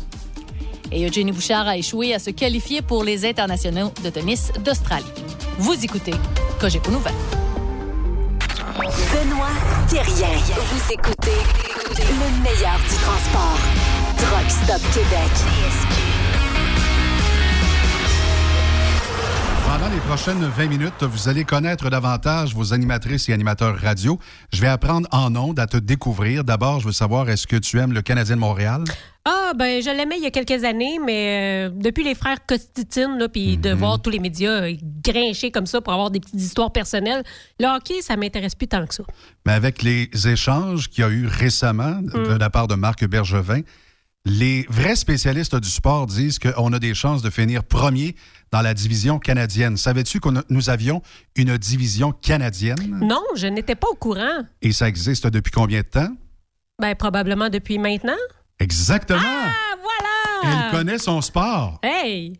Et 0.91 1.07
Eugénie 1.07 1.31
Bouchard 1.31 1.67
a 1.67 1.77
échoué 1.77 2.13
à 2.13 2.19
se 2.19 2.31
qualifier 2.31 2.81
pour 2.81 3.03
les 3.03 3.25
internationaux 3.25 3.93
de 4.03 4.09
tennis 4.09 4.51
d'Australie. 4.63 5.05
Vous 5.57 5.73
écoutez 5.83 6.13
Cogeco 6.59 6.91
Nouvelle. 6.91 7.13
Benoît 8.69 9.47
Thérien. 9.89 10.37
Vous 10.55 10.93
écoutez 10.93 11.31
le 11.97 12.43
meilleur 12.43 12.77
du 12.79 12.95
transport. 12.95 13.57
Truck 14.17 14.49
Stop 14.49 14.81
Québec. 14.93 16.10
Pendant 19.81 19.95
les 19.95 20.01
prochaines 20.01 20.45
20 20.45 20.67
minutes, 20.67 21.01
vous 21.01 21.27
allez 21.27 21.43
connaître 21.43 21.89
davantage 21.89 22.53
vos 22.53 22.71
animatrices 22.71 23.27
et 23.29 23.33
animateurs 23.33 23.75
radio. 23.75 24.19
Je 24.53 24.61
vais 24.61 24.67
apprendre 24.67 25.07
en 25.11 25.35
ondes 25.35 25.59
à 25.59 25.65
te 25.65 25.77
découvrir. 25.77 26.43
D'abord, 26.43 26.81
je 26.81 26.85
veux 26.85 26.91
savoir, 26.91 27.27
est-ce 27.31 27.47
que 27.47 27.55
tu 27.55 27.79
aimes 27.79 27.91
le 27.91 28.03
Canadien 28.03 28.35
de 28.35 28.41
Montréal? 28.41 28.83
Ah, 29.25 29.53
ben, 29.57 29.81
je 29.81 29.89
l'aimais 29.89 30.17
il 30.17 30.23
y 30.23 30.27
a 30.27 30.29
quelques 30.29 30.63
années, 30.65 30.99
mais 31.03 31.65
euh, 31.65 31.73
depuis 31.73 32.03
les 32.03 32.13
frères 32.13 32.45
Costitine, 32.45 33.27
puis 33.33 33.57
de 33.57 33.73
mhm. 33.73 33.79
voir 33.79 33.99
tous 33.99 34.11
les 34.11 34.19
médias 34.19 34.51
euh, 34.51 34.75
grincher 35.03 35.49
comme 35.49 35.65
ça 35.65 35.81
pour 35.81 35.93
avoir 35.93 36.11
des 36.11 36.19
petites 36.19 36.39
histoires 36.39 36.71
personnelles, 36.71 37.23
le 37.59 37.65
hockey, 37.65 38.03
ça 38.03 38.15
m'intéresse 38.15 38.53
plus 38.53 38.67
tant 38.67 38.85
que 38.85 38.93
ça. 38.93 39.03
Mais 39.47 39.53
avec 39.53 39.81
les 39.81 40.11
échanges 40.27 40.89
qu'il 40.89 41.03
y 41.03 41.07
a 41.07 41.09
eu 41.09 41.25
récemment 41.25 42.03
de 42.03 42.35
mm. 42.35 42.37
la 42.37 42.49
part 42.51 42.67
de 42.67 42.75
Marc 42.75 43.03
Bergevin, 43.07 43.61
les 44.25 44.65
vrais 44.69 44.95
spécialistes 44.95 45.55
du 45.55 45.69
sport 45.69 46.05
disent 46.05 46.39
qu'on 46.39 46.73
a 46.73 46.79
des 46.79 46.93
chances 46.93 47.21
de 47.21 47.29
finir 47.29 47.63
premier 47.63 48.15
dans 48.51 48.61
la 48.61 48.73
division 48.73 49.19
canadienne. 49.19 49.77
Savais-tu 49.77 50.19
que 50.19 50.29
nous 50.49 50.69
avions 50.69 51.01
une 51.35 51.57
division 51.57 52.11
canadienne? 52.11 52.99
Non, 53.01 53.23
je 53.35 53.47
n'étais 53.47 53.75
pas 53.75 53.87
au 53.89 53.95
courant. 53.95 54.43
Et 54.61 54.71
ça 54.71 54.87
existe 54.87 55.27
depuis 55.27 55.51
combien 55.51 55.81
de 55.81 55.87
temps? 55.87 56.15
Ben, 56.79 56.95
probablement 56.95 57.49
depuis 57.49 57.77
maintenant. 57.77 58.17
Exactement. 58.59 59.19
Ah, 59.23 59.75
voilà! 59.81 60.65
Elle 60.65 60.71
connaît 60.71 60.99
son 60.99 61.21
sport. 61.21 61.79
Hey! 61.83 62.37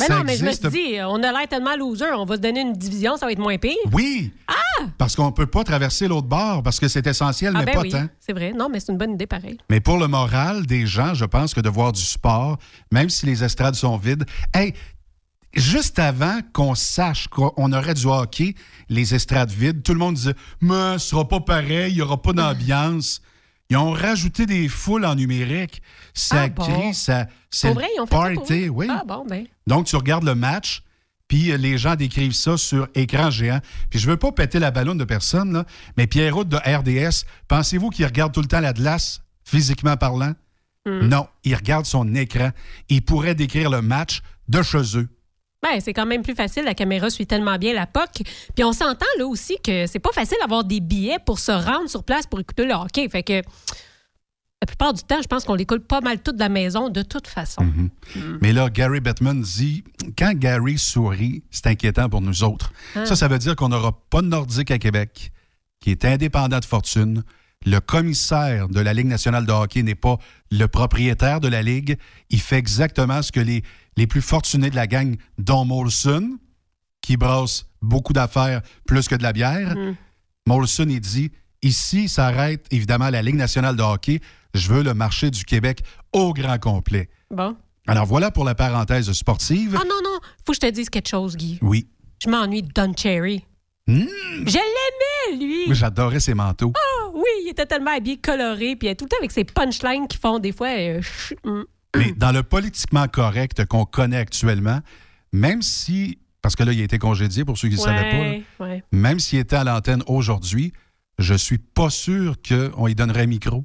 Mais 0.00 0.08
non, 0.08 0.24
mais 0.24 0.36
je 0.36 0.44
me 0.44 0.52
suis 0.52 0.68
dit, 0.70 0.94
on 1.06 1.22
a 1.22 1.32
l'air 1.32 1.48
tellement 1.48 1.76
loser, 1.76 2.12
on 2.16 2.24
va 2.24 2.36
se 2.36 2.40
donner 2.40 2.62
une 2.62 2.72
division, 2.72 3.16
ça 3.18 3.26
va 3.26 3.32
être 3.32 3.38
moins 3.38 3.58
pire. 3.58 3.76
Oui. 3.92 4.32
Ah! 4.48 4.86
Parce 4.96 5.14
qu'on 5.14 5.26
ne 5.26 5.32
peut 5.32 5.46
pas 5.46 5.64
traverser 5.64 6.08
l'autre 6.08 6.28
bord, 6.28 6.62
parce 6.62 6.80
que 6.80 6.88
c'est 6.88 7.06
essentiel, 7.06 7.52
ah, 7.54 7.58
mais 7.58 7.66
ben 7.66 7.74
pas 7.74 7.80
oui, 7.82 7.90
tant. 7.90 8.06
C'est 8.18 8.32
vrai. 8.32 8.54
Non, 8.54 8.68
mais 8.70 8.80
c'est 8.80 8.90
une 8.90 8.98
bonne 8.98 9.12
idée 9.12 9.26
pareil. 9.26 9.58
Mais 9.68 9.80
pour 9.80 9.98
le 9.98 10.08
moral 10.08 10.64
des 10.64 10.86
gens, 10.86 11.12
je 11.12 11.26
pense 11.26 11.52
que 11.52 11.60
de 11.60 11.68
voir 11.68 11.92
du 11.92 12.00
sport, 12.00 12.58
même 12.90 13.10
si 13.10 13.26
les 13.26 13.44
estrades 13.44 13.74
sont 13.74 13.98
vides, 13.98 14.24
hey, 14.54 14.72
juste 15.54 15.98
avant 15.98 16.40
qu'on 16.54 16.74
sache 16.74 17.28
qu'on 17.28 17.72
aurait 17.72 17.94
du 17.94 18.06
hockey, 18.06 18.54
les 18.88 19.14
estrades 19.14 19.50
vides, 19.50 19.82
tout 19.82 19.92
le 19.92 19.98
monde 19.98 20.14
disait, 20.14 20.34
mais 20.62 20.98
ce 20.98 21.10
sera 21.10 21.28
pas 21.28 21.40
pareil, 21.40 21.92
il 21.92 21.96
n'y 21.96 22.02
aura 22.02 22.20
pas 22.20 22.32
d'ambiance. 22.32 23.20
Ils 23.72 23.76
ont 23.78 23.92
rajouté 23.92 24.44
des 24.44 24.68
foules 24.68 25.06
en 25.06 25.14
numérique. 25.14 25.80
Ça 26.12 26.42
ah 26.42 26.48
crée, 26.50 26.92
ça, 26.92 27.26
c'est 27.48 27.72
vrai, 27.72 27.86
ils 27.96 28.00
ont 28.02 28.06
fait 28.06 28.34
party, 28.34 28.68
oui. 28.68 28.86
Ah 28.90 29.02
bon, 29.06 29.24
ben. 29.26 29.46
Donc, 29.66 29.86
tu 29.86 29.96
regardes 29.96 30.24
le 30.24 30.34
match, 30.34 30.82
puis 31.26 31.50
euh, 31.50 31.56
les 31.56 31.78
gens 31.78 31.94
décrivent 31.94 32.34
ça 32.34 32.58
sur 32.58 32.86
écran 32.94 33.30
géant. 33.30 33.60
Puis 33.88 33.98
je 33.98 34.06
veux 34.10 34.18
pas 34.18 34.30
péter 34.30 34.58
la 34.58 34.72
ballonne 34.72 34.98
de 34.98 35.04
personne, 35.04 35.54
là, 35.54 35.64
mais 35.96 36.06
Pierrot 36.06 36.44
de 36.44 36.56
RDS, 36.56 37.24
pensez-vous 37.48 37.88
qu'il 37.88 38.04
regarde 38.04 38.34
tout 38.34 38.42
le 38.42 38.46
temps 38.46 38.60
la 38.60 38.74
glace, 38.74 39.22
physiquement 39.42 39.96
parlant? 39.96 40.34
Hmm. 40.84 41.08
Non, 41.08 41.26
il 41.42 41.54
regarde 41.54 41.86
son 41.86 42.14
écran. 42.14 42.50
Il 42.90 43.00
pourrait 43.00 43.34
décrire 43.34 43.70
le 43.70 43.80
match 43.80 44.20
de 44.50 44.60
chez 44.60 44.98
eux. 44.98 45.08
Ben, 45.62 45.80
c'est 45.80 45.92
quand 45.92 46.06
même 46.06 46.22
plus 46.22 46.34
facile. 46.34 46.64
La 46.64 46.74
caméra 46.74 47.08
suit 47.08 47.26
tellement 47.26 47.56
bien 47.56 47.72
la 47.72 47.86
POC. 47.86 48.22
Puis 48.54 48.64
on 48.64 48.72
s'entend 48.72 49.06
là 49.18 49.26
aussi 49.26 49.56
que 49.62 49.86
c'est 49.86 50.00
pas 50.00 50.12
facile 50.12 50.36
d'avoir 50.40 50.64
des 50.64 50.80
billets 50.80 51.18
pour 51.24 51.38
se 51.38 51.52
rendre 51.52 51.88
sur 51.88 52.02
place 52.02 52.26
pour 52.26 52.40
écouter 52.40 52.64
le 52.64 52.74
hockey. 52.74 53.08
Fait 53.08 53.22
que 53.22 53.42
la 54.62 54.66
plupart 54.66 54.92
du 54.92 55.02
temps, 55.02 55.20
je 55.20 55.26
pense 55.26 55.44
qu'on 55.44 55.54
les 55.54 55.66
pas 55.66 56.00
mal 56.00 56.22
toutes 56.22 56.36
de 56.36 56.40
la 56.40 56.48
maison 56.48 56.88
de 56.88 57.02
toute 57.02 57.26
façon. 57.26 57.64
Mhm. 57.64 57.90
Mm. 58.14 58.38
Mais 58.40 58.52
là, 58.52 58.70
Gary 58.70 59.00
Bettman 59.00 59.40
dit 59.40 59.82
quand 60.16 60.34
Gary 60.34 60.78
sourit, 60.78 61.42
c'est 61.50 61.66
inquiétant 61.66 62.08
pour 62.08 62.20
nous 62.20 62.44
autres. 62.44 62.72
Ah. 62.94 63.04
Ça, 63.04 63.16
ça 63.16 63.26
veut 63.26 63.38
dire 63.38 63.56
qu'on 63.56 63.68
n'aura 63.68 63.92
pas 64.10 64.22
de 64.22 64.28
Nordique 64.28 64.70
à 64.70 64.78
Québec, 64.78 65.32
qui 65.80 65.90
est 65.90 66.04
indépendant 66.04 66.60
de 66.60 66.64
fortune. 66.64 67.24
Le 67.64 67.80
commissaire 67.80 68.68
de 68.68 68.80
la 68.80 68.92
Ligue 68.94 69.06
nationale 69.06 69.46
de 69.46 69.52
hockey 69.52 69.82
n'est 69.82 69.94
pas 69.94 70.18
le 70.50 70.66
propriétaire 70.66 71.40
de 71.40 71.48
la 71.48 71.62
Ligue. 71.62 71.96
Il 72.30 72.40
fait 72.40 72.58
exactement 72.58 73.22
ce 73.22 73.32
que 73.32 73.40
les, 73.40 73.62
les 73.96 74.06
plus 74.06 74.22
fortunés 74.22 74.70
de 74.70 74.76
la 74.76 74.86
gang, 74.86 75.16
dont 75.38 75.64
Molson, 75.64 76.38
qui 77.00 77.16
brasse 77.16 77.66
beaucoup 77.80 78.12
d'affaires 78.12 78.62
plus 78.86 79.08
que 79.08 79.14
de 79.14 79.22
la 79.22 79.32
bière. 79.32 79.76
Mm. 79.76 79.96
Molson, 80.46 80.86
il 80.88 81.00
dit 81.00 81.30
ici 81.62 82.08
s'arrête 82.08 82.66
évidemment 82.70 83.10
la 83.10 83.22
Ligue 83.22 83.36
nationale 83.36 83.76
de 83.76 83.82
hockey. 83.82 84.20
Je 84.54 84.72
veux 84.72 84.82
le 84.82 84.94
marché 84.94 85.30
du 85.30 85.44
Québec 85.44 85.82
au 86.12 86.32
grand 86.32 86.58
complet. 86.58 87.08
Bon. 87.30 87.56
Alors 87.86 88.06
voilà 88.06 88.30
pour 88.30 88.44
la 88.44 88.54
parenthèse 88.54 89.10
sportive. 89.12 89.76
Ah 89.80 89.84
non, 89.84 89.96
non, 90.04 90.18
faut 90.44 90.52
que 90.52 90.54
je 90.54 90.60
te 90.60 90.70
dise 90.70 90.90
quelque 90.90 91.08
chose, 91.08 91.36
Guy. 91.36 91.58
Oui. 91.62 91.88
Je 92.22 92.30
m'ennuie 92.30 92.62
de 92.62 92.70
Don 92.72 92.92
Cherry. 92.96 93.44
Hmm. 93.86 94.04
Je 94.46 94.52
l'aimais, 94.52 95.11
lui. 95.32 95.66
Moi, 95.66 95.74
J'adorais 95.74 96.20
ses 96.20 96.34
manteaux. 96.34 96.72
Ah 96.76 97.08
oui, 97.14 97.22
il 97.44 97.48
était 97.50 97.66
tellement 97.66 97.92
habillé, 97.96 98.16
coloré, 98.18 98.76
puis 98.76 98.94
tout 98.96 99.04
le 99.04 99.08
temps 99.08 99.16
avec 99.18 99.30
ses 99.32 99.44
punchlines 99.44 100.06
qui 100.08 100.18
font 100.18 100.38
des 100.38 100.52
fois. 100.52 100.68
euh, 100.68 101.00
ch- 101.02 101.34
mm. 101.44 101.62
Mais 101.96 102.12
dans 102.12 102.32
le 102.32 102.42
politiquement 102.42 103.06
correct 103.08 103.64
qu'on 103.66 103.84
connaît 103.84 104.16
actuellement, 104.16 104.80
même 105.32 105.60
si, 105.62 106.18
parce 106.40 106.56
que 106.56 106.62
là, 106.62 106.72
il 106.72 106.80
a 106.80 106.84
été 106.84 106.98
congédié 106.98 107.44
pour 107.44 107.58
ceux 107.58 107.68
qui 107.68 107.74
ne 107.76 107.80
savaient 107.80 108.10
pas, 108.10 108.16
là, 108.16 108.30
Ouais, 108.30 108.44
ouais. 108.60 108.84
même 108.92 109.18
s'il 109.18 109.38
était 109.38 109.56
à 109.56 109.64
l'antenne 109.64 110.02
aujourd'hui, 110.06 110.72
je 111.18 111.34
suis 111.34 111.58
pas 111.58 111.90
sûr 111.90 112.36
qu'on 112.46 112.86
lui 112.86 112.94
donnerait 112.94 113.22
un 113.22 113.26
micro. 113.26 113.64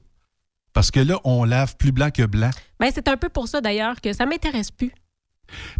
Parce 0.74 0.92
que 0.92 1.00
là, 1.00 1.20
on 1.24 1.44
lave 1.44 1.76
plus 1.78 1.92
blanc 1.92 2.10
que 2.12 2.24
blanc. 2.24 2.52
Ben, 2.80 2.92
c'est 2.94 3.08
un 3.08 3.18
peu 3.18 3.30
pour 3.30 3.48
ça 3.48 3.62
d'ailleurs 3.62 4.00
que 4.02 4.14
ça 4.14 4.26
m'intéresse 4.28 4.70
plus. 4.70 4.92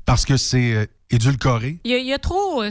Parce 0.06 0.26
que 0.26 0.38
c'est 0.38 0.74
euh, 0.74 0.86
édulcoré. 1.10 1.80
Il 1.84 1.92
y 1.92 1.94
a, 1.94 1.98
il 1.98 2.06
y 2.06 2.14
a 2.14 2.20
trop, 2.20 2.62
euh, 2.64 2.70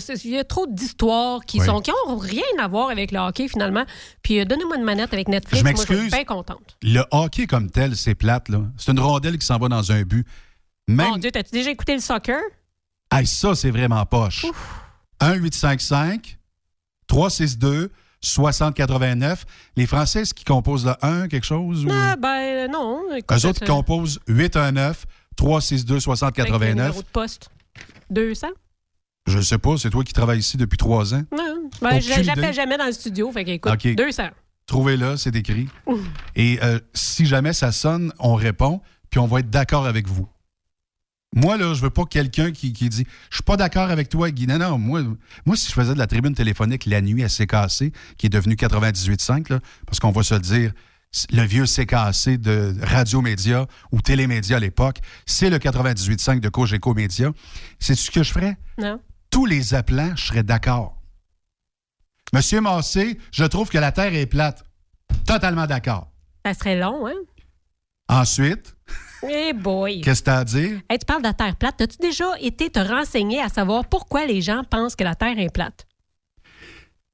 d'histoires 0.68 1.44
qui 1.44 1.60
Oui. 1.60 1.66
sont 1.66 1.81
qui 1.81 1.90
ont 2.09 2.16
rien 2.18 2.43
à 2.59 2.68
voir 2.68 2.90
avec 2.90 3.12
le 3.12 3.18
hockey 3.18 3.48
finalement. 3.48 3.85
Puis 4.23 4.40
euh, 4.40 4.44
donnez-moi 4.44 4.77
une 4.77 4.85
manette 4.85 5.12
avec 5.12 5.28
Netflix. 5.28 5.59
Je 5.59 5.62
moi, 5.64 5.73
je 5.73 5.77
m'excuse. 5.78 6.06
être 6.06 6.12
bien 6.14 6.24
contente. 6.24 6.77
Le 6.82 7.02
hockey 7.10 7.47
comme 7.47 7.70
tel, 7.70 7.97
c'est 7.97 8.14
plate. 8.14 8.48
là. 8.48 8.60
C'est 8.77 8.93
une 8.93 9.01
rondelle 9.01 9.39
qui 9.39 9.47
s'en 9.47 9.59
va 9.59 9.68
dans 9.68 9.93
un 9.93 10.02
but. 10.02 10.27
Même, 10.89 11.10
Mon 11.10 11.16
Dieu, 11.16 11.31
t'as-tu 11.31 11.51
déjà 11.52 11.70
écouté 11.70 11.94
le 11.94 12.01
soccer? 12.01 12.40
Hey, 13.12 13.27
ça, 13.27 13.55
c'est 13.55 13.70
vraiment 13.70 14.05
poche. 14.06 14.44
1-855 15.20 16.36
362 17.06 17.90
6089. 18.20 19.44
Les 19.77 19.86
Français, 19.86 20.20
est-ce 20.23 20.35
qu'ils 20.35 20.47
composent 20.47 20.86
le 20.86 20.94
1, 21.02 21.28
quelque 21.28 21.44
chose? 21.47 21.85
Ou... 21.85 21.89
Ah, 21.93 22.16
ben 22.16 22.70
non. 22.70 23.02
Écoute, 23.14 23.36
Eux 23.39 23.48
autres, 23.48 23.59
ça- 23.60 23.64
ils 23.64 23.68
composent 23.68 24.18
819 24.27 25.05
362 25.36 25.94
avec 25.94 25.96
le 25.96 26.00
6089. 26.00 26.74
numéro 26.74 27.02
de 27.02 27.08
poste. 27.08 27.50
200? 28.10 28.48
Je 29.26 29.40
sais 29.40 29.58
pas, 29.58 29.76
c'est 29.76 29.90
toi 29.90 30.04
qui 30.04 30.12
travailles 30.12 30.38
ici 30.38 30.56
depuis 30.56 30.76
trois 30.76 31.14
ans? 31.14 31.22
Non. 31.36 31.68
Ben, 31.82 32.00
j'appelle 32.00 32.54
jamais 32.54 32.78
dans 32.78 32.86
le 32.86 32.92
studio. 32.92 33.30
Fait 33.32 33.44
qu'écoute, 33.44 33.72
OK. 33.72 33.94
200. 33.94 34.22
Trouvez-le, 34.66 35.16
c'est 35.16 35.34
écrit. 35.36 35.68
Et 36.34 36.58
euh, 36.62 36.78
si 36.94 37.26
jamais 37.26 37.52
ça 37.52 37.72
sonne, 37.72 38.12
on 38.18 38.34
répond, 38.34 38.80
puis 39.10 39.20
on 39.20 39.26
va 39.26 39.40
être 39.40 39.50
d'accord 39.50 39.86
avec 39.86 40.08
vous. 40.08 40.28
Moi, 41.34 41.56
là, 41.56 41.74
je 41.74 41.82
veux 41.82 41.90
pas 41.90 42.04
quelqu'un 42.04 42.50
qui, 42.50 42.72
qui 42.72 42.88
dit 42.88 43.04
Je 43.30 43.36
suis 43.36 43.44
pas 43.44 43.56
d'accord 43.56 43.90
avec 43.90 44.08
toi, 44.08 44.30
Guy. 44.30 44.46
Non, 44.46 44.58
non, 44.58 44.78
moi, 44.78 45.02
moi, 45.44 45.56
si 45.56 45.68
je 45.68 45.72
faisais 45.72 45.92
de 45.92 45.98
la 45.98 46.06
tribune 46.06 46.34
téléphonique 46.34 46.86
la 46.86 47.00
nuit 47.00 47.22
à 47.24 47.28
CKC, 47.28 47.92
qui 48.16 48.26
est 48.26 48.30
devenu 48.30 48.54
98.5, 48.54 49.52
là, 49.52 49.60
parce 49.86 50.00
qu'on 50.00 50.12
va 50.12 50.22
se 50.22 50.34
le 50.34 50.40
dire, 50.40 50.72
le 51.32 51.43
vieux 51.43 51.64
CKC 51.64 52.38
de 52.38 52.74
Radio 52.82 53.20
Média 53.20 53.66
ou 53.93 54.01
Télémédia 54.01 54.56
à 54.56 54.60
l'époque, 54.60 54.98
c'est 55.26 55.51
le 55.51 55.59
98.5 55.59 56.40
de 56.40 56.48
Cogeco 56.48 56.94
Média. 56.94 57.30
C'est 57.78 57.94
ce 57.94 58.10
que 58.10 58.22
je 58.22 58.32
ferais? 58.32 58.56
Non. 58.78 59.01
Tous 59.30 59.47
les 59.47 59.74
appelants, 59.74 60.14
je 60.16 60.26
serais 60.26 60.43
d'accord. 60.43 60.97
Monsieur 62.32 62.60
Massé, 62.60 63.18
je 63.32 63.44
trouve 63.44 63.68
que 63.70 63.78
la 63.78 63.93
Terre 63.93 64.14
est 64.14 64.26
plate. 64.26 64.64
Totalement 65.26 65.66
d'accord. 65.66 66.10
Ça 66.44 66.55
serait 66.55 66.78
long, 66.78 67.06
hein? 67.06 67.14
Ensuite, 68.09 68.76
Eh 69.28 69.52
boy! 69.52 70.01
qu'est-ce 70.01 70.20
que 70.20 70.24
tu 70.26 70.30
as 70.30 70.38
à 70.38 70.44
dire? 70.44 70.80
Hey, 70.88 70.98
tu 70.98 71.06
parles 71.06 71.22
de 71.22 71.26
la 71.28 71.34
Terre 71.34 71.56
plate. 71.56 71.80
As-tu 71.80 71.97
déjà 72.01 72.26
été 72.40 72.70
te 72.70 72.78
renseigner 72.78 73.40
à 73.40 73.48
savoir 73.48 73.84
pourquoi 73.88 74.26
les 74.26 74.43
gens 74.43 74.62
pensent 74.64 74.94
que 74.97 75.05
la 75.05 75.14
Terre 75.14 75.38
est 75.38 75.52
plate? 75.52 75.86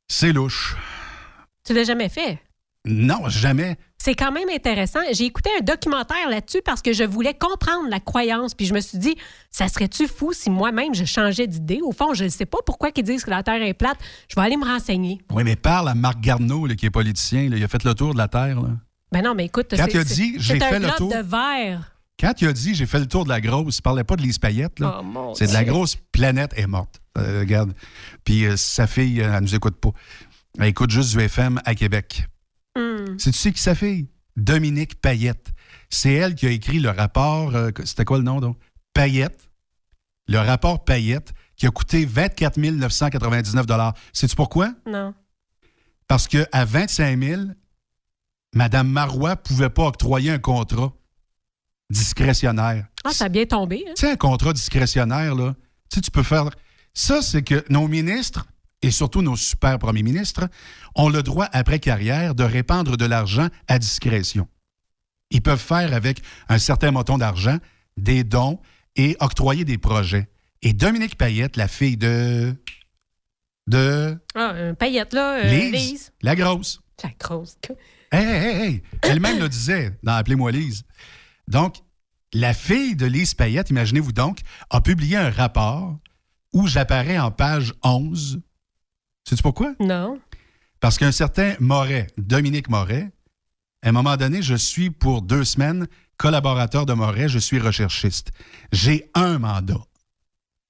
C'est 0.09 0.33
louche. 0.33 0.77
Tu 1.65 1.73
l'as 1.73 1.85
jamais 1.85 2.09
fait? 2.09 2.39
Non, 2.85 3.29
jamais. 3.29 3.79
C'est 4.05 4.16
quand 4.16 4.33
même 4.33 4.49
intéressant. 4.53 4.99
J'ai 5.12 5.27
écouté 5.27 5.49
un 5.61 5.62
documentaire 5.62 6.29
là-dessus 6.29 6.61
parce 6.65 6.83
que 6.83 6.93
je 6.93 7.05
voulais 7.05 7.35
comprendre 7.35 7.89
la 7.89 8.01
croyance. 8.01 8.53
Puis 8.53 8.66
je 8.66 8.74
me 8.74 8.81
suis 8.81 8.99
dit, 8.99 9.15
ça 9.53 9.69
serait-tu 9.69 10.09
fou 10.09 10.33
si 10.33 10.51
moi-même 10.51 10.93
je 10.93 11.05
changeais 11.05 11.47
d'idée? 11.47 11.79
Au 11.85 11.93
fond, 11.93 12.12
je 12.12 12.24
ne 12.24 12.29
sais 12.29 12.45
pas 12.45 12.59
pourquoi 12.66 12.91
ils 12.97 13.05
disent 13.05 13.23
que 13.24 13.31
la 13.31 13.45
Terre 13.45 13.62
est 13.62 13.74
plate. 13.74 13.99
Je 14.29 14.35
vais 14.35 14.43
aller 14.45 14.57
me 14.57 14.65
renseigner. 14.65 15.20
Oui, 15.33 15.45
mais 15.45 15.55
parle 15.55 15.89
à 15.89 15.95
Marc 15.95 16.20
Garneau, 16.20 16.66
là, 16.66 16.74
qui 16.74 16.87
est 16.87 16.91
politicien. 16.91 17.49
là. 17.49 17.57
Il 17.57 17.62
a 17.62 17.69
fait 17.69 17.85
le 17.85 17.95
tour 17.95 18.12
de 18.12 18.19
la 18.19 18.27
Terre. 18.27 18.61
là. 18.61 18.70
Ben 19.12 19.23
non, 19.23 19.37
mais 19.37 19.45
écoute, 19.45 19.69
Quand 19.70 19.85
c'est- 19.85 19.93
il 19.93 19.99
a 19.99 20.05
c'est- 20.05 20.15
dit, 20.15 20.35
j'ai 20.39 20.59
fait 20.59 20.65
un 20.65 20.79
le 20.81 20.87
globe 20.87 20.97
tour. 20.97 21.09
de 21.12 21.19
verre. 21.23 21.93
Quand 22.19 22.33
il 22.43 22.49
a 22.49 22.53
dit 22.53 22.74
j'ai 22.74 22.87
fait 22.87 22.99
le 22.99 23.07
tour 23.07 23.23
de 23.23 23.29
la 23.29 23.41
grosse, 23.41 23.77
il 23.79 23.83
parlait 23.83 24.03
pas 24.05 24.16
de 24.16 24.23
Lise 24.23 24.39
Payette. 24.41 24.81
là. 24.81 24.99
Oh, 24.99 25.03
mon 25.05 25.35
c'est 25.35 25.47
de 25.47 25.53
la 25.53 25.62
grosse 25.65 25.95
planète 26.11 26.53
est 26.57 26.66
morte. 26.66 27.01
Euh, 27.19 27.39
regarde. 27.41 27.73
Puis 28.24 28.47
euh, 28.47 28.57
sa 28.57 28.89
fille, 28.89 29.20
euh, 29.20 29.33
elle 29.37 29.43
nous 29.45 29.55
écoute 29.55 29.77
pas. 29.77 29.91
Elle 30.59 30.66
écoute 30.66 30.91
juste 30.91 31.12
du 31.16 31.20
FM 31.20 31.61
à 31.65 31.74
Québec. 31.77 32.24
Hmm. 32.77 33.19
C'est 33.19 33.31
tu 33.32 33.39
sais 33.39 33.53
qui 33.53 33.61
sa 33.61 33.74
fille? 33.74 34.09
Dominique 34.36 35.01
Payette. 35.01 35.53
C'est 35.90 36.12
elle 36.15 36.35
qui 36.35 36.47
a 36.47 36.51
écrit 36.51 36.78
le 36.78 36.90
rapport. 36.90 37.55
euh, 37.55 37.70
C'était 37.85 38.05
quoi 38.05 38.16
le 38.19 38.24
nom 38.24 38.40
donc? 38.40 38.57
Payette. 38.94 39.51
Le 40.28 40.39
rapport 40.39 40.85
Payette 40.85 41.32
qui 41.57 41.66
a 41.66 41.70
coûté 41.70 42.05
24 42.07 42.57
999 42.59 43.93
Sais-tu 44.12 44.35
pourquoi? 44.36 44.73
Non. 44.86 45.15
Parce 46.09 46.28
qu'à 46.28 46.65
25 46.65 47.23
000, 47.23 47.43
Mme 48.55 48.89
Marois 48.89 49.36
pouvait 49.36 49.70
pas 49.70 49.85
octroyer 49.85 50.31
un 50.31 50.39
contrat 50.39 50.93
discrétionnaire. 51.90 52.86
Ah, 53.05 53.12
ça 53.12 53.27
a 53.27 53.28
bien 53.28 53.44
tombé. 53.47 53.85
hein? 53.89 53.93
Tu 53.97 54.07
sais, 54.07 54.12
un 54.12 54.16
contrat 54.16 54.53
discrétionnaire, 54.53 55.35
là, 55.35 55.55
tu 55.90 55.97
sais, 55.97 56.01
tu 56.01 56.11
peux 56.11 56.23
faire. 56.23 56.49
Ça, 56.94 57.23
c'est 57.23 57.43
que 57.43 57.65
nos 57.69 57.89
ministres, 57.89 58.47
et 58.83 58.91
surtout 58.91 59.23
nos 59.23 59.37
super 59.37 59.79
premiers 59.79 60.03
ministres, 60.03 60.49
ont 60.95 61.09
le 61.09 61.23
droit, 61.23 61.49
après 61.53 61.79
carrière, 61.79 62.35
de 62.35 62.45
répandre 62.45 62.97
de 62.97 63.05
l'argent 63.05 63.49
à 63.69 63.79
discrétion. 63.79 64.49
Ils 65.31 65.41
peuvent 65.43 65.59
faire 65.61 65.95
avec 65.95 66.21
un 66.49 66.59
certain 66.59 66.91
montant 66.91 67.17
d'argent 67.19 67.57
des 67.97 68.25
dons 68.25 68.59
et 68.97 69.17
octroyer 69.21 69.65
des 69.65 69.79
projets. 69.79 70.29
Et 70.63 70.73
Dominique 70.75 71.17
Payette, 71.17 71.57
la 71.57 71.69
fille 71.69 71.97
de. 71.97 72.55
de. 73.67 74.19
Ah, 74.35 74.51
un 74.51 74.75
paillette, 74.75 75.13
là. 75.13 75.39
euh, 75.39 75.51
Lise, 75.51 75.73
Lise. 75.73 76.13
la 76.23 76.37
grosse. 76.37 76.81
La 77.03 77.11
grosse. 77.19 77.57
Hey, 78.13 78.25
hey, 78.27 78.63
hey! 78.63 78.83
Elle-même 79.03 79.39
le 79.41 79.49
disait 79.49 79.99
dans 80.03 80.13
Appelez-moi 80.13 80.53
Lise. 80.53 80.85
Donc, 81.49 81.77
la 82.33 82.55
fille 82.55 82.95
de 82.95 83.07
Lise 83.07 83.35
Payette, 83.35 83.71
imaginez-vous 83.71 84.13
donc, 84.13 84.41
a 84.71 84.81
publié 84.81 85.17
un 85.17 85.31
rapport 85.31 85.99
où 86.53 86.67
j'apparais 86.67 87.19
en 87.19 87.31
page 87.31 87.73
11. 87.83 88.41
Sais-tu 89.28 89.43
pourquoi? 89.43 89.74
Non. 89.81 90.19
Parce 90.81 90.99
qu'un 90.99 91.12
certain 91.12 91.55
Moret, 91.61 92.09
Dominique 92.19 92.69
Moret, 92.69 93.11
à 93.82 93.89
un 93.89 93.93
moment 93.93 94.16
donné, 94.16 94.43
je 94.43 94.55
suis 94.55 94.90
pour 94.90 95.23
deux 95.23 95.44
semaines 95.44 95.86
collaborateur 96.23 96.86
de 96.86 96.93
Moret, 96.93 97.28
je 97.28 97.40
suis 97.40 97.59
recherchiste. 97.59 98.31
J'ai 98.70 99.11
un 99.15 99.40
mandat. 99.40 99.81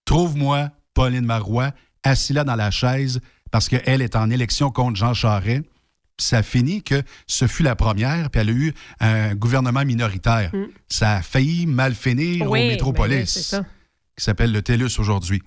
Trouve-moi 0.07 0.71
Pauline 0.95 1.27
Marois 1.27 1.73
assis 2.03 2.33
là 2.33 2.43
dans 2.43 2.57
la 2.57 2.71
chaise 2.71 3.21
parce 3.51 3.69
qu'elle 3.69 4.01
est 4.01 4.17
en 4.17 4.31
élection 4.31 4.71
contre 4.71 4.97
Jean 4.97 5.13
Charest. 5.13 5.65
Puis 6.17 6.27
ça 6.27 6.43
finit 6.43 6.83
que 6.83 7.03
ce 7.27 7.47
fut 7.47 7.63
la 7.63 7.77
première, 7.77 8.31
puis 8.31 8.41
elle 8.41 8.49
a 8.49 8.53
eu 8.53 8.75
un 9.01 9.35
gouvernement 9.35 9.85
minoritaire. 9.85 10.55
Mm. 10.55 10.65
Ça 10.89 11.17
a 11.17 11.23
failli 11.23 11.67
mal 11.67 11.95
finir 11.95 12.51
Oui, 12.51 12.65
au 12.65 12.69
Métropolis, 12.69 13.53
ben 13.53 13.61
oui, 13.61 13.67
qui 14.17 14.25
s'appelle 14.25 14.53
le 14.53 14.63
TELUS 14.63 14.99
aujourd'hui. 14.99 15.43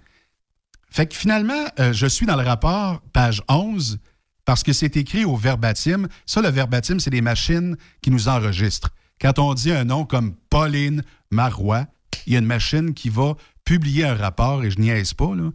Fait 0.96 1.08
que 1.08 1.14
finalement, 1.14 1.66
euh, 1.78 1.92
je 1.92 2.08
suis 2.08 2.26
dans 2.26 2.38
le 2.38 2.44
rapport, 2.48 3.02
page 3.12 3.44
11, 3.50 4.00
parce 4.46 4.64
que 4.64 4.72
c'est 4.72 4.96
écrit 4.96 5.26
au 5.26 5.36
verbatim. 5.36 6.08
Ça, 6.26 6.42
le 6.42 6.48
verbatim, 6.48 7.02
c'est 7.02 7.10
des 7.10 7.20
machines 7.20 7.76
qui 8.02 8.12
nous 8.12 8.30
enregistrent. 8.30 8.92
Quand 9.20 9.38
on 9.38 9.54
dit 9.54 9.74
un 9.74 9.84
nom 9.84 10.06
comme 10.06 10.36
Pauline 10.50 11.04
Marois, 11.32 11.86
il 12.26 12.32
y 12.32 12.36
a 12.38 12.40
une 12.40 12.46
machine 12.46 12.94
qui 12.94 13.10
va 13.10 13.36
publier 13.66 14.06
un 14.06 14.16
rapport, 14.16 14.64
et 14.64 14.72
je 14.72 14.80
niaise 14.80 15.14
pas, 15.14 15.36
là. 15.36 15.52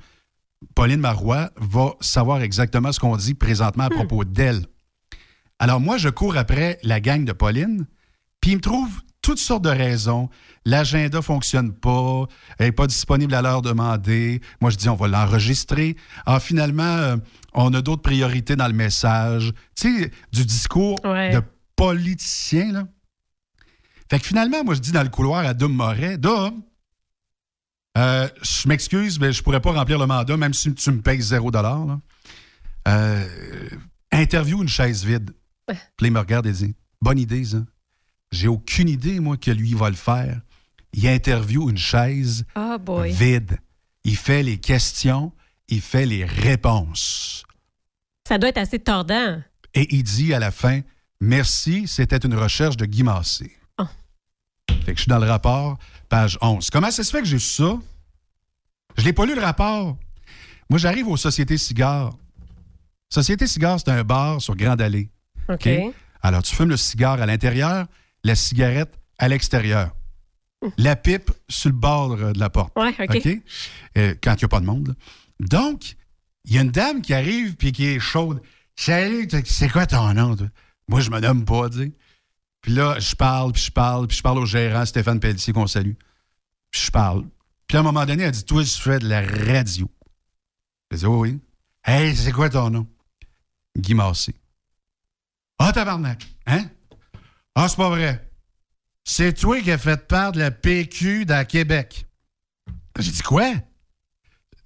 Pauline 0.74 1.00
Marois 1.00 1.48
va 1.56 1.94
savoir 2.02 2.42
exactement 2.42 2.92
ce 2.92 3.00
qu'on 3.00 3.16
dit 3.16 3.32
présentement 3.32 3.84
à 3.84 3.88
propos 3.88 4.24
d'elle. 4.24 4.66
Alors 5.58 5.80
moi, 5.80 5.96
je 5.96 6.10
cours 6.10 6.36
après 6.36 6.78
la 6.82 7.00
gang 7.00 7.24
de 7.24 7.32
Pauline, 7.32 7.86
puis 8.42 8.50
il 8.50 8.56
me 8.56 8.60
trouve 8.60 9.00
toutes 9.22 9.38
sortes 9.38 9.62
de 9.64 9.70
raisons. 9.70 10.28
L'agenda 10.64 11.22
fonctionne 11.22 11.72
pas, 11.72 12.26
elle 12.58 12.66
n'est 12.66 12.72
pas 12.72 12.86
disponible 12.86 13.34
à 13.34 13.42
l'heure 13.42 13.62
demandée. 13.62 14.40
Moi, 14.60 14.70
je 14.70 14.76
dis, 14.76 14.88
on 14.88 14.94
va 14.96 15.08
l'enregistrer. 15.08 15.96
Ah, 16.26 16.38
finalement, 16.40 16.82
euh, 16.82 17.16
on 17.54 17.72
a 17.74 17.80
d'autres 17.82 18.02
priorités 18.02 18.56
dans 18.56 18.66
le 18.68 18.74
message. 18.74 19.52
Tu 19.74 20.02
sais, 20.04 20.10
du 20.32 20.44
discours 20.44 20.98
Ouais. 21.04 21.32
de 21.34 21.42
politicien, 21.76 22.72
là. 22.72 22.84
Fait 24.10 24.18
que 24.18 24.26
finalement, 24.26 24.64
moi, 24.64 24.74
je 24.74 24.80
dis 24.80 24.92
dans 24.92 25.02
le 25.02 25.08
couloir 25.08 25.46
à 25.46 25.54
Dom 25.54 25.72
Moret, 25.72 26.18
Dom, 26.18 26.62
euh, 27.96 28.28
je 28.42 28.68
m'excuse, 28.68 29.18
mais 29.20 29.32
je 29.32 29.42
pourrais 29.42 29.60
pas 29.60 29.72
remplir 29.72 29.98
le 29.98 30.06
mandat, 30.06 30.36
même 30.36 30.52
si 30.54 30.74
tu 30.74 30.90
me 30.90 31.00
payes 31.00 31.20
zéro 31.22 31.50
dollar. 31.50 31.98
Euh, 32.88 33.28
interview 34.12 34.62
une 34.62 34.68
chaise 34.68 35.04
vide. 35.04 35.30
Puis 35.68 36.06
il 36.08 36.12
me 36.12 36.18
regarde 36.18 36.46
et 36.46 36.52
dit 36.52 36.74
Bonne 37.00 37.18
idée, 37.18 37.44
ça. 37.44 37.58
J'ai 38.32 38.48
aucune 38.48 38.88
idée, 38.88 39.20
moi, 39.20 39.36
que 39.36 39.50
lui 39.50 39.74
va 39.74 39.90
le 39.90 39.96
faire. 39.96 40.40
Il 40.92 41.06
interview 41.06 41.68
une 41.70 41.78
chaise 41.78 42.44
Ah, 42.54 42.78
boy. 42.78 43.10
vide. 43.12 43.58
Il 44.04 44.16
fait 44.16 44.42
les 44.42 44.58
questions, 44.58 45.32
il 45.68 45.80
fait 45.80 46.06
les 46.06 46.24
réponses. 46.24 47.44
Ça 48.26 48.38
doit 48.38 48.48
être 48.48 48.58
assez 48.58 48.78
tordant. 48.78 49.40
Et 49.74 49.94
il 49.94 50.02
dit 50.02 50.32
à 50.34 50.38
la 50.38 50.50
fin 50.50 50.80
Merci, 51.20 51.86
c'était 51.86 52.16
une 52.18 52.34
recherche 52.34 52.76
de 52.76 52.86
Guy 52.86 53.02
Massé. 53.02 53.56
Ah. 53.76 53.88
Fait 54.84 54.92
que 54.92 54.96
je 54.96 55.02
suis 55.02 55.08
dans 55.10 55.18
le 55.18 55.26
rapport, 55.28 55.78
page 56.08 56.38
11. 56.40 56.70
Comment 56.70 56.90
ça 56.90 57.04
se 57.04 57.10
fait 57.10 57.18
que 57.20 57.26
j'ai 57.26 57.38
su 57.38 57.62
ça? 57.62 57.78
Je 58.96 59.04
l'ai 59.04 59.12
pas 59.12 59.26
lu 59.26 59.34
le 59.34 59.40
rapport. 59.42 59.98
Moi, 60.70 60.78
j'arrive 60.78 61.08
aux 61.08 61.16
Sociétés 61.16 61.58
Cigares. 61.58 62.16
Société 63.10 63.46
Cigares, 63.46 63.80
c'est 63.80 63.90
un 63.90 64.02
bar 64.02 64.40
sur 64.40 64.56
Grande 64.56 64.80
Allée. 64.80 65.10
OK? 65.48 65.68
Alors, 66.22 66.42
tu 66.42 66.54
fumes 66.54 66.68
le 66.70 66.76
cigare 66.76 67.20
à 67.20 67.26
l'intérieur, 67.26 67.86
la 68.24 68.34
cigarette 68.34 68.98
à 69.18 69.28
l'extérieur. 69.28 69.94
La 70.76 70.94
pipe 70.94 71.30
sur 71.48 71.70
le 71.70 71.76
bord 71.76 72.16
de 72.16 72.38
la 72.38 72.50
porte. 72.50 72.72
Ouais, 72.76 72.94
OK. 72.98 73.28
Euh, 73.96 74.14
quand 74.22 74.34
il 74.34 74.38
n'y 74.38 74.44
a 74.44 74.48
pas 74.48 74.60
de 74.60 74.66
monde. 74.66 74.88
là. 74.88 74.94
Donc, 75.40 75.96
il 76.44 76.54
y 76.54 76.58
a 76.58 76.62
une 76.62 76.70
dame 76.70 77.00
qui 77.00 77.14
arrive 77.14 77.56
puis 77.56 77.72
qui 77.72 77.86
est 77.86 77.98
chaude. 77.98 78.42
Salut, 78.76 79.28
c'est 79.44 79.68
quoi 79.70 79.86
ton 79.86 80.12
nom? 80.12 80.36
toi? 80.36 80.48
Moi, 80.88 81.00
je 81.00 81.10
me 81.10 81.20
nomme 81.20 81.44
pas, 81.44 81.70
tu 81.70 81.78
sais. 81.78 81.92
Puis 82.60 82.72
là, 82.72 82.98
je 82.98 83.14
parle, 83.14 83.52
puis 83.52 83.62
je 83.62 83.70
parle, 83.70 84.06
puis 84.06 84.18
je 84.18 84.22
parle 84.22 84.38
au 84.38 84.44
gérant 84.44 84.84
Stéphane 84.84 85.18
Pelletier 85.20 85.52
qu'on 85.52 85.66
salue. 85.66 85.94
Puis 86.70 86.82
je 86.82 86.90
parle. 86.90 87.24
Puis 87.66 87.76
à 87.76 87.80
un 87.80 87.82
moment 87.82 88.04
donné, 88.04 88.24
elle 88.24 88.32
dit 88.32 88.44
Toi, 88.44 88.64
tu 88.64 88.80
fais 88.80 88.98
de 88.98 89.08
la 89.08 89.22
radio. 89.22 89.90
Je 90.90 90.96
dis 90.98 91.06
Oui, 91.06 91.30
oui. 91.30 91.40
Hey, 91.84 92.14
c'est 92.14 92.32
quoi 92.32 92.50
ton 92.50 92.68
nom? 92.68 92.86
Guy 93.78 93.94
Massé. 93.94 94.34
Ah, 95.58 95.72
tabarnak. 95.72 96.26
Hein? 96.46 96.66
Ah, 97.54 97.68
c'est 97.68 97.76
pas 97.76 97.90
vrai. 97.90 98.30
C'est 99.04 99.32
toi 99.32 99.60
qui 99.60 99.70
as 99.70 99.78
fait 99.78 100.06
part 100.06 100.32
de 100.32 100.38
la 100.38 100.50
PQ 100.50 101.24
dans 101.24 101.46
Québec. 101.46 102.06
J'ai 102.98 103.10
dit 103.10 103.22
quoi? 103.22 103.52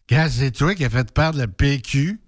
Gars, 0.09 0.29
c'est 0.29 0.51
toi 0.51 0.75
qui 0.75 0.85
as 0.85 0.91
fait 0.91 1.11
part 1.13 1.33
de 1.33 1.39
la 1.39 1.49
PQ 1.49 2.21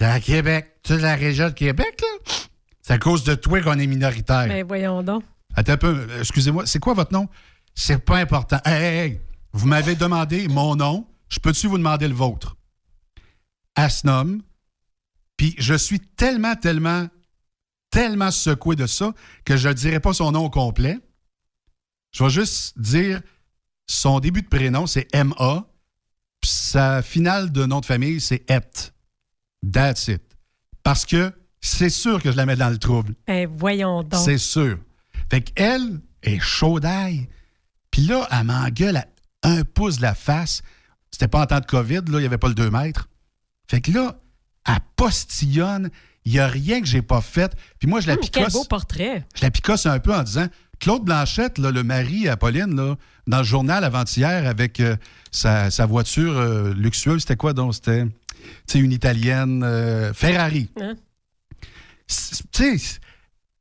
Dans 0.00 0.20
Québec, 0.20 0.80
toute 0.82 1.00
la 1.00 1.14
région 1.14 1.46
de 1.48 1.54
Québec, 1.54 2.00
là, 2.00 2.34
c'est 2.82 2.94
à 2.94 2.98
cause 2.98 3.24
de 3.24 3.34
toi 3.34 3.60
qu'on 3.60 3.78
est 3.78 3.86
minoritaire. 3.86 4.48
Ben 4.48 4.66
voyons 4.66 5.02
donc. 5.02 5.22
Attends 5.54 5.72
un 5.72 5.76
peu, 5.76 6.08
excusez-moi, 6.20 6.66
c'est 6.66 6.78
quoi 6.78 6.94
votre 6.94 7.12
nom? 7.12 7.28
C'est 7.74 7.98
pas 7.98 8.18
important. 8.18 8.58
Hey, 8.64 8.82
hey, 8.82 8.98
hey, 8.98 9.20
vous 9.52 9.66
m'avez 9.66 9.94
demandé 9.94 10.48
mon 10.48 10.76
nom, 10.76 11.06
je 11.28 11.38
peux-tu 11.38 11.66
vous 11.66 11.78
demander 11.78 12.08
le 12.08 12.14
vôtre? 12.14 12.56
Asnom. 13.76 14.40
Puis 15.36 15.54
je 15.58 15.74
suis 15.74 16.00
tellement, 16.00 16.56
tellement, 16.56 17.08
tellement 17.98 18.30
secoué 18.30 18.76
de 18.76 18.86
ça 18.86 19.12
que 19.44 19.56
je 19.56 19.68
ne 19.68 19.72
dirai 19.72 19.98
pas 19.98 20.12
son 20.12 20.30
nom 20.30 20.44
au 20.44 20.50
complet. 20.50 20.98
Je 22.12 22.22
vais 22.22 22.30
juste 22.30 22.78
dire 22.78 23.20
son 23.86 24.20
début 24.20 24.42
de 24.42 24.46
prénom, 24.46 24.86
c'est 24.86 25.08
M.A. 25.12 25.64
Puis 26.40 26.50
sa 26.50 27.02
finale 27.02 27.50
de 27.50 27.66
nom 27.66 27.80
de 27.80 27.86
famille, 27.86 28.20
c'est 28.20 28.48
Et. 28.48 28.60
That's 29.72 30.06
it. 30.06 30.22
Parce 30.84 31.04
que 31.04 31.32
c'est 31.60 31.90
sûr 31.90 32.22
que 32.22 32.30
je 32.30 32.36
la 32.36 32.46
mets 32.46 32.54
dans 32.54 32.70
le 32.70 32.78
trouble. 32.78 33.16
Ben 33.26 33.48
voyons 33.48 34.04
donc. 34.04 34.20
C'est 34.24 34.38
sûr. 34.38 34.78
Fait 35.28 35.40
qu'elle 35.40 36.00
est 36.22 36.38
chaude 36.38 36.82
d'ail. 36.82 37.28
Puis 37.90 38.02
là, 38.02 38.28
elle 38.30 38.44
m'engueule 38.44 38.98
à 38.98 39.06
un 39.42 39.64
pouce 39.64 39.96
de 39.96 40.02
la 40.02 40.14
face. 40.14 40.62
C'était 41.10 41.26
pas 41.26 41.42
en 41.42 41.46
temps 41.46 41.60
de 41.60 41.66
COVID, 41.66 42.02
là, 42.06 42.18
il 42.18 42.20
n'y 42.20 42.26
avait 42.26 42.38
pas 42.38 42.48
le 42.48 42.54
2 42.54 42.70
mètres. 42.70 43.08
Fait 43.68 43.80
que 43.80 43.90
là, 43.90 44.20
elle 44.68 44.78
postillonne. 44.94 45.90
Il 46.24 46.32
n'y 46.32 46.38
a 46.40 46.46
rien 46.48 46.80
que 46.80 46.86
j'ai 46.86 47.02
pas 47.02 47.20
fait. 47.20 47.52
Puis 47.78 47.88
moi, 47.88 48.00
je 48.00 48.06
la 48.06 48.14
Hum, 48.14 48.20
picosse. 48.20 48.44
quel 48.44 48.52
beau 48.52 48.64
portrait. 48.64 49.24
Je 49.34 49.42
la 49.42 49.50
picosse 49.50 49.86
un 49.86 49.98
peu 49.98 50.14
en 50.14 50.22
disant 50.22 50.46
Claude 50.80 51.04
Blanchette, 51.04 51.58
là, 51.58 51.70
le 51.70 51.82
mari 51.82 52.28
à 52.28 52.36
Pauline, 52.36 52.76
là, 52.76 52.96
dans 53.26 53.38
le 53.38 53.44
journal 53.44 53.82
avant-hier 53.84 54.46
avec 54.46 54.78
euh, 54.80 54.96
sa, 55.30 55.70
sa 55.70 55.86
voiture 55.86 56.36
euh, 56.38 56.72
luxueuse, 56.74 57.20
c'était 57.22 57.36
quoi 57.36 57.52
donc? 57.52 57.74
C'était 57.74 58.04
une 58.74 58.92
italienne 58.92 59.62
euh, 59.64 60.12
Ferrari. 60.14 60.68
Hein? 60.80 60.94
Tu 62.52 62.78
sais, 62.78 62.98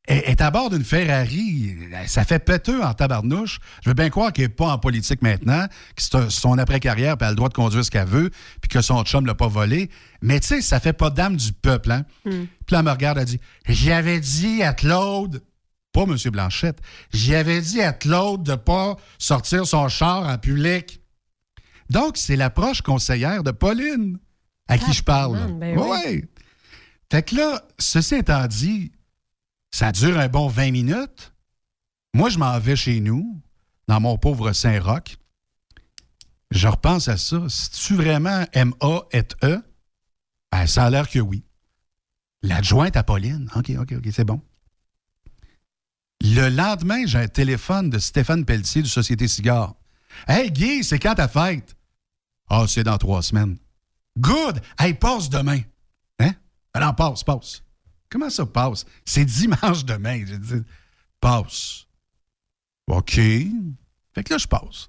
elle 0.08 0.24
est 0.26 0.42
à 0.42 0.52
bord 0.52 0.70
d'une 0.70 0.86
Ferrari. 0.86 1.76
Ça 2.08 2.24
fait 2.24 2.40
péteux 2.40 2.82
en 2.82 2.94
tabarnouche. 2.94 3.60
Je 3.84 3.90
veux 3.90 3.94
bien 3.94 4.10
croire 4.10 4.32
qu'elle 4.32 4.46
n'est 4.46 4.50
pas 4.50 4.72
en 4.72 4.78
politique 4.78 5.22
maintenant, 5.22 5.68
que 5.68 6.02
c'est 6.02 6.30
son 6.30 6.58
après-carrière, 6.58 7.18
puis 7.18 7.26
elle 7.26 7.28
a 7.28 7.32
le 7.32 7.36
droit 7.36 7.50
de 7.50 7.54
conduire 7.54 7.84
ce 7.84 7.92
qu'elle 7.92 8.08
veut, 8.08 8.32
puis 8.62 8.70
que 8.70 8.82
son 8.82 9.04
chum 9.04 9.26
l'a 9.26 9.36
pas 9.36 9.50
volé. 9.50 9.90
Mais 10.22 10.40
tu 10.40 10.48
sais, 10.48 10.62
ça 10.62 10.80
fait 10.80 10.94
pas 10.94 11.10
dame 11.10 11.36
du 11.36 11.52
peuple, 11.52 11.92
hein? 11.92 12.06
Hmm. 12.26 12.46
Puis 12.66 12.74
là, 12.74 12.80
elle 12.80 12.86
me 12.86 12.92
regarde, 12.92 13.18
elle 13.18 13.26
dit 13.26 13.42
J'avais 13.68 14.22
dit 14.22 14.64
à 14.64 14.74
Claude, 14.74 15.44
pas 15.92 16.04
M. 16.04 16.16
Blanchette, 16.32 16.80
j'avais 17.12 17.60
dit 17.60 17.82
à 17.82 17.92
Claude 17.92 18.44
de 18.44 18.56
pas 18.56 18.96
sortir 19.18 19.68
son 19.68 19.90
char 19.90 20.26
en 20.26 20.38
public. 20.38 21.02
Donc, 21.90 22.18
c'est 22.18 22.38
l'approche 22.38 22.82
conseillère 22.82 23.44
de 23.44 23.52
Pauline 23.52 24.20
à 24.70 24.78
qui 24.78 24.94
je 24.94 25.04
parle. 25.04 25.54
Ben 25.54 25.78
oui. 25.78 25.88
Ouais. 25.90 26.26
Fait 27.12 27.24
que 27.24 27.36
là, 27.36 27.62
ceci 27.80 28.16
étant 28.16 28.46
dit, 28.48 28.92
ça 29.78 29.92
dure 29.92 30.18
un 30.18 30.28
bon 30.28 30.48
20 30.48 30.72
minutes. 30.72 31.34
Moi, 32.16 32.30
je 32.30 32.40
m'en 32.40 32.58
vais 32.58 32.76
chez 32.76 33.00
nous, 33.00 33.40
dans 33.88 34.00
mon 34.00 34.18
pauvre 34.18 34.52
Saint-Roch. 34.52 35.18
Je 36.50 36.68
repense 36.68 37.08
à 37.10 37.18
ça. 37.18 37.46
C'est-tu 37.48 37.94
vraiment 37.94 38.44
M-A 38.54 39.02
et 39.12 39.28
E? 39.44 39.62
Ben, 40.52 40.66
ça 40.66 40.86
a 40.86 40.90
l'air 40.90 41.08
que 41.08 41.20
oui. 41.20 41.44
L'adjointe 42.42 42.98
à 42.98 43.04
Pauline. 43.04 43.52
OK, 43.56 43.72
OK, 43.78 43.94
OK, 44.00 44.08
c'est 44.12 44.24
bon. 44.24 44.42
Le 46.22 46.50
lendemain, 46.50 47.06
j'ai 47.06 47.20
un 47.20 47.28
téléphone 47.28 47.92
de 47.92 48.00
Stéphane 48.00 48.46
Pelletier 48.46 48.82
de 48.82 48.88
Société 48.88 49.28
Cigare. 49.28 49.76
Hey, 50.28 50.50
Guy, 50.50 50.84
c'est 50.84 50.98
quand 50.98 51.14
ta 51.14 51.28
fête? 51.28 51.78
Ah, 52.50 52.66
c'est 52.68 52.84
dans 52.84 52.98
trois 52.98 53.22
semaines. 53.22 53.60
Good! 54.18 54.60
Hey, 54.80 54.96
passe 54.96 55.30
demain. 55.30 55.60
Hein? 56.18 56.34
Alors, 56.74 56.96
passe, 56.96 57.24
passe. 57.24 57.62
Comment 58.10 58.30
ça 58.30 58.46
passe? 58.46 58.86
C'est 59.06 59.26
dimanche 59.26 59.86
demain. 59.86 60.24
J'ai 60.26 60.38
dit, 60.38 60.64
passe. 61.20 61.86
OK. 62.88 63.16
Fait 63.16 64.24
que 64.24 64.34
là, 64.34 64.38
je 64.38 64.48
passe. 64.48 64.88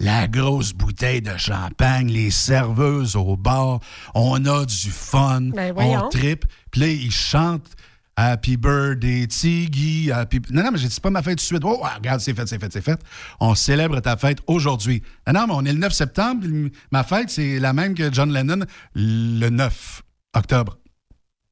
La 0.00 0.26
grosse 0.28 0.72
bouteille 0.72 1.22
de 1.22 1.36
champagne, 1.36 2.08
les 2.08 2.30
serveuses 2.30 3.16
au 3.16 3.36
bar, 3.36 3.80
on 4.14 4.44
a 4.44 4.64
du 4.66 4.90
fun, 4.90 5.50
Ben, 5.54 5.72
on 5.76 6.08
tripe. 6.08 6.44
Puis 6.70 6.80
là, 6.80 6.88
ils 6.88 7.12
chantent 7.12 7.70
Happy 8.16 8.56
Birthday, 8.56 9.26
Tiggy, 9.26 10.10
Happy... 10.12 10.40
Non, 10.50 10.62
non, 10.64 10.72
mais 10.72 10.78
j'ai 10.78 10.88
dit, 10.88 10.94
c'est 10.94 11.02
pas 11.02 11.10
ma 11.10 11.22
fête 11.22 11.38
tout 11.38 11.42
de 11.42 11.46
suite. 11.46 11.62
Oh, 11.64 11.80
ouais, 11.82 11.94
regarde, 11.96 12.20
c'est 12.20 12.34
fait, 12.34 12.46
c'est 12.46 12.58
fait, 12.58 12.72
c'est 12.72 12.80
fait. 12.80 13.00
On 13.40 13.54
célèbre 13.54 14.00
ta 14.00 14.16
fête 14.16 14.38
aujourd'hui. 14.46 15.02
Non, 15.26 15.32
non, 15.32 15.46
mais 15.46 15.54
on 15.56 15.64
est 15.64 15.72
le 15.72 15.78
9 15.78 15.92
septembre. 15.92 16.46
Ma 16.90 17.04
fête, 17.04 17.30
c'est 17.30 17.58
la 17.58 17.72
même 17.72 17.94
que 17.94 18.12
John 18.12 18.32
Lennon, 18.32 18.66
le 18.94 19.48
9 19.48 20.02
octobre. 20.34 20.78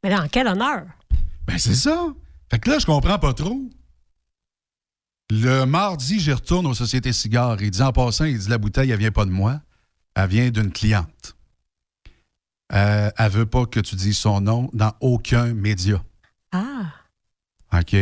Mais 0.03 0.11
dans 0.11 0.29
quel 0.29 0.47
honneur? 0.47 0.87
Ben, 1.47 1.59
c'est 1.59 1.75
ça. 1.75 2.07
Fait 2.51 2.59
que 2.59 2.71
là, 2.71 2.79
je 2.79 2.87
comprends 2.87 3.19
pas 3.19 3.33
trop. 3.35 3.61
Le 5.31 5.65
mardi, 5.65 6.21
j'y 6.21 6.33
retourne 6.33 6.67
aux 6.67 6.75
sociétés 6.75 7.13
cigares. 7.13 7.61
Il 7.63 7.71
dit 7.71 7.83
en 7.83 7.93
passant, 7.93 8.25
il 8.25 8.39
dit 8.39 8.49
la 8.49 8.59
bouteille, 8.59 8.91
elle 8.91 8.99
vient 8.99 9.13
pas 9.13 9.25
de 9.25 9.31
moi. 9.31 9.61
Elle 10.15 10.29
vient 10.29 10.51
d'une 10.51 10.71
cliente. 10.73 11.37
Euh, 12.75 13.11
elle 13.17 13.31
veut 13.31 13.47
pas 13.47 13.67
que 13.67 13.81
tu 13.81 13.97
dises 13.97 14.19
son 14.19 14.41
nom 14.41 14.71
dans 14.73 14.93
aucun 15.01 15.55
média. 15.55 16.03
Ah. 16.53 16.93
OK? 17.73 17.97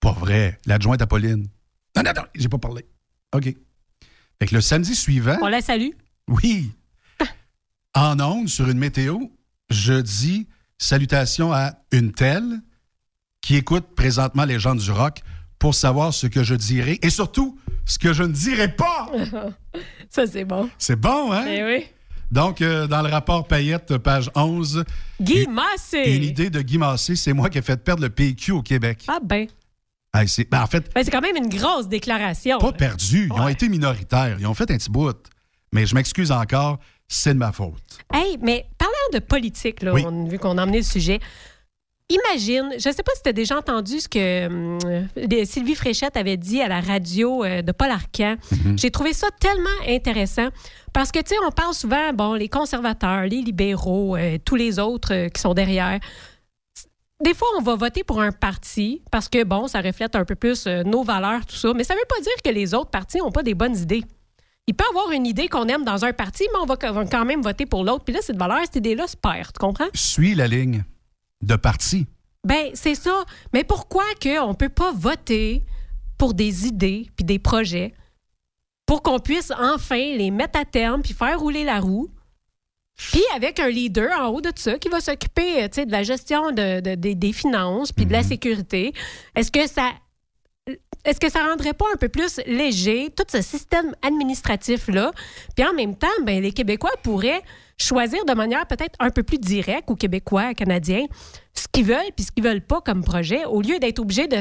Pas 0.00 0.12
vrai. 0.12 0.60
L'adjointe 0.66 1.02
à 1.02 1.06
Pauline. 1.06 1.48
Non, 1.96 2.02
non, 2.02 2.12
non, 2.16 2.22
j'ai 2.34 2.48
pas 2.48 2.58
parlé. 2.58 2.84
OK. 3.34 3.44
Fait 3.44 4.46
que 4.46 4.54
le 4.54 4.60
samedi 4.60 4.96
suivant. 4.96 5.38
On 5.40 5.48
la 5.48 5.60
salue. 5.60 5.90
Oui. 6.28 6.72
En 7.94 8.18
ondes, 8.20 8.48
sur 8.48 8.68
une 8.68 8.78
météo, 8.78 9.18
je 9.70 10.00
dis 10.00 10.48
salutations 10.82 11.52
à 11.52 11.72
une 11.92 12.12
telle 12.12 12.60
qui 13.40 13.56
écoute 13.56 13.94
présentement 13.96 14.44
les 14.44 14.58
gens 14.58 14.74
du 14.74 14.90
rock 14.90 15.20
pour 15.58 15.74
savoir 15.74 16.12
ce 16.12 16.26
que 16.26 16.42
je 16.42 16.54
dirai 16.54 16.98
et 17.02 17.10
surtout 17.10 17.58
ce 17.84 17.98
que 17.98 18.12
je 18.12 18.22
ne 18.24 18.32
dirai 18.32 18.68
pas. 18.74 19.10
Ça, 20.10 20.26
c'est 20.26 20.44
bon. 20.44 20.68
C'est 20.78 20.96
bon, 20.96 21.32
hein? 21.32 21.44
Eh 21.46 21.64
oui. 21.64 21.86
Donc, 22.30 22.62
euh, 22.62 22.86
dans 22.86 23.02
le 23.02 23.08
rapport 23.10 23.46
Payette, 23.46 23.98
page 23.98 24.30
11, 24.34 24.84
Guy 25.20 25.46
Massé. 25.46 26.02
une 26.16 26.24
idée 26.24 26.50
de 26.50 26.62
Guy 26.62 26.78
Massé, 26.78 27.14
c'est 27.14 27.32
moi 27.32 27.48
qui 27.50 27.58
ai 27.58 27.62
fait 27.62 27.76
perdre 27.82 28.02
le 28.02 28.10
PQ 28.10 28.52
au 28.52 28.62
Québec. 28.62 29.04
Ah 29.08 29.18
ben. 29.22 29.46
Hey, 30.14 30.28
c'est- 30.28 30.48
ben, 30.50 30.62
en 30.62 30.66
fait, 30.66 30.90
Ben, 30.94 31.04
c'est 31.04 31.10
quand 31.10 31.20
même 31.20 31.36
une 31.36 31.48
grosse 31.48 31.88
déclaration. 31.88 32.58
pas 32.58 32.72
perdu. 32.72 33.28
Ils 33.34 33.40
ont 33.40 33.48
été 33.48 33.68
minoritaires. 33.68 34.36
Ils 34.40 34.46
ont 34.46 34.54
fait 34.54 34.70
un 34.70 34.76
petit 34.78 34.90
bout. 34.90 35.16
Mais 35.72 35.86
je 35.86 35.94
m'excuse 35.94 36.30
encore, 36.32 36.78
c'est 37.08 37.32
de 37.34 37.38
ma 37.38 37.52
faute. 37.52 37.82
Hey, 38.12 38.36
mais 38.42 38.66
parlant 38.78 38.91
de 39.12 39.20
politique, 39.20 39.82
là, 39.82 39.92
Oui. 39.94 40.04
on- 40.06 40.24
vu 40.26 40.38
qu'on 40.38 40.58
a 40.58 40.62
emmené 40.64 40.78
le 40.78 40.84
sujet, 40.84 41.20
imagine, 42.08 42.70
je 42.78 42.88
ne 42.88 42.94
sais 42.94 43.02
pas 43.02 43.12
si 43.14 43.22
tu 43.22 43.28
as 43.28 43.32
déjà 43.32 43.56
entendu 43.56 44.00
ce 44.00 44.08
que 44.08 44.46
hum, 44.46 44.78
euh, 45.16 45.44
Sylvie 45.44 45.74
Fréchette 45.74 46.16
avait 46.16 46.36
dit 46.36 46.60
à 46.60 46.68
la 46.68 46.80
radio 46.80 47.42
euh, 47.44 47.62
de 47.62 47.72
Paul 47.72 47.90
Arcan. 47.90 48.36
Mhm. 48.50 48.78
J'ai 48.78 48.90
trouvé 48.90 49.12
ça 49.14 49.28
tellement 49.40 49.68
intéressant 49.88 50.48
parce 50.92 51.10
que, 51.10 51.20
tu 51.20 51.28
sais, 51.30 51.36
on 51.46 51.50
parle 51.50 51.72
souvent, 51.74 52.12
bon, 52.12 52.34
les 52.34 52.48
conservateurs, 52.48 53.22
les 53.22 53.40
libéraux, 53.40 54.16
euh, 54.16 54.36
tous 54.44 54.56
les 54.56 54.78
autres 54.78 55.14
euh, 55.14 55.28
qui 55.28 55.40
sont 55.40 55.54
derrière. 55.54 55.98
Des 57.24 57.34
fois, 57.34 57.48
on 57.56 57.62
va 57.62 57.76
voter 57.76 58.02
pour 58.04 58.20
un 58.20 58.32
parti 58.32 59.00
parce 59.12 59.28
que, 59.28 59.44
bon, 59.44 59.68
ça 59.68 59.80
reflète 59.80 60.16
un 60.16 60.24
peu 60.24 60.34
plus 60.34 60.66
nos 60.66 61.04
valeurs, 61.04 61.46
tout 61.46 61.54
ça. 61.54 61.72
Mais 61.72 61.84
ça 61.84 61.94
ne 61.94 62.00
veut 62.00 62.04
pas 62.08 62.20
dire 62.20 62.32
que 62.44 62.50
les 62.50 62.74
autres 62.74 62.90
partis 62.90 63.18
n'ont 63.18 63.30
pas 63.30 63.44
des 63.44 63.54
bonnes 63.54 63.76
idées. 63.76 64.02
Il 64.68 64.74
peut 64.74 64.84
avoir 64.90 65.10
une 65.10 65.26
idée 65.26 65.48
qu'on 65.48 65.66
aime 65.66 65.84
dans 65.84 66.04
un 66.04 66.12
parti, 66.12 66.44
mais 66.52 66.58
on 66.60 66.66
va 66.66 66.76
quand 66.76 67.24
même 67.24 67.42
voter 67.42 67.66
pour 67.66 67.84
l'autre. 67.84 68.04
Puis 68.04 68.14
là, 68.14 68.20
cette 68.22 68.36
valeur, 68.38 68.60
cette 68.62 68.76
idée-là 68.76 69.06
se 69.08 69.16
perd. 69.16 69.46
Tu 69.52 69.58
comprends? 69.58 69.88
Suis 69.94 70.34
la 70.34 70.46
ligne 70.46 70.84
de 71.40 71.56
parti. 71.56 72.06
Ben, 72.46 72.70
c'est 72.74 72.94
ça. 72.94 73.24
Mais 73.52 73.64
pourquoi 73.64 74.04
qu'on 74.22 74.50
ne 74.50 74.54
peut 74.54 74.68
pas 74.68 74.92
voter 74.92 75.64
pour 76.16 76.34
des 76.34 76.66
idées 76.66 77.10
puis 77.16 77.24
des 77.24 77.38
projets 77.40 77.92
pour 78.86 79.02
qu'on 79.02 79.18
puisse 79.18 79.50
enfin 79.58 79.96
les 80.16 80.30
mettre 80.30 80.58
à 80.58 80.64
terme 80.64 81.02
puis 81.02 81.12
faire 81.14 81.38
rouler 81.40 81.64
la 81.64 81.80
roue? 81.80 82.08
Puis 82.96 83.22
avec 83.34 83.58
un 83.58 83.68
leader 83.68 84.10
en 84.20 84.28
haut 84.28 84.40
de 84.40 84.52
ça 84.54 84.78
qui 84.78 84.88
va 84.88 85.00
s'occuper 85.00 85.64
euh, 85.64 85.84
de 85.84 85.90
la 85.90 86.02
gestion 86.04 86.52
de, 86.52 86.80
de- 86.80 86.94
des- 86.94 87.14
des 87.14 87.32
finances 87.32 87.90
puis 87.90 88.06
de 88.06 88.12
la 88.12 88.22
sécurité. 88.22 88.92
Est-ce 89.34 89.50
que 89.50 89.66
ça 89.66 89.90
est-ce 91.04 91.18
que 91.18 91.30
ça 91.30 91.40
rendrait 91.46 91.72
pas 91.72 91.86
un 91.92 91.96
peu 91.96 92.08
plus 92.08 92.40
léger 92.46 93.10
tout 93.16 93.24
ce 93.30 93.42
système 93.42 93.94
administratif-là? 94.02 95.10
Puis 95.56 95.64
en 95.66 95.74
même 95.74 95.96
temps, 95.96 96.06
ben, 96.24 96.42
les 96.42 96.52
Québécois 96.52 96.92
pourraient 97.02 97.42
choisir 97.78 98.24
de 98.24 98.34
manière 98.34 98.66
peut-être 98.66 98.94
un 99.00 99.10
peu 99.10 99.22
plus 99.22 99.38
directe, 99.38 99.90
ou 99.90 99.96
Québécois, 99.96 100.54
Canadiens, 100.54 101.04
ce 101.54 101.66
qu'ils 101.70 101.84
veulent 101.86 102.12
puis 102.16 102.24
ce 102.24 102.32
qu'ils 102.32 102.44
veulent 102.44 102.64
pas 102.64 102.80
comme 102.80 103.02
projet, 103.02 103.44
au 103.46 103.60
lieu 103.60 103.78
d'être 103.78 103.98
obligés 103.98 104.28
de 104.28 104.36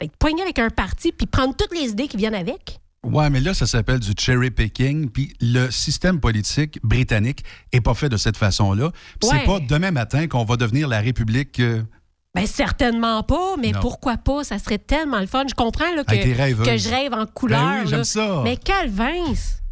d'être 0.00 0.16
poignés 0.18 0.42
avec 0.42 0.58
un 0.58 0.70
parti 0.70 1.12
puis 1.12 1.26
prendre 1.26 1.56
toutes 1.56 1.74
les 1.76 1.88
idées 1.90 2.08
qui 2.08 2.16
viennent 2.16 2.34
avec. 2.34 2.78
Ouais, 3.04 3.30
mais 3.30 3.40
là, 3.40 3.54
ça 3.54 3.66
s'appelle 3.66 4.00
du 4.00 4.12
cherry 4.18 4.50
picking. 4.50 5.08
Puis 5.08 5.32
le 5.40 5.70
système 5.70 6.20
politique 6.20 6.78
britannique 6.82 7.44
est 7.72 7.80
pas 7.80 7.94
fait 7.94 8.08
de 8.08 8.16
cette 8.16 8.36
façon-là. 8.36 8.86
Ouais. 8.86 8.90
c'est 9.22 9.44
pas 9.44 9.60
demain 9.60 9.92
matin 9.92 10.26
qu'on 10.26 10.44
va 10.44 10.56
devenir 10.56 10.88
la 10.88 11.00
République. 11.00 11.60
euh, 11.60 11.82
Ben 12.40 12.46
certainement 12.46 13.22
pas, 13.22 13.56
mais 13.60 13.72
Non. 13.72 13.80
pourquoi 13.80 14.16
pas? 14.16 14.44
Ça 14.44 14.58
serait 14.58 14.78
tellement 14.78 15.20
le 15.20 15.26
fun. 15.26 15.44
Je 15.48 15.54
comprends 15.54 15.92
là, 15.94 16.04
que, 16.04 16.14
Hey, 16.14 16.54
que 16.54 16.76
je 16.76 16.88
rêve 16.88 17.12
en 17.14 17.26
couleur. 17.26 17.60
Ben 17.60 17.80
oui, 17.82 17.88
j'aime 17.88 17.98
là. 17.98 18.04
ça. 18.04 18.40
Mais 18.44 18.56
quelle 18.56 18.90
Vince! 18.90 19.62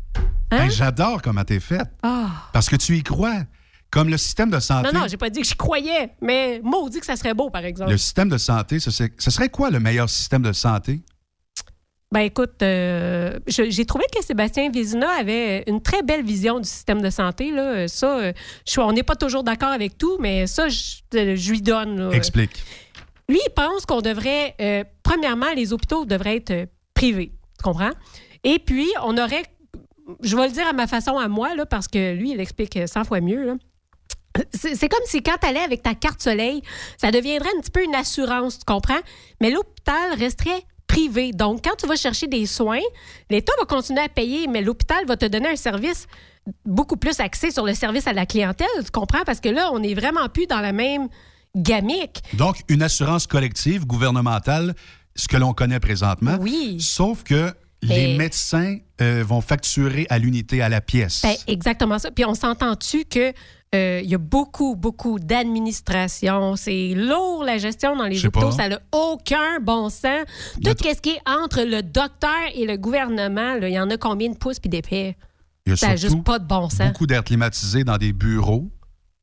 Hein? 0.50 0.64
hey, 0.64 0.70
J'adore 0.70 1.20
comment 1.22 1.44
t'es 1.44 1.60
faite. 1.60 1.88
Ah. 2.02 2.28
Parce 2.52 2.68
que 2.68 2.76
tu 2.76 2.96
y 2.96 3.02
crois. 3.02 3.42
Comme 3.90 4.08
le 4.08 4.18
système 4.18 4.50
de 4.50 4.58
santé. 4.58 4.90
Non, 4.92 5.00
non, 5.00 5.06
j'ai 5.08 5.16
pas 5.16 5.30
dit 5.30 5.40
que 5.40 5.46
je 5.46 5.54
croyais, 5.54 6.10
mais 6.20 6.60
maudit 6.62 6.98
que 7.00 7.06
ça 7.06 7.14
serait 7.16 7.34
beau, 7.34 7.50
par 7.50 7.64
exemple. 7.64 7.92
Le 7.92 7.96
système 7.96 8.28
de 8.28 8.36
santé, 8.36 8.80
ce 8.80 8.90
serait, 8.90 9.12
ce 9.16 9.30
serait 9.30 9.48
quoi 9.48 9.70
le 9.70 9.78
meilleur 9.78 10.10
système 10.10 10.42
de 10.42 10.52
santé? 10.52 11.02
Ben 12.12 12.20
écoute, 12.20 12.62
euh, 12.62 13.36
j'ai 13.48 13.84
trouvé 13.84 14.04
que 14.14 14.24
Sébastien 14.24 14.70
Vézina 14.70 15.10
avait 15.10 15.64
une 15.66 15.82
très 15.82 16.02
belle 16.02 16.24
vision 16.24 16.60
du 16.60 16.68
système 16.68 17.02
de 17.02 17.10
santé. 17.10 17.50
Là. 17.50 17.88
Ça, 17.88 18.18
euh, 18.18 18.32
je 18.66 18.80
on 18.80 18.92
n'est 18.92 19.02
pas 19.02 19.16
toujours 19.16 19.42
d'accord 19.42 19.70
avec 19.70 19.98
tout, 19.98 20.16
mais 20.20 20.46
ça, 20.46 20.68
je, 20.68 20.94
je 21.12 21.50
lui 21.50 21.60
donne. 21.60 21.98
là. 21.98 22.10
Explique. 22.16 22.62
Lui, 23.28 23.40
il 23.44 23.50
pense 23.50 23.86
qu'on 23.86 24.02
devrait, 24.02 24.54
euh, 24.60 24.84
premièrement, 25.02 25.52
les 25.56 25.72
hôpitaux 25.72 26.04
devraient 26.04 26.36
être 26.36 26.52
euh, 26.52 26.66
privés. 26.94 27.32
Tu 27.58 27.62
comprends? 27.64 27.90
Et 28.44 28.60
puis, 28.60 28.86
on 29.02 29.18
aurait, 29.18 29.42
je 30.22 30.36
vais 30.36 30.46
le 30.46 30.52
dire 30.52 30.68
à 30.68 30.72
ma 30.72 30.86
façon 30.86 31.18
à 31.18 31.26
moi, 31.26 31.56
là, 31.56 31.66
parce 31.66 31.88
que 31.88 32.14
lui, 32.14 32.30
il 32.30 32.40
explique 32.40 32.78
100 32.86 33.02
fois 33.02 33.20
mieux. 33.20 33.44
là. 33.44 33.54
C'est 34.52 34.88
comme 34.88 35.00
si 35.06 35.22
quand 35.22 35.38
tu 35.40 35.48
allais 35.48 35.60
avec 35.60 35.82
ta 35.82 35.94
carte 35.94 36.22
soleil, 36.22 36.62
ça 36.98 37.10
deviendrait 37.10 37.48
un 37.56 37.60
petit 37.60 37.70
peu 37.70 37.82
une 37.82 37.94
assurance, 37.94 38.58
tu 38.58 38.64
comprends? 38.66 39.00
Mais 39.40 39.50
l'hôpital 39.50 40.12
resterait 40.16 40.62
privé. 40.86 41.32
Donc, 41.32 41.62
quand 41.64 41.74
tu 41.76 41.86
vas 41.86 41.96
chercher 41.96 42.26
des 42.26 42.46
soins, 42.46 42.80
l'État 43.30 43.52
va 43.58 43.64
continuer 43.66 44.00
à 44.02 44.08
payer, 44.08 44.46
mais 44.46 44.62
l'hôpital 44.62 45.04
va 45.06 45.16
te 45.16 45.26
donner 45.26 45.48
un 45.50 45.56
service 45.56 46.06
beaucoup 46.64 46.96
plus 46.96 47.18
axé 47.20 47.50
sur 47.50 47.64
le 47.64 47.74
service 47.74 48.06
à 48.06 48.12
la 48.12 48.24
clientèle, 48.26 48.68
tu 48.84 48.90
comprends? 48.92 49.24
Parce 49.24 49.40
que 49.40 49.48
là, 49.48 49.70
on 49.72 49.80
n'est 49.80 49.94
vraiment 49.94 50.28
plus 50.28 50.46
dans 50.46 50.60
la 50.60 50.72
même 50.72 51.08
gamique. 51.56 52.22
Donc, 52.34 52.58
une 52.68 52.82
assurance 52.82 53.26
collective 53.26 53.86
gouvernementale, 53.86 54.74
ce 55.16 55.26
que 55.28 55.36
l'on 55.36 55.54
connaît 55.54 55.80
présentement. 55.80 56.36
Oui. 56.40 56.76
Sauf 56.80 57.22
que 57.24 57.52
les 57.82 58.12
Mais- 58.12 58.16
médecins 58.16 58.78
euh, 59.00 59.22
vont 59.26 59.40
facturer 59.40 60.06
à 60.08 60.18
l'unité, 60.18 60.62
à 60.62 60.68
la 60.68 60.80
pièce. 60.80 61.22
Ben, 61.22 61.34
exactement 61.46 61.98
ça. 61.98 62.10
Puis 62.10 62.24
on 62.24 62.34
s'entend-tu 62.34 63.04
que 63.04 63.32
euh, 63.76 64.00
il 64.02 64.10
y 64.10 64.14
a 64.14 64.18
beaucoup, 64.18 64.76
beaucoup 64.76 65.18
d'administration. 65.18 66.56
C'est 66.56 66.94
lourd 66.94 67.44
la 67.44 67.58
gestion 67.58 67.96
dans 67.96 68.06
les 68.06 68.24
hôpitaux. 68.24 68.48
pas. 68.48 68.52
Ça 68.52 68.68
n'a 68.68 68.80
aucun 68.92 69.60
bon 69.60 69.88
sens. 69.88 70.24
Tout 70.62 70.74
ce 70.80 71.00
qui 71.00 71.10
est 71.10 71.20
entre 71.26 71.62
le 71.62 71.82
docteur 71.82 72.30
et 72.54 72.66
le 72.66 72.76
gouvernement, 72.76 73.54
là, 73.54 73.68
il 73.68 73.74
y 73.74 73.80
en 73.80 73.90
a 73.90 73.96
combien 73.96 74.30
de 74.30 74.36
pouces 74.36 74.58
puis 74.58 74.70
d'épais? 74.70 75.16
Ça 75.74 75.88
n'a 75.88 75.96
juste 75.96 76.22
pas 76.22 76.38
de 76.38 76.46
bon 76.46 76.68
sens. 76.68 76.88
Beaucoup 76.88 77.06
d'air 77.06 77.24
climatisé 77.24 77.84
dans 77.84 77.98
des 77.98 78.12
bureaux. 78.12 78.70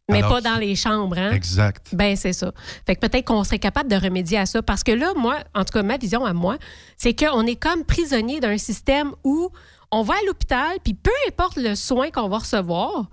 Mais 0.10 0.18
Alors 0.18 0.32
pas 0.32 0.42
dans 0.42 0.58
les 0.58 0.76
chambres, 0.76 1.18
hein? 1.18 1.32
Exact. 1.32 1.88
Ben 1.94 2.18
c'est 2.18 2.34
ça. 2.34 2.52
Fait 2.86 2.96
que 2.96 3.08
peut-être 3.08 3.26
qu'on 3.26 3.44
serait 3.46 3.60
capable 3.60 3.90
de 3.90 3.96
remédier 3.96 4.38
à 4.38 4.46
ça. 4.46 4.62
Parce 4.62 4.84
que 4.84 4.92
là, 4.92 5.14
moi, 5.16 5.38
en 5.56 5.64
tout 5.64 5.72
cas, 5.72 5.82
ma 5.82 5.98
vision 5.98 6.26
à 6.26 6.34
moi, 6.34 6.58
c'est 6.98 7.18
qu'on 7.18 7.46
est 7.46 7.56
comme 7.56 7.86
prisonnier 7.86 8.42
d'un 8.42 8.58
système 8.58 9.14
où 9.24 9.50
on 9.92 10.02
va 10.02 10.16
à 10.16 10.26
l'hôpital, 10.28 10.78
puis 10.84 10.94
peu 10.94 11.12
importe 11.30 11.56
le 11.56 11.76
soin 11.76 12.10
qu'on 12.10 12.28
va 12.28 12.40
recevoir, 12.40 13.10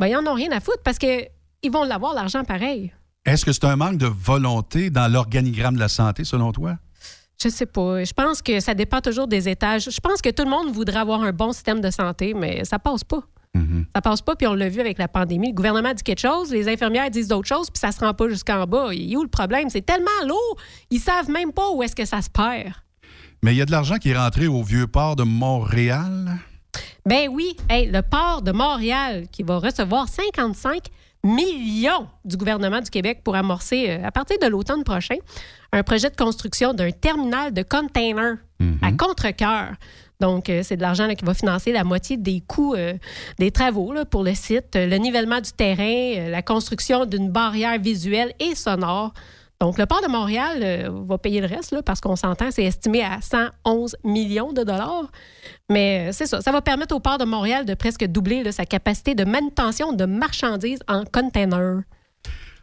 ben 0.00 0.06
ils 0.06 0.16
en 0.16 0.26
ont 0.26 0.34
rien 0.34 0.50
à 0.52 0.60
foutre 0.60 0.82
parce 0.84 0.98
que 0.98 1.24
ils 1.62 1.70
vont 1.70 1.84
l'avoir 1.84 2.14
l'argent 2.14 2.44
pareil. 2.44 2.92
Est-ce 3.24 3.44
que 3.44 3.52
c'est 3.52 3.64
un 3.64 3.76
manque 3.76 3.96
de 3.96 4.06
volonté 4.06 4.90
dans 4.90 5.10
l'organigramme 5.10 5.76
de 5.76 5.80
la 5.80 5.88
santé, 5.88 6.24
selon 6.24 6.52
toi? 6.52 6.76
Je 7.42 7.48
sais 7.48 7.66
pas. 7.66 8.04
Je 8.04 8.12
pense 8.12 8.42
que 8.42 8.60
ça 8.60 8.74
dépend 8.74 9.00
toujours 9.00 9.26
des 9.26 9.48
étages. 9.48 9.88
Je 9.90 10.00
pense 10.00 10.20
que 10.20 10.28
tout 10.30 10.44
le 10.44 10.50
monde 10.50 10.72
voudrait 10.72 10.98
avoir 10.98 11.22
un 11.22 11.32
bon 11.32 11.52
système 11.52 11.80
de 11.80 11.90
santé, 11.90 12.34
mais 12.34 12.64
ça 12.64 12.78
passe 12.78 13.04
pas. 13.04 13.22
Ça 13.94 14.02
passe 14.02 14.20
pas, 14.20 14.34
puis 14.34 14.48
on 14.48 14.54
l'a 14.54 14.68
vu 14.68 14.80
avec 14.80 14.98
la 14.98 15.06
pandémie. 15.06 15.50
Le 15.50 15.54
gouvernement 15.54 15.94
dit 15.94 16.02
quelque 16.02 16.20
chose, 16.20 16.50
les 16.50 16.68
infirmières 16.68 17.08
disent 17.08 17.28
d'autres 17.28 17.46
choses, 17.46 17.70
puis 17.70 17.78
ça 17.78 17.92
se 17.92 18.00
rend 18.00 18.12
pas 18.12 18.28
jusqu'en 18.28 18.66
bas. 18.66 18.92
Il 18.92 19.12
est 19.12 19.16
où 19.16 19.22
le 19.22 19.28
problème? 19.28 19.70
C'est 19.70 19.86
tellement 19.86 20.10
lourd, 20.26 20.56
ils 20.90 20.98
savent 20.98 21.30
même 21.30 21.52
pas 21.52 21.70
où 21.70 21.80
est-ce 21.84 21.94
que 21.94 22.04
ça 22.04 22.20
se 22.20 22.28
perd. 22.28 22.74
Mais 23.44 23.54
il 23.54 23.58
y 23.58 23.62
a 23.62 23.66
de 23.66 23.70
l'argent 23.70 23.96
qui 23.96 24.10
est 24.10 24.16
rentré 24.16 24.48
au 24.48 24.64
vieux 24.64 24.88
port 24.88 25.14
de 25.14 25.22
Montréal. 25.22 26.36
Ben 27.06 27.28
oui, 27.30 27.54
Hey, 27.68 27.90
le 27.90 28.00
port 28.00 28.40
de 28.40 28.50
Montréal 28.50 29.26
qui 29.30 29.42
va 29.42 29.58
recevoir 29.58 30.08
55 30.08 30.86
millions 31.22 32.06
du 32.24 32.38
gouvernement 32.38 32.80
du 32.80 32.88
Québec 32.88 33.20
pour 33.22 33.36
amorcer, 33.36 33.90
euh, 33.90 34.06
à 34.06 34.10
partir 34.10 34.38
de 34.40 34.46
l'automne 34.46 34.84
prochain, 34.84 35.16
un 35.72 35.82
projet 35.82 36.08
de 36.08 36.16
construction 36.16 36.72
d'un 36.72 36.92
terminal 36.92 37.52
de 37.52 37.62
containers 37.62 38.36
à 38.80 38.92
contre-cœur. 38.92 39.72
Donc, 40.20 40.48
euh, 40.48 40.62
c'est 40.62 40.76
de 40.76 40.82
l'argent 40.82 41.06
qui 41.14 41.24
va 41.26 41.34
financer 41.34 41.72
la 41.72 41.84
moitié 41.84 42.16
des 42.16 42.40
coûts 42.40 42.74
euh, 42.74 42.94
des 43.38 43.50
travaux 43.50 43.92
là, 43.92 44.06
pour 44.06 44.24
le 44.24 44.34
site, 44.34 44.74
le 44.74 44.96
nivellement 44.96 45.40
du 45.42 45.52
terrain, 45.52 46.30
la 46.30 46.40
construction 46.40 47.04
d'une 47.04 47.30
barrière 47.30 47.78
visuelle 47.78 48.32
et 48.40 48.54
sonore. 48.54 49.12
Donc, 49.64 49.78
le 49.78 49.86
port 49.86 50.02
de 50.02 50.08
Montréal 50.08 50.58
euh, 50.62 50.90
va 51.06 51.16
payer 51.16 51.40
le 51.40 51.46
reste 51.46 51.72
là, 51.72 51.82
parce 51.82 52.02
qu'on 52.02 52.16
s'entend, 52.16 52.50
c'est 52.50 52.64
estimé 52.64 53.02
à 53.02 53.22
111 53.22 53.96
millions 54.04 54.52
de 54.52 54.62
dollars. 54.62 55.10
Mais 55.70 56.08
euh, 56.08 56.12
c'est 56.12 56.26
ça, 56.26 56.42
ça 56.42 56.52
va 56.52 56.60
permettre 56.60 56.94
au 56.94 57.00
port 57.00 57.16
de 57.16 57.24
Montréal 57.24 57.64
de 57.64 57.72
presque 57.72 58.04
doubler 58.04 58.52
sa 58.52 58.66
capacité 58.66 59.14
de 59.14 59.24
manutention 59.24 59.94
de 59.94 60.04
marchandises 60.04 60.80
en 60.86 61.04
container. 61.10 61.80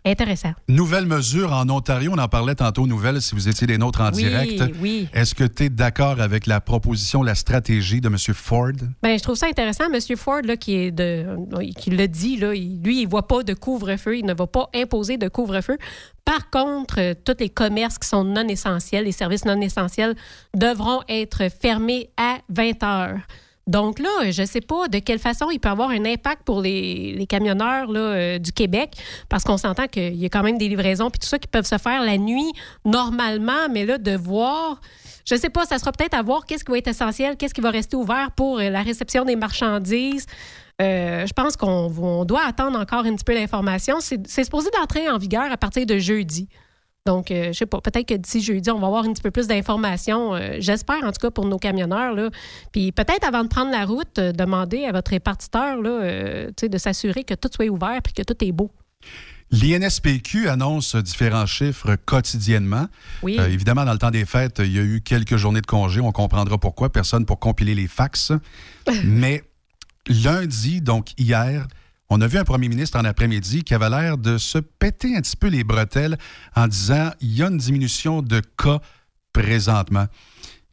Intéressant. 0.03 0.53
Nouvelle 0.68 1.06
mesure 1.06 1.53
en 1.53 1.69
Ontario, 1.69 2.11
on 2.15 2.18
en 2.18 2.28
parlait 2.28 2.56
tantôt, 2.56 2.88
nouvelle, 2.88 3.22
si 3.22 3.36
vous 3.36 3.48
étiez 3.48 3.68
des 3.68 3.78
nôtres 3.78 4.02
en 4.02 4.11
Oui, 4.11 4.23
direct. 4.23 4.64
oui. 4.82 5.07
Est-ce 5.14 5.36
que 5.36 5.44
tu 5.44 5.65
es 5.65 5.69
d'accord 5.69 6.19
avec 6.19 6.48
la 6.48 6.60
proposition, 6.60 7.22
la 7.22 7.36
stratégie 7.36 8.02
de 8.02 8.07
M. 8.07 8.18
Ford? 8.34 8.72
Ben, 9.03 9.15
je 9.18 9.22
trouve 9.22 9.36
ça 9.36 9.45
intéressant. 9.45 9.84
M. 9.94 9.99
Ford, 10.18 10.41
là, 10.44 10.57
qui, 10.57 10.73
est 10.76 10.91
de, 10.91 11.26
qui 11.78 11.91
le 11.91 12.07
dit, 12.07 12.38
là, 12.38 12.52
lui, 12.52 13.02
il 13.02 13.06
ne 13.06 13.10
voit 13.10 13.28
pas 13.28 13.44
de 13.44 13.53
couvre-feu. 13.53 14.18
Il 14.18 14.26
ne 14.26 14.34
va 14.34 14.48
pas 14.48 14.69
imposer 14.73 15.18
de 15.18 15.28
couvre-feu. 15.28 15.78
Par 16.26 16.49
contre, 16.49 16.95
euh, 16.99 17.14
tous 17.23 17.36
les 17.40 17.49
commerces 17.49 17.99
qui 17.99 18.07
sont 18.07 18.23
non 18.23 18.48
essentiels, 18.48 19.06
les 19.06 19.11
services 19.11 19.45
non 19.45 19.61
essentiels, 19.61 20.15
devront 20.56 21.02
être 21.10 21.44
fermés 21.61 22.10
à 22.18 22.40
20 22.49 22.82
heures. 22.84 23.19
Donc 23.72 23.99
là, 23.99 24.30
je 24.31 24.41
ne 24.41 24.45
sais 24.45 24.60
pas 24.60 24.89
de 24.89 24.99
quelle 24.99 25.18
façon 25.18 25.49
il 25.49 25.57
peut 25.57 25.69
avoir 25.69 25.91
un 25.91 26.03
impact 26.03 26.43
pour 26.43 26.61
les, 26.61 27.26
camionneurs 27.30 27.89
là, 27.89 27.99
euh, 27.99 28.38
du 28.38 28.52
Québec, 28.52 28.91
parce 29.30 29.45
qu'on 29.45 29.56
s'entend 29.56 29.88
qu'il 29.88 30.18
y 30.18 30.26
a 30.26 30.30
quand 30.30 30.43
même 30.43 30.57
des 30.57 30.68
livraisons 30.68 31.10
puis 31.10 31.19
tout 31.19 31.27
ça 31.27 31.39
qui 31.39 31.48
peuvent 31.48 31.65
se 31.65 31.77
faire 31.77 32.03
la 32.03 32.18
nuit 32.18 32.52
normalement, 32.84 33.69
mais 33.72 33.85
là, 33.85 33.98
de 33.98 34.11
voir, 34.11 34.81
je 35.23 35.35
sais 35.35 35.49
pas, 35.49 35.65
ça 35.65 35.80
sera 35.80 35.93
peut-être 35.93 36.14
à 36.15 36.22
voir 36.22 36.45
qu'est-ce 36.45 36.65
qui 36.65 36.72
va 36.72 36.80
être 36.80 36.89
essentiel, 36.89 37.38
qu'est-ce 37.38 37.53
qui 37.53 37.61
va 37.61 37.72
rester 37.72 37.95
ouvert 37.95 38.31
pour 38.35 38.60
euh, 38.60 38.69
la 38.69 38.81
réception 38.81 39.23
des 39.23 39.38
marchandises. 39.38 40.26
Euh, 40.81 41.26
je 41.26 41.31
pense 41.31 41.56
qu'on 41.56 41.93
on 41.98 42.26
doit 42.26 42.43
attendre 42.45 42.77
encore 42.77 43.06
un 43.06 43.15
petit 43.15 43.23
peu 43.23 43.35
d'informations. 43.35 44.02
C'est 44.02 44.27
c'est 44.27 44.43
supposé 44.43 44.69
d'entrer 44.72 45.10
en 45.10 45.18
vigueur 45.18 45.49
à 45.49 45.56
partir 45.56 45.85
de 45.85 45.98
jeudi. 45.98 46.49
Donc, 47.07 47.32
euh, 47.32 47.48
je 47.52 47.57
sais 47.57 47.65
pas, 47.65 47.82
peut-être 47.82 48.07
que 48.07 48.14
d'ici 48.14 48.41
jeudi, 48.41 48.69
on 48.69 48.80
va 48.80 48.86
avoir 48.88 49.06
un 49.06 49.14
petit 49.14 49.23
peu 49.23 49.32
plus 49.32 49.48
d'informations. 49.48 50.36
euh, 50.36 50.57
J'espère, 50.60 51.03
en 51.03 51.11
tout 51.11 51.19
cas, 51.19 51.32
pour 51.32 51.45
nos 51.45 51.57
camionneurs. 51.57 52.14
Là. 52.14 52.30
Puis 52.72 52.91
peut-être 52.91 53.26
avant 53.26 53.44
de 53.44 53.48
prendre 53.48 53.72
la 53.72 53.86
route, 53.86 54.19
euh, 54.19 54.32
demander 54.32 54.86
à 54.86 54.91
votre 54.91 55.10
répartiteur 55.10 55.82
là, 55.82 55.90
euh, 55.90 56.52
de 56.61 56.78
s'assurer 56.78 57.23
que 57.23 57.34
tout 57.34 57.49
soit 57.52 57.69
ouvert 57.69 57.99
puis 58.03 58.14
que 58.14 58.22
tout 58.22 58.36
est 58.44 58.52
beau. 58.52 58.72
L'INSPQ 59.49 60.48
annonce 60.48 60.95
différents 60.95 61.48
chiffres 61.48 61.95
quotidiennement. 62.06 62.86
Oui. 63.23 63.38
Euh, 63.40 63.49
évidemment, 63.49 63.84
dans 63.84 63.94
le 63.94 63.98
temps 63.99 64.11
des 64.11 64.26
fêtes, 64.26 64.60
il 64.64 64.72
y 64.72 64.80
a 64.80 64.84
eu 64.84 65.02
quelques 65.02 65.36
journées 65.38 65.61
de 65.61 65.65
congé. 65.65 65.99
On 66.02 66.11
comprendra 66.11 66.57
pourquoi. 66.57 66.91
Personne 66.91 67.26
pour 67.26 67.40
compiler 67.40 67.73
les 67.73 67.88
fax. 67.88 68.32
Mais 69.03 69.44
lundi, 70.07 70.82
donc 70.82 71.19
hier, 71.19 71.65
on 72.13 72.19
a 72.19 72.27
vu 72.27 72.38
un 72.38 72.43
premier 72.43 72.67
ministre 72.67 72.99
en 72.99 73.05
après-midi 73.05 73.63
qui 73.63 73.73
avait 73.73 73.89
l'air 73.89 74.17
de 74.17 74.38
se 74.38 74.57
péter 74.57 75.15
un 75.15 75.21
petit 75.21 75.38
peu 75.38 75.47
les 75.47 75.63
bretelles 75.63 76.17
en 76.57 76.67
disant 76.67 77.09
il 77.21 77.33
y 77.33 77.41
a 77.41 77.47
une 77.47 77.57
diminution 77.57 78.21
de 78.21 78.41
cas 78.57 78.81
présentement. 79.31 80.07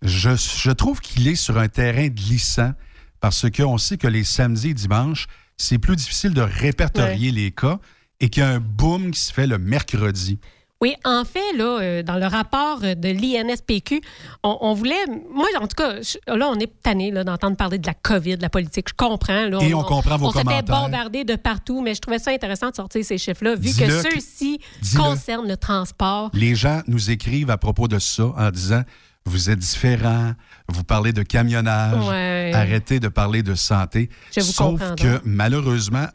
Je, 0.03 0.31
je 0.35 0.71
trouve 0.73 1.01
qu'il 1.01 1.29
est 1.29 1.37
sur 1.37 1.57
un 1.57 1.69
terrain 1.69 2.09
glissant 2.09 2.73
parce 3.21 3.49
qu'on 3.51 3.79
sait 3.79 3.99
que 3.99 4.09
les 4.09 4.25
samedis 4.25 4.71
et 4.71 4.75
dimanches, 4.75 5.29
c'est 5.57 5.79
plus 5.79 5.95
difficile 5.95 6.35
de 6.35 6.41
répertorier 6.41 7.31
les 7.31 7.53
cas 7.53 7.79
et 8.19 8.31
qu'il 8.31 8.43
y 8.43 8.47
a 8.47 8.49
un 8.49 8.59
boom 8.61 9.13
qui 9.13 9.21
se 9.21 9.33
fait 9.33 9.47
le 9.47 9.59
mercredi. 9.59 10.41
Oui, 10.81 10.95
en 11.05 11.25
fait, 11.25 11.57
là, 11.57 11.81
euh, 11.81 12.03
dans 12.05 12.19
le 12.19 12.27
rapport 12.27 12.79
de 12.81 13.09
l'INSPQ, 13.09 14.01
on, 14.45 14.59
on 14.61 14.75
voulait. 14.75 14.95
Moi, 15.35 15.47
en 15.61 15.67
tout 15.67 15.75
cas, 15.77 16.01
je- 16.01 16.19
là, 16.33 16.49
on 16.49 16.55
est 16.61 16.71
tanné 16.83 17.11
d'entendre 17.11 17.57
parler 17.57 17.79
de 17.79 17.87
la 17.87 17.95
COVID, 17.95 18.37
de 18.37 18.43
la 18.43 18.49
politique. 18.49 18.89
Je 18.91 18.95
comprends. 18.95 19.47
Là, 19.49 19.59
Et 19.61 19.75
on 19.75 19.83
comprend 19.83 20.17
vos 20.17 20.27
On 20.29 20.31
se 20.31 20.39
fait 20.39 20.45
commentaires. 20.45 20.83
bombarder 20.83 21.25
de 21.25 21.35
partout, 21.35 21.81
mais 21.83 21.97
je 21.97 22.01
trouvais 22.01 22.21
ça 22.21 22.31
intéressant 22.31 22.71
de 22.71 22.77
sortir 22.77 23.05
ces 23.05 23.19
chiffres-là, 23.19 23.57
vu 23.57 23.71
que 23.75 23.91
ceux-ci 24.03 24.61
concernent 24.97 25.49
le 25.49 25.57
transport. 25.57 26.31
Les 26.33 26.55
gens 26.55 26.83
nous 26.87 27.11
écrivent 27.11 27.51
à 27.51 27.59
propos 27.59 27.89
de 27.89 27.99
ça 27.99 28.27
en 28.37 28.51
disant 28.51 28.83
vous 29.27 29.51
êtes 29.51 29.59
différents, 29.59 30.33
vous 30.69 30.85
parlez 30.85 31.13
de 31.13 31.23
camionnage, 31.23 32.07
Ouais. 32.09 32.53
arrêtez 32.55 33.01
de 33.01 33.09
parler 33.09 33.43
de 33.43 33.55
santé. 33.57 34.11
Je 34.35 34.41
vous 34.41 34.47
Sauf 34.53 34.79
comprends 34.79 34.95
que 34.95 35.15
donc. 35.15 35.23
malheureusement, 35.25 36.07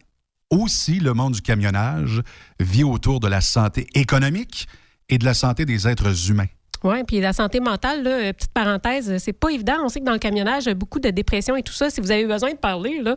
aussi 0.50 1.00
le 1.00 1.14
monde 1.14 1.34
du 1.34 1.42
camionnage 1.42 2.22
vit 2.60 2.84
autour 2.84 3.20
de 3.20 3.28
la 3.28 3.42
santé 3.42 3.88
économique 3.96 4.68
et 5.10 5.18
de 5.18 5.26
la 5.26 5.34
santé 5.34 5.66
des 5.66 5.88
êtres 5.88 6.30
humains. 6.30 6.48
Oui, 6.86 6.98
puis 7.08 7.22
la 7.22 7.32
santé 7.32 7.62
mentale, 7.62 8.04
là, 8.04 8.10
euh, 8.10 8.34
petite 8.34 8.52
parenthèse, 8.52 9.10
euh, 9.10 9.18
c'est 9.18 9.32
pas 9.32 9.48
évident. 9.52 9.78
On 9.86 9.88
sait 9.88 10.02
que 10.02 10.06
dans 10.06 10.12
le 10.12 10.20
camionnage, 10.20 10.64
il 10.66 10.68
y 10.68 10.72
a 10.72 10.74
beaucoup 10.74 11.00
de 11.00 11.10
dépression 11.12 11.56
et 11.56 11.64
tout 11.64 11.72
ça. 11.72 11.90
Si 11.90 12.02
vous 12.02 12.12
avez 12.12 12.26
besoin 12.26 12.52
de 12.52 12.58
parler, 12.58 13.00
là, 13.02 13.16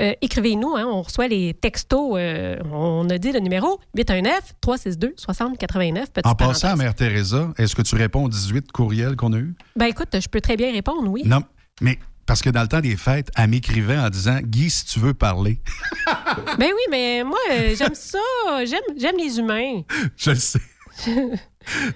euh, 0.00 0.14
écrivez-nous. 0.22 0.74
hein. 0.76 0.86
on 0.86 1.02
reçoit 1.02 1.28
les 1.28 1.52
textos. 1.52 2.14
euh, 2.16 2.56
on 2.72 3.06
a 3.10 3.18
dit 3.18 3.32
le 3.32 3.40
numéro 3.40 3.78
819-362-6089. 3.98 6.06
Petite 6.06 6.26
En 6.26 6.34
passant 6.34 6.68
à 6.68 6.76
Mère 6.76 6.94
Teresa, 6.94 7.50
est-ce 7.58 7.74
que 7.76 7.82
tu 7.82 7.94
réponds 7.96 8.24
aux 8.24 8.28
18 8.28 8.72
courriels 8.72 9.16
qu'on 9.16 9.32
a 9.34 9.38
eus? 9.38 9.54
Ben 9.76 9.86
écoute, 9.86 10.08
je 10.18 10.28
peux 10.28 10.40
très 10.40 10.56
bien 10.56 10.72
répondre, 10.72 11.08
oui. 11.10 11.22
Non, 11.26 11.42
mais 11.80 11.98
Parce 12.32 12.40
que 12.40 12.48
dans 12.48 12.62
le 12.62 12.68
temps 12.68 12.80
des 12.80 12.96
fêtes, 12.96 13.30
elle 13.36 13.50
m'écrivait 13.50 13.98
en 13.98 14.08
disant 14.08 14.38
Guy, 14.42 14.70
si 14.70 14.86
tu 14.86 14.98
veux 15.00 15.12
parler. 15.12 15.60
ben 16.58 16.70
oui, 16.74 16.82
mais 16.90 17.22
moi, 17.24 17.36
j'aime 17.76 17.94
ça. 17.94 18.18
J'aime, 18.64 18.80
j'aime 18.96 19.16
les 19.18 19.38
humains. 19.38 19.82
Je 20.16 20.30
le 20.30 20.36
sais. 20.36 20.58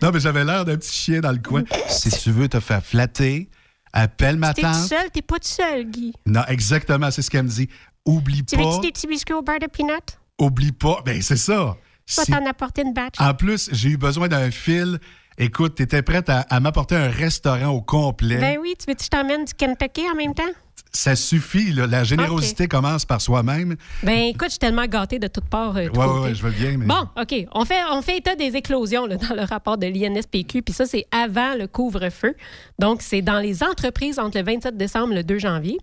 non, 0.03 0.11
mais 0.13 0.21
j'avais 0.21 0.45
l'air 0.45 0.67
d'un 0.67 0.77
petit 0.77 0.93
chien 0.95 1.21
dans 1.21 1.33
le 1.33 1.39
coin. 1.39 1.63
Si 1.89 2.11
tu 2.11 2.33
veux 2.33 2.51
te 2.51 2.61
faire 2.61 2.85
flatter, 2.85 3.49
appelle 3.95 4.37
ma 4.37 4.53
T'es 4.53 4.61
tout 4.61 4.69
tante. 4.69 4.75
seul, 4.87 5.11
t'es 5.11 5.23
pas 5.23 5.37
tout 5.39 5.49
seul, 5.49 5.85
Guy. 5.91 6.13
Non, 6.27 6.43
exactement, 6.49 7.11
c'est 7.11 7.23
ce 7.23 7.31
qu'elle 7.31 7.45
me 7.45 7.49
dit. 7.49 7.71
Oublie 8.05 8.45
Tu 8.45 8.57
pas. 8.57 8.63
veux-tu 8.63 8.81
des 8.83 8.93
petits 8.93 9.07
biscuits 9.07 9.33
au 9.33 9.41
beurre 9.41 9.61
de 9.61 9.69
peanut? 9.69 10.19
Oublie 10.39 10.73
pas. 10.73 11.01
Ben, 11.07 11.23
c'est 11.23 11.39
ça. 11.39 11.79
Je 12.05 12.15
vais 12.15 12.25
Si- 12.27 12.31
t'en 12.31 12.45
apporter 12.45 12.83
une 12.83 12.93
batch. 12.93 13.15
En 13.21 13.33
plus, 13.33 13.71
j'ai 13.73 13.89
eu 13.89 13.97
besoin 13.97 14.29
d'un 14.29 14.51
fil. 14.51 14.99
Écoute, 15.39 15.75
tu 15.75 15.83
étais 15.83 16.01
prête 16.01 16.31
à, 16.31 16.61
m'apporter 16.61 16.95
un 16.95 17.09
restaurant 17.09 17.69
au 17.69 17.83
complet. 17.83 18.39
Ben 18.39 18.57
oui, 18.59 18.75
tu 18.79 18.87
veux 18.89 18.95
que 18.95 19.05
je 19.05 19.11
t'emmène 19.11 19.45
du 19.45 19.53
Kentucky 19.53 20.03
en 20.11 20.15
même 20.15 20.35
temps? 20.35 20.45
Ça 20.93 21.15
suffit, 21.15 21.73
là. 21.73 21.87
la 21.87 22.05
générosité 22.05 22.69
commence 22.69 23.05
par 23.05 23.21
soi-même. 23.21 23.77
Ben 24.03 24.19
écoute, 24.29 24.47
je 24.47 24.53
suis 24.53 24.59
tellement 24.59 24.87
gâtée 24.87 25.19
de 25.19 25.27
toutes 25.27 25.45
parts. 25.45 25.77
euh, 25.77 25.89
ouais, 25.91 26.21
ouais, 26.21 26.35
je 26.35 26.43
veux 26.43 26.51
bien, 26.51 26.79
mais. 26.79 26.87
Bon, 26.87 27.07
OK. 27.21 27.35
On 27.53 27.65
fait, 27.67 27.81
on 27.93 28.01
fait 28.01 28.17
état 28.17 28.35
des 28.35 28.57
éclosions 28.57 29.05
là, 29.07 29.17
dans 29.29 29.35
le 29.35 29.43
rapport 29.43 29.77
de 29.77 29.87
l'INSPQ, 29.87 30.63
puis 30.63 30.73
ça, 30.73 30.87
c'est 30.87 31.07
avant 31.11 31.55
le 31.55 31.67
couvre-feu. 31.67 32.35
Donc, 32.79 33.03
c'est 33.03 33.21
dans 33.21 33.41
les 33.41 33.63
entreprises 33.63 34.19
entre 34.19 34.39
le 34.39 34.45
27 34.45 34.77
décembre 34.79 35.13
et 35.13 35.17
le 35.17 35.25
2 35.25 35.39
janvier. 35.39 35.79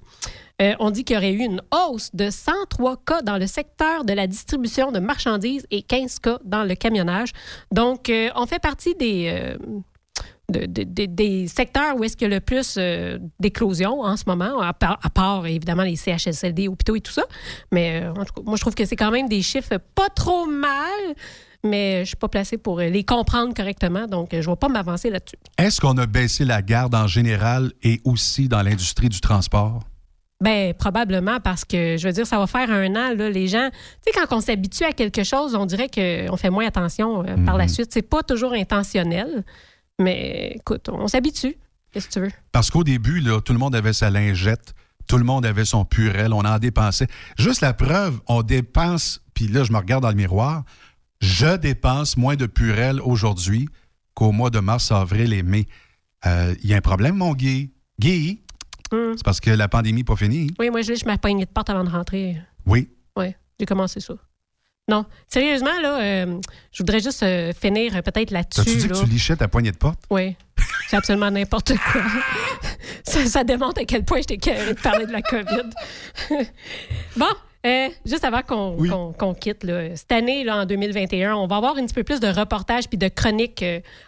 Euh, 0.61 0.73
on 0.79 0.89
dit 0.91 1.03
qu'il 1.03 1.15
y 1.15 1.17
aurait 1.17 1.31
eu 1.33 1.39
une 1.43 1.61
hausse 1.71 2.09
de 2.13 2.29
103 2.29 2.97
cas 3.05 3.21
dans 3.21 3.37
le 3.37 3.47
secteur 3.47 4.05
de 4.05 4.13
la 4.13 4.27
distribution 4.27 4.91
de 4.91 4.99
marchandises 4.99 5.65
et 5.71 5.81
15 5.83 6.19
cas 6.19 6.39
dans 6.43 6.63
le 6.63 6.73
camionnage. 6.75 7.29
Donc, 7.71 8.09
euh, 8.09 8.29
on 8.35 8.45
fait 8.47 8.59
partie 8.59 8.95
des, 8.95 9.31
euh, 9.33 9.57
de- 10.59 10.65
de- 10.65 10.83
de- 10.83 11.05
des 11.05 11.47
secteurs 11.47 11.95
où 11.97 12.03
est-ce 12.03 12.15
qu'il 12.15 12.29
y 12.29 12.31
a 12.31 12.35
le 12.35 12.39
plus 12.41 12.75
euh, 12.77 13.17
d'éclosions 13.39 14.01
en 14.01 14.15
ce 14.17 14.23
moment, 14.27 14.59
à 14.61 14.73
part, 14.73 14.99
à 15.03 15.09
part, 15.09 15.45
évidemment 15.47 15.83
les 15.83 15.95
CHSLD, 15.95 16.67
hôpitaux 16.67 16.95
et 16.95 17.01
tout 17.01 17.11
ça. 17.11 17.23
Mais 17.71 18.01
euh, 18.03 18.11
en 18.11 18.23
tout 18.25 18.33
cas, 18.33 18.41
moi, 18.45 18.55
je 18.55 18.61
trouve 18.61 18.75
que 18.75 18.85
c'est 18.85 18.95
quand 18.95 19.11
même 19.11 19.27
des 19.27 19.41
chiffres 19.41 19.77
pas 19.95 20.09
trop 20.09 20.45
mal, 20.45 20.79
mais 21.63 22.01
je 22.01 22.07
suis 22.09 22.15
pas 22.17 22.27
placée 22.27 22.57
pour 22.57 22.79
euh, 22.79 22.89
les 22.89 23.03
comprendre 23.03 23.53
correctement, 23.53 24.05
donc 24.07 24.29
je 24.31 24.37
ne 24.37 24.43
vais 24.45 24.55
pas 24.55 24.67
m'avancer 24.69 25.09
là-dessus. 25.09 25.37
Est-ce 25.57 25.79
qu'on 25.81 25.97
a 25.97 26.05
baissé 26.05 26.45
la 26.45 26.61
garde 26.61 26.93
en 26.95 27.07
général 27.07 27.71
et 27.83 28.01
aussi 28.05 28.47
dans 28.47 28.61
l'industrie 28.61 29.09
du 29.09 29.19
transport? 29.21 29.79
Ben 30.41 30.73
probablement 30.73 31.39
parce 31.39 31.63
que 31.63 31.95
je 31.95 32.05
veux 32.05 32.11
dire 32.11 32.27
ça 32.27 32.37
va 32.37 32.47
faire 32.47 32.69
un 32.69 32.89
an 32.97 33.15
là, 33.15 33.29
les 33.29 33.47
gens, 33.47 33.69
tu 33.71 34.11
sais 34.11 34.19
quand 34.27 34.35
on 34.35 34.41
s'habitue 34.41 34.83
à 34.83 34.91
quelque 34.91 35.23
chose, 35.23 35.55
on 35.55 35.65
dirait 35.65 35.87
qu'on 35.87 36.35
fait 36.35 36.49
moins 36.49 36.67
attention 36.67 37.23
euh, 37.23 37.37
par 37.45 37.55
la 37.55 37.69
suite. 37.69 37.91
C'est 37.93 38.01
pas 38.01 38.23
toujours 38.23 38.51
intentionnel, 38.51 39.45
mais 39.99 40.53
écoute, 40.55 40.89
on 40.89 41.07
s'habitue. 41.07 41.55
Qu'est-ce 41.91 42.07
que 42.07 42.13
tu 42.13 42.19
veux? 42.21 42.31
Parce 42.51 42.71
qu'au 42.71 42.83
début, 42.83 43.19
là, 43.19 43.39
tout 43.41 43.53
le 43.53 43.59
monde 43.59 43.75
avait 43.75 43.93
sa 43.93 44.09
lingette, 44.09 44.73
tout 45.07 45.17
le 45.17 45.23
monde 45.23 45.45
avait 45.45 45.65
son 45.65 45.85
purel, 45.85 46.33
on 46.33 46.39
en 46.39 46.57
dépensait. 46.59 47.07
Juste 47.37 47.61
la 47.61 47.73
preuve, 47.73 48.19
on 48.27 48.41
dépense, 48.41 49.21
puis 49.33 49.47
là, 49.47 49.63
je 49.63 49.71
me 49.71 49.77
regarde 49.77 50.01
dans 50.03 50.09
le 50.09 50.15
miroir, 50.15 50.63
je 51.21 51.55
dépense 51.57 52.17
moins 52.17 52.35
de 52.35 52.45
purel 52.47 52.99
aujourd'hui 53.01 53.69
qu'au 54.15 54.31
mois 54.31 54.49
de 54.49 54.59
mars, 54.59 54.91
avril 54.91 55.33
et 55.33 55.43
mai. 55.43 55.67
Euh, 56.25 56.55
Il 56.63 56.69
y 56.69 56.73
a 56.73 56.77
un 56.77 56.81
problème, 56.81 57.15
mon 57.17 57.33
Guy? 57.33 57.71
Guy, 57.99 58.39
Hum. 58.91 59.13
c'est 59.15 59.23
parce 59.23 59.39
que 59.39 59.49
la 59.49 59.67
pandémie 59.67 59.99
n'est 60.01 60.03
pas 60.03 60.15
finie. 60.15 60.51
Oui, 60.59 60.69
moi 60.69 60.81
je 60.83 60.89
lèche 60.91 61.05
ma 61.05 61.17
poignée 61.17 61.45
de 61.45 61.49
porte 61.49 61.69
avant 61.69 61.83
de 61.83 61.89
rentrer. 61.89 62.37
Oui. 62.65 62.89
Oui, 63.17 63.33
j'ai 63.59 63.65
commencé 63.65 63.99
ça. 63.99 64.13
Non, 64.89 65.05
sérieusement 65.29 65.79
là, 65.81 66.01
euh, 66.01 66.39
je 66.73 66.79
voudrais 66.79 66.99
juste 66.99 67.23
euh, 67.23 67.53
finir 67.53 67.95
euh, 67.95 68.01
peut-être 68.01 68.31
là-dessus. 68.31 68.65
T'as-tu 68.65 68.77
dit 68.77 68.87
là. 68.89 68.95
que 68.95 69.05
tu 69.05 69.09
lichais 69.09 69.35
ta 69.37 69.47
poignée 69.47 69.71
de 69.71 69.77
porte? 69.77 69.99
Oui, 70.09 70.35
c'est 70.89 70.97
absolument 70.97 71.31
n'importe 71.31 71.73
quoi. 71.77 72.01
ça, 73.03 73.25
ça 73.25 73.43
démontre 73.45 73.79
à 73.79 73.85
quel 73.85 74.03
point 74.03 74.17
j'étais 74.17 74.37
curée 74.37 74.73
de 74.73 74.79
parler 74.81 75.05
de 75.05 75.13
la 75.13 75.21
COVID. 75.21 75.69
bon, 77.15 77.27
juste 78.05 78.25
avant 78.25 78.41
qu'on 78.41 79.33
quitte, 79.35 79.63
là, 79.63 79.95
cette 79.95 80.11
année, 80.11 80.43
là, 80.43 80.57
en 80.57 80.65
2021, 80.65 81.33
on 81.33 81.47
va 81.47 81.55
avoir 81.55 81.77
un 81.77 81.85
petit 81.85 81.93
peu 81.95 82.03
plus 82.03 82.19
de 82.19 82.27
reportages 82.27 82.89
puis 82.89 82.97
de 82.97 83.07
chroniques, 83.07 83.63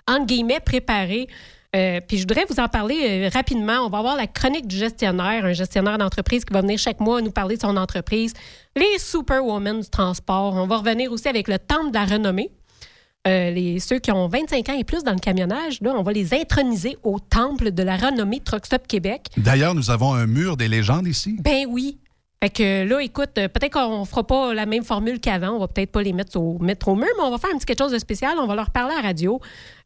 entre 0.10 0.26
guillemets, 0.26 0.60
préparées. 0.60 1.30
Euh, 1.76 2.00
puis 2.06 2.18
je 2.18 2.24
voudrais 2.24 2.46
vous 2.50 2.60
en 2.60 2.68
parler 2.68 3.26
euh, 3.26 3.30
rapidement. 3.34 3.86
On 3.86 3.90
va 3.90 4.00
avoir 4.00 4.16
la 4.16 4.28
chronique 4.28 4.68
du 4.68 4.78
gestionnaire, 4.78 5.46
un 5.46 5.54
gestionnaire 5.54 5.98
d'entreprise 5.98 6.46
qui 6.46 6.54
va 6.54 6.62
venir 6.62 6.80
chaque 6.80 7.00
mois 7.00 7.22
nous 7.22 7.32
parler 7.32 7.58
de 7.58 7.62
son 7.62 7.76
entreprise. 7.78 8.34
Les 8.76 9.00
superwomen 9.00 9.82
du 9.82 9.90
transport. 9.90 10.54
On 10.56 10.68
va 10.68 10.78
revenir 10.78 11.12
aussi 11.12 11.28
avec 11.28 11.48
le 11.48 11.60
temple 11.60 11.90
de 11.90 11.96
la 11.96 12.06
renommée. 12.06 12.50
Euh, 13.28 13.50
les, 13.50 13.80
ceux 13.80 13.98
qui 13.98 14.12
ont 14.12 14.28
25 14.28 14.70
ans 14.70 14.78
et 14.78 14.84
plus 14.84 15.04
dans 15.04 15.14
le 15.14 15.20
camionnage, 15.20 15.82
là, 15.82 15.94
on 15.98 16.04
va 16.04 16.12
les 16.12 16.34
introniser 16.34 16.96
au 17.02 17.20
temple 17.20 17.72
de 17.72 17.82
la 17.82 17.98
renommée 17.98 18.40
Truck 18.40 18.68
Stop 18.68 18.86
Québec. 18.88 19.30
D'ailleurs, 19.36 19.74
nous 19.74 19.90
avons 19.90 20.14
un 20.14 20.28
mur 20.28 20.58
des 20.58 20.68
légendes 20.68 21.08
ici. 21.08 21.38
Ben 21.42 21.66
oui. 21.68 21.98
Fait 22.46 22.52
que 22.52 22.88
là, 22.88 23.00
écoute, 23.02 23.32
euh, 23.40 23.48
peut-être 23.48 23.74
qu'on 23.74 24.06
fera 24.06 24.24
pas 24.24 24.54
la 24.54 24.68
même 24.68 24.84
formule 24.84 25.20
qu'avant. 25.20 25.54
On 25.54 25.58
va 25.58 25.68
peut-être 25.68 25.92
pas 25.92 26.04
les 26.04 26.14
mettre 26.14 26.40
au, 26.40 26.60
mettre 26.60 26.90
au 26.90 26.96
mur, 26.96 27.08
mais 27.18 27.24
on 27.24 27.32
va 27.32 27.40
faire 27.40 27.50
un 27.52 27.58
petit 27.58 27.66
quelque 27.66 27.80
chose 27.80 27.92
de 27.92 27.98
spécial. 27.98 28.38
On 28.38 28.46
va 28.46 28.54
leur 28.54 28.70
parler 28.70 28.94
à 28.94 28.98
la 28.98 29.08
radio. 29.08 29.40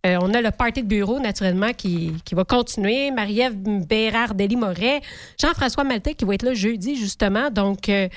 Euh, 0.06 0.18
on 0.22 0.34
a 0.34 0.42
le 0.42 0.52
party 0.52 0.84
de 0.84 0.88
bureau, 0.88 1.22
naturellement, 1.22 1.72
qui, 1.72 2.12
qui 2.26 2.36
va 2.36 2.44
continuer. 2.44 3.12
Marie-Ève 3.12 3.56
Bérard 3.56 4.36
Dely-Moret, 4.36 5.00
Jean-François 5.40 5.86
Maltais 5.86 6.16
qui 6.16 6.26
va 6.26 6.34
être 6.34 6.44
là 6.44 6.54
jeudi, 6.54 6.98
justement. 6.98 7.50
Donc, 7.50 7.88
euh, 7.88 8.10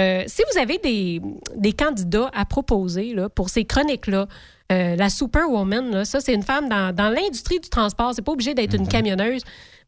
euh, 0.00 0.24
si 0.26 0.42
vous 0.52 0.58
avez 0.58 0.78
des, 0.78 1.22
des 1.54 1.72
candidats 1.72 2.32
à 2.34 2.44
proposer 2.46 3.14
là, 3.14 3.28
pour 3.28 3.48
ces 3.48 3.64
chroniques-là, 3.64 4.26
la 4.70 5.08
Superwoman, 5.08 5.92
là, 5.92 6.04
ça, 6.04 6.18
c'est 6.18 6.34
une 6.34 6.42
femme 6.42 6.68
dans, 6.68 6.92
dans 6.92 7.08
l'industrie 7.08 7.60
du 7.60 7.68
transport. 7.68 8.12
C'est 8.12 8.22
pas 8.22 8.32
obligé 8.32 8.54
d'être 8.54 8.74
une 8.74 8.88
camionneuse, 8.88 9.42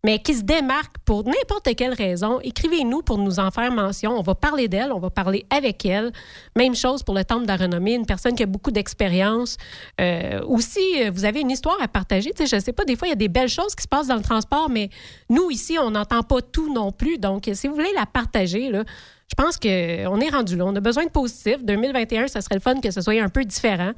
mais 0.05 0.19
qui 0.21 0.35
se 0.35 0.43
démarque 0.43 0.99
pour 1.05 1.25
n'importe 1.25 1.75
quelle 1.77 1.95
raison. 1.95 2.41
Écrivez-nous 2.41 3.03
pour 3.03 3.19
nous 3.19 3.41
en 3.41 3.51
faire 3.51 3.73
mention. 3.73 4.13
On 4.13 4.23
va 4.23 4.35
parler 4.35 4.69
d'elle, 4.69 4.93
on 4.93 4.99
va 4.99 5.11
parler 5.11 5.45
avec 5.51 5.85
elle. 5.85 6.13
Même 6.55 6.75
chose 6.75 7.03
pour 7.03 7.15
le 7.15 7.25
Temple 7.25 7.43
de 7.43 7.49
la 7.49 7.57
Renommée, 7.57 7.95
une 7.95 8.07
personne 8.07 8.35
qui 8.35 8.43
a 8.43 8.47
beaucoup 8.47 8.71
d'expérience. 8.71 9.57
Euh, 10.01 10.43
aussi, 10.47 10.81
euh, 10.99 11.11
vous 11.13 11.25
avez 11.25 11.41
une 11.41 11.51
histoire 11.51 11.77
à 11.83 11.89
partager. 11.89 12.31
Tu 12.31 12.47
sais, 12.47 12.57
je 12.57 12.63
sais 12.63 12.73
pas, 12.73 12.85
des 12.85 12.97
fois, 12.97 13.09
il 13.09 13.11
y 13.11 13.15
a 13.15 13.17
des 13.17 13.29
belles 13.29 13.49
choses 13.49 13.75
qui 13.75 13.83
se 13.83 13.89
passent 13.89 14.09
dans 14.09 14.17
le 14.17 14.23
transport, 14.23 14.69
mais 14.71 14.91
nous, 15.29 15.51
ici, 15.51 15.79
on 15.79 15.91
n'entend 15.91 16.23
pas 16.23 16.41
tout 16.41 16.73
non 16.73 16.93
plus. 16.93 17.19
Donc, 17.19 17.51
si 17.53 17.67
vous 17.67 17.75
voulez 17.75 17.93
la 17.95 18.07
partager, 18.07 18.71
je 18.71 19.35
pense 19.37 19.57
qu'on 19.57 19.67
est 20.21 20.31
rendu 20.31 20.57
là. 20.57 20.67
On 20.67 20.77
a 20.77 20.81
besoin 20.81 21.05
de 21.05 21.11
positif. 21.11 21.65
2021, 21.65 22.29
ça 22.29 22.41
serait 22.41 22.55
le 22.55 22.61
fun 22.61 22.81
que 22.81 22.91
ce 22.91 23.01
soit 23.01 23.21
un 23.21 23.29
peu 23.29 23.45
différent. 23.45 23.93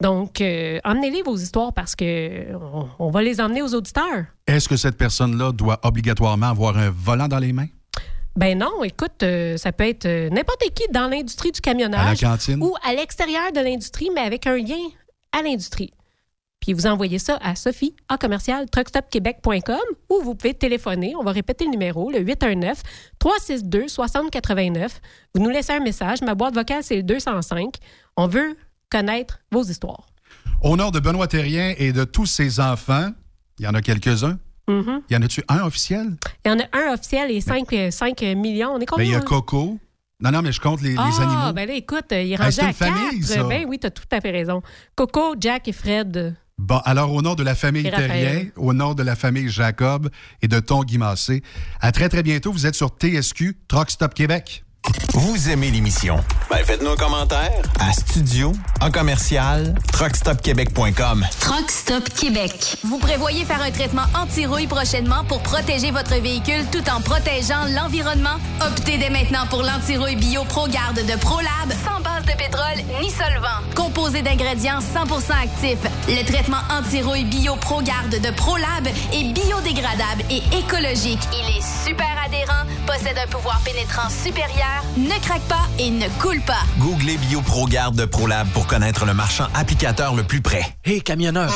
Donc, 0.00 0.40
euh, 0.40 0.78
emmenez-les 0.84 1.22
vos 1.22 1.36
histoires 1.36 1.72
parce 1.72 1.94
que 1.94 2.54
on, 2.54 2.88
on 2.98 3.10
va 3.10 3.22
les 3.22 3.40
emmener 3.40 3.62
aux 3.62 3.74
auditeurs. 3.74 4.24
Est-ce 4.46 4.68
que 4.68 4.76
cette 4.76 4.96
personne-là 4.96 5.52
doit 5.52 5.78
obligatoirement 5.82 6.48
avoir 6.48 6.76
un 6.78 6.90
volant 6.90 7.28
dans 7.28 7.38
les 7.38 7.52
mains? 7.52 7.68
Ben 8.36 8.56
non, 8.56 8.84
écoute, 8.84 9.22
euh, 9.22 9.56
ça 9.56 9.72
peut 9.72 9.88
être 9.88 10.06
euh, 10.06 10.30
n'importe 10.30 10.62
qui 10.74 10.84
dans 10.92 11.08
l'industrie 11.08 11.52
du 11.52 11.60
camionnage. 11.60 12.22
À 12.22 12.28
la 12.28 12.32
cantine? 12.32 12.62
Ou 12.62 12.74
à 12.82 12.94
l'extérieur 12.94 13.52
de 13.52 13.60
l'industrie, 13.60 14.08
mais 14.14 14.22
avec 14.22 14.46
un 14.46 14.56
lien 14.56 14.78
à 15.32 15.42
l'industrie. 15.42 15.92
Puis 16.60 16.72
vous 16.74 16.86
envoyez 16.86 17.18
ça 17.18 17.38
à 17.42 17.54
Sophie, 17.54 17.94
en 18.08 18.16
commercial, 18.16 18.68
truckstopquebec.com 18.70 19.78
ou 20.10 20.20
vous 20.22 20.34
pouvez 20.34 20.54
téléphoner. 20.54 21.14
On 21.18 21.24
va 21.24 21.32
répéter 21.32 21.64
le 21.64 21.70
numéro, 21.70 22.10
le 22.10 22.20
819-362-6089. 22.20 24.88
Vous 25.34 25.42
nous 25.42 25.50
laissez 25.50 25.72
un 25.72 25.80
message. 25.80 26.20
Ma 26.20 26.34
boîte 26.34 26.54
vocale, 26.54 26.82
c'est 26.82 26.96
le 26.96 27.02
205. 27.02 27.76
On 28.16 28.26
veut 28.26 28.56
connaître 28.90 29.38
vos 29.50 29.62
histoires. 29.62 30.06
Au 30.62 30.76
nom 30.76 30.90
de 30.90 31.00
Benoît 31.00 31.26
Terrien 31.28 31.74
et 31.78 31.92
de 31.92 32.04
tous 32.04 32.26
ses 32.26 32.60
enfants, 32.60 33.10
il 33.58 33.64
y 33.64 33.68
en 33.68 33.74
a 33.74 33.80
quelques-uns. 33.82 34.38
Mhm. 34.68 35.02
Y 35.10 35.16
en 35.16 35.22
a-tu 35.22 35.42
un 35.48 35.60
officiel? 35.62 36.16
Il 36.44 36.48
y 36.50 36.52
en 36.52 36.58
a 36.60 36.64
un 36.72 36.94
officiel 36.94 37.30
et 37.30 37.40
5, 37.40 37.70
millions. 38.36 38.70
On 38.72 38.76
est 38.76 38.80
Ben, 38.80 38.86
combien? 38.86 39.04
il 39.04 39.10
y 39.10 39.14
a 39.14 39.18
hein? 39.18 39.22
Coco. 39.22 39.78
Non, 40.22 40.30
non, 40.30 40.42
mais 40.42 40.52
je 40.52 40.60
compte 40.60 40.82
les, 40.82 40.90
les 40.90 40.96
ah, 40.98 41.22
animaux. 41.22 41.52
ben 41.54 41.66
là, 41.66 41.74
écoute, 41.74 42.04
il 42.10 42.32
est 42.32 42.36
Ah, 42.38 42.44
rendu 42.44 42.60
une 42.60 42.66
à 42.66 42.72
famille, 42.74 43.20
quatre. 43.20 43.28
ça. 43.30 43.42
Ben 43.44 43.64
oui, 43.66 43.78
tu 43.80 43.86
as 43.86 43.90
tout 43.90 44.04
à 44.12 44.20
fait 44.20 44.30
raison. 44.30 44.62
Coco, 44.94 45.34
Jack 45.40 45.66
et 45.68 45.72
Fred. 45.72 46.36
Bon, 46.58 46.76
alors 46.84 47.10
au 47.14 47.22
nom 47.22 47.34
de 47.34 47.42
la 47.42 47.54
famille. 47.54 47.84
Terrien, 47.84 48.44
au 48.56 48.74
nom 48.74 48.92
de 48.92 49.02
la 49.02 49.16
famille 49.16 49.48
Jacob 49.48 50.10
et 50.42 50.46
de 50.48 50.60
Ton 50.60 50.82
Guy 50.84 50.98
Massé, 50.98 51.42
à 51.80 51.90
très 51.90 52.10
très 52.10 52.22
bientôt. 52.22 52.52
Vous 52.52 52.66
êtes 52.66 52.74
sur 52.74 52.88
TSQ, 52.90 53.56
Truck 53.66 53.90
Stop 53.90 54.12
Québec. 54.12 54.62
Vous 55.14 55.50
aimez 55.50 55.70
l'émission? 55.70 56.16
Ben 56.48 56.64
faites-nous 56.64 56.90
un 56.90 56.96
commentaire 56.96 57.50
à 57.78 57.92
studio 57.92 58.52
en 58.80 58.90
commercial 58.90 59.74
truckstopquebec.com. 59.92 61.26
Truck 61.40 61.70
Stop 61.70 62.08
Québec. 62.10 62.76
Vous 62.84 62.98
prévoyez 62.98 63.44
faire 63.44 63.60
un 63.62 63.70
traitement 63.70 64.04
anti-rouille 64.14 64.66
prochainement 64.66 65.24
pour 65.24 65.42
protéger 65.42 65.90
votre 65.90 66.14
véhicule 66.20 66.64
tout 66.72 66.88
en 66.90 67.00
protégeant 67.00 67.64
l'environnement? 67.74 68.36
Optez 68.66 68.98
dès 68.98 69.10
maintenant 69.10 69.46
pour 69.48 69.62
l'anti-rouille 69.62 70.16
bio 70.16 70.44
ProGarde 70.44 71.04
de 71.06 71.16
ProLab 71.18 71.72
sans 71.84 72.00
base 72.00 72.24
de 72.24 72.32
pétrole 72.32 72.78
ni 73.02 73.10
solvant. 73.10 73.60
Composé 73.74 74.22
d'ingrédients 74.22 74.78
100% 74.80 75.32
actifs, 75.42 75.90
le 76.08 76.24
traitement 76.24 76.62
anti-rouille 76.70 77.24
bio 77.24 77.56
ProGarde 77.56 78.20
de 78.20 78.30
ProLab 78.30 78.86
est 79.12 79.32
biodégradable 79.32 80.22
et 80.30 80.42
écologique. 80.56 81.20
Il 81.32 81.56
est 81.56 81.86
super 81.86 82.08
adhérent, 82.24 82.64
possède 82.86 83.18
un 83.18 83.28
pouvoir 83.28 83.60
pénétrant 83.64 84.08
supérieur, 84.08 84.66
ne 84.96 85.20
craque 85.22 85.42
pas 85.42 85.66
et 85.78 85.90
ne 85.90 86.08
coule 86.20 86.40
pas. 86.42 86.62
Googlez 86.78 87.16
BioProGarde 87.18 87.96
de 87.96 88.04
ProLab 88.04 88.48
pour 88.48 88.66
connaître 88.66 89.04
le 89.06 89.14
marchand 89.14 89.48
applicateur 89.54 90.14
le 90.14 90.22
plus 90.22 90.40
près. 90.40 90.64
Hé, 90.84 91.00
camionneur! 91.00 91.52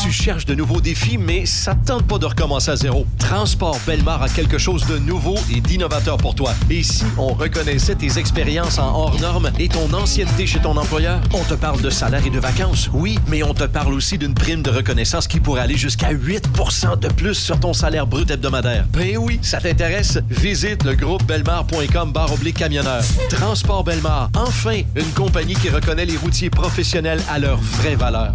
Tu 0.00 0.12
cherches 0.12 0.46
de 0.46 0.54
nouveaux 0.54 0.80
défis, 0.80 1.18
mais 1.18 1.44
ça 1.44 1.74
ne 1.74 1.84
tente 1.84 2.06
pas 2.06 2.18
de 2.18 2.26
recommencer 2.26 2.70
à 2.70 2.76
zéro. 2.76 3.04
Transport 3.18 3.78
Belmar 3.84 4.22
a 4.22 4.28
quelque 4.28 4.56
chose 4.56 4.86
de 4.86 4.96
nouveau 4.96 5.34
et 5.52 5.60
d'innovateur 5.60 6.16
pour 6.16 6.34
toi. 6.34 6.54
Et 6.70 6.82
si 6.82 7.04
on 7.18 7.34
reconnaissait 7.34 7.96
tes 7.96 8.16
expériences 8.18 8.78
en 8.78 8.94
hors 8.94 9.20
normes 9.20 9.50
et 9.58 9.68
ton 9.68 9.92
ancienneté 9.92 10.46
chez 10.46 10.60
ton 10.60 10.76
employeur? 10.76 11.20
On 11.34 11.42
te 11.42 11.54
parle 11.54 11.82
de 11.82 11.90
salaire 11.90 12.24
et 12.24 12.30
de 12.30 12.38
vacances, 12.38 12.88
oui, 12.94 13.18
mais 13.26 13.42
on 13.42 13.54
te 13.54 13.64
parle 13.64 13.92
aussi 13.92 14.18
d'une 14.18 14.34
prime 14.34 14.62
de 14.62 14.70
reconnaissance 14.70 15.26
qui 15.26 15.40
pourrait 15.40 15.62
aller 15.62 15.76
jusqu'à 15.76 16.12
8% 16.12 16.98
de 17.00 17.08
plus 17.08 17.34
sur 17.34 17.58
ton 17.58 17.72
salaire 17.72 18.06
brut 18.06 18.30
hebdomadaire. 18.30 18.86
Ben 18.92 19.18
oui, 19.18 19.40
ça 19.42 19.60
t'intéresse? 19.60 20.18
Visite 20.30 20.84
le 20.84 20.94
groupe 20.94 21.24
belmar.com 21.24 22.12
barre 22.12 22.32
oblique 22.32 22.56
camionneur. 22.56 23.02
Transport 23.30 23.84
Belmar, 23.84 24.30
enfin, 24.36 24.80
une 24.94 25.12
compagnie 25.12 25.54
qui 25.54 25.70
reconnaît 25.70 26.06
les 26.06 26.16
routiers 26.16 26.50
professionnels 26.50 27.20
à 27.28 27.38
leur 27.38 27.58
vraie 27.58 27.96
valeur. 27.96 28.34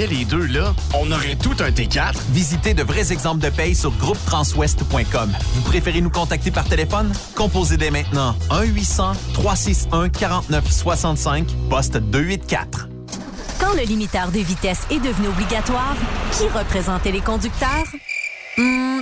les 0.07 0.25
deux, 0.25 0.45
là, 0.45 0.73
on 0.93 1.11
aurait 1.11 1.35
tout 1.35 1.55
un 1.59 1.69
T4. 1.69 2.15
Visitez 2.31 2.73
de 2.73 2.81
vrais 2.83 3.11
exemples 3.11 3.41
de 3.41 3.49
paye 3.49 3.75
sur 3.75 3.91
groupetranswest.com. 3.91 5.31
Vous 5.55 5.61
préférez 5.61 5.99
nous 6.01 6.09
contacter 6.09 6.51
par 6.51 6.65
téléphone? 6.65 7.11
Composez 7.35 7.77
dès 7.77 7.91
maintenant 7.91 8.35
1-800-361-4965, 8.49 11.45
poste 11.69 11.97
284. 11.97 12.87
Quand 13.59 13.73
le 13.73 13.83
limiteur 13.83 14.31
de 14.31 14.39
vitesse 14.39 14.81
est 14.89 14.99
devenu 14.99 15.27
obligatoire, 15.27 15.95
qui 16.33 16.47
représentait 16.47 17.11
les 17.11 17.21
conducteurs? 17.21 17.85
Hmm, 18.57 19.01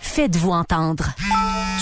Faites-vous 0.00 0.50
entendre. 0.50 1.04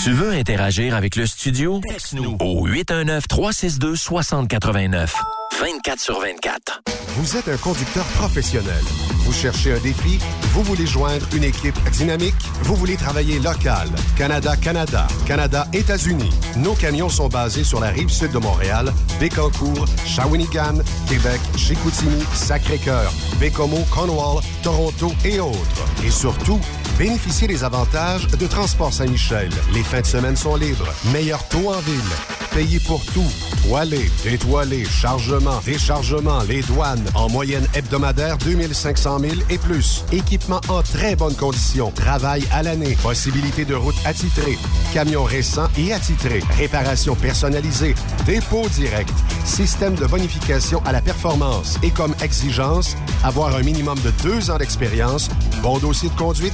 Tu 0.03 0.11
veux 0.11 0.31
interagir 0.31 0.93
avec 0.93 1.15
le 1.15 1.25
studio? 1.25 1.79
Texte-nous 1.87 2.35
au 2.41 2.67
819-362-6089. 2.67 5.11
24 5.59 5.99
sur 5.99 6.19
24. 6.19 6.81
Vous 7.15 7.37
êtes 7.37 7.47
un 7.47 7.57
conducteur 7.57 8.03
professionnel. 8.17 8.83
Vous 9.25 9.31
cherchez 9.31 9.73
un 9.73 9.79
défi? 9.79 10.19
Vous 10.53 10.63
voulez 10.63 10.85
joindre 10.85 11.25
une 11.33 11.43
équipe 11.43 11.77
dynamique? 11.91 12.35
Vous 12.63 12.75
voulez 12.75 12.97
travailler 12.97 13.39
local? 13.39 13.87
Canada-Canada, 14.17 15.07
Canada-États-Unis. 15.25 16.31
Nos 16.57 16.73
camions 16.73 17.09
sont 17.09 17.29
basés 17.29 17.63
sur 17.63 17.79
la 17.79 17.89
rive 17.89 18.09
sud 18.09 18.31
de 18.31 18.39
Montréal, 18.39 18.91
Bécancour, 19.19 19.85
Shawinigan, 20.05 20.79
Québec, 21.07 21.39
Chicoutimi, 21.55 22.21
Sacré-Cœur, 22.33 23.13
Bécomo, 23.39 23.85
Cornwall, 23.91 24.41
Toronto 24.63 25.13
et 25.23 25.39
autres. 25.39 25.85
Et 26.03 26.11
surtout, 26.11 26.59
bénéficiez 27.01 27.47
des 27.47 27.63
avantages 27.63 28.27
de 28.27 28.45
Transport 28.45 28.93
Saint-Michel. 28.93 29.49
Les 29.73 29.81
fins 29.81 30.01
de 30.01 30.05
semaine 30.05 30.35
sont 30.35 30.55
libres. 30.55 30.87
Meilleur 31.11 31.47
taux 31.47 31.69
en 31.73 31.79
ville. 31.79 32.11
Payé 32.53 32.79
pour 32.85 33.03
tout. 33.07 33.25
Toilé, 33.65 34.11
détoilé, 34.23 34.85
chargement, 34.85 35.59
déchargement, 35.65 36.43
les 36.47 36.61
douanes. 36.61 37.03
En 37.15 37.27
moyenne 37.27 37.65
hebdomadaire, 37.73 38.37
2500 38.37 39.19
000 39.19 39.33
et 39.49 39.57
plus. 39.57 40.03
Équipement 40.11 40.61
en 40.69 40.83
très 40.83 41.15
bonne 41.15 41.35
condition. 41.35 41.89
Travail 41.91 42.43
à 42.51 42.61
l'année. 42.61 42.95
Possibilité 43.01 43.65
de 43.65 43.73
route 43.73 43.95
attitrée. 44.05 44.59
Camions 44.93 45.23
récents 45.23 45.69
et 45.79 45.93
attitrés. 45.93 46.43
Réparation 46.57 47.15
personnalisée. 47.15 47.95
Dépôt 48.27 48.67
direct. 48.75 49.13
Système 49.43 49.95
de 49.95 50.05
bonification 50.05 50.83
à 50.85 50.91
la 50.91 51.01
performance. 51.01 51.79
Et 51.81 51.89
comme 51.89 52.13
exigence, 52.21 52.95
avoir 53.23 53.55
un 53.55 53.63
minimum 53.63 53.97
de 54.01 54.11
deux 54.21 54.51
ans 54.51 54.57
d'expérience, 54.57 55.29
bon 55.63 55.79
dossier 55.79 56.09
de 56.09 56.15
conduite 56.15 56.53